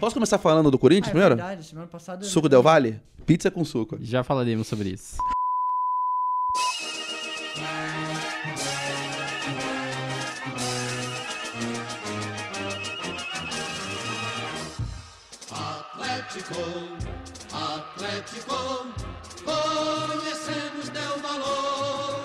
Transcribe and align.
Posso 0.00 0.14
começar 0.14 0.38
falando 0.38 0.70
do 0.70 0.78
Corinthians 0.78 1.08
Ah, 1.08 1.10
é 1.10 1.12
primeiro? 1.12 1.34
verdade, 1.36 1.64
semana 1.66 1.88
passada... 1.88 2.24
eu- 2.24 2.28
Suco 2.28 2.48
Del 2.48 2.62
Valle? 2.62 3.00
Pizza 3.26 3.50
com 3.50 3.64
suco. 3.64 3.98
Já 4.00 4.22
falaremos 4.22 4.68
sobre 4.68 4.90
isso. 4.90 5.16
Atlético, 15.50 16.54
Atlético, 17.52 18.86
conhecemos 19.44 20.88
teu 20.90 21.22
valor. 21.22 22.22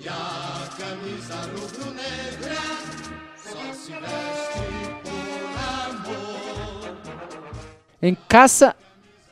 E 0.00 0.08
a 0.08 0.68
camisa 0.78 1.34
rubro-negra 1.52 2.62
só 3.36 3.72
se 3.72 3.92
veste 3.92 4.51
Em 8.02 8.14
casa, 8.14 8.74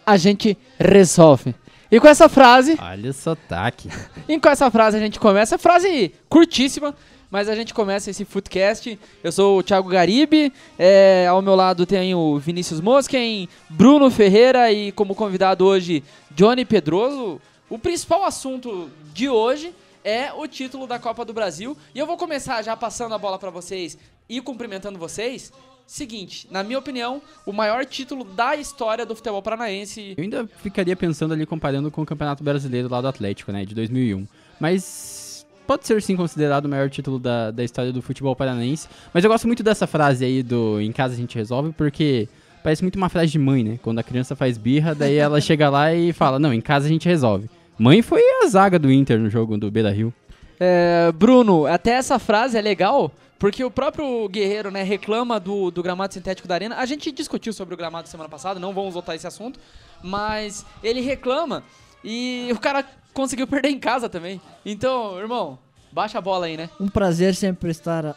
a 0.06 0.16
gente 0.16 0.56
resolve. 0.78 1.54
E 1.90 1.98
com 1.98 2.06
essa 2.06 2.28
frase, 2.28 2.78
Olha 2.80 3.10
o 3.10 3.12
sotaque. 3.12 3.88
e 4.28 4.38
com 4.38 4.48
essa 4.48 4.70
frase 4.70 4.96
a 4.96 5.00
gente 5.00 5.18
começa. 5.18 5.58
Frase 5.58 6.14
curtíssima, 6.28 6.94
mas 7.28 7.48
a 7.48 7.54
gente 7.56 7.74
começa 7.74 8.10
esse 8.10 8.24
Footcast. 8.24 8.96
Eu 9.24 9.32
sou 9.32 9.58
o 9.58 9.62
Thiago 9.62 9.88
Garibe, 9.88 10.52
é, 10.78 11.26
ao 11.28 11.42
meu 11.42 11.56
lado 11.56 11.84
tem 11.84 12.14
o 12.14 12.38
Vinícius 12.38 12.80
Mosquen, 12.80 13.48
Bruno 13.68 14.08
Ferreira 14.08 14.70
e 14.70 14.92
como 14.92 15.16
convidado 15.16 15.64
hoje, 15.66 16.04
Johnny 16.30 16.64
Pedroso. 16.64 17.40
O 17.68 17.78
principal 17.78 18.24
assunto 18.24 18.88
de 19.12 19.28
hoje 19.28 19.74
é 20.04 20.32
o 20.32 20.46
título 20.46 20.86
da 20.86 20.98
Copa 20.98 21.24
do 21.24 21.32
Brasil. 21.32 21.76
E 21.94 21.98
eu 21.98 22.06
vou 22.06 22.16
começar 22.16 22.62
já 22.62 22.76
passando 22.76 23.14
a 23.14 23.18
bola 23.18 23.38
pra 23.38 23.50
vocês 23.50 23.98
e 24.28 24.40
cumprimentando 24.40 24.96
vocês. 24.98 25.52
Seguinte, 25.90 26.46
na 26.48 26.62
minha 26.62 26.78
opinião, 26.78 27.20
o 27.44 27.52
maior 27.52 27.84
título 27.84 28.22
da 28.22 28.54
história 28.54 29.04
do 29.04 29.16
futebol 29.16 29.42
paranaense. 29.42 30.14
Eu 30.16 30.22
ainda 30.22 30.48
ficaria 30.62 30.94
pensando 30.94 31.34
ali 31.34 31.44
comparando 31.44 31.90
com 31.90 32.02
o 32.02 32.06
Campeonato 32.06 32.44
Brasileiro 32.44 32.88
lá 32.88 33.00
do 33.00 33.08
Atlético, 33.08 33.50
né, 33.50 33.64
de 33.64 33.74
2001. 33.74 34.24
Mas 34.60 35.44
pode 35.66 35.88
ser 35.88 36.00
sim 36.00 36.14
considerado 36.14 36.66
o 36.66 36.68
maior 36.68 36.88
título 36.88 37.18
da, 37.18 37.50
da 37.50 37.64
história 37.64 37.92
do 37.92 38.00
futebol 38.00 38.36
paranaense. 38.36 38.86
Mas 39.12 39.24
eu 39.24 39.30
gosto 39.30 39.48
muito 39.48 39.64
dessa 39.64 39.84
frase 39.84 40.24
aí 40.24 40.44
do 40.44 40.80
em 40.80 40.92
casa 40.92 41.14
a 41.14 41.16
gente 41.16 41.34
resolve, 41.34 41.72
porque 41.72 42.28
parece 42.62 42.82
muito 42.82 42.94
uma 42.94 43.08
frase 43.08 43.32
de 43.32 43.38
mãe, 43.40 43.64
né? 43.64 43.80
Quando 43.82 43.98
a 43.98 44.04
criança 44.04 44.36
faz 44.36 44.56
birra, 44.56 44.94
daí 44.94 45.16
ela 45.16 45.40
chega 45.42 45.68
lá 45.68 45.92
e 45.92 46.12
fala, 46.12 46.38
não, 46.38 46.54
em 46.54 46.60
casa 46.60 46.86
a 46.86 46.88
gente 46.88 47.08
resolve. 47.08 47.50
Mãe 47.76 48.00
foi 48.00 48.22
a 48.44 48.46
zaga 48.46 48.78
do 48.78 48.92
Inter 48.92 49.18
no 49.18 49.28
jogo 49.28 49.58
do 49.58 49.68
Beira-Rio. 49.72 50.14
É, 50.60 51.10
Bruno, 51.10 51.66
até 51.66 51.94
essa 51.94 52.16
frase 52.20 52.56
é 52.56 52.60
legal, 52.60 53.10
porque 53.40 53.64
o 53.64 53.70
próprio 53.70 54.28
Guerreiro, 54.28 54.70
né, 54.70 54.82
reclama 54.82 55.40
do, 55.40 55.70
do 55.70 55.82
gramado 55.82 56.12
sintético 56.12 56.46
da 56.46 56.54
arena. 56.54 56.76
A 56.76 56.84
gente 56.84 57.10
discutiu 57.10 57.54
sobre 57.54 57.72
o 57.72 57.76
gramado 57.76 58.06
semana 58.06 58.28
passada, 58.28 58.60
não 58.60 58.74
vamos 58.74 58.92
voltar 58.92 59.12
a 59.12 59.16
esse 59.16 59.26
assunto, 59.26 59.58
mas 60.02 60.66
ele 60.82 61.00
reclama 61.00 61.64
e 62.04 62.50
o 62.52 62.60
cara 62.60 62.84
conseguiu 63.14 63.46
perder 63.46 63.70
em 63.70 63.78
casa 63.78 64.10
também. 64.10 64.42
Então, 64.64 65.18
irmão, 65.18 65.58
baixa 65.90 66.18
a 66.18 66.20
bola 66.20 66.44
aí, 66.44 66.56
né? 66.58 66.68
Um 66.78 66.88
prazer 66.88 67.34
sempre 67.34 67.70
estar 67.70 68.14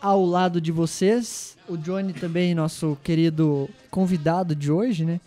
ao 0.00 0.24
lado 0.24 0.60
de 0.60 0.70
vocês. 0.70 1.58
O 1.68 1.76
Johnny 1.76 2.12
também, 2.12 2.54
nosso 2.54 2.96
querido 3.02 3.68
convidado 3.90 4.54
de 4.54 4.70
hoje, 4.70 5.04
né? 5.04 5.20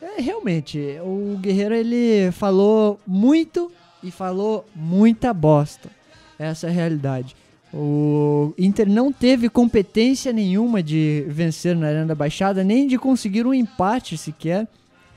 É, 0.00 0.22
realmente, 0.22 0.78
o 1.02 1.36
Guerreiro 1.38 1.74
ele 1.74 2.32
falou 2.32 2.98
muito 3.06 3.70
e 4.02 4.10
falou 4.10 4.64
muita 4.74 5.34
bosta. 5.34 5.90
Essa 6.38 6.68
é 6.68 6.70
a 6.70 6.72
realidade. 6.72 7.36
O 7.74 8.54
Inter 8.56 8.88
não 8.88 9.12
teve 9.12 9.48
competência 9.48 10.32
nenhuma 10.32 10.82
de 10.82 11.24
vencer 11.28 11.76
na 11.76 11.88
Arena 11.88 12.06
da 12.06 12.14
Baixada, 12.14 12.62
nem 12.64 12.86
de 12.86 12.96
conseguir 12.98 13.46
um 13.46 13.52
empate 13.52 14.16
sequer. 14.16 14.66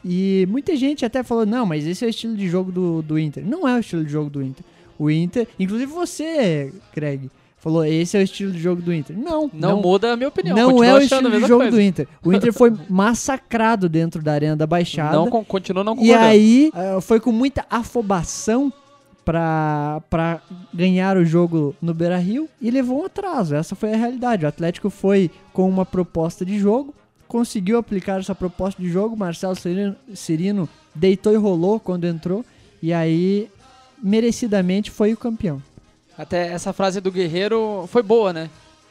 E 0.03 0.47
muita 0.50 0.75
gente 0.75 1.06
até 1.06 1.23
falou: 1.23 1.45
não, 1.45 1.66
mas 1.66 1.86
esse 1.86 2.03
é 2.03 2.08
o 2.08 2.09
estilo 2.09 2.36
de 2.36 2.47
jogo 2.50 2.72
do, 2.72 3.02
do 3.02 3.19
Inter. 3.19 3.45
Não 3.45 3.67
é 3.67 3.75
o 3.75 3.80
estilo 3.80 4.03
de 4.03 4.11
jogo 4.11 4.30
do 4.30 4.41
Inter. 4.41 4.64
O 4.97 5.09
Inter, 5.09 5.47
inclusive 5.59 5.91
você, 5.91 6.74
Craig, 6.94 7.29
falou: 7.57 7.85
esse 7.85 8.18
é 8.18 8.19
o 8.19 8.24
estilo 8.24 8.51
de 8.51 8.59
jogo 8.59 8.81
do 8.81 8.94
Inter. 8.94 9.18
Não, 9.18 9.50
Não, 9.53 9.81
muda 9.81 10.12
a 10.13 10.18
minha 10.18 10.28
opinião. 10.29 10.56
não 10.57 10.84
é 10.84 10.94
o 10.94 11.00
estilo 11.00 11.29
de 11.29 11.40
jogo 11.41 11.57
coisa. 11.63 11.72
do 11.72 11.81
Inter. 11.81 12.07
O 12.25 12.34
Inter 12.34 12.51
foi 12.51 12.74
massacrado 12.90 13.88
dentro 13.88 14.22
da 14.22 14.34
Arena 14.34 14.56
da 14.56 14.66
Baixada. 14.68 15.16
Não, 15.16 15.29
con- 15.29 15.44
continuo 15.45 15.84
não 15.84 15.94
e 15.94 15.97
concordando. 15.97 16.25
aí 16.25 16.72
eh, 16.74 17.01
foi 17.01 17.19
com 17.19 17.31
muita 17.31 17.66
afobação 17.69 18.72
pra 19.31 20.41
ganhar 20.73 21.16
o 21.17 21.23
jogo 21.23 21.75
no 21.81 21.94
Beira 21.94 22.17
Rio 22.17 22.50
e 22.59 22.72
levou 22.72 23.01
um 23.01 23.06
atraso. 23.06 23.56
Essa 23.56 23.75
foi 23.75 23.94
a 23.94 23.97
realidade. 23.97 24.45
O 24.45 24.47
Atlético 24.47 24.90
foi 24.90 25.29
com 25.53 25.69
uma 25.69 25.85
proposta 25.85 26.45
de 26.45 26.57
jogo, 26.57 26.94
conseguiu 27.28 27.78
aplicar 27.78 28.19
essa 28.19 28.34
proposta 28.34 28.81
de 28.81 28.89
jogo. 28.89 29.16
Marcelo 29.16 29.56
Cirino, 29.56 29.95
Cirino 30.16 30.69
deitou 30.95 31.34
e 31.34 31.38
rolou 31.38 31.79
quando 31.79 32.06
entrou. 32.06 32.44
E 32.81 32.91
aí, 32.91 33.50
merecidamente, 34.01 34.89
foi 34.89 35.13
o 35.13 35.18
campeão. 35.18 35.62
Até 36.18 36.47
essa 36.47 36.73
frase 36.73 37.00
do 37.00 37.12
Guerreiro 37.12 37.85
foi 37.88 38.03
boa, 38.03 38.34
né? 38.34 38.50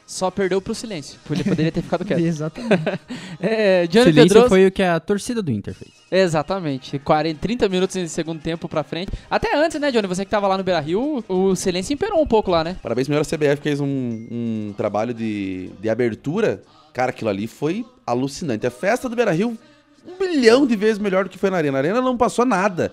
Só 0.09 0.31
perdeu 0.31 0.59
pro 0.59 0.73
silêncio. 0.73 1.19
Ele 1.29 1.43
poderia 1.43 1.71
ter 1.71 1.83
ficado 1.83 2.03
quieto. 2.03 2.17
Exatamente. 2.25 2.99
É, 3.39 3.85
Johnny 3.85 4.05
Silêncio 4.05 4.23
Pedroso. 4.29 4.49
foi 4.49 4.65
o 4.65 4.71
que 4.71 4.81
a 4.81 4.99
torcida 4.99 5.39
do 5.39 5.51
Inter 5.51 5.73
fez. 5.73 5.91
Exatamente. 6.11 6.97
40, 6.97 7.39
30 7.39 7.69
minutos 7.69 7.95
em 7.95 8.07
segundo 8.07 8.41
tempo 8.41 8.67
pra 8.67 8.83
frente. 8.83 9.11
Até 9.29 9.55
antes, 9.55 9.79
né, 9.79 9.91
Johnny? 9.91 10.07
Você 10.07 10.25
que 10.25 10.31
tava 10.31 10.47
lá 10.47 10.57
no 10.57 10.63
Beira 10.63 10.79
Rio, 10.79 11.23
o 11.29 11.55
silêncio 11.55 11.93
imperou 11.93 12.19
um 12.19 12.25
pouco 12.25 12.49
lá, 12.49 12.63
né? 12.63 12.75
Parabéns 12.81 13.07
primeiro 13.07 13.21
a 13.21 13.37
CBF 13.37 13.57
que 13.57 13.69
fez 13.69 13.79
um, 13.79 13.85
um 13.87 14.73
trabalho 14.75 15.13
de, 15.13 15.69
de 15.79 15.89
abertura. 15.89 16.63
Cara, 16.91 17.11
aquilo 17.11 17.29
ali 17.29 17.45
foi 17.45 17.85
alucinante. 18.05 18.65
A 18.65 18.71
festa 18.71 19.07
do 19.07 19.15
Beira 19.15 19.31
Rio, 19.31 19.55
um 20.07 20.17
bilhão 20.17 20.65
de 20.65 20.75
vezes 20.75 20.97
melhor 20.97 21.25
do 21.25 21.29
que 21.29 21.37
foi 21.37 21.51
na 21.51 21.57
Arena. 21.57 21.77
A 21.77 21.81
Arena 21.81 22.01
não 22.01 22.17
passou 22.17 22.45
nada 22.45 22.91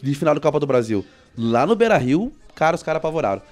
de 0.00 0.14
final 0.14 0.36
da 0.36 0.40
Copa 0.40 0.60
do 0.60 0.68
Brasil. 0.68 1.04
Lá 1.36 1.66
no 1.66 1.74
Beira 1.74 1.98
Rio, 1.98 2.32
cara, 2.54 2.76
os 2.76 2.82
caras 2.82 2.98
apavoraram. 2.98 3.42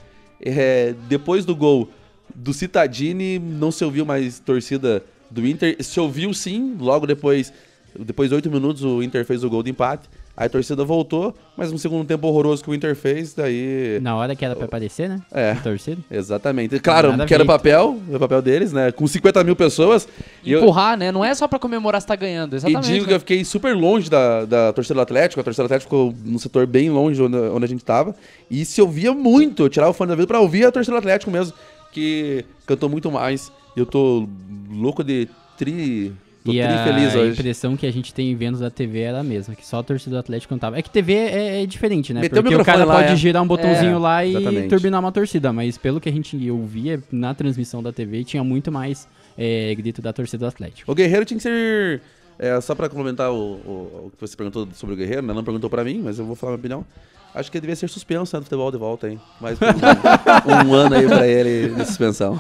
É, 0.41 0.95
depois 1.09 1.45
do 1.45 1.55
gol 1.57 1.91
do 2.35 2.53
Citadini, 2.53 3.39
não 3.39 3.71
se 3.71 3.85
ouviu 3.85 4.05
mais 4.05 4.39
torcida 4.39 5.03
do 5.31 5.47
Inter. 5.47 5.77
Se 5.81 5.99
ouviu 6.01 6.33
sim, 6.35 6.77
logo 6.79 7.07
depois, 7.07 7.53
depois 7.99 8.29
de 8.29 8.35
oito 8.35 8.51
minutos, 8.51 8.85
o 8.85 9.03
Inter 9.03 9.25
fez 9.25 9.43
o 9.45 9.51
gol 9.51 9.63
de 9.63 9.71
empate. 9.71 10.09
Aí 10.35 10.47
a 10.47 10.49
torcida 10.49 10.83
voltou, 10.83 11.35
mas 11.59 11.71
um 11.71 11.77
segundo 11.77 12.07
tempo 12.07 12.27
horroroso 12.27 12.65
que 12.65 12.71
o 12.71 12.75
Inter 12.75 12.97
fez, 12.97 13.35
daí. 13.35 13.99
Na 14.01 14.17
hora 14.17 14.35
que 14.35 14.43
era 14.43 14.57
pra 14.57 14.65
aparecer, 14.65 15.07
né? 15.07 15.21
É. 15.31 15.51
A 15.51 15.57
torcida. 15.57 16.01
Exatamente. 16.11 16.79
Claro, 16.81 17.11
Nada 17.11 17.27
que 17.27 17.35
era 17.35 17.43
o 17.43 17.47
feito. 17.47 17.59
papel, 17.59 18.01
o 18.11 18.19
papel 18.19 18.41
deles, 18.41 18.73
né? 18.73 18.91
Com 18.91 19.07
50 19.07 19.45
mil 19.45 19.55
pessoas. 19.55 20.09
E, 20.43 20.51
eu, 20.53 20.61
Empurrar, 20.63 20.97
né? 20.97 21.13
Não 21.13 21.23
é 21.23 21.35
só 21.35 21.47
pra 21.47 21.59
comemorar 21.59 22.01
se 22.01 22.07
tá 22.07 22.17
ganhando. 22.17 22.55
e 22.55 22.57
Exatamente. 22.57 22.87
digo 22.91 23.05
que 23.05 23.11
né? 23.11 23.17
eu 23.17 23.21
fiquei 23.21 23.45
super 23.45 23.77
longe 23.77 24.09
da, 24.09 24.47
da 24.47 24.73
torcida 24.73 24.95
do 24.95 25.01
Atlético. 25.03 25.39
A 25.39 25.45
torcida 25.45 25.65
do 25.65 25.67
Atlético 25.67 25.91
ficou 25.91 26.15
num 26.25 26.39
setor 26.39 26.67
bem 26.67 26.89
longe 26.89 27.21
onde, 27.23 27.37
onde 27.37 27.65
a 27.67 27.69
gente 27.69 27.85
tava. 27.85 28.17
E 28.51 28.65
se 28.65 28.81
ouvia 28.81 29.13
muito. 29.13 29.65
Eu 29.65 29.69
tirava 29.69 29.91
o 29.91 29.95
fone 29.95 30.09
da 30.09 30.15
vida 30.15 30.27
pra 30.27 30.41
ouvir 30.41 30.65
a 30.65 30.73
torcida 30.73 30.97
do 30.97 30.99
Atlético 30.99 31.31
mesmo. 31.31 31.53
Que 31.93 32.45
cantou 32.67 32.89
muito 32.89 33.11
mais. 33.11 33.53
E 33.77 33.81
eu 33.81 33.87
tô 33.87 34.27
louco 34.71 35.05
de 35.05 35.29
tri. 35.57 36.13
Tô 36.45 36.51
e 36.51 36.55
tri 36.55 36.63
a 36.63 36.85
feliz 36.85 37.15
hoje. 37.15 37.33
impressão 37.39 37.77
que 37.77 37.87
a 37.87 37.93
gente 37.93 38.13
tem 38.13 38.35
vendo 38.35 38.59
da 38.59 38.69
TV 38.69 38.99
era 39.01 39.21
a 39.21 39.23
mesma, 39.23 39.55
que 39.55 39.65
só 39.65 39.79
a 39.79 39.83
torcida 39.83 40.17
do 40.17 40.19
Atlético 40.19 40.53
cantava. 40.53 40.77
É 40.77 40.83
que 40.83 40.91
TV 40.91 41.13
é, 41.13 41.63
é 41.63 41.67
diferente, 41.67 42.13
né? 42.13 42.21
Meteu 42.23 42.41
o 42.41 42.43
Porque 42.43 42.57
o 42.57 42.65
cara 42.65 42.79
microfone 42.81 42.99
lá, 42.99 43.03
pode 43.05 43.13
é. 43.13 43.17
girar 43.17 43.43
um 43.43 43.47
botãozinho 43.47 43.95
É, 43.95 43.99
lá 43.99 44.25
e 44.25 44.31
exatamente. 44.35 44.69
turbinar 44.69 44.99
uma 44.99 45.13
torcida, 45.13 45.53
mas 45.53 45.79
pelo 45.79 46.01
que 46.01 46.09
a 46.09 46.13
gente 46.13 46.51
ouvia 46.51 47.01
na 47.13 47.33
transmissão 47.33 47.81
da 47.81 47.93
TV, 47.93 48.25
tinha 48.25 48.43
muito 48.43 48.73
mais 48.73 49.07
é, 49.39 49.73
grito 49.77 50.03
da 50.03 50.13
torcida 50.13 50.39
do 50.39 50.49
Atlético. 50.49 50.91
O 50.91 50.95
Guerreiro 50.97 51.25
tinha 51.25 51.37
que 51.37 51.43
ser. 51.45 52.01
é, 52.41 52.61
só 52.61 52.75
pra 52.75 52.89
complementar 52.89 53.31
o, 53.31 53.37
o- 53.37 54.07
o 54.07 54.11
que 54.11 54.21
você 54.21 54.37
perguntou 54.37 54.67
sobre 54.75 54.95
o 54.97 54.99
Guerreiro, 54.99 55.23
né? 55.23 55.33
Não 55.33 55.45
perguntou 55.45 55.71
pra 55.71 55.85
mim, 55.85 56.01
mas 56.03 56.19
eu 56.19 56.25
vou 56.25 56.35
falar 56.35 56.53
minha 56.53 56.59
opinião. 56.59 56.87
Acho 57.35 57.51
que 57.51 57.57
ele 57.57 57.63
devia 57.63 57.77
ser 57.77 57.89
suspenso 57.89 58.37
né, 58.37 58.41
do 58.41 58.45
futebol 58.45 58.71
de 58.71 58.77
volta, 58.77 59.09
hein? 59.09 59.19
Mais 59.41 59.59
um, 59.61 59.65
um 60.69 60.75
ano 60.75 60.95
aí 60.95 61.07
pra 61.07 61.27
ele 61.27 61.75
de 61.75 61.87
suspensão. 61.87 62.39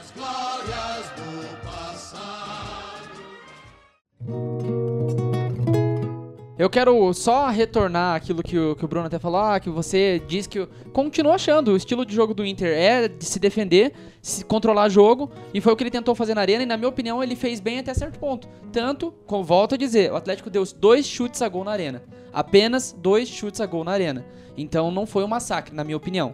As 0.00 0.10
glórias 0.10 1.06
do 1.16 1.56
passado. 1.64 3.02
Eu 6.62 6.70
quero 6.70 7.12
só 7.12 7.48
retornar 7.48 8.14
aquilo 8.14 8.40
que 8.40 8.56
o, 8.56 8.76
que 8.76 8.84
o 8.84 8.86
Bruno 8.86 9.08
até 9.08 9.18
falou, 9.18 9.40
ah, 9.40 9.58
que 9.58 9.68
você 9.68 10.22
diz 10.28 10.46
que... 10.46 10.64
Continua 10.92 11.34
achando, 11.34 11.72
o 11.72 11.76
estilo 11.76 12.06
de 12.06 12.14
jogo 12.14 12.32
do 12.32 12.46
Inter 12.46 12.68
é 12.78 13.08
de 13.08 13.24
se 13.24 13.40
defender, 13.40 13.92
se 14.22 14.44
controlar 14.44 14.88
jogo, 14.88 15.28
e 15.52 15.60
foi 15.60 15.72
o 15.72 15.76
que 15.76 15.82
ele 15.82 15.90
tentou 15.90 16.14
fazer 16.14 16.36
na 16.36 16.40
arena, 16.40 16.62
e 16.62 16.66
na 16.66 16.76
minha 16.76 16.88
opinião 16.88 17.20
ele 17.20 17.34
fez 17.34 17.58
bem 17.58 17.80
até 17.80 17.92
certo 17.92 18.16
ponto. 18.16 18.46
Tanto, 18.70 19.12
com, 19.26 19.42
volto 19.42 19.74
a 19.74 19.76
dizer, 19.76 20.12
o 20.12 20.14
Atlético 20.14 20.48
deu 20.48 20.62
dois 20.78 21.04
chutes 21.04 21.42
a 21.42 21.48
gol 21.48 21.64
na 21.64 21.72
arena. 21.72 22.00
Apenas 22.32 22.96
dois 22.96 23.28
chutes 23.28 23.60
a 23.60 23.66
gol 23.66 23.82
na 23.82 23.90
arena. 23.90 24.24
Então 24.56 24.92
não 24.92 25.04
foi 25.04 25.24
um 25.24 25.28
massacre, 25.28 25.74
na 25.74 25.82
minha 25.82 25.96
opinião. 25.96 26.32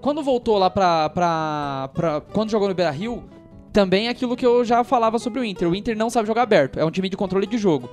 Quando 0.00 0.22
voltou 0.22 0.56
lá 0.56 0.70
pra... 0.70 1.10
pra, 1.10 1.90
pra 1.92 2.20
quando 2.22 2.50
jogou 2.50 2.66
no 2.66 2.74
Beira-Rio, 2.74 3.24
também 3.74 4.06
é 4.06 4.08
aquilo 4.08 4.36
que 4.36 4.46
eu 4.46 4.64
já 4.64 4.82
falava 4.82 5.18
sobre 5.18 5.38
o 5.38 5.44
Inter. 5.44 5.68
O 5.68 5.74
Inter 5.74 5.94
não 5.94 6.08
sabe 6.08 6.26
jogar 6.26 6.44
aberto, 6.44 6.80
é 6.80 6.84
um 6.86 6.90
time 6.90 7.10
de 7.10 7.16
controle 7.18 7.46
de 7.46 7.58
jogo 7.58 7.90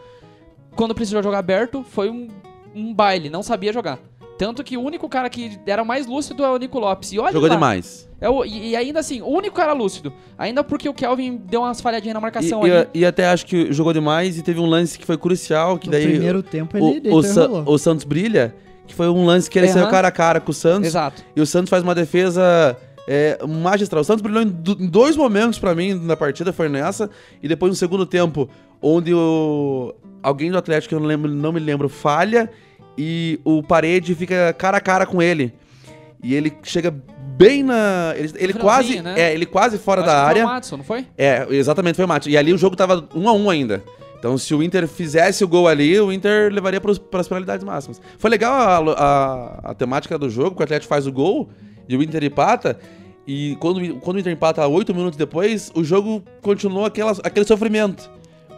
quando 0.75 0.93
precisou 0.95 1.21
jogar 1.23 1.39
aberto, 1.39 1.83
foi 1.89 2.09
um, 2.09 2.27
um 2.75 2.93
baile, 2.93 3.29
não 3.29 3.43
sabia 3.43 3.71
jogar. 3.73 3.99
Tanto 4.37 4.63
que 4.63 4.75
o 4.75 4.81
único 4.81 5.07
cara 5.07 5.29
que 5.29 5.59
era 5.65 5.85
mais 5.85 6.07
lúcido 6.07 6.43
é 6.43 6.49
o 6.49 6.57
Nico 6.57 6.79
Lopes. 6.79 7.11
E 7.13 7.19
olha 7.19 7.31
Jogou 7.31 7.47
lá, 7.47 7.53
demais. 7.55 8.09
é 8.19 8.27
o- 8.27 8.43
e, 8.43 8.69
e 8.71 8.75
ainda 8.75 8.99
assim, 8.99 9.21
o 9.21 9.27
único 9.27 9.55
cara 9.55 9.73
lúcido. 9.73 10.11
Ainda 10.37 10.63
porque 10.63 10.89
o 10.89 10.93
Kelvin 10.93 11.37
deu 11.37 11.61
umas 11.61 11.79
falhadinhas 11.79 12.15
na 12.15 12.19
E, 12.19 12.21
marcação 12.23 12.67
e- 12.67 12.71
ali. 12.71 12.87
e 12.95 13.05
até 13.05 13.27
acho 13.27 13.45
que 13.45 13.71
jogou 13.71 13.93
demais 13.93 14.35
e 14.37 14.41
teve 14.41 14.59
um 14.59 14.65
lance 14.65 14.97
que 14.97 15.05
foi 15.05 15.17
crucial, 15.17 15.77
que 15.77 15.85
No 15.85 15.91
daí 15.91 16.07
primeiro 16.07 16.41
tempo 16.41 16.75
ele 16.75 17.09
o, 17.11 17.15
o, 17.17 17.19
e 17.19 17.23
Sa- 17.23 17.47
o 17.47 17.77
Santos 17.77 18.03
brilha, 18.05 18.55
que 18.87 18.95
foi 18.95 19.07
um 19.07 19.23
lance 19.23 19.47
que 19.49 19.57
ele 19.59 19.67
Aham. 19.67 19.73
saiu 19.75 19.87
cara 19.87 20.07
a 20.07 20.11
cara 20.11 20.41
com 20.41 20.49
o 20.49 20.53
Santos. 20.53 20.87
Exato. 20.87 21.23
E 21.35 21.39
o 21.39 21.45
Santos 21.45 21.69
faz 21.69 21.83
uma 21.83 21.93
defesa 21.93 22.75
é, 23.07 23.37
magistral. 23.45 24.01
O 24.01 24.03
Santos 24.03 24.21
brilhou 24.23 24.41
em, 24.41 24.47
do- 24.47 24.81
em 24.83 24.87
dois 24.87 25.15
momentos 25.15 25.59
pra 25.59 25.75
mim 25.75 25.93
na 25.93 26.17
partida, 26.17 26.51
foi 26.51 26.67
nessa. 26.69 27.07
E 27.41 27.47
depois 27.47 27.69
no 27.71 27.75
segundo 27.75 28.05
tempo, 28.05 28.49
onde 28.81 29.13
o 29.13 29.93
alguém 30.23 30.49
do 30.49 30.57
Atlético, 30.57 30.95
eu 30.95 30.99
não, 30.99 31.07
lembro, 31.07 31.29
não 31.29 31.51
me 31.51 31.59
lembro, 31.59 31.87
falha 31.89 32.49
e 32.97 33.39
o 33.43 33.61
Parede 33.61 34.15
fica 34.15 34.53
cara 34.57 34.77
a 34.77 34.81
cara 34.81 35.05
com 35.05 35.21
ele. 35.21 35.53
E 36.23 36.33
ele 36.33 36.53
chega 36.63 36.93
bem 37.37 37.63
na... 37.63 38.13
Ele, 38.15 38.31
ele 38.37 38.53
quase, 38.53 39.01
né? 39.01 39.19
é, 39.19 39.33
ele 39.33 39.45
quase 39.45 39.77
fora 39.77 40.01
da 40.01 40.07
que 40.07 40.19
foi 40.19 40.29
área. 40.29 40.43
o 40.45 40.47
Madison, 40.47 40.77
não 40.77 40.83
foi? 40.83 41.05
É, 41.17 41.45
exatamente, 41.49 41.95
foi 41.97 42.05
o 42.05 42.07
mate. 42.07 42.29
E 42.29 42.37
ali 42.37 42.53
o 42.53 42.57
jogo 42.57 42.75
tava 42.75 43.07
1 43.13 43.27
a 43.27 43.33
1 43.33 43.49
ainda. 43.49 43.83
Então, 44.17 44.37
se 44.37 44.53
o 44.55 44.63
Inter 44.63 44.87
fizesse 44.87 45.43
o 45.43 45.47
gol 45.49 45.67
ali, 45.67 45.99
o 45.99 46.09
Inter 46.09 46.49
levaria 46.53 46.79
para 46.79 46.91
as 47.19 47.27
penalidades 47.27 47.65
máximas. 47.65 48.01
Foi 48.17 48.29
legal 48.29 48.53
a, 48.53 48.93
a- 48.93 49.71
a 49.71 49.73
temática 49.73 50.17
do 50.17 50.29
jogo, 50.29 50.55
que 50.55 50.61
o 50.61 50.63
Atlético 50.63 50.87
faz 50.87 51.05
o 51.05 51.11
gol 51.11 51.49
e 51.89 51.97
o 51.97 52.01
Inter 52.01 52.23
empata. 52.23 52.79
E 53.27 53.57
quando, 53.59 53.95
quando 53.99 54.15
o 54.15 54.19
Inter 54.21 54.31
empata 54.31 54.65
8 54.65 54.95
minutos 54.95 55.17
depois, 55.17 55.71
o 55.75 55.83
jogo 55.83 56.23
continuou 56.41 56.85
aquela, 56.85 57.11
aquele 57.23 57.45
sofrimento. 57.45 58.09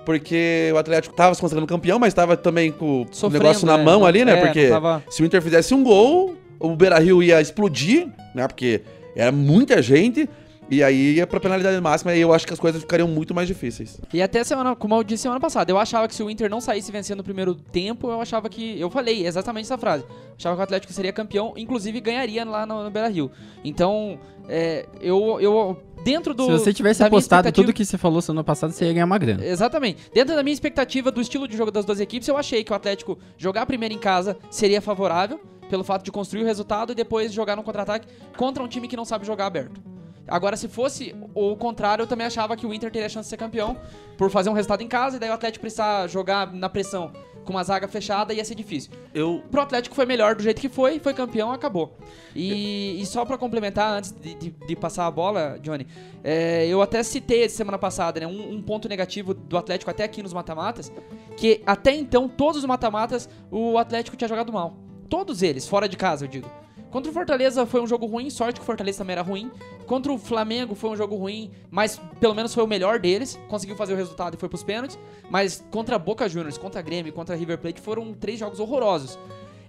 Porque 0.06 0.70
o 0.74 0.78
Atlético 0.78 1.16
tava 1.16 1.34
se 1.36 1.42
considerando 1.42 1.68
campeão, 1.68 1.98
mas 2.00 2.14
tava 2.14 2.38
também 2.38 2.72
com 2.72 3.02
o 3.02 3.08
Sofrendo, 3.12 3.44
negócio 3.44 3.66
na 3.66 3.78
né? 3.78 3.84
mão 3.84 4.06
ali, 4.06 4.24
né? 4.24 4.34
É, 4.40 4.46
porque 4.46 4.70
tava- 4.70 5.04
se 5.10 5.24
o 5.24 5.26
Inter 5.26 5.42
fizesse 5.42 5.74
um 5.74 5.84
gol, 5.84 6.36
o 6.60 6.76
Beira 6.76 7.00
Rio 7.00 7.22
ia 7.24 7.42
explodir, 7.42 8.08
né? 8.34 8.48
Porque 8.48 8.82
era 9.16 9.32
muita 9.32 9.82
gente. 9.82 10.30
E 10.68 10.84
aí 10.84 11.18
ia 11.18 11.28
pra 11.28 11.40
penalidade 11.40 11.80
máxima 11.80 12.16
e 12.16 12.22
eu 12.22 12.34
acho 12.34 12.48
que 12.48 12.52
as 12.52 12.60
coisas 12.60 12.82
ficariam 12.82 13.08
muito 13.08 13.36
mais 13.36 13.48
difíceis. 13.48 14.02
E 14.12 14.20
até 14.20 14.44
semana, 14.44 14.76
como 14.76 14.96
eu 14.96 15.04
disse 15.04 15.22
semana 15.22 15.40
passada, 15.40 15.72
eu 15.72 15.78
achava 15.78 16.08
que 16.08 16.16
se 16.16 16.24
o 16.24 16.30
Inter 16.30 16.50
não 16.50 16.60
saísse 16.60 16.92
vencendo 16.92 17.20
no 17.20 17.24
primeiro 17.24 17.54
tempo, 17.54 18.10
eu 18.10 18.20
achava 18.20 18.50
que. 18.50 18.80
Eu 18.80 18.90
falei 18.90 19.28
exatamente 19.28 19.66
essa 19.66 19.78
frase. 19.78 20.04
Achava 20.36 20.56
que 20.56 20.62
o 20.62 20.64
Atlético 20.64 20.92
seria 20.92 21.14
campeão, 21.14 21.54
inclusive 21.56 22.00
ganharia 22.02 22.44
lá 22.44 22.66
no, 22.66 22.84
no 22.84 22.90
Beira 22.90 23.08
Rio. 23.10 23.30
Então, 23.64 24.18
é, 24.50 24.88
eu, 25.00 25.40
eu. 25.40 25.78
Dentro 26.06 26.36
do. 26.36 26.46
Se 26.46 26.52
você 26.52 26.72
tivesse 26.72 27.04
apostado 27.04 27.52
tudo 27.52 27.74
que 27.74 27.84
você 27.84 27.98
falou 27.98 28.22
semana 28.22 28.44
passada, 28.44 28.72
você 28.72 28.86
ia 28.86 28.94
ganhar 28.94 29.06
uma 29.06 29.18
grana. 29.18 29.44
Exatamente. 29.44 30.12
Dentro 30.14 30.36
da 30.36 30.44
minha 30.44 30.54
expectativa 30.54 31.10
do 31.10 31.20
estilo 31.20 31.48
de 31.48 31.58
jogo 31.58 31.72
das 31.72 31.84
duas 31.84 32.00
equipes, 32.00 32.28
eu 32.28 32.38
achei 32.38 32.64
que 32.64 32.72
o 32.72 32.76
Atlético 32.76 33.18
jogar 33.40 33.66
primeiro 33.66 33.96
em 33.96 33.98
casa 33.98 34.38
seria 34.52 34.80
favorável, 34.80 35.42
pelo 35.68 35.84
fato 35.84 36.06
de 36.06 36.12
construir 36.12 36.44
o 36.44 36.46
resultado 36.46 36.92
e 36.92 36.96
depois 36.96 37.34
jogar 37.34 37.56
no 37.56 37.64
contra-ataque 37.64 38.08
contra 38.38 38.62
um 38.62 38.68
time 38.68 38.88
que 38.88 38.96
não 38.96 39.04
sabe 39.04 39.26
jogar 39.26 39.48
aberto. 39.48 39.82
Agora, 40.28 40.56
se 40.56 40.68
fosse 40.68 41.16
o 41.34 41.56
contrário, 41.56 42.04
eu 42.04 42.08
também 42.08 42.28
achava 42.28 42.56
que 42.56 42.68
o 42.68 42.74
Inter 42.74 42.92
teria 42.92 43.10
chance 43.10 43.26
de 43.26 43.32
ser 43.32 43.38
campeão 43.38 43.76
por 44.16 44.30
fazer 44.30 44.52
um 44.52 44.54
resultado 44.54 44.82
em 44.82 44.88
casa 44.88 45.18
e 45.18 45.20
daí 45.20 45.32
o 45.32 45.34
Atlético 45.34 45.62
precisar 45.62 46.06
jogar 46.08 46.54
na 46.54 46.70
pressão 46.70 47.12
com 47.46 47.54
uma 47.54 47.64
zaga 47.64 47.88
fechada 47.88 48.34
ia 48.34 48.44
ser 48.44 48.56
difícil. 48.56 48.92
Eu. 49.14 49.42
Pro 49.50 49.62
Atlético 49.62 49.96
foi 49.96 50.06
melhor 50.06 50.36
do 50.36 50.44
jeito 50.44 50.60
que 50.60 50.68
foi, 50.68 51.00
foi 51.00 51.14
campeão, 51.14 51.52
acabou. 51.52 51.96
E, 52.36 53.00
e 53.00 53.06
só 53.06 53.24
pra 53.24 53.38
complementar, 53.38 53.98
antes 53.98 54.12
de, 54.12 54.34
de- 54.36 54.50
de 54.50 54.76
passar 54.76 55.06
a 55.06 55.12
bola, 55.12 55.58
Johnny, 55.62 55.88
é, 56.24 56.68
eu 56.68 56.82
até 56.82 57.02
citei 57.04 57.48
semana 57.48 57.78
passada, 57.78 58.20
né, 58.20 58.28
um, 58.28 58.56
um 58.56 58.62
ponto 58.62 58.90
negativo 58.90 59.34
do 59.34 59.58
Atlético 59.58 59.90
até 59.92 60.04
aqui 60.04 60.22
nos 60.22 60.34
mata-matas, 60.34 60.92
que 61.38 61.62
até 61.66 61.96
então, 61.96 62.28
todos 62.28 62.58
os 62.60 62.66
mata-matas, 62.66 63.30
o 63.50 63.78
Atlético 63.78 64.18
tinha 64.18 64.28
jogado 64.28 64.52
mal. 64.52 64.76
Todos 65.08 65.42
eles, 65.44 65.68
fora 65.68 65.88
de 65.88 65.96
casa, 65.96 66.26
eu 66.26 66.28
digo. 66.28 66.50
Contra 66.96 67.12
o 67.12 67.14
Fortaleza 67.14 67.66
foi 67.66 67.82
um 67.82 67.88
jogo 67.88 68.06
ruim, 68.06 68.30
sorte 68.30 68.58
que 68.58 68.64
o 68.64 68.66
Fortaleza 68.66 69.00
também 69.00 69.12
era 69.12 69.22
ruim. 69.22 69.52
Contra 69.86 70.14
o 70.14 70.18
Flamengo 70.18 70.74
foi 70.76 70.92
um 70.92 70.96
jogo 70.96 71.18
ruim, 71.18 71.52
mas 71.70 72.00
pelo 72.22 72.34
menos 72.34 72.54
foi 72.54 72.64
o 72.64 72.68
melhor 72.68 73.00
deles. 73.00 73.38
Conseguiu 73.50 73.76
fazer 73.76 73.92
o 73.92 73.98
resultado 73.98 74.36
e 74.36 74.38
foi 74.38 74.48
pros 74.48 74.64
pênaltis. 74.64 74.98
Mas 75.30 75.62
contra 75.70 76.00
Boca 76.00 76.30
Juniors, 76.30 76.58
contra 76.58 76.82
Grêmio, 76.82 77.12
contra 77.12 77.36
River 77.36 77.58
Plate 77.58 77.82
foram 77.82 78.14
três 78.14 78.40
jogos 78.40 78.62
horrorosos. 78.62 79.20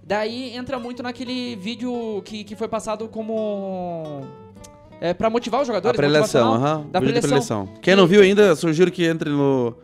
Daí 0.01 0.55
entra 0.55 0.79
muito 0.79 1.03
naquele 1.03 1.57
vídeo 1.57 2.21
que, 2.23 2.45
que 2.45 2.55
foi 2.55 2.69
passado 2.69 3.09
como. 3.09 4.21
É, 5.01 5.13
pra 5.13 5.29
motivar 5.29 5.59
os 5.61 5.65
A 5.65 5.73
jogadores. 5.73 5.97
preleção, 5.97 6.51
motivacional. 6.51 6.77
aham. 6.79 6.89
Da 6.89 7.01
vídeo 7.01 7.15
de 7.15 7.27
preleção. 7.27 7.67
Quem 7.81 7.93
não 7.93 8.07
viu 8.07 8.21
ainda, 8.21 8.55
sugiro 8.55 8.89
que 8.89 9.03
entre 9.03 9.29
no, 9.29 9.75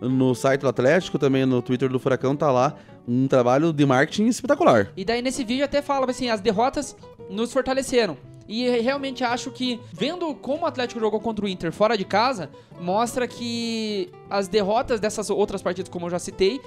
no 0.00 0.34
site 0.34 0.60
do 0.62 0.68
Atlético, 0.68 1.18
também 1.18 1.44
no 1.44 1.60
Twitter 1.60 1.88
do 1.88 1.98
Furacão, 1.98 2.34
tá 2.34 2.50
lá 2.50 2.74
um 3.06 3.26
trabalho 3.26 3.72
de 3.72 3.84
marketing 3.84 4.26
espetacular. 4.26 4.92
E 4.96 5.04
daí 5.04 5.22
nesse 5.22 5.44
vídeo 5.44 5.64
até 5.64 5.82
fala 5.82 6.08
assim, 6.10 6.28
as 6.28 6.40
derrotas 6.40 6.96
nos 7.28 7.52
fortaleceram. 7.52 8.16
E 8.48 8.68
realmente 8.80 9.22
acho 9.22 9.50
que, 9.52 9.78
vendo 9.92 10.34
como 10.34 10.64
o 10.64 10.66
Atlético 10.66 10.98
jogou 10.98 11.20
contra 11.20 11.44
o 11.44 11.48
Inter 11.48 11.70
fora 11.70 11.96
de 11.96 12.04
casa, 12.04 12.50
mostra 12.80 13.28
que 13.28 14.10
as 14.28 14.48
derrotas 14.48 14.98
dessas 14.98 15.30
outras 15.30 15.62
partidas, 15.62 15.88
como 15.88 16.06
eu 16.06 16.10
já 16.10 16.18
citei, 16.18 16.60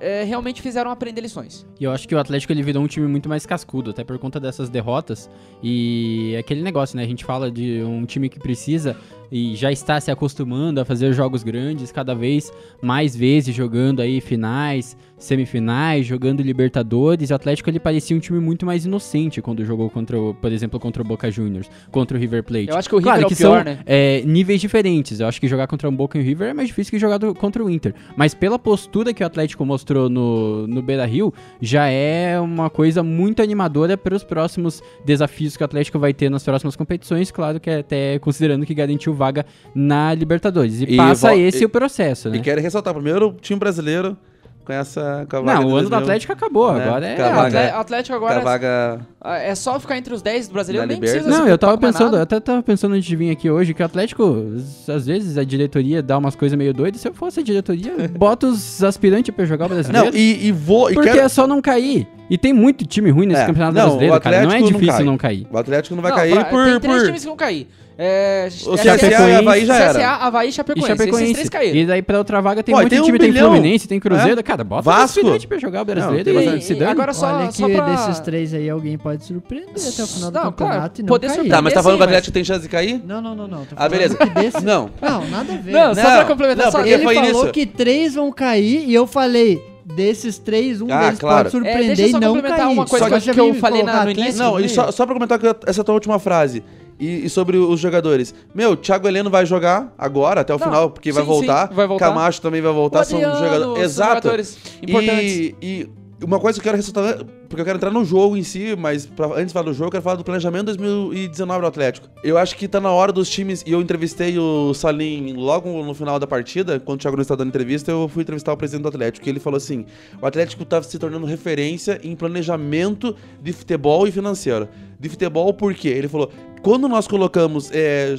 é, 0.00 0.24
realmente 0.24 0.60
fizeram 0.60 0.90
aprender 0.90 1.20
lições. 1.20 1.64
E 1.78 1.84
eu 1.84 1.92
acho 1.92 2.08
que 2.08 2.14
o 2.14 2.18
Atlético 2.18 2.52
ele 2.52 2.62
virou 2.62 2.82
um 2.82 2.86
time 2.88 3.06
muito 3.06 3.28
mais 3.28 3.46
cascudo, 3.46 3.90
até 3.90 4.02
por 4.02 4.18
conta 4.18 4.40
dessas 4.40 4.68
derrotas. 4.68 5.30
E 5.62 6.34
aquele 6.36 6.62
negócio, 6.62 6.96
né? 6.96 7.04
A 7.04 7.06
gente 7.06 7.24
fala 7.24 7.50
de 7.50 7.82
um 7.82 8.04
time 8.06 8.28
que 8.28 8.40
precisa 8.40 8.96
e 9.30 9.54
já 9.56 9.70
está 9.70 10.00
se 10.00 10.10
acostumando 10.10 10.80
a 10.80 10.84
fazer 10.84 11.12
jogos 11.12 11.42
grandes, 11.42 11.92
cada 11.92 12.14
vez 12.14 12.52
mais 12.82 13.14
vezes 13.14 13.54
jogando 13.54 14.00
aí 14.00 14.20
finais, 14.20 14.96
semifinais, 15.16 16.06
jogando 16.06 16.42
Libertadores. 16.42 17.30
O 17.30 17.34
Atlético 17.34 17.70
ele 17.70 17.78
parecia 17.78 18.16
um 18.16 18.20
time 18.20 18.40
muito 18.40 18.66
mais 18.66 18.84
inocente 18.84 19.40
quando 19.40 19.64
jogou 19.64 19.88
contra, 19.90 20.18
o, 20.20 20.34
por 20.34 20.50
exemplo, 20.50 20.80
contra 20.80 21.02
o 21.02 21.04
Boca 21.04 21.30
Juniors, 21.30 21.70
contra 21.90 22.16
o 22.16 22.20
River 22.20 22.42
Plate. 22.42 22.68
Eu 22.70 22.76
acho 22.76 22.88
que 22.88 22.94
o 22.94 22.98
River 22.98 23.12
claro 23.12 23.22
é 23.22 23.26
o 23.26 23.28
que 23.28 23.36
pior, 23.36 23.64
são 23.64 23.64
né? 23.64 23.78
é, 23.86 24.22
níveis 24.24 24.60
diferentes. 24.60 25.20
Eu 25.20 25.26
acho 25.28 25.40
que 25.40 25.46
jogar 25.46 25.66
contra 25.66 25.88
um 25.88 25.94
Boca 25.94 26.18
e 26.18 26.20
o 26.20 26.24
River 26.24 26.48
é 26.48 26.54
mais 26.54 26.68
difícil 26.68 26.90
que 26.90 26.98
jogar 26.98 27.18
do- 27.18 27.34
contra 27.34 27.62
o 27.64 27.70
Inter. 27.70 27.94
Mas 28.16 28.34
pela 28.34 28.58
postura 28.58 29.12
que 29.14 29.22
o 29.22 29.26
Atlético 29.26 29.64
mostrou 29.64 30.08
no, 30.08 30.66
no 30.66 30.82
Beira 30.82 31.04
Rio, 31.06 31.32
já 31.60 31.86
é 31.86 32.40
uma 32.40 32.68
coisa 32.70 33.02
muito 33.02 33.42
animadora 33.42 33.96
para 33.96 34.14
os 34.14 34.24
próximos 34.24 34.82
desafios 35.04 35.56
que 35.56 35.62
o 35.62 35.66
Atlético 35.66 35.98
vai 35.98 36.12
ter 36.12 36.30
nas 36.30 36.42
próximas 36.42 36.74
competições. 36.76 37.30
Claro 37.30 37.60
que 37.60 37.70
é 37.70 37.78
até 37.80 38.18
considerando 38.18 38.64
que 38.66 38.74
garantiu 38.74 39.12
vaga 39.20 39.46
na 39.74 40.12
Libertadores. 40.14 40.80
E, 40.80 40.84
E 40.84 40.96
passa 40.96 41.36
esse 41.36 41.62
e- 41.62 41.66
o 41.66 41.68
processo, 41.68 42.28
né? 42.30 42.38
E 42.38 42.40
quero 42.40 42.60
ressaltar, 42.60 42.92
primeiro, 42.94 43.28
o 43.28 43.32
time 43.34 43.58
brasileiro 43.60 44.16
com 44.64 44.72
essa 44.74 45.26
com 45.28 45.36
a 45.38 45.40
vaga 45.40 45.60
Não, 45.60 45.66
o 45.68 45.76
ano 45.76 45.84
do 45.84 45.90
2000, 45.90 45.98
Atlético 45.98 46.32
acabou. 46.32 46.72
né? 46.74 46.84
Agora 46.84 47.06
é. 47.06 47.12
É, 47.14 47.32
vaga- 47.32 47.78
Atlético 47.80 48.14
agora 48.16 48.40
vaga... 48.40 49.00
é 49.42 49.54
só 49.54 49.80
ficar 49.80 49.96
entre 49.96 50.12
os 50.14 50.22
10 50.22 50.48
do 50.48 50.52
brasileiro, 50.54 50.86
nem 50.86 50.98
precisa 50.98 51.28
Não, 51.28 51.48
eu 51.48 51.56
tava 51.58 51.76
pensando, 51.78 52.16
eu 52.16 52.22
até 52.22 52.38
tava 52.40 52.62
pensando 52.62 52.94
antes 52.94 53.06
de 53.06 53.16
vir 53.16 53.30
aqui 53.30 53.50
hoje 53.50 53.72
que 53.74 53.82
o 53.82 53.86
Atlético, 53.86 54.46
às 54.88 55.06
vezes 55.06 55.36
a 55.38 55.44
diretoria 55.44 56.02
dá 56.02 56.16
umas 56.18 56.36
coisas 56.36 56.56
meio 56.58 56.72
doidas. 56.74 57.00
Se 57.00 57.08
eu 57.08 57.14
fosse 57.14 57.40
a 57.40 57.42
diretoria, 57.42 57.92
bota 58.16 58.46
os 58.46 58.82
aspirantes 58.82 59.34
pra 59.34 59.44
jogar 59.44 59.66
o 59.66 59.68
brasileiro. 59.70 60.06
Não, 60.06 60.14
e, 60.14 60.46
e 60.46 60.52
vou... 60.52 60.90
E 60.90 60.94
Porque 60.94 61.10
quero... 61.10 61.22
é 61.22 61.28
só 61.28 61.46
não 61.46 61.60
cair. 61.62 62.06
E 62.30 62.38
tem 62.38 62.52
muito 62.52 62.86
time 62.86 63.10
ruim 63.10 63.26
nesse 63.26 63.42
É, 63.42 63.46
campeonato 63.46 63.74
não, 63.74 63.82
brasileiro, 63.82 64.14
o 64.14 64.20
cara. 64.20 64.42
Não 64.42 64.52
é 64.52 64.60
não 64.60 64.66
difícil 64.68 64.94
cai. 64.94 65.04
não 65.04 65.18
cair. 65.18 65.46
O 65.50 65.58
Atlético 65.58 65.96
não 65.96 66.02
vai 66.02 66.12
Não, 66.12 66.18
cair 66.18 66.32
pra- 66.34 66.44
por... 66.44 66.64
Tem 66.64 66.80
três 66.80 66.96
por... 66.98 67.06
times 67.06 67.20
que 67.22 67.26
vão 67.26 67.36
cair. 67.36 67.68
É, 68.02 68.48
O 68.66 68.74
é 68.76 68.78
CSA 68.78 69.06
e 69.28 69.34
Havaí 69.34 69.66
já 69.66 69.74
CSA, 69.74 69.82
era. 70.00 70.08
Havaí 70.14 70.46
e 70.46 70.48
E 70.48 70.52
Chapecoense. 70.54 70.86
Chapecoense. 70.88 71.22
Esses 71.24 71.34
três 71.34 71.48
caíram. 71.50 71.76
E 71.76 71.84
daí 71.84 72.00
pra 72.00 72.16
outra 72.16 72.40
vaga 72.40 72.62
tem 72.62 72.74
Pô, 72.74 72.80
muito 72.80 72.90
tem 72.90 72.98
um 73.00 73.04
time, 73.04 73.18
tem 73.18 73.30
bilhão. 73.30 73.50
Fluminense, 73.50 73.86
tem 73.86 74.00
Cruzeiro. 74.00 74.40
É. 74.40 74.42
Cara, 74.42 74.64
bota 74.64 74.80
Vasco. 74.82 75.04
aspirantes 75.20 75.44
pra 75.44 75.58
jogar 75.58 75.82
o 75.82 75.84
brasileiro 75.84 76.24
tem 76.24 76.56
e, 76.56 76.62
se 76.62 76.72
E 76.72 76.76
dane. 76.76 76.92
agora 76.92 77.12
só, 77.12 77.26
Olha 77.26 77.50
só 77.52 77.66
que 77.66 77.74
pra... 77.74 77.84
desses 77.84 78.20
três 78.20 78.54
aí 78.54 78.70
alguém 78.70 78.96
pode 78.96 79.24
surpreender 79.24 79.68
até 79.86 80.02
o 80.02 80.06
final 80.06 80.30
do 80.30 80.34
Não, 80.34 80.44
campeonato 80.44 80.56
claro, 80.78 80.92
e 80.96 81.02
não 81.02 81.08
poder 81.08 81.26
cair. 81.26 81.34
surpreender. 81.34 81.58
Tá, 81.58 81.62
mas 81.62 81.74
tá 81.74 81.82
falando 81.82 81.98
que 81.98 82.02
o 82.02 82.06
Atlético 82.06 82.32
tem 82.32 82.44
chance 82.44 82.62
de 82.62 82.68
cair? 82.70 83.02
Não, 83.04 83.20
não, 83.20 83.34
não, 83.34 83.46
não. 83.46 83.66
Ah, 83.76 83.86
beleza. 83.86 84.16
Não. 84.64 84.88
Não, 85.02 85.28
nada 85.28 85.52
a 85.52 85.56
ver. 85.58 85.72
Não, 85.72 85.94
só 85.94 86.02
Não, 86.02 86.10
pra 86.16 86.24
complementar, 86.24 86.72
não, 86.72 86.86
Ele 86.86 87.04
falou 87.04 87.48
que 87.48 87.66
três 87.66 88.14
vão 88.14 88.32
cair 88.32 88.88
e 88.88 88.94
eu 88.94 89.06
falei, 89.06 89.62
desses 89.90 90.38
três, 90.38 90.80
um 90.80 90.90
Ah, 90.92 91.00
deles 91.04 91.18
claro. 91.18 91.36
pode 91.36 91.48
É, 91.48 91.50
surpreender 91.50 91.96
deixa 91.96 92.02
eu 92.02 92.10
só 92.10 92.16
e 92.16 92.20
não 92.20 92.28
complementar 92.34 92.58
cair. 92.66 92.72
uma 92.72 92.86
coisa 92.86 93.04
Só 93.04 93.08
que 93.08 93.14
eu- 93.16 93.20
já 93.20 93.32
que 93.34 93.40
eu 93.40 93.54
falei 93.54 93.82
na- 93.82 94.04
no 94.04 94.10
início. 94.10 94.38
Não, 94.42 94.58
e 94.60 94.68
só, 94.68 94.90
só 94.90 95.04
pra 95.04 95.14
comentar 95.14 95.38
que- 95.38 95.56
essa 95.66 95.82
tua 95.84 95.94
última 95.94 96.18
frase. 96.18 96.62
E, 96.98 97.24
e 97.24 97.30
sobre 97.30 97.56
os 97.56 97.80
jogadores. 97.80 98.34
Meu, 98.54 98.76
Thiago 98.76 99.08
Heleno 99.08 99.30
vai 99.30 99.46
jogar 99.46 99.90
agora, 99.96 100.42
até 100.42 100.54
o 100.54 100.58
Não, 100.58 100.66
final, 100.66 100.90
porque 100.90 101.10
vai 101.10 101.22
sim, 101.22 101.28
voltar. 101.28 101.68
sim, 101.68 101.74
vai 101.74 101.86
voltar. 101.86 102.08
Camacho 102.08 102.42
também 102.42 102.60
vai 102.60 102.72
voltar. 102.72 103.00
O 103.00 103.04
são 103.04 103.18
Adriano, 103.18 103.38
jogadores. 103.38 103.64
são 103.74 103.82
Exato. 103.82 104.14
jogadores 104.16 104.58
importantes. 104.82 105.32
E, 105.32 105.56
e 105.62 105.90
uma 106.22 106.38
coisa 106.38 106.58
que 106.60 106.68
eu 106.68 106.72
quero 106.72 106.76
ressaltar, 106.76 107.24
porque 107.50 107.60
eu 107.60 107.64
quero 107.64 107.76
entrar 107.78 107.90
no 107.90 108.04
jogo 108.04 108.36
em 108.36 108.44
si, 108.44 108.76
mas 108.78 109.04
pra- 109.04 109.26
antes 109.34 109.48
de 109.48 109.52
falar 109.52 109.64
do 109.66 109.74
jogo, 109.74 109.88
eu 109.88 109.90
quero 109.90 110.02
falar 110.04 110.14
do 110.16 110.22
planejamento 110.24 110.66
2019 110.66 111.60
do 111.60 111.66
Atlético. 111.66 112.08
Eu 112.22 112.38
acho 112.38 112.56
que 112.56 112.68
tá 112.68 112.80
na 112.80 112.90
hora 112.92 113.12
dos 113.12 113.28
times, 113.28 113.64
e 113.66 113.72
eu 113.72 113.82
entrevistei 113.82 114.38
o 114.38 114.72
Salim 114.72 115.32
logo 115.32 115.68
no 115.84 115.92
final 115.92 116.18
da 116.20 116.26
partida, 116.28 116.78
quando 116.78 117.00
o 117.00 117.02
Thiago 117.02 117.16
não 117.16 117.22
estava 117.22 117.38
dando 117.38 117.48
entrevista, 117.48 117.90
eu 117.90 118.08
fui 118.08 118.22
entrevistar 118.22 118.52
o 118.52 118.56
presidente 118.56 118.82
do 118.82 118.88
Atlético, 118.88 119.26
e 119.26 119.30
ele 119.30 119.40
falou 119.40 119.56
assim, 119.56 119.84
o 120.22 120.26
Atlético 120.26 120.64
tá 120.64 120.80
se 120.80 120.96
tornando 120.96 121.26
referência 121.26 122.00
em 122.04 122.14
planejamento 122.14 123.16
de 123.42 123.52
futebol 123.52 124.06
e 124.06 124.12
financeiro. 124.12 124.68
De 124.98 125.08
futebol 125.08 125.52
por 125.52 125.74
quê? 125.74 125.88
Ele 125.88 126.06
falou, 126.08 126.30
quando 126.62 126.86
nós 126.88 127.08
colocamos, 127.08 127.68
é, 127.72 128.14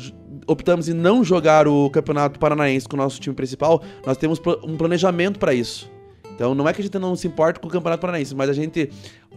optamos 0.45 0.89
em 0.89 0.93
não 0.93 1.23
jogar 1.23 1.69
o 1.69 1.89
Campeonato 1.89 2.37
Paranaense 2.37 2.85
com 2.85 2.97
o 2.97 2.99
nosso 2.99 3.17
time 3.21 3.33
principal, 3.35 3.81
nós 4.05 4.17
temos 4.17 4.41
um 4.63 4.75
planejamento 4.75 5.39
para 5.39 5.53
isso. 5.53 5.89
Então 6.33 6.55
não 6.55 6.67
é 6.67 6.73
que 6.73 6.81
a 6.81 6.83
gente 6.83 6.97
não 6.97 7.15
se 7.15 7.27
importa 7.27 7.59
com 7.59 7.67
o 7.67 7.69
Campeonato 7.69 8.01
Paranaense, 8.01 8.33
mas 8.33 8.49
a 8.49 8.53
gente 8.53 8.89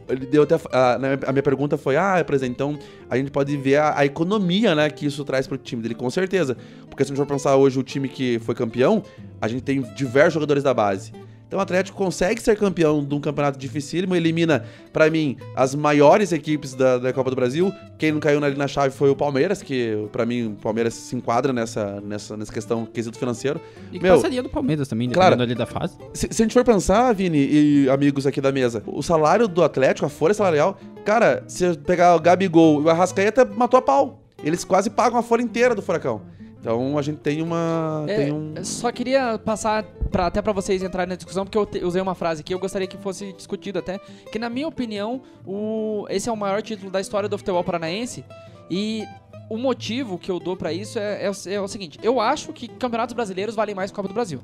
ele 0.08 0.26
deu 0.26 0.42
até. 0.42 0.56
A, 0.72 0.94
a 1.26 1.32
minha 1.32 1.42
pergunta 1.42 1.76
foi: 1.76 1.96
ah, 1.96 2.22
presidente, 2.24 2.54
então 2.54 2.78
a 3.08 3.16
gente 3.16 3.30
pode 3.30 3.56
ver 3.56 3.76
a, 3.76 3.98
a 3.98 4.04
economia, 4.04 4.74
né, 4.74 4.90
que 4.90 5.06
isso 5.06 5.24
traz 5.24 5.46
pro 5.46 5.56
time 5.56 5.82
dele, 5.82 5.94
com 5.94 6.08
certeza. 6.10 6.56
Porque 6.88 7.04
se 7.04 7.12
a 7.12 7.14
gente 7.14 7.24
for 7.24 7.30
pensar 7.30 7.56
hoje 7.56 7.78
o 7.78 7.82
time 7.82 8.08
que 8.08 8.38
foi 8.40 8.54
campeão, 8.54 9.02
a 9.40 9.48
gente 9.48 9.62
tem 9.62 9.82
diversos 9.94 10.34
jogadores 10.34 10.62
da 10.62 10.72
base. 10.72 11.12
Então 11.54 11.60
o 11.60 11.62
Atlético 11.62 11.96
consegue 11.96 12.42
ser 12.42 12.58
campeão 12.58 13.04
de 13.04 13.14
um 13.14 13.20
campeonato 13.20 13.56
dificílimo, 13.56 14.16
elimina, 14.16 14.64
pra 14.92 15.08
mim, 15.08 15.36
as 15.54 15.72
maiores 15.72 16.32
equipes 16.32 16.74
da, 16.74 16.98
da 16.98 17.12
Copa 17.12 17.30
do 17.30 17.36
Brasil. 17.36 17.72
Quem 17.96 18.10
não 18.10 18.18
caiu 18.18 18.42
ali 18.42 18.56
na 18.56 18.66
chave 18.66 18.92
foi 18.92 19.08
o 19.08 19.14
Palmeiras, 19.14 19.62
que 19.62 20.08
pra 20.10 20.26
mim 20.26 20.48
o 20.48 20.50
Palmeiras 20.56 20.94
se 20.94 21.14
enquadra 21.14 21.52
nessa, 21.52 22.00
nessa, 22.00 22.36
nessa 22.36 22.52
questão 22.52 22.84
quesito 22.84 23.16
financeiro. 23.16 23.60
E 23.92 24.00
Meu, 24.00 24.16
passaria 24.16 24.42
do 24.42 24.48
Palmeiras 24.48 24.88
também, 24.88 25.08
claro. 25.10 25.40
ali 25.40 25.54
da 25.54 25.64
fase. 25.64 25.96
Se, 26.12 26.26
se 26.28 26.42
a 26.42 26.44
gente 26.44 26.54
for 26.54 26.64
pensar, 26.64 27.14
Vini 27.14 27.38
e 27.38 27.88
amigos 27.88 28.26
aqui 28.26 28.40
da 28.40 28.50
mesa, 28.50 28.82
o 28.84 29.00
salário 29.00 29.46
do 29.46 29.62
Atlético, 29.62 30.06
a 30.06 30.10
folha 30.10 30.34
salarial, 30.34 30.76
cara, 31.04 31.44
se 31.46 31.62
eu 31.62 31.76
pegar 31.76 32.16
o 32.16 32.20
Gabigol 32.20 32.82
e 32.82 32.84
o 32.86 32.90
Arrascaeta, 32.90 33.44
matou 33.44 33.78
a 33.78 33.82
pau. 33.82 34.24
Eles 34.42 34.64
quase 34.64 34.90
pagam 34.90 35.20
a 35.20 35.22
folha 35.22 35.42
inteira 35.42 35.72
do 35.72 35.82
Furacão. 35.82 36.20
Então 36.64 36.96
a 36.96 37.02
gente 37.02 37.18
tem 37.18 37.42
uma. 37.42 38.06
É, 38.08 38.16
tem 38.16 38.32
um... 38.32 38.54
Só 38.64 38.90
queria 38.90 39.38
passar 39.38 39.82
pra, 40.10 40.28
até 40.28 40.40
pra 40.40 40.50
vocês 40.50 40.82
entrarem 40.82 41.10
na 41.10 41.14
discussão, 41.14 41.44
porque 41.44 41.58
eu 41.58 41.66
te- 41.66 41.84
usei 41.84 42.00
uma 42.00 42.14
frase 42.14 42.40
aqui, 42.40 42.54
eu 42.54 42.58
gostaria 42.58 42.86
que 42.86 42.96
fosse 42.96 43.34
discutido 43.34 43.78
até, 43.78 43.98
que 44.32 44.38
na 44.38 44.48
minha 44.48 44.66
opinião, 44.66 45.20
o, 45.46 46.06
esse 46.08 46.26
é 46.26 46.32
o 46.32 46.36
maior 46.36 46.62
título 46.62 46.90
da 46.90 47.02
história 47.02 47.28
do 47.28 47.36
futebol 47.36 47.62
paranaense, 47.62 48.24
e 48.70 49.04
o 49.50 49.58
motivo 49.58 50.18
que 50.18 50.30
eu 50.30 50.40
dou 50.40 50.56
pra 50.56 50.72
isso 50.72 50.98
é, 50.98 51.26
é 51.26 51.30
o- 51.30 51.34
é 51.50 51.60
o 51.60 51.68
seguinte, 51.68 51.98
eu 52.02 52.18
acho 52.18 52.50
que 52.50 52.66
campeonatos 52.66 53.12
brasileiros 53.14 53.54
valem 53.54 53.74
mais 53.74 53.90
que 53.90 53.96
Copa 53.96 54.08
do 54.08 54.14
Brasil. 54.14 54.40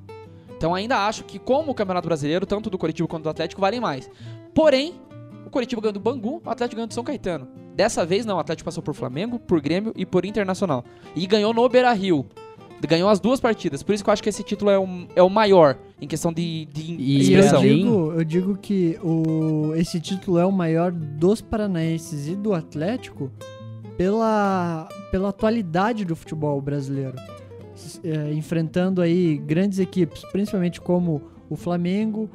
Então 0.59 0.75
ainda 0.75 1.07
acho 1.07 1.25
que 1.25 1.39
como 1.39 1.73
o 1.73 1.75
Campeonato 1.75 2.07
Brasileiro, 2.07 2.45
tanto 2.45 2.69
do 2.69 2.77
Coritiba 2.77 3.09
quanto 3.09 3.23
do 3.23 3.31
Atlético, 3.31 3.63
valem 3.63 3.81
mais. 3.81 4.11
Porém, 4.55 5.01
o 5.47 5.49
Coritiba 5.49 5.81
ganhou 5.81 5.95
do 5.95 6.01
Bangu, 6.01 6.43
o 6.45 6.51
Atlético 6.51 6.77
ganhou 6.77 6.87
do 6.87 6.93
São 6.93 7.03
Caetano. 7.03 7.49
Dessa 7.81 8.05
vez 8.05 8.27
não, 8.27 8.37
o 8.37 8.41
Atlético 8.41 8.67
passou 8.67 8.83
por 8.83 8.93
Flamengo, 8.95 9.39
por 9.39 9.59
Grêmio 9.59 9.91
e 9.97 10.05
por 10.05 10.27
Internacional. 10.27 10.85
E 11.17 11.27
ganhou 11.27 11.55
no 11.55 11.67
Beira-Rio. 11.67 12.27
Ganhou 12.87 13.09
as 13.09 13.19
duas 13.19 13.41
partidas. 13.41 13.83
Por 13.83 13.95
isso 13.95 14.05
que 14.05 14.11
eu 14.11 14.13
acho 14.13 14.23
que 14.23 14.29
esse 14.29 14.43
título 14.43 14.71
é 14.71 14.79
o, 14.79 14.87
é 15.17 15.23
o 15.23 15.31
maior 15.31 15.79
em 15.99 16.07
questão 16.07 16.31
de, 16.31 16.67
de 16.67 16.83
E 16.99 17.15
eu 17.17 17.21
expressão. 17.41 17.59
além- 17.61 17.79
digo, 17.85 18.13
eu 18.13 18.23
digo 18.25 18.59
que 18.59 18.99
o, 19.03 19.73
esse 19.77 19.99
título 19.99 20.39
é 20.39 20.45
o 20.45 20.53
maior 20.53 20.93
dos 20.93 21.41
paranaenses 21.41 22.29
e 22.29 22.37
do 22.37 22.53
Atlético 22.53 23.31
pela, 23.97 24.87
pela 25.11 25.31
atualidade 25.31 26.05
do 26.05 26.15
futebol 26.15 26.61
brasileiro. 26.61 27.15
É, 28.05 28.31
enfrentando 28.35 29.01
aí 29.01 29.39
grandes 29.39 29.79
equipes, 29.79 30.23
principalmente 30.33 30.83
como 30.83 31.23
o 31.49 31.57
Flamengo, 31.57 32.29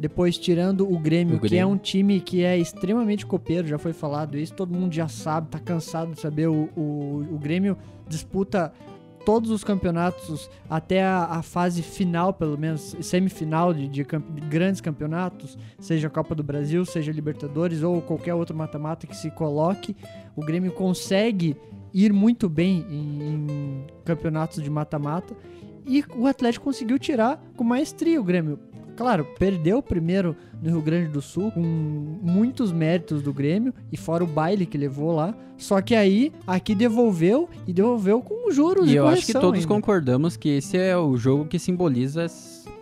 depois 0.00 0.38
tirando 0.38 0.90
o 0.90 0.98
Grêmio, 0.98 1.36
O 1.36 1.40
que 1.40 1.46
é 1.46 1.50
Grêmio. 1.50 1.68
um 1.68 1.76
time 1.76 2.20
que 2.20 2.42
é 2.42 2.58
extremamente 2.58 3.26
copeiro, 3.26 3.68
já 3.68 3.78
foi 3.78 3.92
falado 3.92 4.38
isso, 4.38 4.54
todo 4.54 4.74
mundo 4.74 4.92
já 4.94 5.06
sabe, 5.08 5.48
tá 5.48 5.58
cansado 5.58 6.12
de 6.12 6.20
saber, 6.20 6.48
o, 6.48 6.68
o, 6.74 7.26
o 7.32 7.38
Grêmio 7.38 7.76
disputa 8.08 8.72
todos 9.26 9.50
os 9.50 9.62
campeonatos 9.62 10.48
até 10.68 11.02
a, 11.04 11.24
a 11.26 11.42
fase 11.42 11.82
final, 11.82 12.32
pelo 12.32 12.56
menos 12.56 12.96
semifinal 13.02 13.74
de, 13.74 13.86
de 13.86 14.02
campe- 14.02 14.40
de 14.40 14.46
grandes 14.48 14.80
campeonatos, 14.80 15.58
seja 15.78 16.06
a 16.08 16.10
Copa 16.10 16.34
do 16.34 16.42
Brasil, 16.42 16.84
seja 16.86 17.12
Libertadores 17.12 17.82
ou 17.82 18.00
qualquer 18.00 18.32
outro 18.34 18.56
mata-mata 18.56 19.06
que 19.06 19.14
se 19.14 19.30
coloque, 19.30 19.94
o 20.34 20.40
Grêmio 20.40 20.72
consegue 20.72 21.54
ir 21.92 22.10
muito 22.12 22.48
bem 22.48 22.86
em, 22.88 23.22
em 23.22 23.86
campeonatos 24.06 24.62
de 24.62 24.70
mata-mata 24.70 25.36
e 25.86 26.02
o 26.16 26.26
Atlético 26.26 26.64
conseguiu 26.64 26.98
tirar 26.98 27.38
com 27.56 27.62
maestria 27.64 28.18
o 28.18 28.24
Grêmio. 28.24 28.58
Claro, 29.00 29.26
perdeu 29.38 29.78
o 29.78 29.82
primeiro 29.82 30.36
no 30.62 30.68
Rio 30.72 30.82
Grande 30.82 31.08
do 31.08 31.22
Sul, 31.22 31.50
com 31.52 31.60
muitos 31.60 32.70
méritos 32.70 33.22
do 33.22 33.32
Grêmio, 33.32 33.72
e 33.90 33.96
fora 33.96 34.22
o 34.22 34.26
baile 34.26 34.66
que 34.66 34.76
levou 34.76 35.10
lá. 35.16 35.34
Só 35.56 35.80
que 35.80 35.94
aí, 35.94 36.30
aqui 36.46 36.74
devolveu, 36.74 37.48
e 37.66 37.72
devolveu 37.72 38.20
com 38.20 38.50
juros 38.50 38.88
E 38.88 38.92
e 38.92 38.96
eu 38.96 39.08
acho 39.08 39.24
que 39.24 39.32
todos 39.32 39.60
ainda. 39.60 39.66
concordamos 39.66 40.36
que 40.36 40.50
esse 40.50 40.76
é 40.76 40.94
o 40.98 41.16
jogo 41.16 41.46
que 41.46 41.58
simboliza 41.58 42.26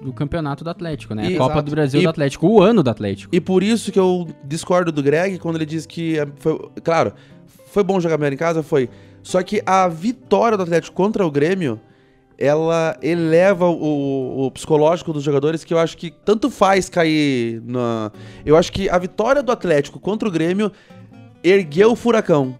o 0.04 0.12
campeonato 0.12 0.64
do 0.64 0.70
Atlético, 0.70 1.14
né? 1.14 1.30
E- 1.30 1.34
a 1.36 1.38
Copa 1.38 1.52
Exato. 1.52 1.66
do 1.66 1.70
Brasil 1.70 2.00
E- 2.00 2.02
do 2.02 2.08
Atlético, 2.08 2.48
o 2.48 2.60
ano 2.60 2.82
do 2.82 2.90
Atlético. 2.90 3.32
E 3.32 3.40
por 3.40 3.62
isso 3.62 3.92
que 3.92 3.98
eu 4.00 4.26
discordo 4.42 4.90
do 4.90 5.00
Greg 5.00 5.38
quando 5.38 5.54
ele 5.54 5.66
diz 5.66 5.86
que. 5.86 6.18
é- 6.18 6.26
Foi, 6.34 6.58
claro, 6.82 7.12
foi 7.66 7.84
bom 7.84 8.00
jogar 8.00 8.18
melhor 8.18 8.32
em 8.32 8.36
casa, 8.36 8.60
foi. 8.60 8.90
Só 9.22 9.40
que 9.40 9.62
a 9.64 9.86
vitória 9.86 10.56
do 10.56 10.64
Atlético 10.64 10.96
contra 10.96 11.24
o 11.24 11.30
Grêmio, 11.30 11.78
ela 12.38 12.96
eleva 13.02 13.66
o, 13.66 14.46
o 14.46 14.50
psicológico 14.52 15.12
dos 15.12 15.24
jogadores 15.24 15.64
que 15.64 15.74
eu 15.74 15.78
acho 15.78 15.96
que 15.96 16.10
tanto 16.10 16.48
faz 16.48 16.88
cair 16.88 17.60
na. 17.66 18.12
Eu 18.46 18.56
acho 18.56 18.72
que 18.72 18.88
a 18.88 18.96
vitória 18.96 19.42
do 19.42 19.50
Atlético 19.50 19.98
contra 19.98 20.28
o 20.28 20.30
Grêmio 20.30 20.70
ergueu 21.42 21.92
o 21.92 21.96
furacão. 21.96 22.56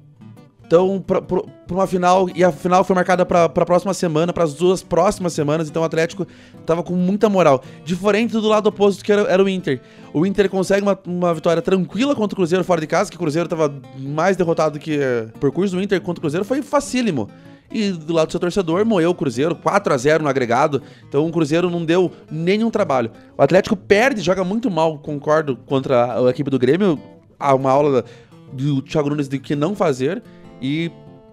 Então, 0.67 1.01
pra, 1.01 1.23
uma 1.71 1.87
final, 1.87 2.29
e 2.35 2.45
a 2.45 2.53
final 2.53 2.85
foi 2.85 2.95
marcada 2.95 3.25
pra, 3.25 3.49
pra 3.49 3.65
próxima 3.65 3.95
semana, 3.95 4.35
pras 4.35 4.53
duas 4.53 4.83
próximas 4.83 5.33
semanas, 5.33 5.71
então 5.71 5.81
o 5.81 5.85
Atlético 5.85 6.27
tava 6.67 6.83
com 6.83 6.93
muita 6.95 7.27
moral. 7.31 7.65
Diferente 7.87 8.33
do 8.33 8.47
lado 8.47 8.67
oposto 8.67 9.03
que 9.03 9.11
era, 9.11 9.23
era 9.23 9.43
o 9.43 9.49
Inter. 9.49 9.81
O 10.13 10.27
Inter 10.27 10.51
consegue 10.51 10.83
uma, 10.83 10.99
uma 11.07 11.33
vitória 11.33 11.63
tranquila 11.63 12.15
contra 12.15 12.35
o 12.35 12.37
Cruzeiro 12.37 12.63
fora 12.65 12.83
de 12.83 12.87
casa, 12.87 13.11
que 13.11 13.17
o 13.17 13.19
Cruzeiro 13.19 13.49
tava 13.49 13.75
mais 13.97 14.37
derrotado 14.37 14.79
que 14.79 14.99
o 15.35 15.39
percurso 15.39 15.75
do 15.75 15.83
Inter 15.83 16.03
contra 16.03 16.19
o 16.19 16.21
Cruzeiro 16.21 16.45
foi 16.45 16.61
facílimo. 16.61 17.31
E 17.71 17.91
do 17.91 18.13
lado 18.13 18.29
do 18.29 18.31
seu 18.31 18.41
torcedor, 18.41 18.85
moeu 18.85 19.11
o 19.11 19.15
Cruzeiro, 19.15 19.55
4 19.55 19.93
a 19.93 19.97
0 19.97 20.23
no 20.23 20.29
agregado. 20.29 20.83
Então 21.07 21.27
o 21.27 21.33
Cruzeiro 21.33 21.71
não 21.71 21.85
deu 21.85 22.11
nenhum 22.31 22.71
trabalho. 22.71 23.11
O 23.37 23.43
Atlético 23.43 23.77
perde, 23.77 24.23
joga 24.23 24.43
muito 24.43 24.71
mal, 24.71 24.99
concordo, 24.99 25.57
contra 25.67 26.19
a 26.19 26.31
equipe 26.31 26.51
do 26.51 26.59
Grêmio. 26.59 26.99
Há 27.39 27.55
uma 27.55 27.71
aula 27.71 28.05
do 28.53 28.81
Thiago 28.81 29.11
Nunes 29.11 29.29
de 29.29 29.39
que 29.39 29.55
não 29.55 29.75
fazer. 29.75 30.23
E 30.63 30.91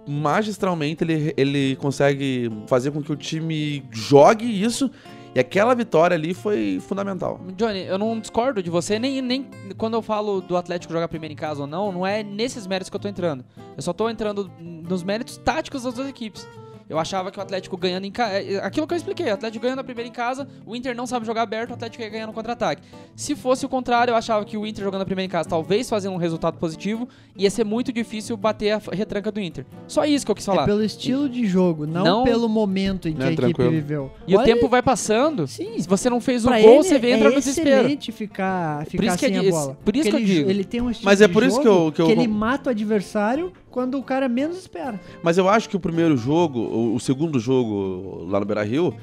magistralmente 0.07 1.03
ele, 1.03 1.33
ele 1.35 1.75
consegue 1.77 2.51
fazer 2.67 2.91
com 2.91 3.01
que 3.01 3.11
o 3.11 3.15
time 3.15 3.83
jogue 3.91 4.45
isso. 4.45 4.91
E 5.35 5.39
aquela 5.39 5.75
vitória 5.75 6.15
ali 6.15 6.33
foi 6.33 6.79
fundamental. 6.79 7.41
Johnny, 7.57 7.83
eu 7.83 7.97
não 7.97 8.17
discordo 8.17 8.63
de 8.63 8.69
você, 8.69 8.97
nem, 8.97 9.21
nem 9.21 9.45
quando 9.77 9.95
eu 9.95 10.01
falo 10.01 10.39
do 10.39 10.55
Atlético 10.55 10.93
jogar 10.93 11.09
primeiro 11.09 11.33
em 11.33 11.35
casa 11.35 11.59
ou 11.59 11.67
não, 11.67 11.91
não 11.91 12.07
é 12.07 12.23
nesses 12.23 12.65
méritos 12.65 12.89
que 12.89 12.95
eu 12.95 12.99
tô 13.01 13.09
entrando. 13.09 13.43
Eu 13.75 13.83
só 13.83 13.91
tô 13.91 14.09
entrando 14.09 14.49
nos 14.61 15.03
méritos 15.03 15.35
táticos 15.35 15.83
das 15.83 15.93
duas 15.93 16.07
equipes. 16.07 16.47
Eu 16.87 16.99
achava 16.99 17.31
que 17.31 17.39
o 17.39 17.41
Atlético 17.41 17.75
ganhando 17.77 18.05
em 18.05 18.11
casa. 18.11 18.35
Aquilo 18.63 18.85
que 18.85 18.93
eu 18.93 18.97
expliquei, 18.97 19.25
o 19.27 19.33
Atlético 19.33 19.63
ganhando 19.63 19.79
a 19.79 19.83
primeira 19.83 20.07
em 20.07 20.11
casa, 20.11 20.47
o 20.65 20.75
Inter 20.75 20.95
não 20.95 21.07
sabe 21.07 21.25
jogar 21.25 21.41
aberto, 21.41 21.71
o 21.71 21.73
Atlético 21.73 22.03
ia 22.03 22.09
ganhar 22.09 22.27
no 22.27 22.33
contra-ataque. 22.33 22.83
Se 23.15 23.35
fosse 23.35 23.65
o 23.65 23.69
contrário, 23.69 24.11
eu 24.11 24.15
achava 24.15 24.45
que 24.45 24.55
o 24.55 24.67
Inter 24.67 24.83
jogando 24.83 25.01
a 25.01 25.05
primeira 25.05 25.25
em 25.25 25.29
casa, 25.29 25.49
talvez 25.49 25.89
fazendo 25.89 26.13
um 26.13 26.17
resultado 26.17 26.57
positivo, 26.59 27.09
ia 27.35 27.49
ser 27.49 27.63
muito 27.63 27.91
difícil 27.91 28.37
bater 28.37 28.71
a 28.71 28.81
retranca 28.91 29.31
do 29.31 29.39
Inter. 29.41 29.65
Só 29.87 30.05
isso 30.05 30.23
que 30.25 30.31
eu 30.31 30.35
quis 30.35 30.45
falar. 30.45 30.63
É 30.63 30.65
pelo 30.65 30.83
estilo 30.83 31.27
de 31.27 31.45
jogo, 31.47 31.87
não, 31.87 32.03
Não- 32.03 32.23
pelo 32.23 32.47
momento 32.47 33.09
em 33.09 33.13
que 33.13 33.21
É, 33.23 33.25
a 33.25 33.27
equipe 33.31 33.41
tranquilo. 33.53 33.71
viveu. 33.71 34.11
E 34.27 34.35
o 34.35 34.37
Olha- 34.39 34.45
tempo 34.45 34.67
vai 34.69 34.83
passando. 34.83 35.47
Sim, 35.47 35.79
Se 35.79 35.87
você 35.87 36.09
não 36.09 36.21
fez 36.21 36.45
o 36.45 36.49
pra 36.49 36.61
gol, 36.61 36.83
você 36.83 36.99
vem 36.99 37.13
é 37.13 37.15
entra 37.15 37.29
no 37.29 37.35
desespero. 37.35 37.69
excelente 37.79 38.11
ficar, 38.11 38.85
ficar 38.85 39.05
isso 39.05 39.17
que 39.17 39.25
sem 39.25 39.33
eu 39.35 39.39
a 39.41 39.43
disse, 39.43 39.51
bola. 39.57 39.77
por 39.83 39.95
isso 39.95 40.03
Porque 40.09 40.09
que 40.09 40.15
eu 40.15 40.19
ele, 40.19 40.39
digo. 40.39 40.49
Ele 40.51 40.63
tem 40.63 40.81
um 40.81 40.91
estilo 40.91 41.05
Mas 41.09 41.19
é 41.21 41.27
de 41.27 41.33
por 41.33 41.43
isso 41.43 41.57
que 41.57 41.63
jogo 41.63 41.87
eu- 41.87 41.91
que 41.91 42.01
eu- 42.01 42.09
ele 42.11 42.27
mata 42.27 42.69
o 42.69 42.71
adversário 42.71 43.51
quando 43.75 43.99
o 43.99 44.03
cara 44.03 44.29
menos 44.29 44.57
espera. 44.57 44.97
Mas 45.21 45.37
eu 45.37 45.49
acho 45.49 45.67
que 45.67 45.75
o 45.75 45.79
primeiro 45.81 46.15
jogo, 46.15 46.59
o, 46.59 46.95
o 46.95 46.99
segundo 47.01 47.37
jogo 47.41 48.25
lá 48.25 48.39
no 48.39 48.45
Beira 48.45 48.63
Rio, 48.63 48.95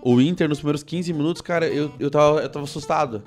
o 0.00 0.20
Inter 0.20 0.48
nos 0.48 0.58
primeiros 0.58 0.84
15 0.84 1.12
minutos, 1.12 1.42
cara, 1.42 1.66
eu, 1.66 1.90
eu, 1.98 2.08
tava, 2.08 2.40
eu 2.40 2.48
tava 2.48 2.64
assustado. 2.64 3.24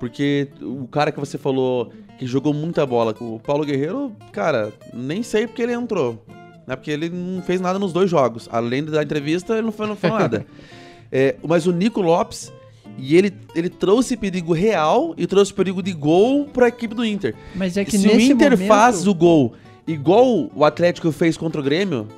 Porque 0.00 0.48
o 0.60 0.88
cara 0.88 1.12
que 1.12 1.20
você 1.20 1.38
falou 1.38 1.92
que 2.18 2.26
jogou 2.26 2.52
muita 2.52 2.84
bola, 2.84 3.14
o 3.20 3.38
Paulo 3.38 3.64
Guerreiro, 3.64 4.10
cara, 4.32 4.72
nem 4.92 5.22
sei 5.22 5.46
porque 5.46 5.62
ele 5.62 5.74
entrou. 5.74 6.20
Né? 6.66 6.74
Porque 6.74 6.90
ele 6.90 7.08
não 7.08 7.40
fez 7.40 7.60
nada 7.60 7.78
nos 7.78 7.92
dois 7.92 8.10
jogos. 8.10 8.48
Além 8.50 8.84
da 8.84 9.04
entrevista, 9.04 9.52
ele 9.52 9.62
não 9.62 9.72
falou, 9.72 9.90
não 9.90 9.96
falou 9.96 10.18
nada. 10.18 10.44
É, 11.12 11.36
mas 11.46 11.68
o 11.68 11.72
Nico 11.72 12.00
Lopes, 12.00 12.52
e 12.98 13.16
ele, 13.16 13.32
ele 13.54 13.68
trouxe 13.68 14.16
perigo 14.16 14.52
real 14.52 15.14
e 15.16 15.24
trouxe 15.24 15.54
perigo 15.54 15.80
de 15.80 15.92
gol 15.92 16.46
pra 16.46 16.66
equipe 16.66 16.96
do 16.96 17.04
Inter. 17.04 17.32
Mas 17.54 17.76
é 17.76 17.84
que 17.84 17.96
Se 17.96 18.08
o 18.08 18.20
Inter 18.20 18.50
momento, 18.50 18.66
faz 18.66 19.06
o 19.06 19.14
gol 19.14 19.54
igual 19.86 20.50
o 20.54 20.64
Atlético 20.64 21.12
fez 21.12 21.36
contra 21.36 21.60
o 21.60 21.64
Grêmio, 21.64 22.08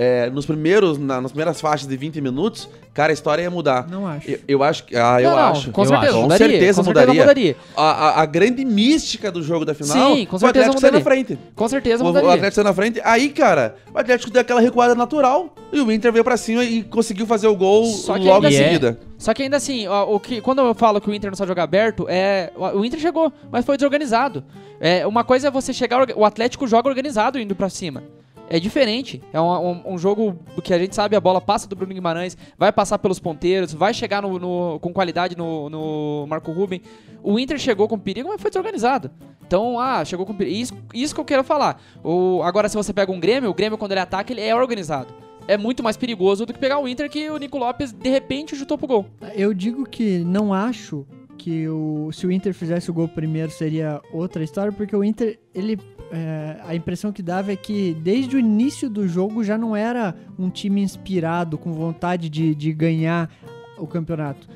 é, 0.00 0.30
nos 0.30 0.46
primeiros, 0.46 0.96
na- 0.96 1.20
nas 1.20 1.32
primeiras 1.32 1.60
faixas 1.60 1.88
de 1.88 1.96
20 1.96 2.20
minutos, 2.20 2.68
cara, 2.94 3.10
a 3.10 3.14
história 3.14 3.42
ia 3.42 3.50
mudar. 3.50 3.88
Não 3.88 4.06
acho. 4.06 4.30
Eu, 4.30 4.38
eu 4.46 4.62
acho 4.62 4.84
que. 4.84 4.94
Ah, 4.96 5.20
eu 5.20 5.30
Não, 5.30 5.36
não, 5.36 5.44
acho. 5.48 5.72
Com 5.72 5.82
Eu 5.82 5.86
certeza, 5.88 6.06
acho. 6.10 6.16
Com 6.16 6.22
mudaria. 6.22 6.48
certeza 6.48 6.80
com 6.80 6.84
certeza 6.84 7.06
mudaria. 7.06 7.22
mudaria. 7.22 7.56
A, 7.76 7.82
a- 7.82 8.22
a 8.22 8.26
grande 8.26 8.64
mística 8.64 9.32
do 9.32 9.42
jogo 9.42 9.64
da 9.64 9.74
final 9.74 10.14
Sim, 10.16 10.24
com 10.26 10.38
foi 10.38 10.50
o 10.50 10.52
certeza 10.52 10.64
Atlético 10.66 10.80
sair 10.80 10.90
na 10.92 10.98
mudaria. 10.98 11.24
frente. 11.26 11.38
Com 11.56 11.68
certeza 11.68 12.02
O, 12.02 12.06
o 12.06 12.08
mudaria. 12.10 12.28
Atlético 12.30 12.54
saiu 12.54 12.64
na 12.64 12.72
frente. 12.74 13.00
Aí, 13.04 13.28
cara, 13.30 13.74
o 13.92 13.98
Atlético 13.98 14.30
deu 14.30 14.40
aquela 14.40 14.60
recuada 14.60 14.94
natural 14.94 15.52
e 15.72 15.80
o 15.80 15.90
Inter 15.90 16.12
veio 16.12 16.22
pra 16.24 16.36
cima 16.36 16.62
e 16.62 16.84
conseguiu 16.84 17.26
fazer 17.26 17.48
o 17.48 17.56
gol 17.56 17.84
Só 17.86 18.14
que 18.16 18.24
logo 18.24 18.44
em 18.44 18.48
assim- 18.50 18.56
seguida. 18.58 19.00
Só 19.18 19.34
que 19.34 19.42
ainda 19.42 19.56
assim, 19.56 19.88
ó, 19.88 20.04
o 20.14 20.20
que, 20.20 20.40
quando 20.40 20.60
eu 20.60 20.74
falo 20.74 21.00
que 21.00 21.10
o 21.10 21.14
Inter 21.14 21.28
não 21.28 21.36
sabe 21.36 21.48
jogar 21.48 21.64
aberto, 21.64 22.06
é 22.08 22.52
o 22.56 22.78
o 22.78 22.84
Inter 22.84 23.00
chegou, 23.00 23.32
mas 23.50 23.64
foi 23.64 23.76
desorganizado. 23.76 24.44
É, 24.80 25.04
uma 25.08 25.24
coisa 25.24 25.48
é 25.48 25.50
você 25.50 25.72
chegar, 25.72 26.06
o 26.14 26.24
Atlético 26.24 26.68
joga 26.68 26.88
organizado 26.88 27.36
indo 27.40 27.56
pra 27.56 27.68
cima. 27.68 28.04
É 28.50 28.58
diferente. 28.58 29.22
É 29.32 29.40
um, 29.40 29.70
um- 29.70 29.82
um 29.94 29.98
jogo 29.98 30.38
que 30.64 30.72
a 30.72 30.78
gente 30.78 30.94
sabe, 30.94 31.14
a 31.14 31.20
bola 31.20 31.40
passa 31.40 31.68
do 31.68 31.76
Bruno 31.76 31.92
Guimarães, 31.92 32.36
vai 32.56 32.72
passar 32.72 32.98
pelos 32.98 33.18
ponteiros, 33.18 33.74
vai 33.74 33.92
chegar 33.92 34.22
no- 34.22 34.38
no- 34.38 34.78
com 34.80 34.92
qualidade 34.92 35.36
no, 35.36 35.68
no 35.68 36.26
Marco 36.28 36.50
Ruben. 36.52 36.80
O 37.22 37.38
Inter 37.38 37.58
chegou 37.58 37.86
com 37.86 37.98
perigo, 37.98 38.28
mas 38.28 38.40
foi 38.40 38.50
desorganizado. 38.50 39.10
Então, 39.46 39.78
ah, 39.78 40.04
chegou 40.04 40.24
com 40.24 40.32
perigo. 40.34 40.56
Isso, 40.56 40.74
isso 40.94 41.14
que 41.14 41.20
eu 41.20 41.24
quero 41.24 41.44
falar. 41.44 41.80
O, 42.02 42.40
agora, 42.42 42.68
se 42.68 42.76
você 42.76 42.92
pega 42.92 43.12
um 43.12 43.20
Grêmio, 43.20 43.50
o 43.50 43.54
Grêmio, 43.54 43.76
quando 43.76 43.92
ele 43.92 44.00
ataca, 44.00 44.32
ele 44.32 44.40
é 44.40 44.54
organizado. 44.54 45.12
É 45.46 45.56
muito 45.56 45.82
mais 45.82 45.96
perigoso 45.96 46.44
do 46.44 46.52
que 46.52 46.58
pegar 46.58 46.78
o 46.78 46.86
Inter, 46.86 47.08
que 47.10 47.30
o 47.30 47.38
Nico 47.38 47.56
Lopes, 47.58 47.90
de 47.92 48.08
repente, 48.10 48.54
chutou 48.54 48.76
pro 48.78 48.86
gol. 48.86 49.06
Eu 49.34 49.52
digo 49.54 49.84
que 49.86 50.18
não 50.18 50.52
acho 50.52 51.06
que 51.48 51.68
o, 51.68 52.10
se 52.12 52.26
o 52.26 52.32
Inter 52.32 52.52
fizesse 52.52 52.90
o 52.90 52.94
gol 52.94 53.08
primeiro 53.08 53.50
seria 53.50 54.00
outra 54.12 54.44
história, 54.44 54.70
porque 54.72 54.94
o 54.94 55.02
Inter, 55.02 55.38
ele. 55.54 55.78
é, 56.12 56.56
a 56.66 56.74
impressão 56.74 57.10
que 57.12 57.22
dava 57.22 57.52
é 57.52 57.56
que 57.56 57.94
desde 58.02 58.36
o 58.36 58.38
início 58.38 58.90
do 58.90 59.08
jogo 59.08 59.42
já 59.42 59.56
não 59.56 59.74
era 59.74 60.14
um 60.38 60.50
time 60.50 60.82
inspirado, 60.82 61.56
com 61.56 61.72
vontade 61.72 62.28
de, 62.28 62.54
de 62.54 62.72
ganhar 62.72 63.30
o 63.78 63.86
campeonato. 63.86 64.46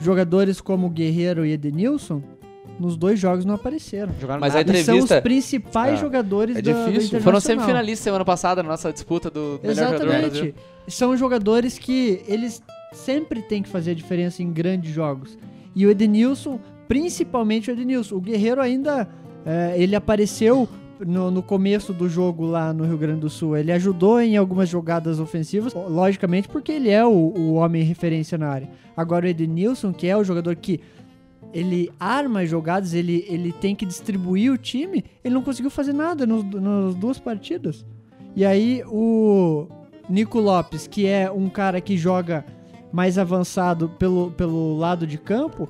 Jogadores 0.00 0.60
como 0.60 0.90
Guerreiro 0.90 1.46
e 1.46 1.52
Edenilson, 1.52 2.22
nos 2.78 2.96
dois 2.96 3.18
jogos 3.18 3.44
não 3.44 3.54
apareceram. 3.54 4.12
Jogaram 4.20 4.40
Mas 4.40 4.54
a 4.54 4.58
nada. 4.58 4.72
E 4.72 4.84
são 4.84 4.96
os 4.98 5.04
entrevista- 5.04 5.22
principais 5.22 5.92
Ah, 5.94 5.96
jogadores 5.96 6.56
é 6.56 6.60
difícil. 6.62 7.20
Foram 7.20 7.40
semifinalistas 7.40 8.04
semana 8.04 8.24
passada 8.24 8.62
na 8.62 8.68
nossa 8.68 8.92
disputa 8.92 9.30
do 9.30 9.60
melhor 9.62 9.76
jogador 9.76 9.98
do 9.98 10.06
Brasil. 10.06 10.26
Exatamente. 10.28 10.54
São 10.88 11.16
jogadores 11.16 11.78
que 11.78 12.22
eles 12.26 12.60
sempre 12.92 13.40
têm 13.42 13.62
que 13.62 13.68
fazer 13.68 13.92
a 13.92 13.94
diferença 13.94 14.42
em 14.42 14.52
grandes 14.52 14.92
jogos. 14.92 15.38
E 15.74 15.86
o 15.86 15.90
Edenilson, 15.90 16.60
principalmente 16.86 17.70
o 17.70 17.72
Edenilson. 17.72 18.16
O 18.16 18.20
Guerreiro 18.20 18.60
ainda, 18.60 19.08
é, 19.44 19.74
ele 19.76 19.96
apareceu 19.96 20.68
no, 21.00 21.30
no 21.30 21.42
começo 21.42 21.92
do 21.92 22.08
jogo 22.08 22.46
lá 22.46 22.72
no 22.72 22.84
Rio 22.84 22.98
Grande 22.98 23.20
do 23.20 23.30
Sul. 23.30 23.56
Ele 23.56 23.72
ajudou 23.72 24.20
em 24.20 24.36
algumas 24.36 24.68
jogadas 24.68 25.18
ofensivas, 25.18 25.74
logicamente 25.74 26.48
porque 26.48 26.72
ele 26.72 26.90
é 26.90 27.04
o, 27.04 27.10
o 27.10 27.54
homem 27.54 27.82
referência 27.82 28.38
na 28.38 28.48
área. 28.48 28.70
Agora 28.96 29.26
o 29.26 29.28
Edenilson, 29.28 29.92
que 29.92 30.06
é 30.06 30.16
o 30.16 30.24
jogador 30.24 30.54
que 30.56 30.80
ele 31.52 31.90
arma 32.00 32.40
as 32.40 32.50
jogadas, 32.50 32.94
ele, 32.94 33.24
ele 33.28 33.52
tem 33.52 33.76
que 33.76 33.86
distribuir 33.86 34.52
o 34.52 34.58
time, 34.58 35.04
ele 35.22 35.34
não 35.34 35.42
conseguiu 35.42 35.70
fazer 35.70 35.92
nada 35.92 36.26
nos, 36.26 36.44
nas 36.44 36.94
duas 36.96 37.18
partidas. 37.18 37.86
E 38.34 38.44
aí 38.44 38.82
o 38.88 39.68
Nico 40.08 40.40
Lopes, 40.40 40.88
que 40.88 41.06
é 41.06 41.30
um 41.30 41.48
cara 41.48 41.80
que 41.80 41.96
joga 41.96 42.44
mais 42.94 43.18
avançado 43.18 43.88
pelo, 43.98 44.30
pelo 44.30 44.78
lado 44.78 45.04
de 45.04 45.18
campo, 45.18 45.68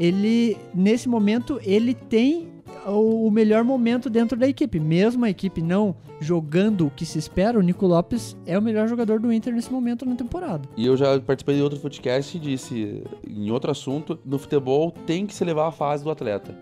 ele, 0.00 0.56
nesse 0.74 1.06
momento, 1.06 1.60
ele 1.62 1.92
tem 1.92 2.48
o, 2.86 3.30
melhor 3.30 3.62
momento 3.62 4.08
dentro 4.08 4.38
da 4.38 4.48
equipe. 4.48 4.80
Mesmo 4.80 5.26
a 5.26 5.28
equipe 5.28 5.60
não 5.60 5.94
jogando 6.18 6.86
o 6.86 6.90
que 6.90 7.04
se 7.04 7.18
espera, 7.18 7.58
o 7.58 7.62
Nico 7.62 7.86
Lopes 7.86 8.34
é 8.46 8.58
o 8.58 8.62
melhor 8.62 8.88
jogador 8.88 9.20
do 9.20 9.30
Inter 9.30 9.52
nesse 9.52 9.70
momento 9.70 10.06
na 10.06 10.16
temporada. 10.16 10.66
E 10.74 10.86
eu 10.86 10.96
já 10.96 11.20
participei 11.20 11.56
de 11.56 11.62
outro 11.62 11.78
podcast 11.78 12.34
e 12.38 12.40
disse, 12.40 13.04
em 13.28 13.50
outro 13.50 13.70
assunto, 13.70 14.18
no 14.24 14.38
futebol 14.38 14.92
tem 15.06 15.26
que 15.26 15.34
se 15.34 15.44
levar 15.44 15.68
a 15.68 15.72
fase 15.72 16.02
do 16.02 16.10
atleta. 16.10 16.56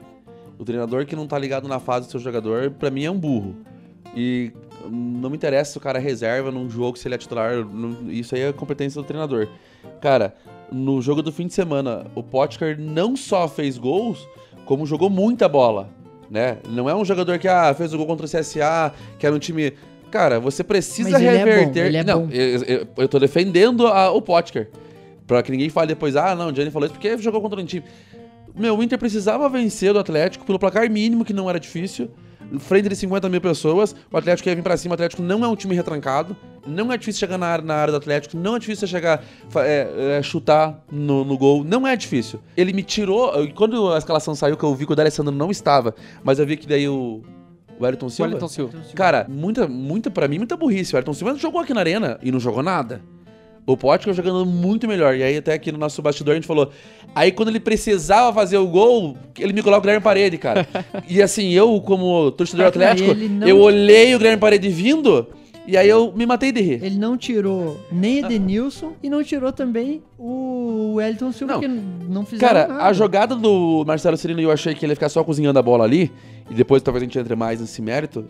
O 0.59 0.65
treinador 0.65 1.07
que 1.07 1.15
não 1.15 1.29
tá 1.29 1.39
ligado 1.39 1.69
na 1.69 1.79
fase 1.79 2.09
do 2.09 2.11
seu 2.11 2.19
jogador, 2.19 2.73
pra 2.73 2.91
mim 2.91 3.05
é 3.05 3.11
um 3.11 3.19
burro. 3.19 3.55
E 4.17 4.51
não 4.91 5.31
me 5.31 5.37
interessa 5.37 5.71
se 5.71 5.79
o 5.79 5.81
cara 5.81 6.01
é 6.01 6.03
reserva 6.03 6.51
num 6.51 6.69
jogo, 6.69 6.99
se 6.99 7.07
ele 7.07 7.15
é 7.15 7.19
titular, 7.19 7.53
isso 8.09 8.35
aí 8.35 8.41
é 8.41 8.53
competência 8.53 9.01
do 9.01 9.07
treinador. 9.07 9.49
Cara, 10.01 10.35
no 10.71 11.01
jogo 11.03 11.23
do 11.23 11.33
fim 11.33 11.47
de 11.47 11.55
semana, 11.55 12.07
o 12.15 12.23
Potker 12.23 12.79
não 12.79 13.17
só 13.17 13.49
fez 13.49 13.77
gols, 13.77 14.27
como 14.65 14.87
jogou 14.87 15.11
muita 15.11 15.49
bola, 15.49 15.89
né? 16.31 16.59
Não 16.69 16.89
é 16.89 16.95
um 16.95 17.05
jogador 17.05 17.39
que 17.39 17.49
ah, 17.49 17.75
fez 17.75 17.93
o 17.93 17.97
gol 17.97 18.07
contra 18.07 18.27
o 18.27 18.29
CSA, 18.29 18.93
que 19.19 19.27
era 19.27 19.35
um 19.35 19.39
time... 19.39 19.73
Cara, 20.11 20.41
você 20.41 20.65
precisa 20.65 21.11
Mas 21.11 21.21
ele 21.21 21.29
é 21.29 21.39
bom, 21.39 21.45
reverter... 21.45 21.87
ele 21.87 21.97
é 21.97 22.05
não. 22.05 22.29
Eu, 22.33 22.63
eu, 22.65 22.87
eu 22.97 23.09
tô 23.09 23.19
defendendo 23.21 23.87
a- 23.87 24.11
o 24.11 24.21
Potker. 24.21 24.69
Pra 25.25 25.41
que 25.41 25.53
ninguém 25.53 25.69
fale 25.69 25.87
depois, 25.87 26.17
ah, 26.17 26.35
não, 26.35 26.49
o 26.51 26.55
Gianni 26.55 26.73
falou 26.73 26.87
isso 26.87 26.95
porque 26.95 27.17
jogou 27.19 27.41
contra 27.41 27.61
um 27.61 27.65
time. 27.65 27.85
Meu, 28.53 28.77
o 28.77 28.83
Inter 28.83 28.99
precisava 28.99 29.49
vencer 29.49 29.93
do 29.93 30.01
Atlético 30.01 30.45
pelo 30.45 30.59
placar 30.59 30.91
mínimo, 30.91 31.25
que 31.25 31.33
não 31.33 31.49
era 31.49 31.61
difícil. 31.61 32.11
Frente 32.59 32.89
de 32.89 32.97
50 32.97 33.29
mil 33.29 33.41
pessoas, 33.41 33.95
o 34.11 34.17
Atlético 34.17 34.49
ia 34.49 34.55
vir 34.55 34.63
pra 34.63 34.77
cima. 34.77 34.93
O 34.93 34.95
Atlético 34.95 35.23
não 35.23 35.45
é 35.45 35.49
um 35.49 35.55
time 35.55 35.75
retrancado. 35.75 36.37
Não 36.67 36.93
é 36.93 36.97
difícil 36.97 37.21
chegar 37.21 37.39
na 37.39 37.47
área, 37.47 37.65
na 37.65 37.75
área 37.75 37.93
do 37.93 37.97
Atlético. 37.97 38.37
Não 38.37 38.57
é 38.57 38.59
difícil 38.59 38.87
chegar, 38.89 39.23
é, 39.57 40.17
é, 40.19 40.23
chutar 40.23 40.83
no, 40.91 41.25
no 41.25 41.39
gol. 41.39 41.65
Não 41.65 41.87
é 41.87 41.97
difícil. 41.97 42.41
Ele 42.57 42.73
me 42.73 42.83
tirou. 42.83 43.33
Quando 43.55 43.93
a 43.93 43.99
escalação 43.99 44.35
saiu, 44.35 44.57
que 44.57 44.65
eu 44.65 44.75
vi 44.75 44.87
que 44.87 44.93
o 44.93 44.97
D'Alessandro 44.97 45.35
não 45.35 45.51
estava, 45.51 45.95
mas 46.23 46.39
eu 46.39 46.47
vi 46.47 46.57
que 46.57 46.67
daí 46.67 46.89
o. 46.89 47.23
O 47.79 47.87
Ayrton 47.87 48.07
O 48.07 48.11
Silva. 48.11 48.49
Silva. 48.49 48.79
Cara, 48.95 49.27
muita, 49.27 49.67
muita, 49.67 50.11
pra 50.11 50.29
mim, 50.29 50.37
muita 50.37 50.55
burrice. 50.55 50.93
O 50.93 50.97
Ayrton 50.99 51.15
Silva 51.15 51.35
jogou 51.37 51.63
aqui 51.63 51.73
na 51.73 51.81
arena 51.81 52.19
e 52.23 52.31
não 52.31 52.39
jogou 52.39 52.63
nada. 52.63 53.01
O 53.67 53.77
Potker 53.77 54.13
jogando 54.13 54.45
muito 54.45 54.89
melhor. 54.89 55.15
E 55.15 55.23
aí, 55.23 55.37
até 55.37 55.53
aqui 55.53 55.71
no 55.71 55.79
nosso 55.79 56.01
bastidor, 56.03 56.33
a 56.33 56.35
gente 56.35 56.47
falou. 56.47 56.71
Aí, 57.15 57.31
quando 57.31 57.49
ele 57.51 57.61
precisava 57.61 58.33
fazer 58.33 58.59
o 58.59 58.67
gol, 58.67 59.17
ele 59.39 59.53
me 59.53 59.63
coloca 59.63 59.79
o 59.79 59.83
Guilherme 59.83 60.03
Parede, 60.03 60.39
cara. 60.39 60.67
e 61.09 61.23
assim, 61.23 61.51
eu, 61.53 61.81
como 61.81 62.31
torcedor 62.33 62.73
cara, 62.73 62.93
atlético, 62.93 63.15
não- 63.15 63.47
eu 63.47 63.59
olhei 63.61 64.15
o 64.15 64.19
Guilherme 64.19 64.41
Parede 64.41 64.69
vindo. 64.69 65.27
E 65.67 65.77
aí 65.77 65.89
eu 65.89 66.13
me 66.17 66.27
matei 66.27 66.51
de 66.51 66.61
rir. 66.61 66.83
Ele 66.83 66.99
não 66.99 67.17
tirou 67.17 67.79
nem 67.93 68.19
Edenilson 68.21 68.95
e 69.03 69.09
não 69.11 69.23
tirou 69.23 69.53
também 69.53 70.03
o 70.19 70.95
Wellington 70.95 71.31
Silva, 71.31 71.53
Não. 71.55 71.61
que 71.61 71.69
não 71.69 72.25
fizeram 72.25 72.55
Cara, 72.55 72.67
nada. 72.67 72.85
a 72.87 72.93
jogada 72.93 73.37
do 73.37 73.85
Marcelo 73.87 74.17
Cirino, 74.17 74.41
eu 74.41 74.51
achei 74.51 74.75
que 74.75 74.85
ele 74.85 74.93
ia 74.93 74.97
ficar 74.97 75.09
só 75.11 75.23
cozinhando 75.23 75.59
a 75.59 75.63
bola 75.63 75.85
ali. 75.85 76.11
E 76.51 76.55
depois 76.55 76.83
talvez 76.83 77.03
a 77.03 77.05
gente 77.05 77.17
entre 77.19 77.37
mais 77.37 77.61
nesse 77.61 77.81
mérito. 77.81 78.25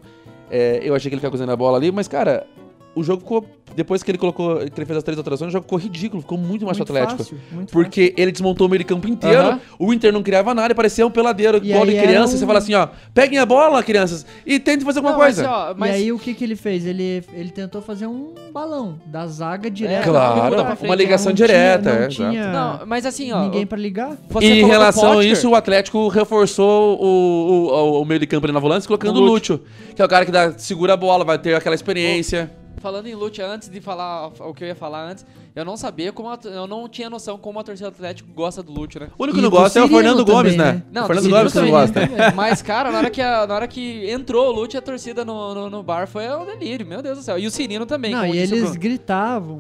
É, 0.51 0.81
eu 0.83 0.95
achei 0.95 1.09
que 1.09 1.14
ele 1.14 1.21
ficar 1.21 1.31
cozinhando 1.31 1.53
a 1.53 1.57
bola 1.57 1.79
ali, 1.79 1.90
mas, 1.90 2.09
cara, 2.09 2.47
o 2.94 3.03
jogo 3.03 3.20
ficou. 3.22 3.46
Depois 3.72 4.03
que 4.03 4.11
ele 4.11 4.18
colocou. 4.18 4.57
que 4.57 4.64
ele 4.81 4.85
fez 4.85 4.96
as 4.98 5.05
três 5.05 5.16
alterações, 5.16 5.50
o 5.50 5.53
jogo 5.53 5.62
ficou 5.62 5.79
ridículo, 5.79 6.20
ficou 6.20 6.37
muito 6.37 6.66
mais 6.66 6.76
muito 6.76 6.90
Atlético. 6.90 7.18
fácil, 7.18 7.38
muito 7.53 7.72
Porque 7.72 8.12
ele 8.16 8.33
desmontou 8.33 8.66
o 8.66 8.70
meio 8.70 8.81
de 8.81 8.85
campo 8.85 9.07
inteiro, 9.07 9.61
o 9.79 9.94
Inter 9.94 10.12
não 10.12 10.24
criava 10.24 10.53
nada, 10.53 10.74
parecia 10.74 11.07
um 11.07 11.11
peladeiro, 11.11 11.61
E 11.62 11.70
igual 11.70 11.87
de 11.87 11.92
criança. 11.92 12.35
um- 12.35 12.38
Você 12.38 12.44
fala 12.44 12.59
assim, 12.59 12.74
ó, 12.74 12.88
peguem 13.14 13.38
a 13.38 13.46
bola, 13.46 13.81
crianças, 13.81 14.26
e 14.44 14.59
tentem 14.59 14.85
fazer 14.85 14.98
alguma 14.98 15.12
Não, 15.12 15.20
mas, 15.20 15.37
coisa. 15.37 15.48
ó, 15.48 15.74
mas 15.76 15.90
E 15.92 15.94
aí 15.94 16.11
o 16.12 16.18
que, 16.18 16.35
que 16.35 16.42
ele 16.42 16.57
fez? 16.57 16.85
Ele, 16.85 17.22
ele 17.33 17.50
tentou 17.50 17.81
fazer 17.81 18.09
um 18.09 18.35
balão 18.53 18.98
da 19.07 19.24
zaga 19.29 19.70
direto. 19.70 20.11
claro, 20.11 20.50
botar 20.50 20.64
pra 20.64 20.74
frente, 20.74 20.90
uma 20.90 20.96
ligação 20.96 21.31
Não 21.31 21.37
tinha- 21.37 21.46
direta. 21.46 21.94
Não 21.94 22.03
é, 22.03 22.09
tinha. 22.09 22.53
Não, 22.53 22.81
mas 22.87 23.07
assim, 23.07 23.31
ó. 23.31 23.42
ninguém 23.44 23.64
pra 23.64 23.79
ligar. 23.79 24.16
você 24.29 24.46
E 24.46 24.62
em 24.62 24.66
relação 24.66 25.16
a 25.20 25.24
isso, 25.24 25.48
o 25.48 25.55
Atlético 25.55 26.09
reforçou 26.09 26.98
o, 27.00 27.68
o, 27.68 28.03
o 28.03 28.05
meio 28.05 28.18
de 28.18 28.26
campo 28.26 28.46
ali 28.46 28.53
na 28.53 28.59
volante, 28.59 28.85
colocando 28.88 29.16
O 29.18 29.22
o 29.22 29.26
Lúcio. 29.26 29.55
Lúcio, 29.61 29.61
que 29.94 30.03
é 30.03 30.05
o 30.05 30.09
cara 30.09 30.26
que 30.26 30.33
dá, 30.33 30.53
segura 30.59 30.94
a 30.94 30.96
bola, 30.96 31.24
vai 31.24 31.38
ter 31.38 31.55
aquela 31.55 31.76
experiência. 31.76 32.50
Falando 32.81 33.07
em 33.07 33.14
Lute, 33.14 33.43
antes 33.43 33.69
de 33.69 33.79
falar 33.81 34.29
o 34.29 34.55
que 34.55 34.64
eu 34.64 34.69
ia 34.69 34.75
falar 34.75 35.05
antes, 35.11 35.25
eu 35.55 35.64
não 35.66 35.77
sabia 35.77 36.11
como 36.12 36.31
a, 36.31 36.38
eu 36.45 36.66
não 36.66 36.88
tinha 36.88 37.11
noção 37.11 37.37
como 37.37 37.61
a 37.61 37.62
torcida 37.62 37.90
do 37.90 37.95
Atlético 37.95 38.33
gosta 38.33 38.62
do 38.62 38.73
Lute, 38.73 38.99
né? 38.99 39.09
O 39.19 39.23
único 39.23 39.37
que 39.37 39.43
não 39.43 39.51
gosta 39.51 39.79
é 39.79 39.83
o 39.83 39.88
Fernando 39.88 40.25
Gomes, 40.25 40.57
também, 40.57 40.73
né? 40.73 40.73
né? 40.79 40.83
Não, 40.90 41.05
o 41.05 41.07
Fernando 41.07 41.25
do 41.25 41.31
Gomes 41.31 41.53
que 41.53 41.59
não 41.61 41.71
gosta. 41.71 42.01
também. 42.09 42.16
Mas, 42.35 42.62
cara, 42.62 42.90
na 42.90 42.99
hora 42.99 43.11
que, 43.11 43.21
a- 43.21 43.47
na 43.47 43.55
hora 43.55 43.69
que 43.69 44.11
entrou 44.11 44.49
o 44.49 44.53
Lute, 44.53 44.79
a 44.79 44.81
torcida 44.83 45.25
no, 45.27 45.55
no, 45.55 45.69
no 45.71 45.83
bar 45.83 46.07
foi 46.09 46.27
um 46.35 46.47
delírio, 46.47 46.87
meu 46.87 47.03
Deus 47.03 47.19
do 47.19 47.23
céu. 47.25 47.38
E 47.38 47.47
o 47.47 47.51
Cirino 47.51 47.85
também. 47.85 48.12
não, 48.12 48.23
como 48.23 48.35
e 48.35 48.38
eles 48.38 48.75
gritavam, 48.77 49.59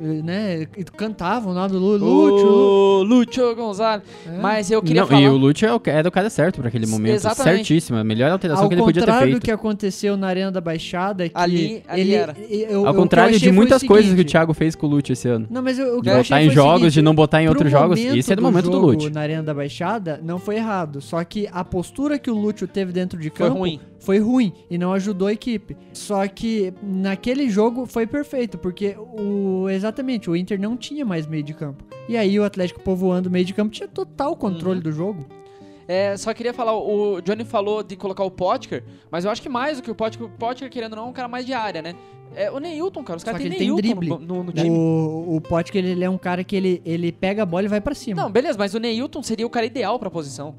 né? 0.00 0.66
Cantavam 0.96 1.52
lá 1.52 1.66
do 1.68 1.78
Lu- 1.78 1.96
Lúcio. 1.96 2.48
O 2.48 3.02
Lúcio 3.02 3.54
Gonzalez. 3.54 4.02
É. 4.26 4.38
Mas 4.38 4.70
eu 4.70 4.82
queria 4.82 5.02
Não, 5.02 5.08
falar... 5.08 5.20
E 5.20 5.28
o 5.28 5.36
Lute 5.36 5.64
é 5.64 5.72
o, 5.74 5.80
era 5.84 6.08
o 6.08 6.12
cara 6.12 6.30
certo 6.30 6.58
pra 6.60 6.68
aquele 6.68 6.86
momento. 6.86 7.14
Exatamente. 7.14 7.56
Certíssimo. 7.58 7.98
A 7.98 8.04
melhor 8.04 8.30
alteração 8.30 8.64
Ao 8.64 8.68
que 8.68 8.74
ele 8.74 8.82
podia 8.82 9.02
ter 9.02 9.06
contrário 9.06 9.26
do 9.28 9.32
feito. 9.32 9.44
que 9.44 9.50
aconteceu 9.50 10.16
na 10.16 10.26
Arena 10.28 10.50
da 10.50 10.60
Baixada, 10.60 11.28
que 11.28 11.32
Ali- 11.36 11.82
ali 11.88 12.00
ele, 12.00 12.14
era. 12.14 12.36
eu- 12.48 12.86
Ao 12.86 12.94
contrário 12.94 13.38
de 13.38 13.44
foi 13.44 13.52
muitas 13.52 13.82
coisas 13.82 14.14
que 14.14 14.20
o 14.20 14.24
Thiago 14.24 14.54
fez 14.54 14.74
com 14.74 14.86
o 14.86 14.90
Lute 14.90 15.12
esse 15.12 15.28
ano. 15.28 15.46
Não, 15.50 15.62
mas 15.62 15.78
eu, 15.78 15.98
o 15.98 16.02
que 16.02 16.02
De 16.02 16.08
eu 16.10 16.16
botar 16.16 16.20
achei 16.20 16.36
em 16.38 16.40
foi 16.46 16.48
o 16.48 16.54
jogos, 16.54 16.78
seguinte, 16.80 16.92
de 16.94 17.02
não 17.02 17.14
botar 17.14 17.42
em 17.42 17.48
outros 17.48 17.70
jogos. 17.70 17.98
momento 17.98 18.16
Esse 18.18 18.32
é 18.32 18.36
do 18.36 18.42
momento 18.42 18.64
do 18.66 18.72
jogo 18.72 18.86
Lute. 18.86 19.10
Na 19.10 19.20
Arena 19.20 19.42
da 19.42 19.54
Baixada 19.54 20.20
não 20.22 20.38
foi 20.38 20.56
errado, 20.56 21.00
só 21.00 21.22
que 21.24 21.48
a 21.52 21.64
postura 21.64 22.18
que 22.18 22.30
o 22.30 22.34
Lúcio 22.34 22.66
teve 22.66 22.92
dentro 22.92 23.18
de 23.18 23.28
Foi 23.30 23.46
campo 23.48 23.58
ruim. 23.58 23.80
Foi 24.00 24.18
ruim 24.18 24.52
e 24.68 24.76
não 24.76 24.92
ajudou 24.92 25.28
a 25.28 25.32
equipe. 25.32 25.76
Só 25.92 26.26
que 26.26 26.72
naquele 26.82 27.48
jogo 27.48 27.86
foi 27.86 28.06
perfeito, 28.06 28.58
porque 28.58 28.96
o 28.98 29.68
exatamente, 29.68 30.28
o 30.28 30.34
Inter 30.34 30.58
não 30.60 30.76
tinha 30.76 31.04
mais 31.04 31.26
meio 31.26 31.42
de 31.42 31.54
campo. 31.54 31.84
E 32.08 32.16
aí 32.16 32.38
o 32.40 32.44
Atlético 32.44 32.80
povoando 32.80 33.28
o 33.28 33.32
meio 33.32 33.44
de 33.44 33.54
campo 33.54 33.70
tinha 33.70 33.86
total 33.88 34.34
controle 34.34 34.78
Uhum. 34.78 34.82
do 34.82 34.90
jogo. 34.92 35.26
É, 35.86 36.16
só 36.16 36.32
queria 36.32 36.54
falar, 36.54 36.72
o 36.76 37.20
Johnny 37.20 37.44
falou 37.44 37.82
de 37.82 37.96
colocar 37.96 38.22
o 38.24 38.30
Potker, 38.30 38.84
mas 39.10 39.24
eu 39.24 39.30
acho 39.30 39.42
que 39.42 39.48
mais 39.48 39.78
do 39.78 39.82
que 39.82 39.90
o 39.90 39.94
Potker, 39.94 40.24
o 40.26 40.30
Potker, 40.30 40.70
querendo 40.70 40.92
ou 40.92 40.98
não, 40.98 41.06
é 41.06 41.08
um 41.08 41.12
cara 41.12 41.26
mais 41.28 41.44
de 41.44 41.52
área, 41.52 41.82
né? 41.82 41.94
É 42.36 42.48
o 42.48 42.60
Neilton, 42.60 43.02
cara. 43.02 43.16
Os 43.16 43.24
caras 43.24 43.42
que 43.42 43.48
têm 43.48 43.56
ele 43.68 43.74
tem 43.82 43.92
Neilton 43.92 44.00
drible. 44.00 44.24
no, 44.24 44.36
no, 44.36 44.44
no 44.44 44.52
time. 44.52 44.70
O, 44.70 45.34
o 45.36 45.40
Potker, 45.40 45.84
ele 45.84 46.04
é 46.04 46.08
um 46.08 46.16
cara 46.16 46.44
que 46.44 46.54
ele, 46.54 46.80
ele 46.84 47.10
pega 47.10 47.42
a 47.42 47.46
bola 47.46 47.64
e 47.64 47.68
vai 47.68 47.80
pra 47.80 47.92
cima. 47.92 48.22
Não, 48.22 48.30
beleza, 48.30 48.56
mas 48.56 48.72
o 48.72 48.78
Neilton 48.78 49.20
seria 49.20 49.44
o 49.44 49.50
cara 49.50 49.66
ideal 49.66 49.98
pra 49.98 50.08
posição. 50.08 50.54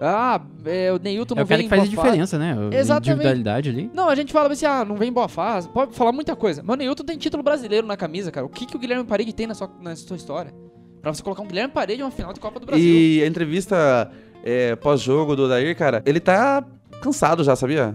Ah, 0.00 0.40
é, 0.64 0.92
o 0.92 0.98
Neilton 0.98 1.34
É 1.34 1.36
não 1.38 1.44
o 1.44 1.46
cara 1.46 1.58
vem 1.58 1.66
que 1.68 1.74
faz 1.74 1.82
a 1.82 1.86
diferença, 1.86 2.38
né? 2.38 2.52
A 2.70 2.74
Exatamente. 2.76 3.10
Individualidade 3.10 3.70
ali. 3.70 3.90
Não, 3.94 4.08
a 4.08 4.14
gente 4.14 4.32
fala 4.32 4.52
assim, 4.52 4.66
ah, 4.66 4.84
não 4.84 4.96
vem 4.96 5.08
em 5.08 5.12
boa 5.12 5.28
fase. 5.28 5.68
Pode 5.70 5.94
falar 5.94 6.12
muita 6.12 6.36
coisa. 6.36 6.62
Mas 6.64 6.74
o 6.74 6.78
Neilton 6.78 7.04
tem 7.04 7.16
título 7.16 7.42
brasileiro 7.42 7.86
na 7.86 7.96
camisa, 7.96 8.30
cara. 8.30 8.44
O 8.44 8.48
que, 8.48 8.66
que 8.66 8.76
o 8.76 8.78
Guilherme 8.78 9.04
Parede 9.04 9.32
tem 9.32 9.46
na 9.46 9.54
sua, 9.54 9.70
na 9.80 9.96
sua 9.96 10.16
história? 10.16 10.52
Pra 11.00 11.14
você 11.14 11.22
colocar 11.22 11.42
um 11.42 11.46
Guilherme 11.46 11.72
Parede 11.72 12.00
em 12.02 12.04
uma 12.04 12.10
final 12.10 12.32
de 12.32 12.40
Copa 12.40 12.60
do 12.60 12.66
Brasil. 12.66 12.84
E 12.84 13.22
a 13.22 13.26
entrevista 13.26 14.10
é, 14.44 14.76
pós-jogo 14.76 15.34
do 15.34 15.44
Odair, 15.44 15.74
cara, 15.76 16.02
ele 16.04 16.20
tá 16.20 16.62
cansado 17.00 17.42
já, 17.42 17.56
sabia? 17.56 17.94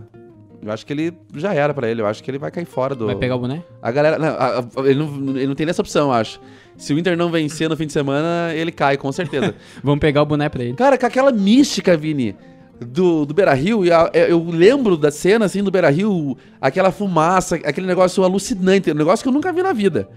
Eu 0.63 0.71
acho 0.71 0.85
que 0.85 0.93
ele 0.93 1.13
já 1.35 1.53
era 1.53 1.73
pra 1.73 1.89
ele. 1.89 2.01
Eu 2.01 2.07
acho 2.07 2.23
que 2.23 2.29
ele 2.29 2.37
vai 2.37 2.51
cair 2.51 2.65
fora 2.65 2.93
do. 2.95 3.07
Vai 3.07 3.15
pegar 3.15 3.35
o 3.35 3.39
boné? 3.39 3.63
A 3.81 3.91
galera. 3.91 4.19
Não, 4.19 4.27
a- 4.27 4.59
a- 4.59 4.87
ele, 4.87 4.99
não, 4.99 5.35
ele 5.35 5.47
não 5.47 5.55
tem 5.55 5.65
nessa 5.65 5.81
opção, 5.81 6.07
eu 6.09 6.13
acho. 6.13 6.39
Se 6.77 6.93
o 6.93 6.99
Inter 6.99 7.15
não 7.17 7.29
vencer 7.29 7.69
no 7.69 7.77
fim 7.77 7.85
de 7.85 7.93
semana, 7.93 8.53
ele 8.53 8.71
cai, 8.71 8.97
com 8.97 9.11
certeza. 9.11 9.53
Vamos 9.83 9.99
pegar 9.99 10.21
o 10.23 10.25
boné 10.25 10.49
pra 10.49 10.63
ele. 10.63 10.73
Cara, 10.73 10.97
com 10.97 11.05
aquela 11.05 11.31
mística, 11.31 11.95
Vini, 11.95 12.35
do, 12.79 13.25
do 13.25 13.33
Beira 13.33 13.53
Rio, 13.53 13.85
e 13.85 13.91
a- 13.91 14.09
é, 14.13 14.31
eu 14.31 14.43
lembro 14.43 14.97
da 14.97 15.11
cena 15.11 15.45
assim 15.45 15.61
do 15.63 15.69
Beira 15.69 15.89
Rio, 15.89 16.35
aquela 16.59 16.91
fumaça, 16.91 17.55
aquele 17.57 17.85
negócio 17.85 18.23
alucinante, 18.23 18.89
um 18.91 18.95
negócio 18.95 19.21
que 19.23 19.29
eu 19.29 19.33
nunca 19.33 19.53
vi 19.53 19.61
na 19.61 19.73
vida. 19.73 20.09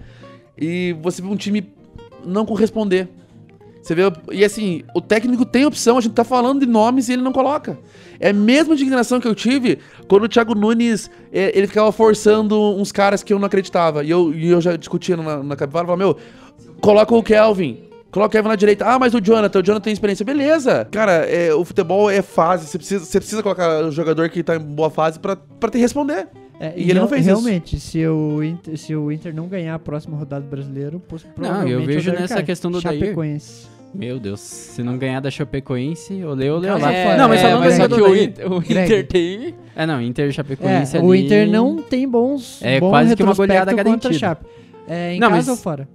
E 0.59 0.97
você 1.03 1.21
vê 1.21 1.29
um 1.29 1.37
time 1.37 1.67
não 2.25 2.47
corresponder. 2.47 3.09
Você 3.83 3.95
vê. 3.95 4.03
E 4.33 4.43
assim, 4.43 4.83
o 4.95 5.01
técnico 5.03 5.45
tem 5.45 5.67
opção, 5.67 5.99
a 5.99 6.01
gente 6.01 6.15
tá 6.15 6.25
falando 6.25 6.61
de 6.61 6.67
nomes 6.67 7.09
e 7.11 7.13
ele 7.13 7.21
não 7.23 7.33
coloca. 7.33 7.79
É 8.19 8.31
a 8.31 8.33
mesma 8.33 8.73
indignação 8.73 9.21
que 9.21 9.29
eu 9.29 9.35
tive 9.35 9.79
quando 10.09 10.23
o 10.23 10.29
Thiago 10.29 10.55
Nunes 10.55 11.11
é, 11.31 11.53
ele 11.55 11.67
ficava 11.67 11.93
forçando 11.93 12.59
uns 12.79 12.91
caras 12.91 13.23
que 13.23 13.31
eu 13.35 13.39
não 13.39 13.45
acreditava. 13.47 14.03
E 14.03 14.09
eu, 14.09 14.33
e 14.33 14.49
eu 14.49 14.61
já 14.63 14.75
discutia 14.77 15.19
na, 15.19 15.43
na 15.43 15.55
capivara, 15.57 15.85
falava, 15.87 16.03
meu, 16.03 16.17
coloca 16.81 17.15
o 17.15 17.23
Kelvin. 17.23 17.81
Coloca 18.11 18.29
o 18.29 18.33
Kelvin 18.33 18.49
na 18.49 18.57
direita. 18.57 18.85
Ah, 18.87 18.99
mas 18.99 19.13
o 19.15 19.21
Jonathan, 19.21 19.59
o 19.59 19.63
Jonathan 19.63 19.83
tem 19.85 19.93
experiência. 19.93 20.25
Beleza. 20.25 20.87
Cara, 20.91 21.13
é, 21.13 21.53
o 21.53 21.65
futebol 21.65 22.09
é 22.11 22.23
fase. 22.23 22.67
Você 22.69 22.79
precisa, 22.79 23.05
você 23.05 23.19
precisa 23.19 23.43
colocar 23.43 23.85
o 23.85 23.91
jogador 23.91 24.29
que 24.29 24.43
tá 24.43 24.55
em 24.57 24.61
boa 24.61 24.89
fase 24.91 25.19
pra, 25.19 25.35
pra 25.37 25.69
te 25.71 25.79
responder. 25.79 26.29
É, 26.61 26.73
E 26.77 26.91
ele 26.91 27.01
não 27.01 27.09
fez 27.09 27.23
isso. 27.27 27.31
realmente, 27.35 27.81
se 27.81 28.07
o 28.07 28.41
Inter, 28.41 28.77
se 28.79 28.95
o 28.95 29.11
Inter 29.11 29.35
não 29.35 29.49
ganhar 29.49 29.75
a 29.75 29.79
próxima 29.79 30.17
rodada 30.17 30.43
do 30.43 30.49
brasileiro, 30.49 31.03
provavelmente 31.35 31.73
eu 31.73 31.83
vejo 31.85 32.11
o 32.13 32.15
nessa 32.15 32.35
cai. 32.37 32.45
questão 32.45 32.71
do. 32.71 32.81
Chapecoense. 32.81 33.67
Meu 33.93 34.19
Deus, 34.21 34.39
se 34.41 34.83
não 34.83 34.97
ganhar 34.97 35.19
da 35.21 35.31
Chapecoense, 35.31 36.15
olê, 36.25 36.51
olê, 36.51 36.71
olê. 36.71 36.85
É, 36.93 37.05
fora. 37.05 37.17
Não, 37.17 37.29
mas 37.29 37.43
é, 37.43 37.55
mas 37.57 37.75
só 37.75 37.89
do 37.89 37.97
que 37.97 38.03
o. 38.03 38.17
Inter, 38.17 38.53
o. 38.53 38.59
Inter 38.59 39.07
tem... 39.09 39.55
É, 39.75 39.87
não, 39.87 40.01
Inter 40.01 40.27
e 40.27 40.29
É, 40.29 40.33
Chapecoense 40.33 40.99
o 40.99 41.11
ali- 41.13 41.25
Inter 41.27 41.49
não 41.49 41.77
tem 41.83 42.09
bons 42.09 42.61
É 42.63 42.79
bom 42.81 42.91
quase 42.91 43.15
que 43.17 43.23
uma 43.23 43.35
goleada 43.35 43.71
retrospecto 43.73 43.93
contra 43.93 44.09
a 44.09 44.13
garantida. 44.13 44.19
Chape. 44.19 44.47
É, 44.89 45.15
em 45.15 45.21
Não, 45.21 45.29
casa 45.29 45.37
mas- 45.41 45.49
ou 45.49 45.57
fora? 45.57 45.89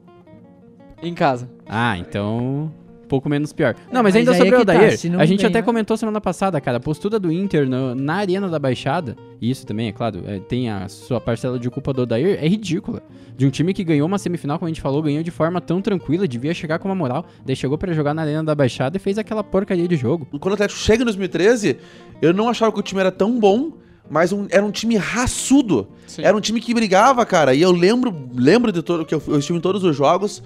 Em 1.02 1.14
casa. 1.14 1.50
Ah, 1.68 1.98
então. 1.98 2.72
Um 3.04 3.08
pouco 3.10 3.28
menos 3.28 3.52
pior. 3.52 3.74
Não, 3.92 4.04
mas 4.04 4.14
mas 4.14 4.18
ainda 4.18 4.34
sobre 4.36 4.50
é 4.50 4.60
o 4.60 4.66
tá, 4.66 4.74
Odair, 4.74 5.12
não 5.12 5.20
a 5.20 5.26
gente 5.26 5.44
até 5.44 5.54
ganhar- 5.54 5.66
comentou 5.66 5.98
semana 5.98 6.22
passada, 6.22 6.62
cara, 6.62 6.78
a 6.78 6.80
postura 6.80 7.18
do 7.20 7.32
Inter 7.32 7.68
no- 7.68 7.96
na 7.96 8.16
Arena 8.18 8.48
da 8.48 8.60
Baixada, 8.60 9.16
e 9.42 9.50
isso 9.50 9.66
também, 9.66 9.88
é 9.88 9.92
claro, 9.92 10.22
é, 10.28 10.38
tem 10.40 10.70
a 10.70 10.88
sua 10.88 11.20
parcela 11.20 11.58
de 11.58 11.68
culpa 11.72 11.92
do 11.92 12.04
Odair, 12.04 12.38
é 12.40 12.48
ridícula. 12.48 13.02
De 13.36 13.48
um 13.48 13.50
time 13.50 13.74
que 13.74 13.84
ganhou 13.84 14.06
uma 14.06 14.20
semifinal, 14.20 14.60
como 14.60 14.68
a 14.68 14.70
gente 14.70 14.80
falou, 14.82 15.02
ganhou 15.02 15.24
de 15.24 15.32
forma 15.32 15.60
tão 15.60 15.82
tranquila, 15.82 16.28
devia 16.28 16.54
chegar 16.54 16.78
com 16.78 16.88
uma 16.88 16.94
moral, 16.94 17.26
daí 17.44 17.56
chegou 17.56 17.80
pra 17.80 17.92
jogar 17.94 18.14
na 18.14 18.22
Arena 18.22 18.44
da 18.44 18.54
Baixada 18.54 18.98
e 18.98 19.00
fez 19.00 19.18
aquela 19.18 19.44
porcaria 19.44 19.88
de 19.88 19.96
jogo. 19.96 20.28
Quando 20.40 20.52
o 20.52 20.54
Atlético 20.54 20.80
chega 20.80 21.02
em 21.02 21.06
2013, 21.06 21.78
eu 22.22 22.32
não 22.32 22.48
achava 22.48 22.72
que 22.72 22.80
o 22.80 22.84
time 22.84 23.00
era 23.02 23.12
tão 23.12 23.40
bom, 23.40 23.72
mas 24.08 24.32
um- 24.32 24.46
era 24.52 24.64
um 24.64 24.70
time 24.70 24.98
raçudo. 24.98 25.88
Sim. 26.06 26.22
Era 26.24 26.38
um 26.38 26.42
time 26.42 26.60
que 26.62 26.76
brigava, 26.76 27.26
cara. 27.26 27.56
E 27.56 27.62
eu 27.64 27.72
lembro, 27.72 28.14
lembro 28.36 28.72
de 28.72 28.84
todo 28.84 29.04
que 29.04 29.16
eu, 29.16 29.24
eu 29.28 29.40
estive 29.40 29.58
em 29.58 29.62
todos 29.62 29.84
os 29.84 29.96
jogos. 29.96 30.44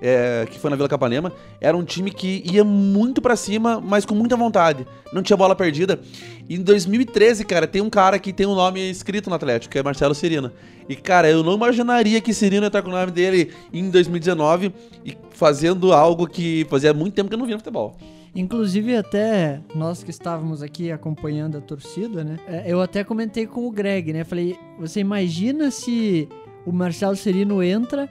É, 0.00 0.46
que 0.50 0.58
foi 0.58 0.70
na 0.70 0.76
Vila 0.76 0.88
Capanema, 0.88 1.32
era 1.60 1.76
um 1.76 1.84
time 1.84 2.10
que 2.10 2.42
ia 2.44 2.64
muito 2.64 3.20
pra 3.20 3.36
cima, 3.36 3.80
mas 3.80 4.04
com 4.04 4.14
muita 4.14 4.36
vontade. 4.36 4.86
Não 5.12 5.22
tinha 5.22 5.36
bola 5.36 5.54
perdida. 5.54 6.00
E 6.48 6.54
em 6.56 6.62
2013, 6.62 7.44
cara, 7.44 7.66
tem 7.66 7.82
um 7.82 7.90
cara 7.90 8.18
que 8.18 8.32
tem 8.32 8.46
um 8.46 8.54
nome 8.54 8.90
escrito 8.90 9.28
no 9.28 9.36
Atlético, 9.36 9.72
que 9.72 9.78
é 9.78 9.82
Marcelo 9.82 10.14
Cirino. 10.14 10.50
E, 10.88 10.94
cara, 10.94 11.28
eu 11.28 11.42
não 11.42 11.54
imaginaria 11.54 12.20
que 12.20 12.32
Cirino 12.32 12.64
ia 12.64 12.68
estar 12.68 12.82
com 12.82 12.88
o 12.88 12.92
nome 12.92 13.10
dele 13.10 13.52
em 13.72 13.90
2019 13.90 14.72
e 15.04 15.16
fazendo 15.30 15.92
algo 15.92 16.26
que 16.26 16.66
fazia 16.70 16.94
muito 16.94 17.14
tempo 17.14 17.28
que 17.28 17.34
eu 17.34 17.38
não 17.38 17.46
via 17.46 17.56
no 17.56 17.60
futebol. 17.60 17.96
Inclusive, 18.36 18.94
até 18.94 19.60
nós 19.74 20.04
que 20.04 20.10
estávamos 20.10 20.62
aqui 20.62 20.92
acompanhando 20.92 21.56
a 21.56 21.60
torcida, 21.60 22.22
né? 22.22 22.36
é, 22.46 22.64
Eu 22.66 22.82
até 22.82 23.02
comentei 23.02 23.46
com 23.46 23.66
o 23.66 23.70
Greg, 23.70 24.12
né? 24.12 24.24
Falei, 24.24 24.58
você 24.78 25.00
imagina 25.00 25.70
se 25.70 26.28
o 26.66 26.70
Marcelo 26.70 27.16
Serino 27.16 27.62
entra. 27.62 28.08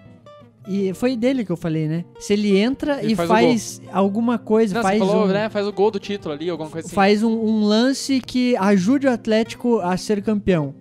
E 0.68 0.94
foi 0.94 1.16
dele 1.16 1.46
que 1.46 1.52
eu 1.52 1.58
falei, 1.58 1.88
né? 1.88 2.06
Se 2.20 2.34
ele 2.34 2.58
entra 2.58 3.02
Ele 3.04 3.14
e 3.14 3.16
faz 3.16 3.30
faz, 3.30 3.82
alguma 3.94 4.38
coisa, 4.40 4.74
Não, 4.76 4.82
faz 4.82 5.00
você 5.00 5.06
falou, 5.06 5.26
um, 5.26 5.28
né? 5.28 5.50
Faz 5.50 5.68
o 5.68 5.72
gol 5.72 5.92
do 5.92 6.00
título 6.00 6.34
ali, 6.34 6.50
alguma 6.50 6.70
coisa 6.70 6.88
assim. 6.88 6.96
faz 6.96 7.22
um, 7.24 7.32
um 7.32 7.64
lance 7.66 8.20
que 8.20 8.56
ajude 8.58 9.06
o 9.08 9.12
Atlético 9.12 9.80
a 9.80 9.96
ser 9.96 10.24
campeão. 10.24 10.74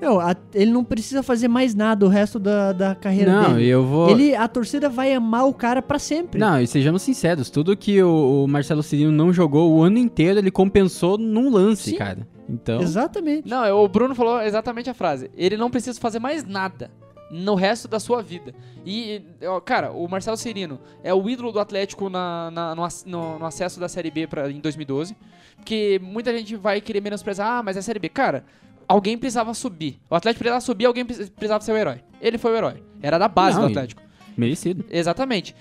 Meu, 0.00 0.20
a- 0.20 0.36
ele 0.54 0.70
não 0.70 0.84
precisa 0.84 1.22
fazer 1.22 1.48
mais 1.48 1.74
nada 1.74 2.04
o 2.04 2.08
resto 2.08 2.38
da, 2.38 2.70
da 2.72 2.94
carreira 2.94 3.32
Não, 3.42 3.54
dele. 3.54 3.66
eu 3.66 3.82
vou. 3.84 4.10
Ele, 4.10 4.34
a 4.34 4.46
torcida 4.46 4.88
vai 4.90 5.12
amar 5.14 5.48
o 5.48 5.54
cara 5.54 5.80
pra 5.80 5.98
sempre. 5.98 6.38
Não, 6.38 6.60
e 6.60 6.66
sejamos 6.66 7.00
sinceros, 7.02 7.48
tudo 7.48 7.74
que 7.76 8.00
o, 8.02 8.44
o 8.44 8.46
Marcelo 8.46 8.82
Cirino 8.82 9.10
não 9.10 9.32
jogou 9.32 9.72
o 9.72 9.82
ano 9.82 9.96
inteiro, 9.98 10.38
ele 10.38 10.50
compensou 10.50 11.16
num 11.16 11.50
lance, 11.50 11.90
Sim. 11.90 11.96
cara. 11.96 12.28
Então. 12.48 12.80
Exatamente. 12.80 13.48
Não, 13.48 13.82
o 13.82 13.88
Bruno 13.88 14.14
falou 14.14 14.40
exatamente 14.42 14.88
a 14.90 14.94
frase. 14.94 15.30
Ele 15.36 15.56
não 15.56 15.70
precisa 15.70 15.98
fazer 15.98 16.20
mais 16.20 16.44
nada 16.44 16.90
no 17.30 17.54
resto 17.54 17.88
da 17.88 17.98
sua 17.98 18.22
vida. 18.22 18.54
E, 18.84 19.22
cara, 19.64 19.90
o 19.92 20.06
Marcelo 20.08 20.36
Cirino 20.36 20.78
é 21.02 21.12
o 21.12 21.28
ídolo 21.28 21.50
do 21.52 21.58
Atlético 21.60 22.08
na, 22.08 22.50
na- 22.50 22.74
no, 22.74 22.86
no- 23.06 23.38
no 23.38 23.46
acesso 23.46 23.80
da 23.80 23.88
Série 23.88 24.10
B 24.10 24.26
pra, 24.26 24.50
em 24.50 24.60
2012. 24.60 25.16
Porque 25.56 26.00
muita 26.02 26.36
gente 26.36 26.54
vai 26.56 26.80
querer 26.80 27.00
menosprezar, 27.00 27.48
ah, 27.58 27.62
mas 27.62 27.76
é 27.76 27.82
Série 27.82 27.98
B. 27.98 28.08
Cara, 28.08 28.44
alguém 28.86 29.18
precisava 29.18 29.52
subir. 29.54 29.98
O 30.08 30.14
Atlético 30.14 30.38
precisava 30.40 30.60
subir, 30.60 30.84
alguém 30.86 31.04
pre- 31.04 31.26
precisava 31.26 31.64
ser 31.64 31.72
o 31.72 31.76
herói. 31.76 32.00
Ele 32.20 32.38
foi 32.38 32.52
o 32.52 32.56
herói. 32.56 32.82
Era 33.02 33.18
da 33.18 33.26
base 33.28 33.56
Não, 33.58 33.64
do 33.66 33.70
Atlético. 33.70 34.02
Merecido. 34.36 34.84
Exatamente. 34.90 35.56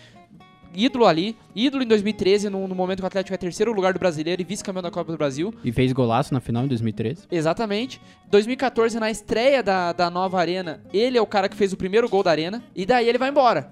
Ídolo 0.76 1.06
ali, 1.06 1.38
ídolo 1.56 1.84
em 1.84 1.88
2013, 1.88 2.50
no, 2.50 2.68
no 2.68 2.76
momento 2.76 2.98
que 3.00 3.04
o 3.04 3.08
Atlético 3.08 3.34
é 3.34 3.38
terceiro 3.38 3.72
lugar 3.74 3.94
do 3.94 4.00
brasileiro 4.00 4.42
e 4.42 4.46
vice-campeão 4.46 4.82
da 4.84 4.92
Copa 4.92 5.12
do 5.12 5.18
Brasil. 5.18 5.54
E 5.64 5.72
fez 5.72 5.92
golaço 5.94 6.34
na 6.34 6.40
final 6.40 6.66
em 6.66 6.68
2013. 6.68 7.24
Exatamente. 7.32 8.02
2014, 8.30 9.00
na 9.00 9.10
estreia 9.10 9.64
da, 9.64 9.94
da 9.94 10.10
nova 10.10 10.40
arena, 10.40 10.82
ele 10.94 11.18
é 11.18 11.22
o 11.22 11.26
cara 11.28 11.48
que 11.48 11.56
fez 11.56 11.72
o 11.74 11.78
primeiro 11.78 12.10
gol 12.10 12.22
da 12.24 12.32
arena. 12.32 12.64
E 12.76 12.86
daí 12.86 13.08
ele 13.08 13.18
vai 13.18 13.30
embora. 13.30 13.72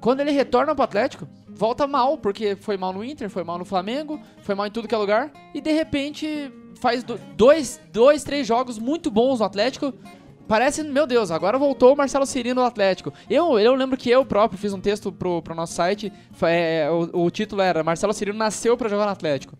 Quando 0.00 0.20
ele 0.20 0.30
retorna 0.30 0.74
pro 0.74 0.84
Atlético, 0.84 1.26
volta 1.48 1.86
mal, 1.86 2.18
porque 2.18 2.54
foi 2.56 2.76
mal 2.76 2.92
no 2.92 3.02
Inter, 3.04 3.28
foi 3.30 3.42
mal 3.42 3.58
no 3.58 3.64
Flamengo, 3.64 4.20
foi 4.42 4.54
mal 4.54 4.66
em 4.66 4.70
tudo 4.70 4.86
que 4.86 4.94
é 4.94 4.98
lugar. 4.98 5.32
E 5.54 5.60
de 5.60 5.72
repente 5.72 6.52
faz 6.80 7.02
do- 7.02 7.18
dois, 7.36 7.80
dois, 7.92 8.22
três 8.22 8.46
jogos 8.46 8.78
muito 8.78 9.10
bons 9.10 9.40
no 9.40 9.46
Atlético. 9.46 9.94
Parece, 10.46 10.82
meu 10.82 11.06
Deus, 11.06 11.30
agora 11.30 11.58
voltou 11.58 11.94
o 11.94 11.96
Marcelo 11.96 12.26
Cirino 12.26 12.60
no 12.60 12.66
Atlético. 12.66 13.12
Eu, 13.30 13.58
eu 13.58 13.74
lembro 13.74 13.96
que 13.96 14.10
eu 14.10 14.24
próprio 14.26 14.58
fiz 14.58 14.72
um 14.72 14.80
texto 14.80 15.10
pro, 15.10 15.40
pro 15.40 15.54
nosso 15.54 15.72
site. 15.74 16.12
fa- 16.32 16.50
é, 16.50 16.90
o, 16.90 17.24
o 17.24 17.30
título 17.30 17.62
era 17.62 17.82
Marcelo 17.82 18.12
Cirino 18.12 18.36
nasceu 18.38 18.76
pra 18.76 18.88
jogar 18.88 19.06
no 19.06 19.12
Atlético. 19.12 19.56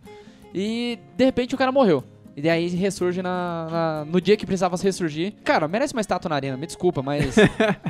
E 0.54 0.98
de 1.16 1.24
repente 1.24 1.54
o 1.54 1.58
cara 1.58 1.72
morreu. 1.72 2.04
E 2.36 2.42
daí 2.42 2.68
ressurge 2.68 3.22
na, 3.22 3.66
na- 3.70 4.04
no 4.04 4.20
dia 4.20 4.36
que 4.36 4.44
precisava 4.44 4.76
ressurgir. 4.76 5.34
Cara, 5.44 5.66
merece 5.68 5.94
uma 5.94 6.00
estátua 6.00 6.28
na 6.28 6.34
arena, 6.36 6.56
me 6.56 6.66
desculpa, 6.66 7.02
mas. 7.02 7.34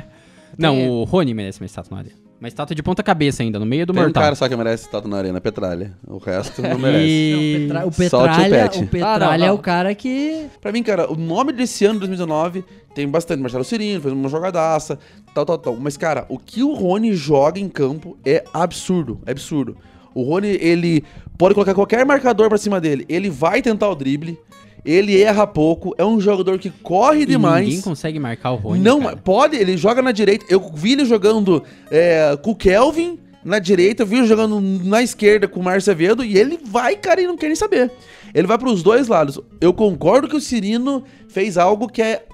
Não, 0.57 0.73
Tem- 0.75 0.89
o 0.89 1.03
Rony 1.03 1.33
merece 1.33 1.59
uma 1.59 1.65
estátua 1.65 1.95
na 1.95 1.97
área. 2.03 2.24
Uma 2.39 2.49
estátua 2.49 2.75
de 2.75 2.83
ponta 2.83 3.01
cabeça 3.01 3.41
ainda, 3.43 3.57
no 3.57 3.65
meio 3.65 3.85
do 3.85 3.93
Tem 3.93 4.01
um 4.01 4.05
mortal. 4.05 4.23
cara 4.23 4.35
só 4.35 4.47
que 4.49 4.55
merece 4.55 4.85
estátua 4.85 5.09
na 5.09 5.17
arena, 5.17 5.39
Petralha. 5.39 5.93
O 6.05 6.17
resto 6.17 6.61
não 6.61 6.77
merece. 6.79 7.05
E... 7.07 7.67
Não, 7.71 7.87
o, 7.87 7.91
Petra- 7.91 8.19
o 8.21 8.23
o 8.23 8.23
Petralha, 8.27 8.69
pet. 8.69 8.83
o 8.83 8.87
Petralha 8.87 9.25
Ah, 9.25 9.37
não, 9.37 9.45
é 9.45 9.47
não. 9.47 9.55
o 9.55 9.57
cara 9.59 9.95
que. 9.95 10.47
Pra 10.61 10.71
mim, 10.71 10.83
cara, 10.83 11.09
o 11.11 11.15
nome 11.15 11.53
desse 11.53 11.85
ano, 11.85 11.97
2019, 11.99 12.65
tem 12.93 13.07
bastante. 13.07 13.41
Marcelo 13.41 13.63
Cirino, 13.63 14.01
fez 14.01 14.13
uma 14.13 14.27
jogadaça, 14.27 14.99
tal, 15.33 15.45
tal, 15.45 15.57
tal. 15.57 15.75
Mas, 15.77 15.95
cara, 15.95 16.25
o 16.27 16.37
que 16.37 16.61
o 16.61 16.73
Rony 16.73 17.13
joga 17.13 17.57
em 17.59 17.69
campo 17.69 18.17
é 18.25 18.43
absurdo, 18.53 19.19
é 19.25 19.31
absurdo. 19.31 19.77
O 20.13 20.21
Rony, 20.23 20.47
ele 20.61 21.03
pode 21.37 21.53
colocar 21.53 21.73
qualquer 21.73 22.05
marcador 22.05 22.49
pra 22.49 22.57
cima 22.57 22.79
dele. 22.81 23.05
Ele 23.09 23.29
vai 23.29 23.61
tentar 23.61 23.89
o 23.89 23.95
drible, 23.95 24.37
ele 24.85 25.19
erra 25.21 25.47
pouco, 25.47 25.95
é 25.97 26.05
um 26.05 26.19
jogador 26.19 26.59
que 26.59 26.69
corre 26.69 27.21
E 27.21 27.25
demais. 27.25 27.65
ninguém 27.67 27.81
consegue 27.81 28.19
marcar 28.19 28.51
o 28.51 28.55
Rony, 28.57 28.79
Não, 28.81 29.01
cara. 29.01 29.17
pode, 29.17 29.55
ele 29.57 29.75
joga 29.75 30.01
na 30.01 30.11
direita. 30.11 30.45
Eu 30.49 30.71
vi 30.73 30.91
ele 30.93 31.05
jogando 31.05 31.63
é, 31.89 32.37
com 32.41 32.51
o 32.51 32.55
Kelvin 32.55 33.17
na 33.43 33.59
direita, 33.59 34.03
eu 34.03 34.07
vi 34.07 34.17
ele 34.17 34.27
jogando 34.27 34.59
na 34.61 35.01
esquerda 35.03 35.47
com 35.47 35.59
o 35.59 35.63
Márcio 35.63 35.91
Avedo 35.91 36.23
e 36.23 36.37
ele 36.37 36.59
vai, 36.65 36.95
cara, 36.95 37.21
e 37.21 37.27
não 37.27 37.35
quer 37.37 37.47
nem 37.47 37.55
saber. 37.55 37.91
Ele 38.33 38.47
vai 38.47 38.57
pros 38.57 38.83
dois 38.83 39.07
lados. 39.07 39.39
Eu 39.61 39.73
concordo 39.73 40.27
que 40.27 40.35
o 40.35 40.41
Cirino 40.41 41.03
fez 41.29 41.57
algo 41.57 41.87
que 41.87 42.01
é 42.01 42.25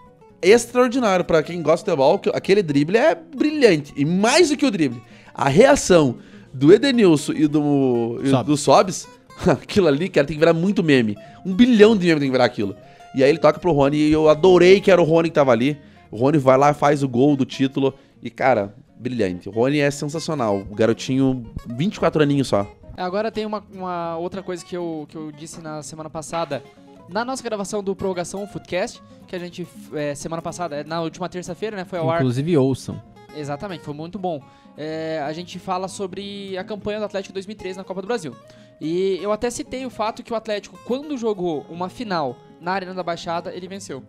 extraordinário 0.41 1.23
pra 1.25 1.43
quem 1.43 1.61
gosta 1.61 1.85
de 1.85 1.91
futebol, 1.91 2.17
que 2.19 2.29
aquele 2.33 2.63
drible 2.63 2.97
é 2.97 3.15
brilhante. 3.15 3.93
E 3.95 4.03
mais 4.05 4.49
do 4.49 4.57
que 4.57 4.65
o 4.65 4.71
drible, 4.71 5.01
a 5.33 5.47
reação 5.47 6.17
do 6.53 6.73
Edenilson 6.73 7.33
e 7.33 7.47
do, 7.47 8.19
e 8.23 8.43
do 8.43 8.57
Sobs, 8.57 9.07
aquilo 9.51 9.88
ali, 9.88 10.10
cara, 10.10 10.25
tem 10.25 10.36
que 10.36 10.39
virar 10.39 10.54
muito 10.54 10.84
meme. 10.84 11.17
Um 11.45 11.54
bilhão 11.54 11.95
de 11.95 12.08
meme 12.08 12.19
tem 12.19 12.30
que 12.30 12.32
virar 12.32 12.45
aquilo. 12.45 12.75
E 13.13 13.23
aí 13.23 13.30
ele 13.30 13.39
toca 13.39 13.60
pro 13.60 13.71
Rony 13.71 13.97
e 13.97 14.12
eu 14.12 14.30
adorei 14.30 14.80
que 14.80 14.89
era 14.89 15.01
o 15.01 15.06
Rony 15.06 15.30
que 15.30 15.36
tava 15.36 15.51
ali. 15.51 15.77
O 16.10 16.17
Rony 16.17 16.38
vai 16.38 16.58
lá, 16.58 16.73
faz 16.73 17.04
o 17.04 17.10
gol 17.10 17.36
do 17.36 17.45
título 17.45 17.93
e, 18.21 18.30
cara, 18.30 18.73
brilhante. 18.97 19.49
O 19.49 19.51
Rony 19.51 19.80
é 19.80 19.91
sensacional. 19.91 20.58
O 20.58 20.75
garotinho, 20.75 21.51
24 21.67 22.21
aninhos 22.21 22.47
só. 22.47 22.69
Agora 22.95 23.32
tem 23.32 23.45
uma, 23.45 23.63
uma 23.73 24.17
outra 24.17 24.43
coisa 24.43 24.63
que 24.63 24.75
eu, 24.75 25.06
que 25.10 25.15
eu 25.17 25.32
disse 25.32 25.62
na 25.62 25.82
semana 25.82 26.10
passada. 26.10 26.63
Na 27.10 27.25
nossa 27.25 27.43
gravação 27.43 27.84
do 27.84 27.95
Prorrogação 27.95 28.47
Footcast, 28.47 29.01
que 29.27 29.36
a 29.36 29.39
gente, 29.39 29.67
é, 29.93 30.15
semana 30.15 30.41
passada, 30.41 30.84
na 30.84 31.01
última 31.01 31.27
terça-feira, 31.27 31.75
né, 31.75 31.84
foi 31.84 31.99
ao 31.99 32.10
ar. 32.10 32.21
Inclusive 32.21 32.58
ouçam. 32.58 33.01
Exatamente, 33.36 33.84
foi 33.84 33.93
muito 33.93 34.17
bom. 34.17 34.41
É, 34.77 35.21
a 35.25 35.34
gente 35.34 35.60
fala 35.60 35.88
sobre 35.88 36.58
a 36.58 36.63
campanha 36.63 36.99
do 36.99 37.06
Atlético 37.06 37.34
2013 37.34 37.77
na 37.77 37.84
Copa 37.84 38.01
do 38.01 38.08
Brasil. 38.08 38.36
E 38.82 39.20
eu 39.22 39.32
até 39.32 39.52
citei 39.52 39.86
o 39.86 39.91
fato 39.91 40.24
que 40.24 40.34
o 40.34 40.36
Atlético, 40.36 40.76
quando 40.86 41.15
jogou 41.15 41.63
uma 41.70 41.88
final 41.88 42.36
na 42.60 42.72
Arena 42.72 42.96
da 42.96 43.04
Baixada, 43.04 43.54
ele 43.54 43.67
venceu. 43.67 44.04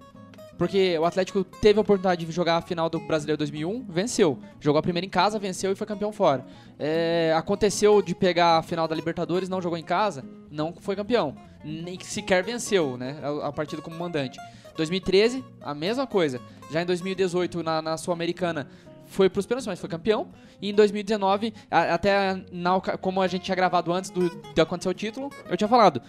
Porque 0.57 0.99
o 0.99 1.05
Atlético 1.05 1.45
teve 1.45 1.79
a 1.79 1.83
oportunidade 1.83 2.25
de 2.25 2.33
jogar 2.33 2.57
a 2.57 2.63
final 2.63 2.89
do 2.89 2.99
Brasileiro 3.01 3.37
2001, 3.37 3.85
venceu. 3.87 4.39
Jogou 4.61 4.79
a 4.79 4.83
primeira 4.83 5.05
em 5.05 5.11
casa, 5.11 5.39
venceu 5.39 5.73
e 5.73 5.75
foi 5.75 5.87
campeão 5.87 6.11
fora. 6.11 6.47
É, 6.79 7.35
aconteceu 7.37 8.01
de 8.01 8.15
pegar 8.15 8.59
a 8.59 8.63
final 8.63 8.89
da 8.89 8.95
Libertadores, 8.95 9.49
não 9.49 9.61
jogou 9.61 9.77
em 9.77 9.85
casa, 9.85 10.25
não 10.51 10.73
foi 10.73 10.97
campeão. 10.97 11.37
Nem 11.63 12.01
sequer 12.01 12.43
venceu, 12.43 12.97
né? 12.97 13.19
A, 13.23 13.49
a 13.49 13.53
partida 13.53 13.83
como 13.83 13.99
mandante. 13.99 14.39
2013, 14.77 15.45
a 15.61 15.75
mesma 15.75 16.07
coisa. 16.07 16.41
Já 16.71 16.81
em 16.81 16.87
2018, 16.87 17.63
na, 17.63 17.83
na 17.83 17.97
Sul-Americana, 17.99 18.69
foi 19.13 19.29
pros 19.31 19.47
pênaltis, 19.47 19.67
mas 19.67 19.79
foi 19.79 19.89
campeão. 19.89 20.29
E 20.61 20.71
em 20.71 20.75
2019, 20.75 21.53
a- 21.71 21.95
até 21.95 22.43
na 22.51 22.81
como 22.81 23.21
a 23.21 23.27
gente 23.29 23.43
tinha 23.43 23.55
gravado 23.55 23.93
antes 23.93 24.11
do, 24.11 24.29
de 24.55 24.61
acontecer 24.61 24.89
o 24.89 24.95
título, 24.95 25.31
eu 25.49 25.57
tinha 25.57 25.69
falado, 25.69 26.01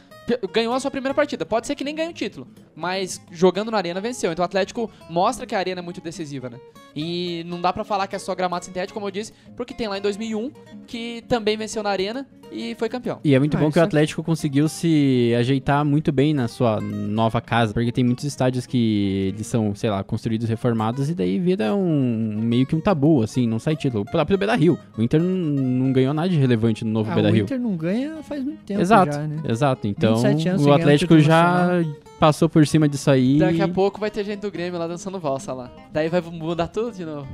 ganhou 0.53 0.73
a 0.73 0.79
sua 0.79 0.89
primeira 0.91 1.13
partida. 1.13 1.45
Pode 1.45 1.67
ser 1.67 1.75
que 1.75 1.83
nem 1.83 1.93
ganhe 1.95 2.09
o 2.09 2.13
título, 2.13 2.47
mas 2.75 3.21
jogando 3.31 3.69
na 3.71 3.77
arena 3.77 3.99
venceu. 4.01 4.31
Então 4.31 4.43
o 4.43 4.45
Atlético 4.45 4.89
mostra 5.09 5.45
que 5.45 5.55
a 5.55 5.59
arena 5.59 5.79
é 5.79 5.83
muito 5.83 6.01
decisiva, 6.01 6.49
né? 6.49 6.57
E 6.95 7.43
não 7.47 7.59
dá 7.59 7.73
pra 7.73 7.83
falar 7.83 8.07
que 8.07 8.15
é 8.15 8.19
só 8.19 8.33
gramado 8.35 8.63
sintético, 8.65 8.93
como 8.93 9.07
eu 9.07 9.11
disse, 9.11 9.33
porque 9.57 9.73
tem 9.73 9.87
lá 9.87 9.97
em 9.97 10.01
2001 10.01 10.51
que 10.85 11.23
também 11.27 11.57
venceu 11.57 11.81
na 11.81 11.89
arena 11.89 12.27
e 12.51 12.75
foi 12.75 12.87
campeão. 12.87 13.19
E 13.23 13.33
é 13.33 13.39
muito 13.39 13.57
Ah, 13.57 13.59
bom 13.59 13.71
que 13.71 13.79
o 13.79 13.81
é- 13.81 13.83
Atlético 13.83 14.21
conseguiu 14.21 14.69
se 14.69 15.33
ajeitar 15.39 15.83
muito 15.83 16.11
bem 16.11 16.35
na 16.35 16.47
sua 16.47 16.79
nova 16.79 17.41
casa, 17.41 17.73
porque 17.73 17.91
tem 17.91 18.03
muitos 18.03 18.25
estádios 18.25 18.67
que 18.67 19.31
eles 19.33 19.47
são, 19.47 19.73
sei 19.73 19.89
lá, 19.89 20.03
construídos, 20.03 20.47
reformados, 20.47 21.09
e 21.09 21.15
daí 21.15 21.39
vira 21.39 21.73
um 21.73 22.39
meio 22.43 22.67
que 22.67 22.75
um 22.75 22.79
tabu, 22.79 23.23
assim, 23.23 23.47
não 23.47 23.57
sai 23.57 23.75
título. 23.75 24.03
O 24.03 24.05
próprio 24.05 24.37
Beira-Rio. 24.37 24.77
O 24.95 25.01
Inter 25.01 25.19
não, 25.21 25.29
não 25.35 25.91
ganhou 25.93 26.13
nada 26.13 26.29
de 26.29 26.37
relevante 26.37 26.85
no 26.85 26.91
novo 26.91 27.09
Ah, 27.09 27.13
o 27.13 27.15
Beira-Rio. 27.15 27.43
Inter 27.45 27.59
não 27.59 27.75
ganha 27.75 28.21
faz 28.21 28.43
muito 28.43 28.63
tempo 28.63 28.79
Exato, 28.81 29.11
já, 29.13 29.27
né? 29.27 29.41
exato. 29.49 29.87
Então, 29.87 30.12
27 30.15 30.49
anos 30.49 30.65
o 30.65 30.71
Atlético 30.73 31.19
já 31.19 31.83
passou 32.19 32.47
por 32.47 32.65
cima 32.65 32.87
disso 32.87 33.09
aí. 33.11 33.37
Daqui 33.39 33.61
a 33.61 33.67
pouco 33.67 33.99
vai 33.99 34.09
ter 34.11 34.23
gente 34.23 34.39
do 34.41 34.51
Grêmio 34.51 34.79
lá 34.79 34.87
dançando 34.87 35.19
valsa 35.19 35.53
lá. 35.53 35.71
Daí 35.91 36.09
vai 36.09 36.21
mudar 36.21 36.67
tudo 36.67 36.91
de 36.95 37.03
novo. 37.05 37.27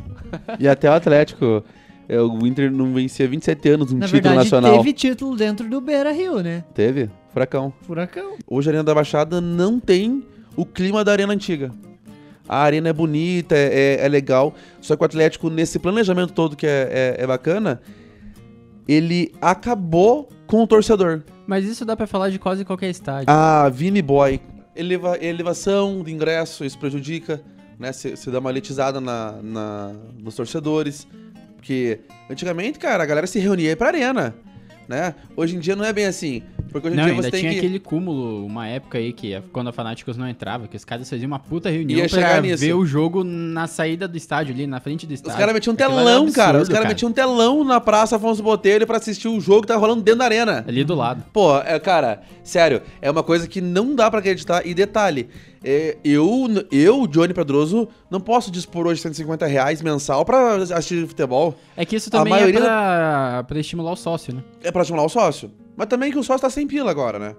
E 0.60 0.68
até 0.68 0.89
o 0.89 0.94
Atlético, 0.94 1.63
é, 2.08 2.20
o 2.20 2.46
Inter 2.48 2.72
não 2.72 2.94
vencia 2.94 3.28
27 3.28 3.70
anos 3.70 3.92
um 3.92 3.98
Na 3.98 4.06
título 4.08 4.22
verdade, 4.24 4.38
nacional. 4.38 4.78
teve 4.78 4.94
título 4.94 5.36
dentro 5.36 5.70
do 5.70 5.80
Beira 5.80 6.12
Rio, 6.12 6.42
né? 6.42 6.63
Teve? 6.74 7.10
Furacão. 7.32 7.72
Furacão. 7.84 8.36
Hoje 8.48 8.70
a 8.70 8.72
Arena 8.72 8.84
da 8.84 8.96
Baixada 8.96 9.39
não 9.39 9.80
tem 9.80 10.24
o 10.56 10.65
clima 10.65 11.04
da 11.04 11.12
Arena 11.12 11.34
Antiga. 11.34 11.72
A 12.48 12.63
arena 12.63 12.89
é 12.89 12.94
bonita, 12.94 13.56
é, 13.56 13.98
é- 14.02 14.06
é 14.06 14.08
legal. 14.10 14.56
Só 14.82 14.96
que 14.96 15.04
o 15.04 15.06
Atlético, 15.06 15.52
nesse 15.52 15.78
planejamento 15.78 16.34
todo 16.34 16.56
que 16.56 16.65
é, 16.65 17.15
é- 17.20 17.24
é 17.24 17.28
bacana, 17.28 17.80
ele 18.88 19.32
acabou 19.39 20.28
com 20.48 20.63
o 20.63 20.68
torcedor. 20.68 21.22
Mas 21.49 21.65
isso 21.65 21.83
dá 21.83 21.95
pra 21.97 22.05
falar 22.05 22.29
de 22.29 22.38
quase 22.38 22.63
qualquer 22.63 22.91
estádio. 22.91 23.25
Ah, 23.27 23.67
Vini 23.69 24.03
Boy. 24.03 24.39
Eleva, 24.75 25.17
elevação 25.19 26.03
de 26.03 26.13
ingresso, 26.13 26.63
isso 26.63 26.77
prejudica, 26.77 27.41
né? 27.79 27.91
Você 27.91 28.29
dá 28.29 28.38
uma 28.38 28.51
letizada 28.51 29.01
na, 29.01 29.31
na- 29.41 29.91
nos 30.19 30.35
torcedores. 30.35 31.07
Porque 31.55 32.01
antigamente, 32.29 32.77
cara, 32.77 33.01
a 33.01 33.05
galera 33.07 33.25
se 33.25 33.39
reunia 33.39 33.75
pra 33.75 33.88
arena, 33.88 34.35
né? 34.88 35.15
Hoje 35.35 35.55
em 35.55 35.59
dia 35.59 35.75
não 35.75 35.83
é 35.83 35.91
bem 35.91 36.05
assim. 36.05 36.43
Porque 36.71 36.88
hoje 36.88 36.97
Não, 36.97 37.05
dia 37.05 37.13
ainda 37.13 37.32
tinha 37.32 37.51
que... 37.51 37.58
aquele 37.58 37.79
cúmulo, 37.79 38.45
uma 38.45 38.67
época 38.67 38.97
aí 38.97 39.12
que 39.12 39.41
quando 39.51 39.67
a 39.69 39.71
Fanáticos 39.71 40.17
não 40.17 40.27
entrava, 40.27 40.67
que 40.67 40.77
os 40.77 40.86
caras 40.86 41.10
faziam 41.10 41.27
uma 41.27 41.39
puta 41.39 41.69
reunião 41.69 41.99
Ia 41.99 42.10
pra 42.10 42.41
nisso. 42.41 42.62
ver 42.63 42.73
o 42.73 42.86
jogo 42.86 43.23
na 43.23 43.67
saída 43.67 44.08
do 44.08 44.15
estádio 44.17 44.53
ali, 44.53 44.67
na 44.67 44.79
frente 44.79 45.05
do 45.05 45.10
Os 45.13 45.19
estádio. 45.19 45.39
caras 45.39 45.53
metiam 45.53 45.73
um 45.73 45.77
telão, 45.77 46.08
absurdo, 46.23 46.34
cara. 46.34 46.62
Os 46.62 46.69
caras 46.69 46.88
metiam 46.88 47.10
um 47.10 47.13
telão 47.13 47.63
na 47.63 47.79
Praça 47.82 48.15
Afonso 48.15 48.43
Botelho 48.43 48.86
pra 48.86 48.97
assistir 48.97 49.27
o 49.27 49.39
jogo 49.39 49.62
que 49.62 49.67
tá 49.67 49.75
rolando 49.75 50.01
dentro 50.01 50.19
da 50.19 50.25
arena. 50.25 50.63
Ali 50.67 50.84
do 50.84 50.95
lado. 50.95 51.23
Pô, 51.34 51.58
é, 51.60 51.79
cara, 51.79 52.21
sério, 52.43 52.82
é 53.01 53.10
uma 53.10 53.23
coisa 53.23 53.47
que 53.47 53.62
não 53.62 53.95
dá 53.95 54.10
pra 54.10 54.19
acreditar. 54.19 54.65
E 54.65 54.73
detalhe, 54.73 55.27
é, 55.63 55.97
eu, 56.03 56.47
eu, 56.71 57.05
Johnny 57.08 57.34
Pedroso, 57.34 57.88
não 58.10 58.19
posso 58.21 58.49
dispor 58.51 58.88
hoje 58.88 59.01
150 59.01 59.45
reais 59.45 59.82
mensal 59.82 60.23
pra 60.23 60.55
assistir 60.55 61.05
futebol. 61.08 61.55
É 61.75 61.86
que 61.86 61.95
isso 61.95 62.10
A 62.10 62.12
também 62.12 62.32
maioria 62.32 62.60
é 62.60 62.62
pra, 62.62 63.43
pra 63.47 63.60
estimular 63.60 63.91
o 63.91 63.95
sócio, 63.95 64.34
né? 64.34 64.43
É 64.63 64.71
pra 64.71 64.82
estimular 64.82 65.05
o 65.05 65.10
sócio. 65.10 65.51
Mas 65.80 65.88
também 65.88 66.12
que 66.12 66.20
o 66.20 66.24
sócio 66.24 66.42
tá 66.42 66.50
sem 66.50 66.68
pila 66.68 66.92
agora, 66.92 67.18
né? 67.18 67.36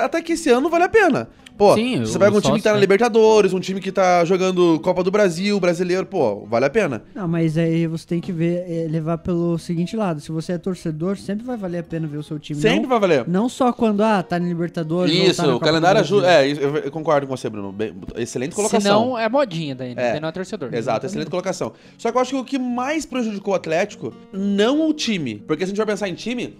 Até 0.00 0.22
que 0.22 0.34
esse 0.34 0.48
ano 0.48 0.70
vale 0.70 0.84
a 0.84 0.88
pena. 0.88 1.28
Pô, 1.58 1.74
Sim, 1.74 1.98
você 2.00 2.18
pega 2.18 2.34
um 2.34 2.40
time 2.40 2.56
que 2.56 2.62
tá 2.62 2.70
na 2.70 2.76
né? 2.76 2.80
Libertadores, 2.80 3.52
um 3.52 3.58
time 3.58 3.80
que 3.80 3.90
tá 3.90 4.24
jogando 4.24 4.78
Copa 4.80 5.02
do 5.02 5.10
Brasil, 5.10 5.58
brasileiro, 5.58 6.06
pô, 6.06 6.46
vale 6.46 6.66
a 6.66 6.70
pena. 6.70 7.02
Não, 7.14 7.26
mas 7.26 7.58
aí 7.58 7.86
você 7.88 8.06
tem 8.06 8.20
que 8.20 8.30
ver, 8.30 8.64
eh, 8.66 8.86
levar 8.88 9.18
pelo 9.18 9.58
seguinte 9.58 9.94
lado. 9.96 10.20
Se 10.20 10.30
você 10.30 10.52
é 10.52 10.58
torcedor, 10.58 11.18
sempre 11.18 11.44
vai 11.44 11.56
valer 11.56 11.78
a 11.78 11.82
pena 11.82 12.06
ver 12.06 12.16
o 12.16 12.22
seu 12.22 12.38
time. 12.38 12.58
Sempre 12.58 12.86
vai 12.86 12.98
valer. 13.00 13.26
Não, 13.26 13.42
não 13.42 13.48
só 13.48 13.72
quando, 13.72 14.02
ah, 14.02 14.22
tá 14.22 14.38
na 14.38 14.46
Libertadores. 14.46 15.12
ou 15.12 15.26
Isso, 15.26 15.36
tá 15.38 15.42
na 15.42 15.50
o 15.50 15.52
Copa 15.54 15.66
calendário 15.66 16.00
ajuda. 16.00 16.32
É, 16.32 16.48
eu, 16.48 16.76
eu 16.76 16.90
concordo 16.92 17.26
com 17.26 17.36
você, 17.36 17.50
Bruno. 17.50 17.72
Bem, 17.72 17.92
excelente 18.16 18.54
colocação. 18.54 18.80
Senão 18.80 19.18
é 19.18 19.28
modinha 19.28 19.74
daí, 19.74 19.94
né? 19.94 20.16
É. 20.16 20.20
Não 20.20 20.28
é 20.28 20.32
torcedor. 20.32 20.72
Exato, 20.72 21.04
excelente 21.04 21.28
colocação. 21.28 21.72
Só 21.98 22.10
que 22.10 22.16
eu 22.16 22.22
acho 22.22 22.30
que 22.30 22.36
o 22.36 22.44
que 22.44 22.58
mais 22.58 23.04
prejudicou 23.04 23.52
o 23.52 23.56
Atlético, 23.56 24.14
não 24.32 24.88
o 24.88 24.94
time. 24.94 25.42
Porque 25.46 25.66
se 25.66 25.72
a 25.72 25.74
gente 25.74 25.76
vai 25.76 25.86
pensar 25.86 26.08
em 26.08 26.14
time, 26.14 26.56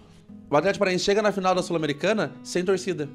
o 0.51 0.57
Atlético 0.57 0.81
Paranaense 0.81 1.05
chega 1.05 1.23
na 1.23 1.33
final 1.33 1.55
da 1.55 1.63
Sul-Americana 1.63 2.33
sem 2.43 2.65
torcida. 2.65 3.09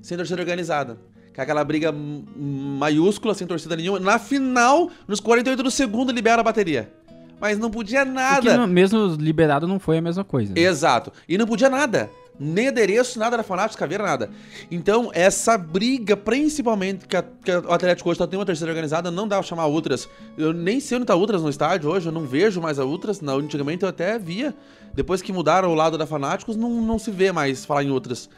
Sem 0.00 0.16
torcida 0.16 0.40
organizada. 0.40 0.98
Com 1.34 1.40
aquela 1.40 1.62
briga 1.64 1.92
maiúscula, 2.36 3.34
sem 3.34 3.46
torcida 3.46 3.76
nenhuma. 3.76 3.98
Na 4.00 4.18
final, 4.18 4.90
nos 5.06 5.20
48 5.20 5.62
do 5.62 5.70
segundo, 5.70 6.12
libera 6.12 6.40
a 6.40 6.44
bateria. 6.44 6.92
Mas 7.40 7.58
não 7.58 7.70
podia 7.70 8.00
Porque 8.04 8.14
nada. 8.20 8.56
não- 8.56 8.66
mesmo 8.66 9.16
liberado 9.18 9.66
não 9.66 9.78
foi 9.80 9.98
a 9.98 10.02
mesma 10.02 10.22
coisa. 10.24 10.52
né? 10.54 10.60
Exato. 10.60 11.12
E 11.28 11.36
não 11.36 11.46
podia 11.46 11.68
nada. 11.68 12.08
Nem 12.40 12.68
adereço, 12.68 13.18
nada 13.18 13.36
da 13.36 13.42
Fanáticos, 13.42 13.76
caveira, 13.76 14.02
nada. 14.04 14.30
Então, 14.70 15.10
essa 15.12 15.56
briga, 15.56 16.16
principalmente, 16.16 17.06
que, 17.06 17.16
a- 17.16 17.22
que 17.22 17.52
o 17.52 17.72
Atlético 17.72 18.08
hoje 18.10 18.18
só 18.18 18.26
tem 18.26 18.38
uma 18.38 18.46
terceira 18.46 18.70
organizada, 18.72 19.10
não 19.10 19.28
dá 19.28 19.36
pra 19.36 19.42
chamar 19.46 19.66
Ultras. 19.66 20.08
Eu 20.36 20.52
nem 20.52 20.80
sei 20.80 20.96
onde 20.96 21.06
tá 21.06 21.14
Ultras 21.14 21.42
no 21.42 21.50
estádio 21.50 21.90
hoje, 21.90 22.06
eu 22.06 22.12
não 22.12 22.22
vejo 22.26 22.60
mais 22.60 22.78
a 22.78 22.84
Ultras. 22.84 23.20
Na, 23.20 23.32
antigamente 23.32 23.82
eu 23.84 23.88
até 23.88 24.18
via. 24.18 24.54
Depois 24.94 25.22
que 25.22 25.32
mudaram 25.32 25.70
o 25.70 25.74
lado 25.74 25.96
da 25.96 26.06
Fanáticos, 26.06 26.56
não, 26.56 26.68
não 26.82 26.98
se 26.98 27.10
vê 27.10 27.30
mais 27.32 27.64
falar 27.64 27.84
em 27.84 27.90
Ultras. 27.90 28.28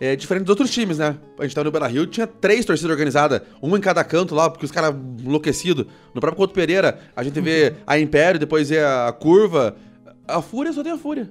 É 0.00 0.16
diferente 0.16 0.44
dos 0.44 0.50
outros 0.50 0.70
times, 0.70 0.98
né? 0.98 1.16
A 1.38 1.42
gente 1.42 1.54
tava 1.54 1.64
no 1.64 1.70
Beira 1.70 1.86
Rio, 1.86 2.06
tinha 2.06 2.26
três 2.26 2.64
torcidas 2.64 2.90
organizadas, 2.90 3.42
uma 3.60 3.76
em 3.76 3.80
cada 3.80 4.02
canto 4.02 4.34
lá, 4.34 4.48
porque 4.50 4.64
os 4.64 4.72
caras 4.72 4.94
enlouquecidos. 5.22 5.86
No 6.14 6.20
próprio 6.20 6.36
Couto 6.38 6.54
Pereira, 6.54 6.98
a 7.14 7.22
gente 7.22 7.40
vê 7.40 7.74
a 7.86 7.98
Império, 7.98 8.40
depois 8.40 8.68
vê 8.70 8.80
a 8.82 9.12
Curva. 9.16 9.76
A 10.26 10.40
Fúria 10.42 10.72
só 10.72 10.82
tem 10.82 10.90
a 10.92 10.96
Fúria. 10.98 11.30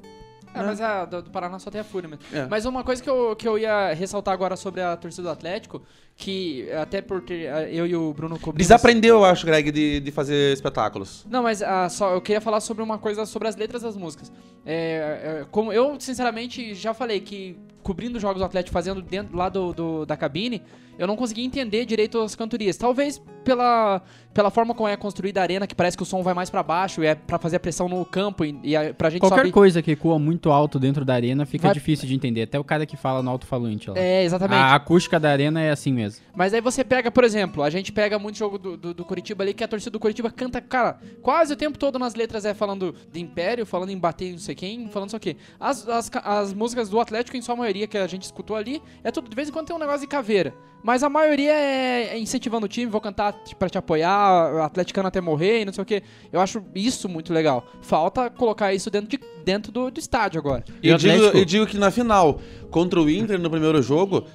É, 0.53 0.61
mas 0.61 0.81
a 0.81 1.05
do, 1.05 1.21
do 1.21 1.29
Paraná 1.29 1.59
só 1.59 1.71
tem 1.71 1.81
a 1.81 1.83
Fúria 1.83 2.09
mesmo. 2.09 2.23
É. 2.33 2.45
Mas 2.47 2.65
uma 2.65 2.83
coisa 2.83 3.01
que 3.01 3.09
eu, 3.09 3.35
que 3.35 3.47
eu 3.47 3.57
ia 3.57 3.93
ressaltar 3.93 4.33
agora 4.33 4.55
sobre 4.55 4.81
a 4.81 4.95
torcida 4.97 5.23
do 5.23 5.29
Atlético, 5.29 5.81
que 6.15 6.69
até 6.73 7.01
por 7.01 7.21
ter 7.21 7.51
ah, 7.51 7.69
eu 7.69 7.87
e 7.87 7.95
o 7.95 8.13
Bruno 8.13 8.37
cobrimos... 8.37 8.67
Desaprendeu, 8.67 9.17
eu 9.17 9.25
acho, 9.25 9.45
Greg, 9.45 9.71
de, 9.71 9.99
de 9.99 10.11
fazer 10.11 10.53
espetáculos. 10.53 11.25
Não, 11.29 11.43
mas 11.43 11.61
ah, 11.61 11.87
só, 11.89 12.13
eu 12.13 12.21
queria 12.21 12.41
falar 12.41 12.59
sobre 12.59 12.83
uma 12.83 12.97
coisa 12.97 13.25
sobre 13.25 13.47
as 13.47 13.55
letras 13.55 13.81
das 13.81 13.95
músicas. 13.95 14.31
É, 14.65 15.41
é, 15.41 15.45
como 15.49 15.71
eu, 15.71 15.99
sinceramente, 15.99 16.73
já 16.73 16.93
falei 16.93 17.21
que 17.21 17.57
cobrindo 17.83 18.19
jogos 18.19 18.39
do 18.39 18.45
Atlético, 18.45 18.73
fazendo 18.73 19.01
dentro 19.01 19.35
lá 19.37 19.49
do, 19.49 19.73
do- 19.73 20.05
da 20.05 20.15
cabine, 20.17 20.61
eu 20.99 21.07
não 21.07 21.15
consegui 21.15 21.43
entender 21.43 21.85
direito 21.85 22.19
as 22.21 22.35
cantorias. 22.35 22.77
Talvez 22.77 23.19
pela, 23.43 24.01
pela 24.33 24.51
forma 24.51 24.75
como 24.75 24.87
é 24.87 24.95
construída 24.95 25.39
a 25.39 25.43
arena, 25.43 25.65
que 25.65 25.73
parece 25.73 25.97
que 25.97 26.03
o 26.03 26.05
som 26.05 26.21
vai 26.21 26.33
mais 26.33 26.49
pra 26.49 26.61
baixo, 26.61 27.03
e 27.03 27.07
é 27.07 27.15
pra 27.15 27.39
fazer 27.39 27.55
a 27.55 27.59
pressão 27.59 27.89
no 27.89 28.05
campo, 28.05 28.45
e, 28.45 28.59
e 28.63 28.75
a, 28.75 28.93
pra 28.93 29.09
gente 29.09 29.21
Qualquer 29.21 29.37
sobe... 29.37 29.51
coisa 29.51 29.81
que 29.81 29.91
ecoa 29.91 30.19
muito 30.19 30.51
alto 30.51 30.77
dentro 30.77 31.03
da 31.03 31.13
arena 31.15 31.45
fica 31.45 31.67
Vai- 31.69 31.73
difícil 31.73 32.07
de 32.07 32.13
entender. 32.13 32.43
Até 32.43 32.59
o 32.59 32.63
cara 32.63 32.85
que 32.85 32.95
fala 32.95 33.23
no 33.23 33.31
alto-falante 33.31 33.89
lá. 33.89 33.97
É, 33.97 34.23
exatamente. 34.23 34.59
A 34.59 34.75
acústica 34.75 35.19
da 35.19 35.31
arena 35.31 35.59
é 35.59 35.71
assim 35.71 35.91
mesmo. 35.91 36.21
Mas 36.35 36.53
aí 36.53 36.61
você 36.61 36.83
pega, 36.83 37.09
por 37.09 37.23
exemplo, 37.23 37.63
a 37.63 37.69
gente 37.69 37.91
pega 37.91 38.19
muito 38.19 38.37
jogo 38.37 38.59
do, 38.59 38.77
do, 38.77 38.93
do 38.93 39.05
Curitiba 39.05 39.43
ali, 39.43 39.53
que 39.55 39.63
a 39.63 39.67
torcida 39.67 39.91
do 39.91 39.99
Curitiba 39.99 40.29
canta, 40.29 40.61
cara, 40.61 40.99
quase 41.23 41.53
o 41.53 41.55
tempo 41.57 41.79
todo 41.79 41.97
nas 41.97 42.13
letras 42.13 42.45
é 42.45 42.53
falando 42.53 42.93
de 43.11 43.19
Império, 43.19 43.65
falando 43.65 43.89
em 43.89 43.97
bater 43.97 44.31
não 44.33 44.37
sei 44.39 44.53
quem, 44.53 44.87
falando 44.89 45.05
não 45.07 45.09
sei 45.09 45.17
o 45.17 45.19
quê. 45.19 45.37
As, 45.59 45.87
as, 45.89 46.11
as 46.23 46.53
músicas 46.53 46.89
do 46.89 46.99
Atlético, 46.99 47.35
em 47.37 47.41
sua 47.41 47.55
maioria, 47.55 47.70
que 47.87 47.97
a 47.97 48.07
gente 48.07 48.23
escutou 48.23 48.55
ali, 48.55 48.81
é 49.03 49.11
tudo, 49.11 49.29
de 49.29 49.35
vez 49.35 49.49
em 49.49 49.51
quando 49.51 49.67
tem 49.67 49.75
um 49.75 49.79
negócio 49.79 50.01
de 50.01 50.07
caveira. 50.07 50.53
Mas 50.83 51.03
a 51.03 51.09
maioria 51.09 51.51
é, 51.53 52.09
é 52.13 52.19
incentivando 52.19 52.65
o 52.65 52.69
time, 52.69 52.89
vou 52.91 52.99
cantar 52.99 53.33
pra 53.59 53.69
te 53.69 53.77
apoiar, 53.77 54.63
atleticano 54.65 55.07
até 55.07 55.21
morrer 55.21 55.61
e 55.61 55.65
não 55.65 55.71
sei 55.73 55.81
o 55.83 55.85
quê. 55.85 56.01
Eu 56.31 56.41
acho 56.41 56.63
isso 56.73 57.07
muito 57.07 57.31
legal. 57.31 57.65
Falta 57.81 58.29
colocar 58.31 58.73
isso 58.73 58.89
dentro, 58.89 59.07
de, 59.09 59.19
dentro 59.45 59.71
do, 59.71 59.91
do 59.91 59.99
estádio 59.99 60.39
agora. 60.39 60.63
E 60.81 60.87
E 60.87 60.89
eu 60.89 60.97
digo, 60.97 61.23
eu 61.23 61.45
digo 61.45 61.67
que 61.67 61.77
na 61.77 61.91
final, 61.91 62.39
contra 62.71 62.99
o 62.99 63.07
Inter, 63.09 63.39
no 63.39 63.49
primeiro 63.49 63.79
jogo, 63.81 64.25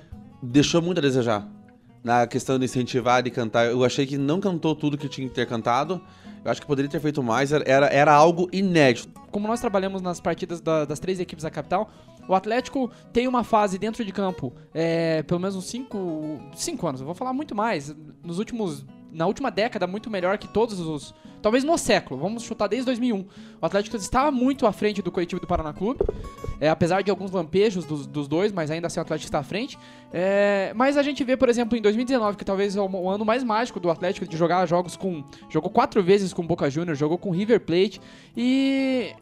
deixou 0.42 0.80
muito 0.80 0.98
a 0.98 1.00
desejar. 1.00 1.48
Na 2.04 2.24
questão 2.28 2.56
de 2.56 2.64
incentivar, 2.66 3.20
de 3.24 3.30
cantar. 3.32 3.66
Eu 3.66 3.82
achei 3.84 4.06
que 4.06 4.16
não 4.16 4.38
cantou 4.38 4.76
tudo 4.76 4.96
que 4.96 5.08
tinha 5.08 5.26
que 5.28 5.34
ter 5.34 5.44
cantado. 5.46 6.00
Eu 6.44 6.50
acho 6.52 6.60
que 6.60 6.66
poderia 6.68 6.88
ter 6.88 7.00
feito 7.00 7.20
mais. 7.20 7.50
Era, 7.50 7.64
era 7.86 8.12
algo 8.14 8.48
inédito. 8.52 9.08
como 9.32 9.48
nós 9.48 9.60
trabalhamos 9.60 10.00
nas 10.00 10.20
partidas 10.20 10.60
da- 10.60 10.84
das 10.84 11.00
três 11.00 11.18
equipes 11.18 11.42
da 11.42 11.50
capital, 11.50 11.90
o 12.28 12.34
Atlético 12.34 12.90
tem 13.12 13.26
uma 13.28 13.44
fase 13.44 13.78
dentro 13.78 14.04
de 14.04 14.12
campo, 14.12 14.52
é, 14.74 15.22
pelo 15.22 15.40
menos 15.40 15.56
uns 15.56 15.66
cinco, 15.66 16.40
cinco 16.54 16.86
anos, 16.86 17.00
eu 17.00 17.06
vou 17.06 17.14
falar 17.14 17.32
muito 17.32 17.54
mais, 17.54 17.94
nos 18.22 18.38
últimos 18.38 18.84
na 19.16 19.26
última 19.26 19.50
década 19.50 19.86
muito 19.86 20.10
melhor 20.10 20.36
que 20.36 20.46
todos 20.46 20.78
os. 20.78 21.14
Talvez 21.40 21.64
no 21.64 21.78
século, 21.78 22.20
vamos 22.20 22.42
chutar 22.42 22.66
desde 22.66 22.86
2001. 22.86 23.24
O 23.60 23.66
Atlético 23.66 23.96
estava 23.96 24.30
muito 24.30 24.66
à 24.66 24.72
frente 24.72 25.00
do 25.00 25.10
coletivo 25.12 25.40
do 25.40 25.46
Paraná 25.46 25.72
Clube, 25.72 26.00
é, 26.60 26.68
apesar 26.68 27.02
de 27.02 27.10
alguns 27.10 27.30
lampejos 27.30 27.84
dos, 27.84 28.06
dos 28.06 28.26
dois, 28.26 28.52
mas 28.52 28.70
ainda 28.70 28.88
assim 28.88 28.98
o 28.98 29.02
Atlético 29.02 29.28
está 29.28 29.38
à 29.38 29.42
frente. 29.42 29.78
É, 30.12 30.72
mas 30.74 30.96
a 30.96 31.02
gente 31.02 31.22
vê, 31.24 31.36
por 31.36 31.48
exemplo, 31.48 31.78
em 31.78 31.80
2019, 31.80 32.36
que 32.36 32.44
talvez 32.44 32.76
é 32.76 32.80
o, 32.80 32.88
o 32.90 33.08
ano 33.08 33.24
mais 33.24 33.44
mágico 33.44 33.78
do 33.80 33.90
Atlético 33.90 34.26
de 34.26 34.36
jogar 34.36 34.66
jogos 34.66 34.96
com. 34.96 35.24
Jogou 35.48 35.70
quatro 35.70 36.02
vezes 36.02 36.32
com 36.32 36.46
Boca 36.46 36.68
Juniors, 36.68 36.98
jogou 36.98 37.16
com 37.16 37.30
River 37.30 37.60
Plate 37.60 38.00
e 38.36 39.14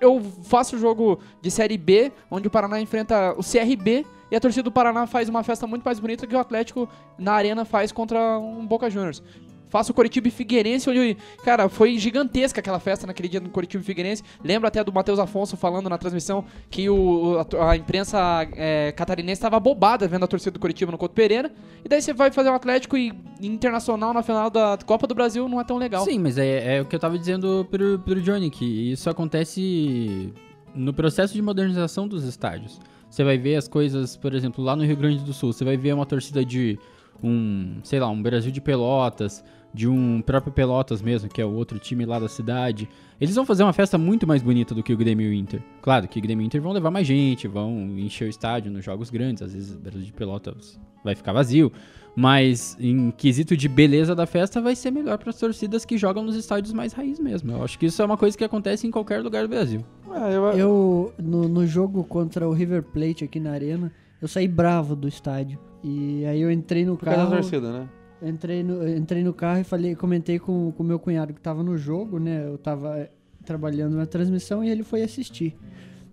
eu 0.00 0.20
faço 0.44 0.76
o 0.76 0.78
jogo 0.78 1.18
de 1.40 1.50
Série 1.50 1.78
B, 1.78 2.12
onde 2.30 2.48
o 2.48 2.50
Paraná 2.50 2.80
enfrenta 2.80 3.32
o 3.32 3.42
CRB 3.42 4.04
e 4.30 4.36
a 4.36 4.40
torcida 4.40 4.64
do 4.64 4.72
Paraná 4.72 5.06
faz 5.06 5.28
uma 5.28 5.42
festa 5.42 5.66
muito 5.66 5.84
mais 5.84 5.98
bonita 5.98 6.26
que 6.26 6.34
o 6.34 6.38
Atlético 6.38 6.88
na 7.18 7.32
arena 7.32 7.64
faz 7.64 7.92
contra 7.92 8.38
um 8.38 8.66
Boca 8.66 8.90
Juniors. 8.90 9.22
Faço 9.68 9.92
o 9.92 9.94
Coritiba 9.94 10.28
e 10.28 10.30
Figueirense, 10.30 10.88
onde, 10.88 11.16
cara, 11.44 11.68
foi 11.68 11.98
gigantesca 11.98 12.60
aquela 12.60 12.78
festa 12.78 13.06
naquele 13.06 13.28
dia 13.28 13.40
no 13.40 13.48
Coritiba 13.48 13.82
e 13.82 13.86
Figueirense. 13.86 14.22
Lembro 14.42 14.68
até 14.68 14.82
do 14.82 14.92
Matheus 14.92 15.18
Afonso 15.18 15.56
falando 15.56 15.88
na 15.88 15.98
transmissão 15.98 16.44
que 16.70 16.88
o, 16.88 17.38
a, 17.58 17.70
a 17.70 17.76
imprensa 17.76 18.18
é, 18.56 18.92
catarinense 18.92 19.38
estava 19.38 19.58
bobada 19.58 20.06
vendo 20.06 20.24
a 20.24 20.28
torcida 20.28 20.52
do 20.52 20.60
Coritiba 20.60 20.92
no 20.92 20.98
Couto 20.98 21.14
Pereira. 21.14 21.52
E 21.84 21.88
daí 21.88 22.00
você 22.00 22.12
vai 22.12 22.30
fazer 22.30 22.50
um 22.50 22.54
Atlético 22.54 22.96
e 22.96 23.12
Internacional 23.40 24.14
na 24.14 24.22
final 24.22 24.48
da 24.48 24.78
Copa 24.86 25.06
do 25.06 25.14
Brasil, 25.14 25.48
não 25.48 25.60
é 25.60 25.64
tão 25.64 25.76
legal. 25.76 26.04
Sim, 26.04 26.18
mas 26.18 26.38
é, 26.38 26.76
é 26.76 26.80
o 26.80 26.86
que 26.86 26.96
eu 26.96 27.00
tava 27.00 27.18
dizendo 27.18 27.66
pro, 27.70 27.98
pro 27.98 28.20
Johnny, 28.20 28.50
que 28.50 28.92
isso 28.92 29.10
acontece 29.10 30.32
no 30.74 30.92
processo 30.92 31.34
de 31.34 31.42
modernização 31.42 32.06
dos 32.06 32.24
estádios. 32.24 32.80
Você 33.10 33.24
vai 33.24 33.38
ver 33.38 33.56
as 33.56 33.68
coisas, 33.68 34.16
por 34.16 34.34
exemplo, 34.34 34.62
lá 34.62 34.76
no 34.76 34.84
Rio 34.84 34.96
Grande 34.96 35.24
do 35.24 35.32
Sul, 35.32 35.52
você 35.52 35.64
vai 35.64 35.76
ver 35.76 35.94
uma 35.94 36.04
torcida 36.06 36.44
de 36.44 36.78
um, 37.22 37.78
sei 37.82 38.00
lá, 38.00 38.08
um 38.08 38.22
Brasil 38.22 38.50
de 38.50 38.60
Pelotas, 38.60 39.44
de 39.72 39.86
um 39.86 40.22
próprio 40.22 40.52
Pelotas 40.52 41.02
mesmo, 41.02 41.28
que 41.28 41.40
é 41.40 41.44
o 41.44 41.52
outro 41.52 41.78
time 41.78 42.06
lá 42.06 42.18
da 42.18 42.28
cidade. 42.28 42.88
Eles 43.20 43.34
vão 43.34 43.44
fazer 43.44 43.62
uma 43.62 43.72
festa 43.72 43.98
muito 43.98 44.26
mais 44.26 44.42
bonita 44.42 44.74
do 44.74 44.82
que 44.82 44.92
o 44.92 44.96
Grêmio 44.96 45.26
e 45.26 45.30
o 45.30 45.34
Inter. 45.34 45.62
Claro 45.82 46.08
que 46.08 46.18
o 46.18 46.22
Grêmio 46.22 46.42
e 46.42 46.44
o 46.44 46.46
Inter 46.46 46.62
vão 46.62 46.72
levar 46.72 46.90
mais 46.90 47.06
gente, 47.06 47.46
vão 47.46 47.98
encher 47.98 48.24
o 48.24 48.30
estádio 48.30 48.72
nos 48.72 48.84
jogos 48.84 49.10
grandes, 49.10 49.42
às 49.42 49.52
vezes 49.52 49.74
o 49.74 49.78
Brasil 49.78 50.02
de 50.02 50.12
Pelotas 50.12 50.80
vai 51.04 51.14
ficar 51.14 51.32
vazio. 51.32 51.70
Mas 52.18 52.74
em 52.80 53.10
quesito 53.10 53.54
de 53.54 53.68
beleza 53.68 54.14
da 54.14 54.24
festa, 54.24 54.62
vai 54.62 54.74
ser 54.74 54.90
melhor 54.90 55.18
para 55.18 55.28
as 55.28 55.38
torcidas 55.38 55.84
que 55.84 55.98
jogam 55.98 56.22
nos 56.22 56.34
estádios 56.34 56.72
mais 56.72 56.94
raiz 56.94 57.20
mesmo. 57.20 57.52
Eu 57.52 57.62
acho 57.62 57.78
que 57.78 57.84
isso 57.84 58.00
é 58.00 58.04
uma 58.06 58.16
coisa 58.16 58.36
que 58.36 58.42
acontece 58.42 58.86
em 58.86 58.90
qualquer 58.90 59.22
lugar 59.22 59.42
do 59.42 59.48
Brasil. 59.50 59.84
Ah, 60.10 60.30
eu, 60.30 60.44
Eu, 60.52 61.12
no, 61.18 61.46
no 61.46 61.66
jogo 61.66 62.02
contra 62.04 62.48
o 62.48 62.52
River 62.52 62.82
Plate 62.82 63.24
aqui 63.24 63.38
na 63.38 63.52
arena, 63.52 63.92
eu 64.20 64.28
saí 64.28 64.48
bravo 64.48 64.94
do 64.96 65.06
estádio. 65.08 65.58
E 65.82 66.24
aí 66.26 66.40
eu 66.40 66.50
entrei 66.50 66.84
no 66.84 66.96
por 66.96 67.04
causa 67.04 67.20
da 67.20 67.24
carro. 67.26 67.40
torcida, 67.42 67.72
né? 67.72 67.88
Entrei 68.22 68.62
no, 68.62 68.88
entrei 68.88 69.22
no 69.22 69.32
carro 69.34 69.60
e 69.60 69.64
falei, 69.64 69.94
comentei 69.94 70.38
com 70.38 70.72
o 70.76 70.82
meu 70.82 70.98
cunhado 70.98 71.32
que 71.34 71.40
tava 71.40 71.62
no 71.62 71.76
jogo, 71.76 72.18
né? 72.18 72.46
Eu 72.46 72.56
tava 72.58 72.98
eh, 72.98 73.10
trabalhando 73.44 73.94
na 73.96 74.06
transmissão 74.06 74.64
e 74.64 74.70
ele 74.70 74.82
foi 74.82 75.02
assistir. 75.02 75.54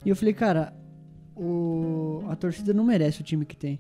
E 0.06 0.10
eu 0.10 0.16
falei, 0.16 0.34
cara, 0.34 0.74
o, 1.36 2.24
a 2.28 2.36
torcida 2.36 2.74
não 2.74 2.84
merece 2.84 3.22
o 3.22 3.24
time 3.24 3.46
que 3.46 3.56
tem. 3.56 3.80